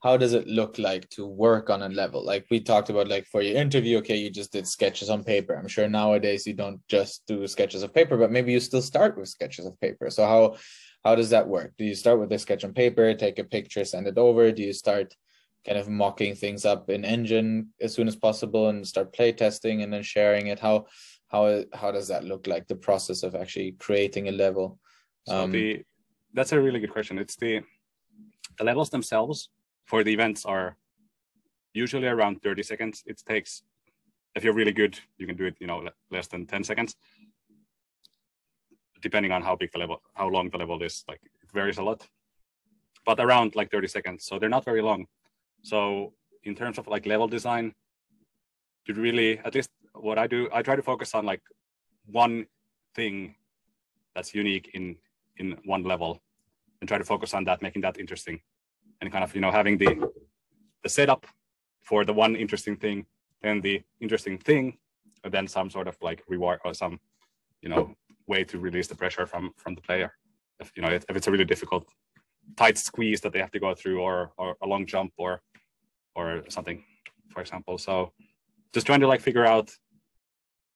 how 0.00 0.16
does 0.16 0.32
it 0.32 0.46
look 0.46 0.78
like 0.78 1.08
to 1.10 1.26
work 1.26 1.68
on 1.68 1.82
a 1.82 1.88
level? 1.88 2.24
Like 2.24 2.46
we 2.50 2.60
talked 2.60 2.88
about 2.88 3.08
like 3.08 3.26
for 3.26 3.42
your 3.42 3.56
interview 3.56 3.98
okay 3.98 4.16
you 4.16 4.30
just 4.30 4.52
did 4.52 4.66
sketches 4.66 5.10
on 5.10 5.24
paper. 5.24 5.54
I'm 5.54 5.66
sure 5.68 5.88
nowadays 5.88 6.46
you 6.46 6.54
don't 6.54 6.80
just 6.88 7.26
do 7.26 7.46
sketches 7.48 7.82
of 7.82 7.92
paper 7.92 8.16
but 8.16 8.30
maybe 8.30 8.52
you 8.52 8.60
still 8.60 8.80
start 8.82 9.18
with 9.18 9.28
sketches 9.28 9.66
of 9.66 9.78
paper. 9.80 10.08
So 10.08 10.24
how 10.24 10.56
how 11.04 11.16
does 11.16 11.30
that 11.30 11.48
work? 11.48 11.72
Do 11.76 11.84
you 11.84 11.96
start 11.96 12.20
with 12.20 12.32
a 12.32 12.38
sketch 12.38 12.64
on 12.64 12.72
paper 12.72 13.12
take 13.14 13.40
a 13.40 13.44
picture 13.44 13.84
send 13.84 14.06
it 14.06 14.16
over? 14.16 14.52
Do 14.52 14.62
you 14.62 14.72
start 14.72 15.14
kind 15.66 15.78
of 15.78 15.88
mocking 15.88 16.36
things 16.36 16.64
up 16.64 16.90
in 16.90 17.04
engine 17.04 17.70
as 17.80 17.92
soon 17.92 18.06
as 18.06 18.14
possible 18.14 18.68
and 18.68 18.86
start 18.86 19.12
play 19.12 19.32
testing 19.32 19.82
and 19.82 19.92
then 19.92 20.04
sharing 20.04 20.46
it? 20.46 20.60
How 20.60 20.86
how 21.26 21.64
how 21.72 21.90
does 21.90 22.06
that 22.06 22.22
look 22.22 22.46
like 22.46 22.68
the 22.68 22.76
process 22.76 23.24
of 23.24 23.34
actually 23.34 23.72
creating 23.72 24.28
a 24.28 24.32
level? 24.32 24.78
So 25.26 25.42
um, 25.42 25.50
the 25.50 25.82
that's 26.34 26.52
a 26.52 26.60
really 26.60 26.80
good 26.80 26.92
question. 26.92 27.18
It's 27.18 27.36
the 27.36 27.62
the 28.58 28.64
levels 28.64 28.90
themselves 28.90 29.48
for 29.84 30.04
the 30.04 30.12
events 30.12 30.44
are 30.44 30.76
usually 31.72 32.06
around 32.06 32.42
30 32.42 32.62
seconds. 32.62 33.02
It 33.06 33.22
takes 33.26 33.62
if 34.34 34.44
you're 34.44 34.52
really 34.52 34.72
good 34.72 34.98
you 35.16 35.26
can 35.26 35.36
do 35.36 35.46
it 35.46 35.56
you 35.60 35.66
know 35.66 35.88
less 36.10 36.26
than 36.26 36.46
10 36.46 36.64
seconds. 36.64 36.96
Depending 39.00 39.32
on 39.32 39.42
how 39.42 39.56
big 39.56 39.70
the 39.72 39.78
level 39.78 40.02
how 40.14 40.28
long 40.28 40.50
the 40.50 40.58
level 40.58 40.82
is 40.82 41.04
like 41.08 41.20
it 41.42 41.50
varies 41.52 41.78
a 41.78 41.82
lot. 41.82 42.06
But 43.06 43.20
around 43.20 43.54
like 43.54 43.70
30 43.70 43.88
seconds. 43.88 44.24
So 44.24 44.38
they're 44.38 44.48
not 44.48 44.64
very 44.64 44.82
long. 44.82 45.06
So 45.62 46.14
in 46.42 46.54
terms 46.54 46.78
of 46.78 46.88
like 46.88 47.06
level 47.06 47.28
design, 47.28 47.74
to 48.86 48.94
really 48.94 49.38
at 49.38 49.54
least 49.54 49.70
what 49.92 50.18
I 50.18 50.26
do, 50.26 50.48
I 50.52 50.62
try 50.62 50.76
to 50.76 50.82
focus 50.82 51.14
on 51.14 51.24
like 51.26 51.42
one 52.06 52.46
thing 52.94 53.34
that's 54.14 54.34
unique 54.34 54.70
in 54.74 54.96
in 55.36 55.58
one 55.64 55.82
level 55.82 56.20
and 56.80 56.88
try 56.88 56.98
to 56.98 57.04
focus 57.04 57.34
on 57.34 57.44
that, 57.44 57.62
making 57.62 57.82
that 57.82 57.98
interesting 57.98 58.40
and 59.00 59.12
kind 59.12 59.24
of 59.24 59.34
you 59.34 59.40
know 59.40 59.50
having 59.50 59.78
the 59.78 60.10
the 60.82 60.88
setup 60.88 61.26
for 61.82 62.04
the 62.04 62.12
one 62.12 62.36
interesting 62.36 62.76
thing, 62.76 63.06
then 63.42 63.60
the 63.60 63.82
interesting 64.00 64.38
thing, 64.38 64.78
and 65.22 65.32
then 65.32 65.46
some 65.46 65.70
sort 65.70 65.88
of 65.88 65.96
like 66.00 66.22
reward 66.28 66.60
or 66.64 66.74
some 66.74 66.98
you 67.62 67.68
know 67.68 67.94
way 68.26 68.44
to 68.44 68.58
release 68.58 68.88
the 68.88 68.94
pressure 68.94 69.26
from 69.26 69.52
from 69.56 69.74
the 69.74 69.80
player. 69.80 70.12
If 70.60 70.72
you 70.76 70.82
know 70.82 70.88
if 70.90 71.04
it's 71.16 71.26
a 71.26 71.30
really 71.30 71.44
difficult 71.44 71.86
tight 72.56 72.78
squeeze 72.78 73.20
that 73.22 73.32
they 73.32 73.38
have 73.38 73.50
to 73.52 73.60
go 73.60 73.74
through 73.74 74.00
or 74.00 74.32
or 74.38 74.56
a 74.62 74.66
long 74.66 74.86
jump 74.86 75.12
or 75.16 75.40
or 76.14 76.44
something, 76.48 76.84
for 77.32 77.40
example. 77.40 77.78
So 77.78 78.12
just 78.72 78.86
trying 78.86 79.00
to 79.00 79.08
like 79.08 79.20
figure 79.20 79.44
out, 79.44 79.70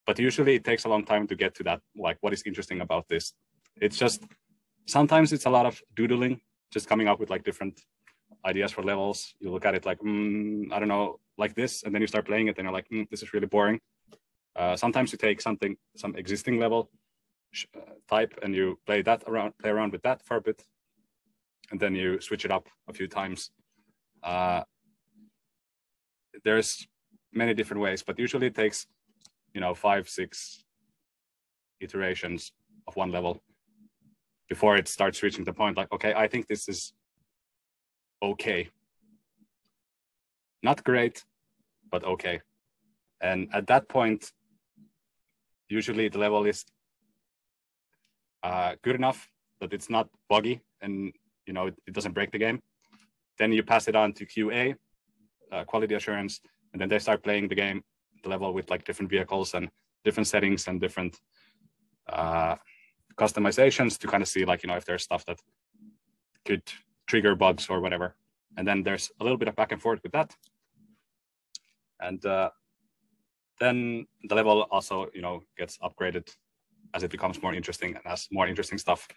but 0.07 0.19
usually 0.19 0.55
it 0.57 0.65
takes 0.65 0.85
a 0.85 0.89
long 0.89 1.05
time 1.05 1.27
to 1.29 1.37
get 1.37 1.55
to 1.57 1.63
that, 1.65 1.81
like 1.97 2.19
what 2.21 2.33
is 2.33 2.43
interesting 2.47 2.81
about 2.81 3.09
this. 3.09 3.33
It's 3.81 3.97
just, 3.97 4.25
sometimes 4.89 5.33
it's 5.33 5.47
a 5.47 5.51
lot 5.51 5.67
of 5.67 5.81
doodling, 5.95 6.41
just 6.73 6.89
coming 6.89 7.09
up 7.09 7.21
with 7.21 7.31
like 7.31 7.45
different 7.45 7.81
ideas 8.45 8.73
for 8.73 8.83
levels. 8.83 9.35
You 9.39 9.51
look 9.51 9.65
at 9.65 9.75
it 9.75 9.87
like, 9.87 9.99
mm, 10.01 10.73
I 10.73 10.79
don't 10.79 10.89
know, 10.89 11.21
like 11.37 11.55
this, 11.55 11.83
and 11.83 11.95
then 11.95 12.01
you 12.01 12.09
start 12.09 12.27
playing 12.27 12.49
it 12.49 12.57
and 12.59 12.65
you're 12.65 12.73
like, 12.73 12.89
mm, 12.89 13.09
this 13.11 13.23
is 13.23 13.33
really 13.33 13.47
boring. 13.47 13.81
Uh, 14.57 14.75
sometimes 14.75 15.13
you 15.13 15.19
take 15.19 15.41
something, 15.41 15.77
some 15.97 16.17
existing 16.17 16.59
level 16.59 16.91
uh, 17.77 17.81
type 18.09 18.35
and 18.43 18.55
you 18.55 18.79
play 18.87 19.03
that 19.03 19.23
around, 19.29 19.53
play 19.59 19.71
around 19.71 19.93
with 19.93 20.03
that 20.03 20.25
for 20.25 20.39
a 20.39 20.41
bit, 20.41 20.65
and 21.71 21.79
then 21.79 21.95
you 21.95 22.21
switch 22.21 22.45
it 22.45 22.51
up 22.51 22.67
a 22.89 22.93
few 22.93 23.07
times. 23.07 23.51
Uh, 24.23 24.63
there's 26.45 26.89
many 27.33 27.55
different 27.55 27.83
ways, 27.83 28.03
but 28.03 28.19
usually 28.19 28.47
it 28.47 28.55
takes, 28.55 28.87
you 29.55 29.61
know, 29.61 29.75
five, 29.75 30.09
six 30.09 30.65
iterations 31.81 32.53
of 32.87 32.97
one 32.97 33.13
level 33.13 33.41
before 34.49 34.77
it 34.77 34.89
starts 34.89 35.23
reaching 35.23 35.45
the 35.45 35.53
point 35.53 35.77
like, 35.77 35.93
okay, 35.93 36.15
I 36.15 36.27
think 36.27 36.47
this 36.47 36.69
is 36.69 36.93
okay. 38.23 38.69
Not 40.63 40.83
great, 40.85 41.25
but 41.91 42.05
okay. 42.05 42.41
And 43.21 43.49
at 43.53 43.67
that 43.67 43.89
point, 43.89 44.33
usually 45.69 46.09
the 46.09 46.19
level 46.19 46.47
is 46.47 46.65
uh, 48.43 48.75
good 48.83 48.97
enough 48.97 49.29
that 49.61 49.73
it's 49.73 49.91
not 49.91 50.09
buggy 50.29 50.61
and 50.81 51.13
you 51.47 51.53
know 51.53 51.67
it, 51.67 51.75
it 51.87 51.95
doesn't 51.95 52.13
break 52.13 52.31
the 52.33 52.39
game. 52.39 52.63
Then 53.39 53.53
you 53.53 53.63
pass 53.63 53.89
it 53.89 53.97
on 53.97 54.13
to 54.15 54.27
QA, 54.27 54.75
uh, 55.53 55.65
quality 55.65 55.95
assurance, 55.95 56.41
and 56.73 56.81
then 56.81 56.89
they 56.89 56.99
start 56.99 57.23
playing 57.23 57.49
the 57.49 57.55
game, 57.55 57.83
the 58.23 58.29
level 58.29 58.53
with 58.53 58.71
like 58.71 58.85
different 58.85 59.11
vehicles 59.11 59.55
and 59.55 59.69
different 60.05 60.27
settings 60.27 60.67
and 60.69 60.81
different 60.81 61.19
uh, 62.09 62.57
customizations 63.19 63.99
to 63.99 64.07
kind 64.07 64.23
of 64.23 64.29
see 64.29 64.45
like 64.45 64.63
you 64.63 64.69
know 64.69 64.77
if 64.77 64.85
there's 64.85 65.03
stuff 65.03 65.25
that 65.27 65.41
could 66.45 66.63
trigger 67.07 67.35
bugs 67.35 67.69
or 67.69 67.81
whatever. 67.81 68.15
And 68.57 68.67
then 68.67 68.83
there's 68.83 69.11
a 69.21 69.25
little 69.25 69.39
bit 69.39 69.49
of 69.49 69.57
back 69.57 69.73
and 69.73 69.81
forth 69.81 70.01
with 70.03 70.13
that. 70.13 70.35
and 72.01 72.25
uh, 72.25 72.51
then 73.61 74.07
the 74.29 74.35
level 74.35 74.63
also 74.71 75.07
you 75.15 75.23
know 75.23 75.43
gets 75.57 75.79
upgraded 75.79 76.29
as 76.95 77.03
it 77.03 77.11
becomes 77.11 77.43
more 77.43 77.55
interesting 77.55 77.95
and 77.97 78.07
as 78.07 78.29
more 78.31 78.47
interesting 78.47 78.79
stuff 78.79 79.09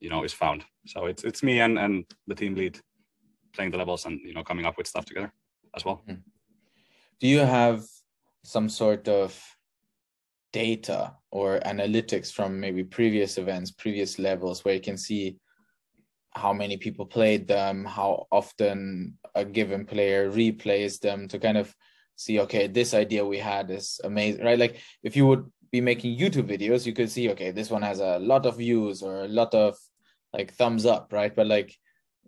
you 0.00 0.10
know 0.10 0.22
is 0.24 0.32
found 0.32 0.64
so 0.86 1.06
it's 1.06 1.24
it's 1.24 1.42
me 1.42 1.60
and 1.60 1.78
and 1.78 2.04
the 2.26 2.34
team 2.34 2.54
lead 2.54 2.78
playing 3.54 3.70
the 3.70 3.78
levels 3.78 4.06
and 4.06 4.20
you 4.20 4.34
know 4.34 4.44
coming 4.44 4.66
up 4.66 4.76
with 4.76 4.86
stuff 4.86 5.04
together 5.04 5.32
as 5.76 5.84
well 5.84 6.02
hmm. 6.06 6.20
do 7.20 7.26
you 7.26 7.40
have 7.40 7.84
some 8.44 8.68
sort 8.68 9.08
of 9.08 9.40
data 10.52 11.14
or 11.32 11.58
analytics 11.60 12.30
from 12.30 12.60
maybe 12.60 12.84
previous 12.84 13.38
events 13.38 13.70
previous 13.70 14.18
levels 14.18 14.64
where 14.64 14.74
you 14.74 14.80
can 14.80 14.98
see 14.98 15.36
how 16.34 16.52
many 16.52 16.76
people 16.76 17.06
played 17.06 17.48
them 17.48 17.84
how 17.84 18.26
often 18.30 19.18
a 19.34 19.44
given 19.44 19.84
player 19.84 20.30
replays 20.30 21.00
them 21.00 21.26
to 21.26 21.38
kind 21.38 21.58
of 21.58 21.74
see 22.16 22.38
okay 22.38 22.66
this 22.66 22.94
idea 22.94 23.24
we 23.24 23.38
had 23.38 23.70
is 23.70 24.00
amazing 24.04 24.44
right? 24.44 24.58
Like 24.58 24.80
if 25.02 25.16
you 25.16 25.26
would 25.26 25.50
be 25.70 25.80
making 25.80 26.18
youtube 26.18 26.48
videos 26.48 26.84
you 26.84 26.92
could 26.92 27.10
see 27.10 27.30
okay 27.30 27.50
this 27.50 27.70
one 27.70 27.80
has 27.80 27.98
a 27.98 28.18
lot 28.18 28.44
of 28.44 28.58
views 28.58 29.02
or 29.02 29.24
a 29.24 29.28
lot 29.28 29.54
of 29.54 29.76
like 30.32 30.52
thumbs 30.52 30.84
up 30.86 31.12
right? 31.12 31.34
But 31.34 31.46
like 31.46 31.76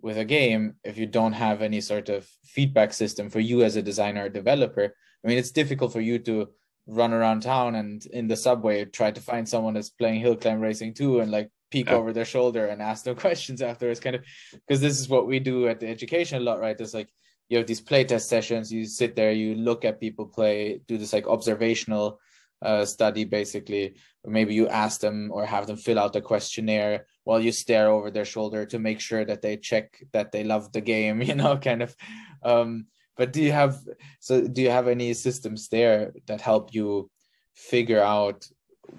with 0.01 0.17
a 0.17 0.25
game 0.25 0.75
if 0.83 0.97
you 0.97 1.05
don't 1.05 1.33
have 1.33 1.61
any 1.61 1.79
sort 1.79 2.09
of 2.09 2.27
feedback 2.43 2.91
system 2.91 3.29
for 3.29 3.39
you 3.39 3.63
as 3.63 3.75
a 3.75 3.81
designer 3.81 4.25
or 4.25 4.29
developer 4.29 4.93
i 5.23 5.27
mean 5.27 5.37
it's 5.37 5.51
difficult 5.51 5.91
for 5.91 6.01
you 6.01 6.19
to 6.19 6.47
run 6.87 7.13
around 7.13 7.41
town 7.41 7.75
and 7.75 8.05
in 8.07 8.27
the 8.27 8.37
subway 8.37 8.85
try 8.85 9.11
to 9.11 9.21
find 9.21 9.47
someone 9.47 9.73
that's 9.73 9.89
playing 9.89 10.19
Hill 10.19 10.35
Climb 10.35 10.59
Racing 10.59 10.93
2 10.93 11.19
and 11.19 11.31
like 11.31 11.49
peek 11.71 11.87
yeah. 11.87 11.95
over 11.95 12.13
their 12.13 12.25
shoulder 12.25 12.67
and 12.67 12.81
ask 12.81 13.03
them 13.03 13.15
questions 13.25 13.61
afterwards 13.61 13.99
kind 13.99 14.15
of 14.15 14.23
because 14.51 14.81
this 14.81 14.99
is 14.99 15.09
what 15.09 15.27
we 15.27 15.39
do 15.39 15.67
at 15.67 15.79
the 15.79 15.87
education 15.87 16.37
a 16.37 16.41
lot 16.41 16.59
right? 16.59 16.79
It's 16.79 16.93
like 16.93 17.09
you 17.49 17.57
have 17.57 17.67
these 17.67 17.81
playtest 17.81 18.27
sessions 18.27 18.71
you 18.71 18.85
sit 18.85 19.15
there 19.15 19.31
you 19.31 19.55
look 19.55 19.85
at 19.85 19.99
people 19.99 20.25
play 20.25 20.81
do 20.87 20.97
this 20.97 21.13
like 21.13 21.27
observational 21.27 22.19
uh, 22.61 22.85
study 22.85 23.23
basically. 23.25 23.95
Or 24.23 24.31
maybe 24.31 24.53
you 24.53 24.67
ask 24.67 24.99
them 24.99 25.29
or 25.31 25.45
have 25.45 25.67
them 25.67 25.77
fill 25.77 25.99
out 25.99 26.15
a 26.15 26.21
questionnaire 26.21 27.05
while 27.23 27.39
you 27.39 27.51
stare 27.51 27.89
over 27.89 28.09
their 28.09 28.25
shoulder 28.25 28.65
to 28.67 28.79
make 28.79 28.99
sure 28.99 29.23
that 29.25 29.41
they 29.41 29.57
check 29.57 30.03
that 30.13 30.31
they 30.31 30.43
love 30.43 30.71
the 30.71 30.81
game 30.81 31.21
you 31.29 31.35
know 31.35 31.57
kind 31.57 31.81
of. 31.83 31.95
Um 32.43 32.87
but 33.17 33.31
do 33.33 33.41
you 33.41 33.51
have 33.51 33.77
so 34.19 34.47
do 34.47 34.61
you 34.61 34.69
have 34.69 34.87
any 34.87 35.13
systems 35.13 35.69
there 35.69 36.13
that 36.27 36.41
help 36.41 36.73
you 36.73 37.09
figure 37.53 38.01
out 38.01 38.47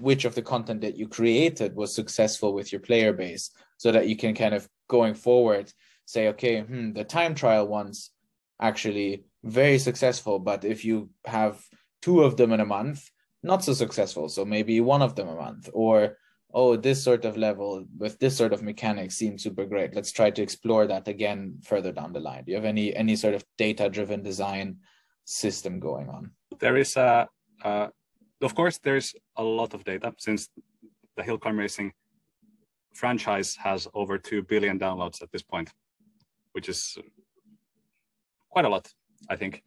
which 0.01 0.25
of 0.25 0.35
the 0.35 0.43
content 0.43 0.81
that 0.81 0.97
you 0.97 1.07
created 1.07 1.75
was 1.77 1.95
successful 1.95 2.53
with 2.53 2.73
your 2.73 2.81
player 2.81 3.13
base 3.13 3.51
so 3.77 3.93
that 3.93 4.09
you 4.09 4.17
can 4.17 4.35
kind 4.35 4.55
of 4.55 4.69
going 4.89 5.15
forward 5.15 5.73
say 6.05 6.29
okay 6.29 6.61
hmm, 6.61 6.93
the 6.93 7.05
time 7.05 7.35
trial 7.35 7.67
ones 7.67 8.11
actually 8.61 9.25
very 9.45 9.79
successful 9.79 10.39
but 10.39 10.65
if 10.65 10.85
you 10.85 11.11
have 11.25 11.63
two 12.03 12.23
of 12.23 12.37
them 12.37 12.53
in 12.53 12.61
a 12.61 12.67
month 12.67 13.11
not 13.47 13.65
so 13.65 13.73
successful. 13.73 14.29
So 14.29 14.45
maybe 14.45 14.81
one 14.81 15.03
of 15.03 15.15
them 15.15 15.29
a 15.29 15.37
month 15.37 15.71
or 15.73 16.19
oh 16.55 16.77
this 16.77 17.03
sort 17.03 17.25
of 17.25 17.37
level 17.37 17.85
with 17.99 18.19
this 18.19 18.37
sort 18.37 18.53
of 18.53 18.63
mechanics 18.63 19.17
seems 19.17 19.43
super 19.43 19.67
great. 19.67 19.95
Let's 19.95 20.13
try 20.13 20.31
to 20.31 20.43
explore 20.43 20.87
that 20.87 21.09
again 21.09 21.59
further 21.63 21.93
down 21.93 22.13
the 22.13 22.21
line. 22.21 22.45
Do 22.45 22.53
you 22.53 22.57
have 22.57 22.65
any 22.65 22.95
any 22.95 23.17
sort 23.17 23.35
of 23.35 23.45
data 23.59 23.89
driven 23.89 24.23
design 24.23 24.79
system 25.25 25.81
going 25.81 26.09
on? 26.09 26.31
There 26.59 26.77
is 26.77 26.97
a 26.97 27.29
uh, 27.65 27.89
of 28.43 28.55
course 28.55 28.79
there's 28.79 29.15
a 29.37 29.43
lot 29.43 29.75
of 29.75 29.85
data 29.85 30.15
since 30.19 30.49
the 31.17 31.23
hill 31.23 31.39
climb 31.39 31.59
racing 31.59 31.93
franchise 32.95 33.57
has 33.57 33.87
over 33.93 34.17
2 34.17 34.43
billion 34.43 34.79
downloads 34.79 35.23
at 35.23 35.31
this 35.31 35.43
point 35.43 35.71
which 36.57 36.71
is 36.71 36.97
quite 38.49 38.65
a 38.65 38.69
lot, 38.71 38.89
I 39.29 39.37
think. 39.37 39.63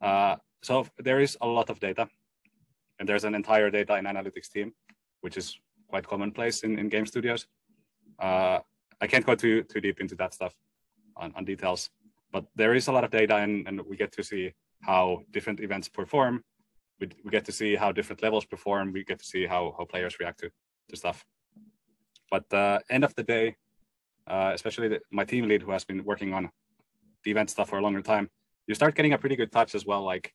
Uh, 0.00 0.36
so 0.62 0.86
there 0.98 1.20
is 1.20 1.36
a 1.42 1.46
lot 1.46 1.68
of 1.68 1.78
data, 1.78 2.08
and 2.98 3.06
there's 3.06 3.24
an 3.24 3.34
entire 3.34 3.70
data 3.70 3.92
and 3.92 4.06
analytics 4.06 4.48
team, 4.50 4.72
which 5.20 5.36
is 5.36 5.60
quite 5.92 6.06
commonplace 6.12 6.58
in, 6.66 6.78
in 6.80 6.88
game 6.88 7.06
studios. 7.06 7.46
Uh, 8.26 8.58
I 9.02 9.06
can't 9.10 9.26
go 9.30 9.34
too 9.34 9.56
too 9.70 9.80
deep 9.86 9.98
into 10.00 10.16
that 10.16 10.32
stuff 10.38 10.54
on, 11.22 11.28
on 11.36 11.44
details, 11.52 11.90
but 12.34 12.44
there 12.60 12.74
is 12.78 12.88
a 12.88 12.92
lot 12.96 13.04
of 13.04 13.10
data, 13.10 13.36
and, 13.44 13.52
and 13.68 13.76
we 13.90 13.96
get 13.96 14.12
to 14.18 14.22
see 14.30 14.44
how 14.90 15.02
different 15.34 15.60
events 15.60 15.88
perform. 15.88 16.34
We, 17.00 17.06
we 17.24 17.30
get 17.30 17.44
to 17.46 17.52
see 17.60 17.76
how 17.82 17.92
different 17.92 18.22
levels 18.22 18.44
perform. 18.44 18.92
We 18.92 19.04
get 19.04 19.18
to 19.18 19.28
see 19.32 19.46
how, 19.46 19.62
how 19.76 19.84
players 19.84 20.18
react 20.20 20.40
to, 20.40 20.50
to 20.90 20.96
stuff. 20.96 21.24
But 22.30 22.46
uh, 22.52 22.78
end 22.88 23.04
of 23.04 23.14
the 23.14 23.22
day, 23.22 23.56
uh, 24.26 24.52
especially 24.54 24.88
the, 24.88 25.00
my 25.10 25.24
team 25.24 25.48
lead 25.48 25.62
who 25.62 25.72
has 25.72 25.84
been 25.84 26.04
working 26.04 26.32
on 26.32 26.50
the 27.24 27.30
event 27.30 27.50
stuff 27.50 27.68
for 27.70 27.78
a 27.78 27.82
longer 27.82 28.02
time, 28.02 28.28
you 28.66 28.74
start 28.74 28.94
getting 28.94 29.14
a 29.14 29.18
pretty 29.18 29.36
good 29.36 29.50
touch 29.50 29.74
as 29.74 29.84
well, 29.84 30.02
like 30.12 30.32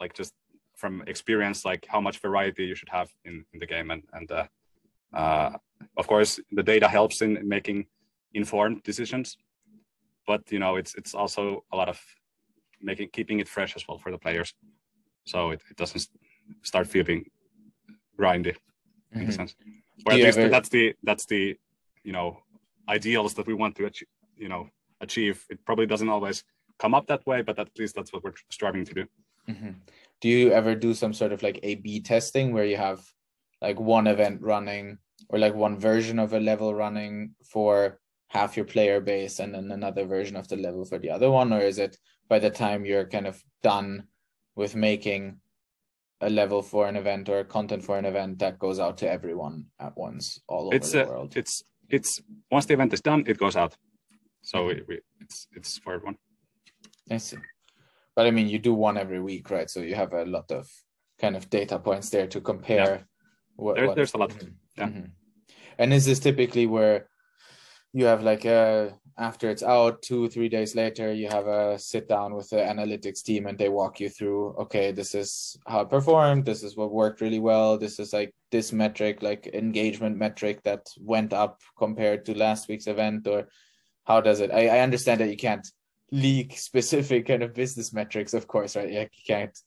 like 0.00 0.14
just 0.14 0.32
from 0.84 1.02
experience, 1.06 1.64
like 1.70 1.82
how 1.94 2.00
much 2.06 2.16
variety 2.28 2.64
you 2.70 2.74
should 2.74 2.92
have 2.98 3.08
in, 3.24 3.34
in 3.52 3.58
the 3.62 3.70
game. 3.74 3.88
And 3.94 4.02
and 4.16 4.28
uh, 4.40 4.46
uh, 5.20 5.50
of 6.00 6.06
course 6.12 6.32
the 6.58 6.66
data 6.72 6.88
helps 6.98 7.16
in 7.22 7.32
making 7.56 7.78
informed 8.34 8.82
decisions. 8.90 9.38
But 10.26 10.42
you 10.54 10.60
know, 10.62 10.76
it's 10.80 10.92
it's 11.00 11.14
also 11.14 11.42
a 11.72 11.76
lot 11.80 11.88
of 11.88 11.98
making 12.88 13.08
keeping 13.16 13.38
it 13.40 13.48
fresh 13.48 13.72
as 13.76 13.84
well 13.88 13.98
for 14.02 14.10
the 14.12 14.22
players. 14.24 14.50
So 15.32 15.38
it, 15.54 15.60
it 15.70 15.76
doesn't 15.76 16.04
start 16.70 16.86
feeling 16.86 17.20
grindy 18.18 18.54
mm-hmm. 18.54 19.22
in 19.22 19.28
a 19.28 19.32
sense. 19.32 19.56
Or 20.06 20.12
at 20.12 20.20
least 20.20 20.38
ever... 20.38 20.50
that's 20.50 20.68
the 20.68 20.84
that's 21.08 21.26
the 21.32 21.44
you 22.08 22.14
know 22.16 22.28
ideals 22.96 23.32
that 23.36 23.46
we 23.46 23.54
want 23.62 23.74
to 23.76 23.86
achieve, 23.86 24.12
you 24.44 24.50
know 24.52 24.62
achieve. 25.00 25.36
It 25.48 25.58
probably 25.64 25.86
doesn't 25.86 26.12
always 26.16 26.44
come 26.82 26.94
up 26.98 27.06
that 27.06 27.22
way, 27.30 27.40
but 27.48 27.58
at 27.58 27.70
least 27.78 27.94
that's 27.96 28.12
what 28.12 28.22
we're 28.24 28.38
striving 28.50 28.84
to 28.90 28.94
do. 29.00 29.04
Mm-hmm. 29.48 29.72
Do 30.20 30.28
you 30.28 30.52
ever 30.52 30.74
do 30.74 30.94
some 30.94 31.12
sort 31.12 31.32
of 31.32 31.42
like 31.42 31.60
A 31.62 31.74
B 31.76 32.00
testing 32.00 32.52
where 32.52 32.64
you 32.64 32.76
have 32.76 33.02
like 33.60 33.78
one 33.78 34.06
event 34.06 34.40
running 34.42 34.98
or 35.28 35.38
like 35.38 35.54
one 35.54 35.78
version 35.78 36.18
of 36.18 36.32
a 36.32 36.40
level 36.40 36.74
running 36.74 37.34
for 37.44 37.98
half 38.28 38.56
your 38.56 38.66
player 38.66 39.00
base 39.00 39.38
and 39.38 39.54
then 39.54 39.70
another 39.70 40.04
version 40.06 40.36
of 40.36 40.48
the 40.48 40.56
level 40.56 40.84
for 40.84 40.98
the 40.98 41.10
other 41.10 41.30
one? 41.30 41.52
Or 41.52 41.60
is 41.60 41.78
it 41.78 41.96
by 42.28 42.38
the 42.38 42.50
time 42.50 42.84
you're 42.84 43.06
kind 43.06 43.26
of 43.26 43.42
done 43.62 44.04
with 44.56 44.74
making 44.74 45.40
a 46.20 46.30
level 46.30 46.62
for 46.62 46.88
an 46.88 46.96
event 46.96 47.28
or 47.28 47.44
content 47.44 47.84
for 47.84 47.98
an 47.98 48.04
event 48.04 48.38
that 48.38 48.58
goes 48.58 48.78
out 48.78 48.98
to 48.98 49.10
everyone 49.10 49.66
at 49.78 49.96
once 49.96 50.40
all 50.48 50.66
over 50.66 50.76
it's 50.76 50.92
the 50.92 51.04
world? 51.04 51.36
It's 51.36 51.62
it's 51.88 52.20
once 52.50 52.66
the 52.66 52.74
event 52.74 52.92
is 52.92 53.00
done, 53.00 53.24
it 53.26 53.38
goes 53.38 53.56
out. 53.56 53.76
So 54.42 54.66
we, 54.66 55.00
it's 55.20 55.48
it's 55.52 55.78
for 55.78 55.94
everyone. 55.94 56.16
I 57.10 57.18
see. 57.18 57.38
But 58.16 58.26
I 58.26 58.30
mean, 58.30 58.48
you 58.48 58.58
do 58.58 58.74
one 58.74 58.96
every 58.96 59.20
week, 59.20 59.50
right? 59.50 59.68
So 59.68 59.80
you 59.80 59.94
have 59.94 60.12
a 60.12 60.24
lot 60.24 60.50
of 60.50 60.70
kind 61.20 61.36
of 61.36 61.50
data 61.50 61.78
points 61.78 62.10
there 62.10 62.26
to 62.28 62.40
compare. 62.40 62.94
Yeah. 62.94 63.02
What, 63.56 63.76
there, 63.76 63.86
what, 63.86 63.96
there's 63.96 64.14
a 64.14 64.18
lot. 64.18 64.30
Mm-hmm. 64.30 64.48
Yeah. 64.76 64.86
Mm-hmm. 64.86 65.04
And 65.78 65.92
is 65.92 66.06
this 66.06 66.20
typically 66.20 66.66
where 66.66 67.08
you 67.94 68.06
have 68.06 68.22
like 68.22 68.44
a 68.44 68.92
after 69.16 69.48
it's 69.48 69.62
out 69.62 70.02
two 70.02 70.28
three 70.28 70.48
days 70.48 70.74
later 70.74 71.12
you 71.12 71.28
have 71.28 71.46
a 71.46 71.78
sit 71.78 72.08
down 72.08 72.34
with 72.34 72.50
the 72.50 72.56
analytics 72.56 73.22
team 73.22 73.46
and 73.46 73.56
they 73.56 73.68
walk 73.68 74.00
you 74.00 74.08
through 74.08 74.48
okay 74.58 74.90
this 74.90 75.14
is 75.14 75.56
how 75.68 75.82
it 75.82 75.88
performed 75.88 76.44
this 76.44 76.64
is 76.64 76.76
what 76.76 76.92
worked 76.92 77.20
really 77.20 77.38
well 77.38 77.78
this 77.78 78.00
is 78.00 78.12
like 78.12 78.34
this 78.50 78.72
metric 78.72 79.22
like 79.22 79.46
engagement 79.54 80.16
metric 80.16 80.60
that 80.64 80.84
went 80.98 81.32
up 81.32 81.60
compared 81.78 82.24
to 82.24 82.36
last 82.36 82.68
week's 82.68 82.88
event 82.88 83.26
or 83.28 83.48
how 84.04 84.20
does 84.20 84.40
it 84.40 84.50
I, 84.50 84.66
I 84.66 84.80
understand 84.80 85.20
that 85.20 85.30
you 85.30 85.36
can't 85.36 85.66
leak 86.12 86.56
specific 86.56 87.26
kind 87.26 87.42
of 87.42 87.54
business 87.54 87.92
metrics 87.92 88.34
of 88.34 88.46
course 88.46 88.76
right? 88.76 88.90
You 88.90 89.06
can't 89.26 89.58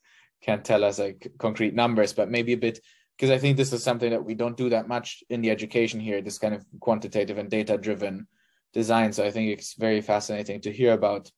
can't 0.41 0.63
tell 0.63 0.83
us 0.83 0.99
like 0.99 1.31
concrete 1.39 1.73
numbers 1.73 2.13
but 2.13 2.29
maybe 2.29 2.53
a 2.53 2.57
bit 2.57 2.79
because 3.17 3.31
i 3.31 3.37
think 3.37 3.57
this 3.57 3.73
is 3.73 3.83
something 3.83 4.11
that 4.11 4.23
we 4.23 4.35
don't 4.35 4.55
do 4.55 4.69
that 4.69 4.87
much 4.87 5.23
in 5.29 5.41
the 5.41 5.49
education 5.49 5.99
here 5.99 6.21
this 6.21 6.37
kind 6.37 6.53
of 6.53 6.63
quantitative 6.79 7.39
and 7.39 7.49
data 7.49 7.77
driven 7.77 8.27
design. 8.73 9.11
So 9.11 9.25
i 9.25 9.31
think 9.31 9.49
it's 9.49 9.73
very 9.73 10.01
fascinating 10.01 10.61
to 10.61 10.71
hear 10.71 10.93
about 10.93 11.31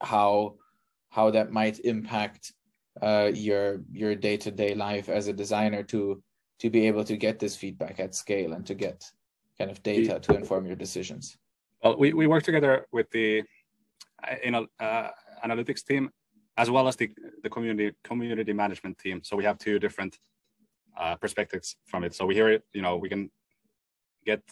how 0.00 0.56
how 1.10 1.30
that 1.30 1.50
might 1.50 1.78
impact 1.80 2.52
uh, 3.00 3.30
your 3.34 3.82
your 3.90 4.14
day-to-day 4.14 4.74
life 4.74 5.08
as 5.08 5.28
a 5.28 5.32
designer 5.32 5.82
to 5.84 6.22
to 6.60 6.70
be 6.70 6.86
able 6.86 7.04
to 7.04 7.16
get 7.16 7.38
this 7.38 7.56
feedback 7.56 7.98
at 7.98 8.14
scale 8.14 8.52
and 8.52 8.66
to 8.66 8.74
get 8.74 8.98
kind 9.58 9.70
of 9.70 9.82
data 9.82 10.20
to 10.20 10.34
inform 10.34 10.66
your 10.66 10.76
decisions. 10.76 11.36
Well, 11.82 11.96
we, 11.98 12.12
we 12.12 12.26
work 12.26 12.44
together 12.44 12.86
with 12.92 13.10
the 13.10 13.42
know 14.50 14.66
uh, 14.80 15.08
analytics 15.44 15.84
team 15.84 16.10
as 16.56 16.70
well 16.70 16.86
as 16.88 16.96
the 16.96 17.10
the 17.42 17.50
community 17.50 17.96
community 18.04 18.52
management 18.52 18.98
team. 18.98 19.20
So 19.22 19.36
we 19.36 19.44
have 19.44 19.58
two 19.58 19.78
different 19.78 20.18
uh, 20.96 21.16
perspectives 21.16 21.76
from 21.86 22.04
it. 22.04 22.14
So 22.14 22.26
we 22.26 22.34
hear 22.34 22.48
it, 22.48 22.62
you 22.72 22.82
know, 22.82 22.96
we 22.96 23.08
can 23.08 23.30
get 24.24 24.42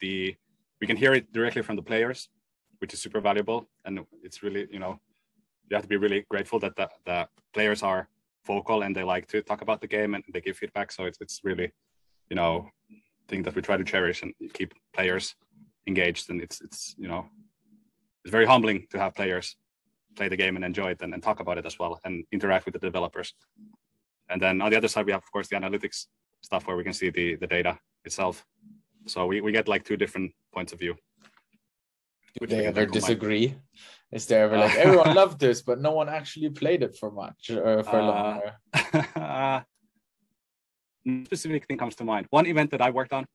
the 0.00 0.36
we 0.80 0.86
can 0.86 0.96
hear 0.96 1.14
it 1.14 1.32
directly 1.32 1.62
from 1.62 1.76
the 1.76 1.82
players, 1.82 2.28
which 2.78 2.94
is 2.94 3.00
super 3.00 3.20
valuable, 3.20 3.68
and 3.84 4.00
it's 4.22 4.42
really 4.42 4.66
you 4.70 4.78
know 4.78 5.00
you 5.68 5.74
have 5.74 5.82
to 5.82 5.88
be 5.88 5.96
really 5.96 6.24
grateful 6.30 6.58
that 6.60 6.76
the, 6.76 6.88
the 7.06 7.26
players 7.52 7.82
are 7.82 8.08
vocal 8.46 8.82
and 8.82 8.94
they 8.94 9.02
like 9.02 9.26
to 9.26 9.40
talk 9.40 9.62
about 9.62 9.80
the 9.80 9.86
game 9.86 10.14
and 10.14 10.22
they 10.32 10.40
give 10.40 10.56
feedback. 10.56 10.92
So 10.92 11.04
it's 11.04 11.18
it's 11.20 11.40
really 11.42 11.72
you 12.30 12.36
know 12.36 12.68
thing 13.28 13.42
that 13.42 13.54
we 13.54 13.62
try 13.62 13.76
to 13.76 13.84
cherish 13.84 14.22
and 14.22 14.32
keep 14.52 14.74
players 14.92 15.34
engaged 15.86 16.30
and 16.30 16.40
it's 16.40 16.60
it's 16.60 16.94
you 16.98 17.08
know 17.08 17.26
it's 18.24 18.32
very 18.32 18.46
humbling 18.46 18.86
to 18.90 18.98
have 18.98 19.14
players 19.14 19.56
play 20.16 20.28
the 20.28 20.36
game 20.36 20.56
and 20.56 20.64
enjoy 20.64 20.90
it 20.90 21.02
and, 21.02 21.12
and 21.12 21.22
talk 21.22 21.40
about 21.40 21.58
it 21.58 21.66
as 21.66 21.78
well 21.78 22.00
and 22.04 22.24
interact 22.32 22.64
with 22.64 22.74
the 22.74 22.78
developers. 22.78 23.34
And 24.28 24.40
then 24.40 24.62
on 24.62 24.70
the 24.70 24.76
other 24.76 24.88
side, 24.88 25.06
we 25.06 25.12
have 25.12 25.22
of 25.22 25.30
course 25.32 25.48
the 25.48 25.56
analytics 25.56 26.06
stuff 26.40 26.66
where 26.66 26.76
we 26.76 26.84
can 26.84 26.92
see 26.92 27.10
the 27.10 27.36
the 27.36 27.46
data 27.46 27.78
itself. 28.04 28.44
So 29.06 29.26
we, 29.26 29.40
we 29.40 29.52
get 29.52 29.68
like 29.68 29.84
two 29.84 29.96
different 29.96 30.32
points 30.52 30.72
of 30.72 30.78
view. 30.78 30.94
Do 32.40 32.46
they 32.46 32.66
ever 32.66 32.86
disagree? 32.86 33.54
Is 34.10 34.26
there 34.26 34.44
ever 34.44 34.56
like 34.58 34.74
everyone 34.84 35.14
loved 35.14 35.38
this, 35.38 35.62
but 35.62 35.80
no 35.80 35.92
one 35.92 36.08
actually 36.08 36.50
played 36.50 36.82
it 36.82 36.96
for 36.96 37.10
much 37.10 37.50
or 37.50 37.82
for 37.82 38.00
uh, 38.00 39.60
long? 41.04 41.24
Specific 41.26 41.66
thing 41.66 41.76
comes 41.76 41.96
to 41.96 42.04
mind. 42.04 42.26
One 42.30 42.46
event 42.46 42.70
that 42.70 42.80
I 42.80 42.90
worked 42.90 43.12
on, 43.12 43.26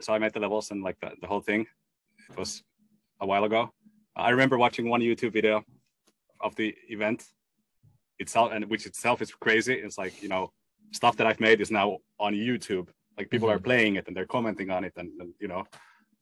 so 0.00 0.14
I 0.14 0.18
made 0.18 0.32
the 0.32 0.40
levels 0.40 0.70
and 0.70 0.82
like 0.82 0.96
the, 1.00 1.10
the 1.20 1.26
whole 1.26 1.40
thing. 1.40 1.66
It 2.30 2.36
was 2.38 2.62
a 3.22 3.26
while 3.26 3.44
ago. 3.44 3.70
I 4.14 4.30
remember 4.30 4.58
watching 4.58 4.90
one 4.90 5.00
YouTube 5.00 5.32
video 5.32 5.64
of 6.40 6.54
the 6.56 6.74
event 6.88 7.24
itself, 8.18 8.50
and 8.52 8.68
which 8.68 8.84
itself 8.84 9.22
is 9.22 9.30
crazy. 9.32 9.74
It's 9.74 9.96
like 9.96 10.22
you 10.22 10.28
know 10.28 10.52
stuff 10.90 11.16
that 11.16 11.26
I've 11.26 11.40
made 11.40 11.60
is 11.62 11.70
now 11.70 11.98
on 12.18 12.34
YouTube. 12.34 12.88
Like 13.16 13.30
people 13.30 13.48
mm-hmm. 13.48 13.56
are 13.56 13.68
playing 13.70 13.96
it 13.96 14.06
and 14.08 14.16
they're 14.16 14.26
commenting 14.26 14.70
on 14.70 14.84
it, 14.84 14.92
and, 14.96 15.08
and, 15.20 15.32
you 15.40 15.48
know 15.48 15.64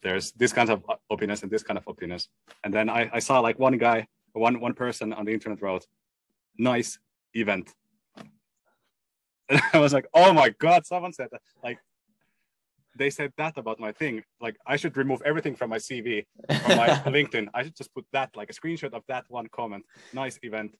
there's 0.02 0.32
this 0.32 0.52
kind 0.52 0.70
of 0.70 0.82
openness 1.10 1.42
and 1.42 1.50
this 1.50 1.62
kind 1.62 1.76
of 1.76 1.84
openness. 1.86 2.28
And 2.64 2.72
then 2.72 2.88
I, 2.88 3.10
I 3.12 3.18
saw 3.18 3.40
like 3.40 3.58
one 3.58 3.76
guy, 3.76 4.06
one 4.32 4.60
one 4.60 4.74
person 4.74 5.12
on 5.12 5.24
the 5.24 5.32
internet 5.32 5.60
wrote, 5.62 5.86
"Nice 6.58 6.98
event." 7.34 7.74
And 9.50 9.60
I 9.72 9.78
was 9.80 9.92
like, 9.92 10.06
"Oh 10.14 10.32
my 10.32 10.50
god!" 10.50 10.86
Someone 10.86 11.12
said 11.12 11.28
that. 11.32 11.42
Like 11.64 11.78
they 12.96 13.10
said 13.10 13.32
that 13.36 13.56
about 13.56 13.78
my 13.80 13.92
thing. 13.92 14.22
Like 14.40 14.56
I 14.66 14.76
should 14.76 14.96
remove 14.96 15.22
everything 15.24 15.54
from 15.54 15.70
my 15.70 15.78
CV, 15.78 16.26
from 16.48 16.76
my 16.76 16.88
LinkedIn. 17.06 17.48
I 17.54 17.62
should 17.62 17.76
just 17.76 17.94
put 17.94 18.06
that, 18.12 18.36
like 18.36 18.50
a 18.50 18.52
screenshot 18.52 18.92
of 18.92 19.02
that 19.08 19.24
one 19.28 19.48
comment. 19.48 19.84
Nice 20.12 20.38
event. 20.42 20.76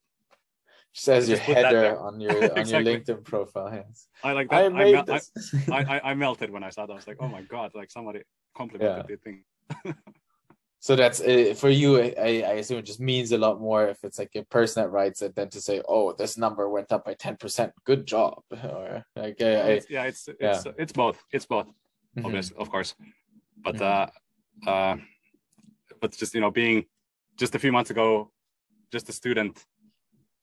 Says 0.93 1.29
your 1.29 1.37
header 1.37 1.97
on 1.99 2.19
your 2.19 2.31
on 2.51 2.57
exactly. 2.57 2.91
your 2.91 2.99
LinkedIn 2.99 3.23
profile. 3.23 3.71
Yes. 3.73 4.07
I 4.23 4.33
like 4.33 4.49
that. 4.49 4.73
I, 4.73 5.77
I. 5.77 5.83
I, 5.83 5.95
I, 5.95 6.11
I, 6.11 6.13
melted 6.23 6.49
when 6.49 6.63
I 6.63 6.69
saw 6.69 6.85
that. 6.85 6.91
I 6.91 6.95
was 6.95 7.07
like, 7.07 7.17
oh 7.21 7.29
my 7.29 7.43
god! 7.43 7.71
Like 7.73 7.91
somebody 7.91 8.23
complimented 8.55 9.05
yeah. 9.09 9.15
the 9.15 9.17
thing. 9.17 9.95
so 10.81 10.97
that's 10.97 11.21
uh, 11.21 11.53
for 11.55 11.69
you. 11.69 11.97
I, 11.97 12.43
I 12.45 12.53
assume 12.59 12.79
it 12.79 12.85
just 12.85 12.99
means 12.99 13.31
a 13.31 13.37
lot 13.37 13.61
more 13.61 13.87
if 13.87 14.03
it's 14.03 14.19
like 14.19 14.31
a 14.35 14.43
person 14.43 14.83
that 14.83 14.89
writes 14.89 15.21
it 15.21 15.33
than 15.33 15.49
to 15.51 15.61
say, 15.61 15.81
oh, 15.87 16.11
this 16.11 16.37
number 16.37 16.67
went 16.67 16.91
up 16.91 17.05
by 17.05 17.13
ten 17.13 17.37
percent. 17.37 17.71
Good 17.85 18.05
job. 18.05 18.41
Or 18.51 19.05
like, 19.15 19.37
yeah, 19.39 19.67
it's, 19.67 19.89
yeah, 19.89 20.03
it's 20.03 20.27
it's 20.41 20.65
it's 20.77 20.91
both. 20.91 21.23
It's 21.31 21.45
both 21.45 21.67
mm-hmm. 22.15 22.25
obviously, 22.25 22.57
of 22.57 22.69
course. 22.69 22.95
But 23.57 23.75
mm-hmm. 23.75 24.67
uh, 24.67 24.71
uh, 24.71 24.97
but 25.99 26.11
just 26.11 26.33
you 26.33 26.41
know, 26.41 26.51
being 26.51 26.85
just 27.37 27.55
a 27.55 27.59
few 27.59 27.71
months 27.71 27.89
ago, 27.89 28.31
just 28.91 29.09
a 29.09 29.13
student, 29.13 29.65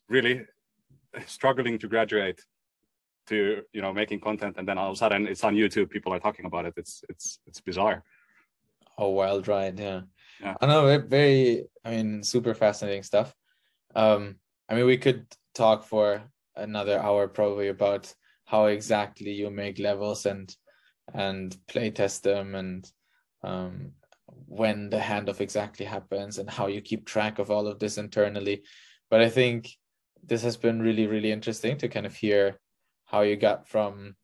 really 0.08 0.46
struggling 1.26 1.78
to 1.78 1.88
graduate, 1.88 2.40
to 3.28 3.62
you 3.72 3.82
know, 3.82 3.92
making 3.92 4.20
content, 4.20 4.56
and 4.58 4.66
then 4.66 4.78
all 4.78 4.90
of 4.90 4.94
a 4.94 4.98
sudden 4.98 5.26
it's 5.26 5.44
on 5.44 5.54
YouTube. 5.54 5.90
People 5.90 6.12
are 6.12 6.20
talking 6.20 6.46
about 6.46 6.66
it. 6.66 6.74
It's 6.76 7.02
it's 7.08 7.38
it's 7.46 7.60
bizarre. 7.60 8.04
Oh, 8.96 9.10
wild 9.10 9.46
ride, 9.46 9.78
yeah. 9.78 10.02
Yeah. 10.40 10.56
I 10.60 10.66
know, 10.66 10.98
very. 10.98 11.66
I 11.84 11.90
mean, 11.90 12.22
super 12.22 12.54
fascinating 12.54 13.02
stuff. 13.02 13.34
Um, 13.94 14.36
I 14.68 14.74
mean, 14.74 14.86
we 14.86 14.98
could 14.98 15.26
talk 15.54 15.84
for 15.84 16.22
another 16.56 16.98
hour 16.98 17.28
probably 17.28 17.68
about 17.68 18.12
how 18.44 18.66
exactly 18.66 19.32
you 19.32 19.50
make 19.50 19.78
levels 19.78 20.26
and 20.26 20.54
and 21.14 21.56
play 21.66 21.90
test 21.90 22.22
them 22.22 22.54
and 22.54 22.90
um, 23.42 23.92
when 24.46 24.90
the 24.90 24.98
handoff 24.98 25.40
exactly 25.40 25.86
happens 25.86 26.38
and 26.38 26.50
how 26.50 26.66
you 26.66 26.80
keep 26.80 27.06
track 27.06 27.38
of 27.38 27.50
all 27.50 27.66
of 27.66 27.78
this 27.78 27.98
internally. 27.98 28.62
But 29.10 29.20
I 29.20 29.28
think 29.28 29.70
this 30.22 30.42
has 30.42 30.56
been 30.56 30.82
really, 30.82 31.06
really 31.06 31.32
interesting 31.32 31.78
to 31.78 31.88
kind 31.88 32.06
of 32.06 32.14
hear 32.14 32.58
how 33.04 33.22
you 33.22 33.36
got 33.36 33.68
from 33.68 34.16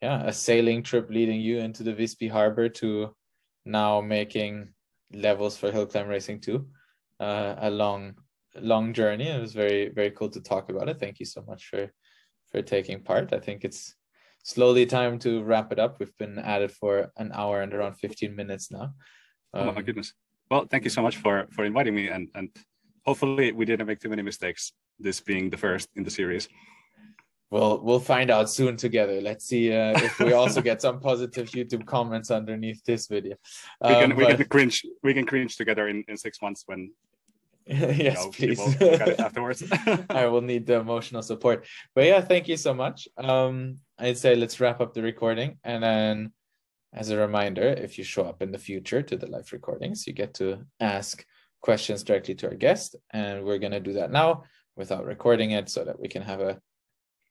yeah, 0.00 0.22
a 0.24 0.32
sailing 0.32 0.82
trip 0.82 1.08
leading 1.10 1.40
you 1.40 1.58
into 1.58 1.82
the 1.82 1.94
Visby 1.94 2.28
harbor 2.28 2.68
to 2.68 3.14
now 3.64 4.00
making 4.00 4.68
levels 5.12 5.56
for 5.56 5.70
Hill 5.70 5.86
Climb 5.86 6.08
Racing 6.08 6.40
2. 6.40 6.66
Uh, 7.20 7.54
a 7.58 7.70
long, 7.70 8.14
long 8.56 8.92
journey. 8.92 9.28
It 9.28 9.40
was 9.40 9.54
very, 9.54 9.88
very 9.88 10.10
cool 10.10 10.28
to 10.30 10.40
talk 10.40 10.70
about 10.70 10.88
it. 10.88 10.98
Thank 10.98 11.20
you 11.20 11.26
so 11.26 11.42
much 11.46 11.66
for 11.68 11.90
for 12.50 12.62
taking 12.62 13.02
part. 13.02 13.32
I 13.32 13.40
think 13.40 13.64
it's 13.64 13.94
slowly 14.44 14.86
time 14.86 15.18
to 15.20 15.42
wrap 15.42 15.72
it 15.72 15.80
up. 15.80 15.98
We've 15.98 16.16
been 16.18 16.38
at 16.38 16.62
it 16.62 16.70
for 16.70 17.10
an 17.16 17.32
hour 17.34 17.62
and 17.62 17.74
around 17.74 17.94
15 17.94 18.36
minutes 18.36 18.70
now. 18.70 18.94
Um, 19.52 19.68
oh 19.68 19.72
my 19.72 19.78
um, 19.78 19.84
goodness. 19.84 20.12
Well, 20.50 20.66
thank 20.70 20.84
you 20.84 20.90
so 20.90 21.02
much 21.02 21.16
for 21.16 21.48
for 21.50 21.64
inviting 21.64 21.94
me 21.94 22.08
and 22.08 22.28
and 22.34 22.50
hopefully 23.04 23.52
we 23.52 23.64
didn't 23.64 23.86
make 23.86 24.00
too 24.00 24.08
many 24.08 24.22
mistakes 24.22 24.72
this 25.00 25.20
being 25.20 25.50
the 25.50 25.56
first 25.56 25.88
in 25.96 26.04
the 26.04 26.10
series. 26.10 26.48
Well, 27.50 27.80
we'll 27.82 28.00
find 28.00 28.30
out 28.30 28.50
soon 28.50 28.76
together. 28.76 29.20
Let's 29.20 29.46
see 29.46 29.72
uh, 29.72 29.92
if 29.96 30.18
we 30.18 30.32
also 30.32 30.60
get 30.60 30.82
some 30.82 31.00
positive 31.00 31.48
YouTube 31.50 31.86
comments 31.86 32.30
underneath 32.30 32.84
this 32.84 33.06
video. 33.06 33.36
Um, 33.80 33.94
we 33.94 34.00
can 34.00 34.16
we 34.16 34.24
but... 34.24 34.36
can 34.36 34.48
cringe 34.48 34.82
we 35.02 35.14
can 35.14 35.26
cringe 35.26 35.56
together 35.56 35.88
in, 35.88 36.04
in 36.08 36.16
six 36.16 36.42
months 36.42 36.64
when 36.66 36.92
yes, 37.66 38.26
please. 38.32 38.60
afterwards. 39.18 39.62
I 40.10 40.26
will 40.26 40.42
need 40.42 40.66
the 40.66 40.74
emotional 40.74 41.22
support. 41.22 41.66
But 41.94 42.04
yeah, 42.04 42.20
thank 42.20 42.48
you 42.48 42.56
so 42.56 42.74
much. 42.74 43.08
Um, 43.16 43.78
I'd 43.98 44.18
say 44.18 44.34
let's 44.34 44.60
wrap 44.60 44.80
up 44.80 44.92
the 44.92 45.02
recording. 45.02 45.58
And 45.64 45.82
then, 45.82 46.32
as 46.92 47.10
a 47.10 47.16
reminder, 47.16 47.68
if 47.68 47.96
you 47.96 48.04
show 48.04 48.24
up 48.24 48.42
in 48.42 48.52
the 48.52 48.58
future 48.58 49.02
to 49.02 49.16
the 49.16 49.26
live 49.26 49.52
recordings, 49.52 50.06
you 50.06 50.12
get 50.12 50.34
to 50.34 50.64
ask 50.78 51.24
questions 51.62 52.02
directly 52.04 52.34
to 52.36 52.48
our 52.48 52.54
guest. 52.54 52.96
And 53.10 53.44
we're 53.44 53.58
going 53.58 53.72
to 53.72 53.80
do 53.80 53.94
that 53.94 54.12
now 54.12 54.44
without 54.76 55.06
recording 55.06 55.52
it 55.52 55.70
so 55.70 55.84
that 55.84 55.98
we 55.98 56.08
can 56.08 56.22
have 56.22 56.40
a 56.40 56.60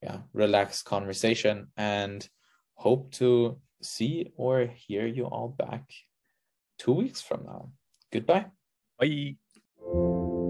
yeah, 0.02 0.20
relaxed 0.34 0.86
conversation 0.86 1.68
and 1.78 2.28
hope 2.74 3.12
to 3.12 3.60
see 3.82 4.32
or 4.36 4.66
hear 4.66 5.06
you 5.06 5.26
all 5.26 5.50
back 5.50 5.84
two 6.78 6.94
weeks 6.94 7.22
from 7.22 7.44
now. 7.46 7.70
Goodbye. 8.12 8.48
Bye. 9.00 9.38
Thank 9.86 9.96
you 9.96 10.43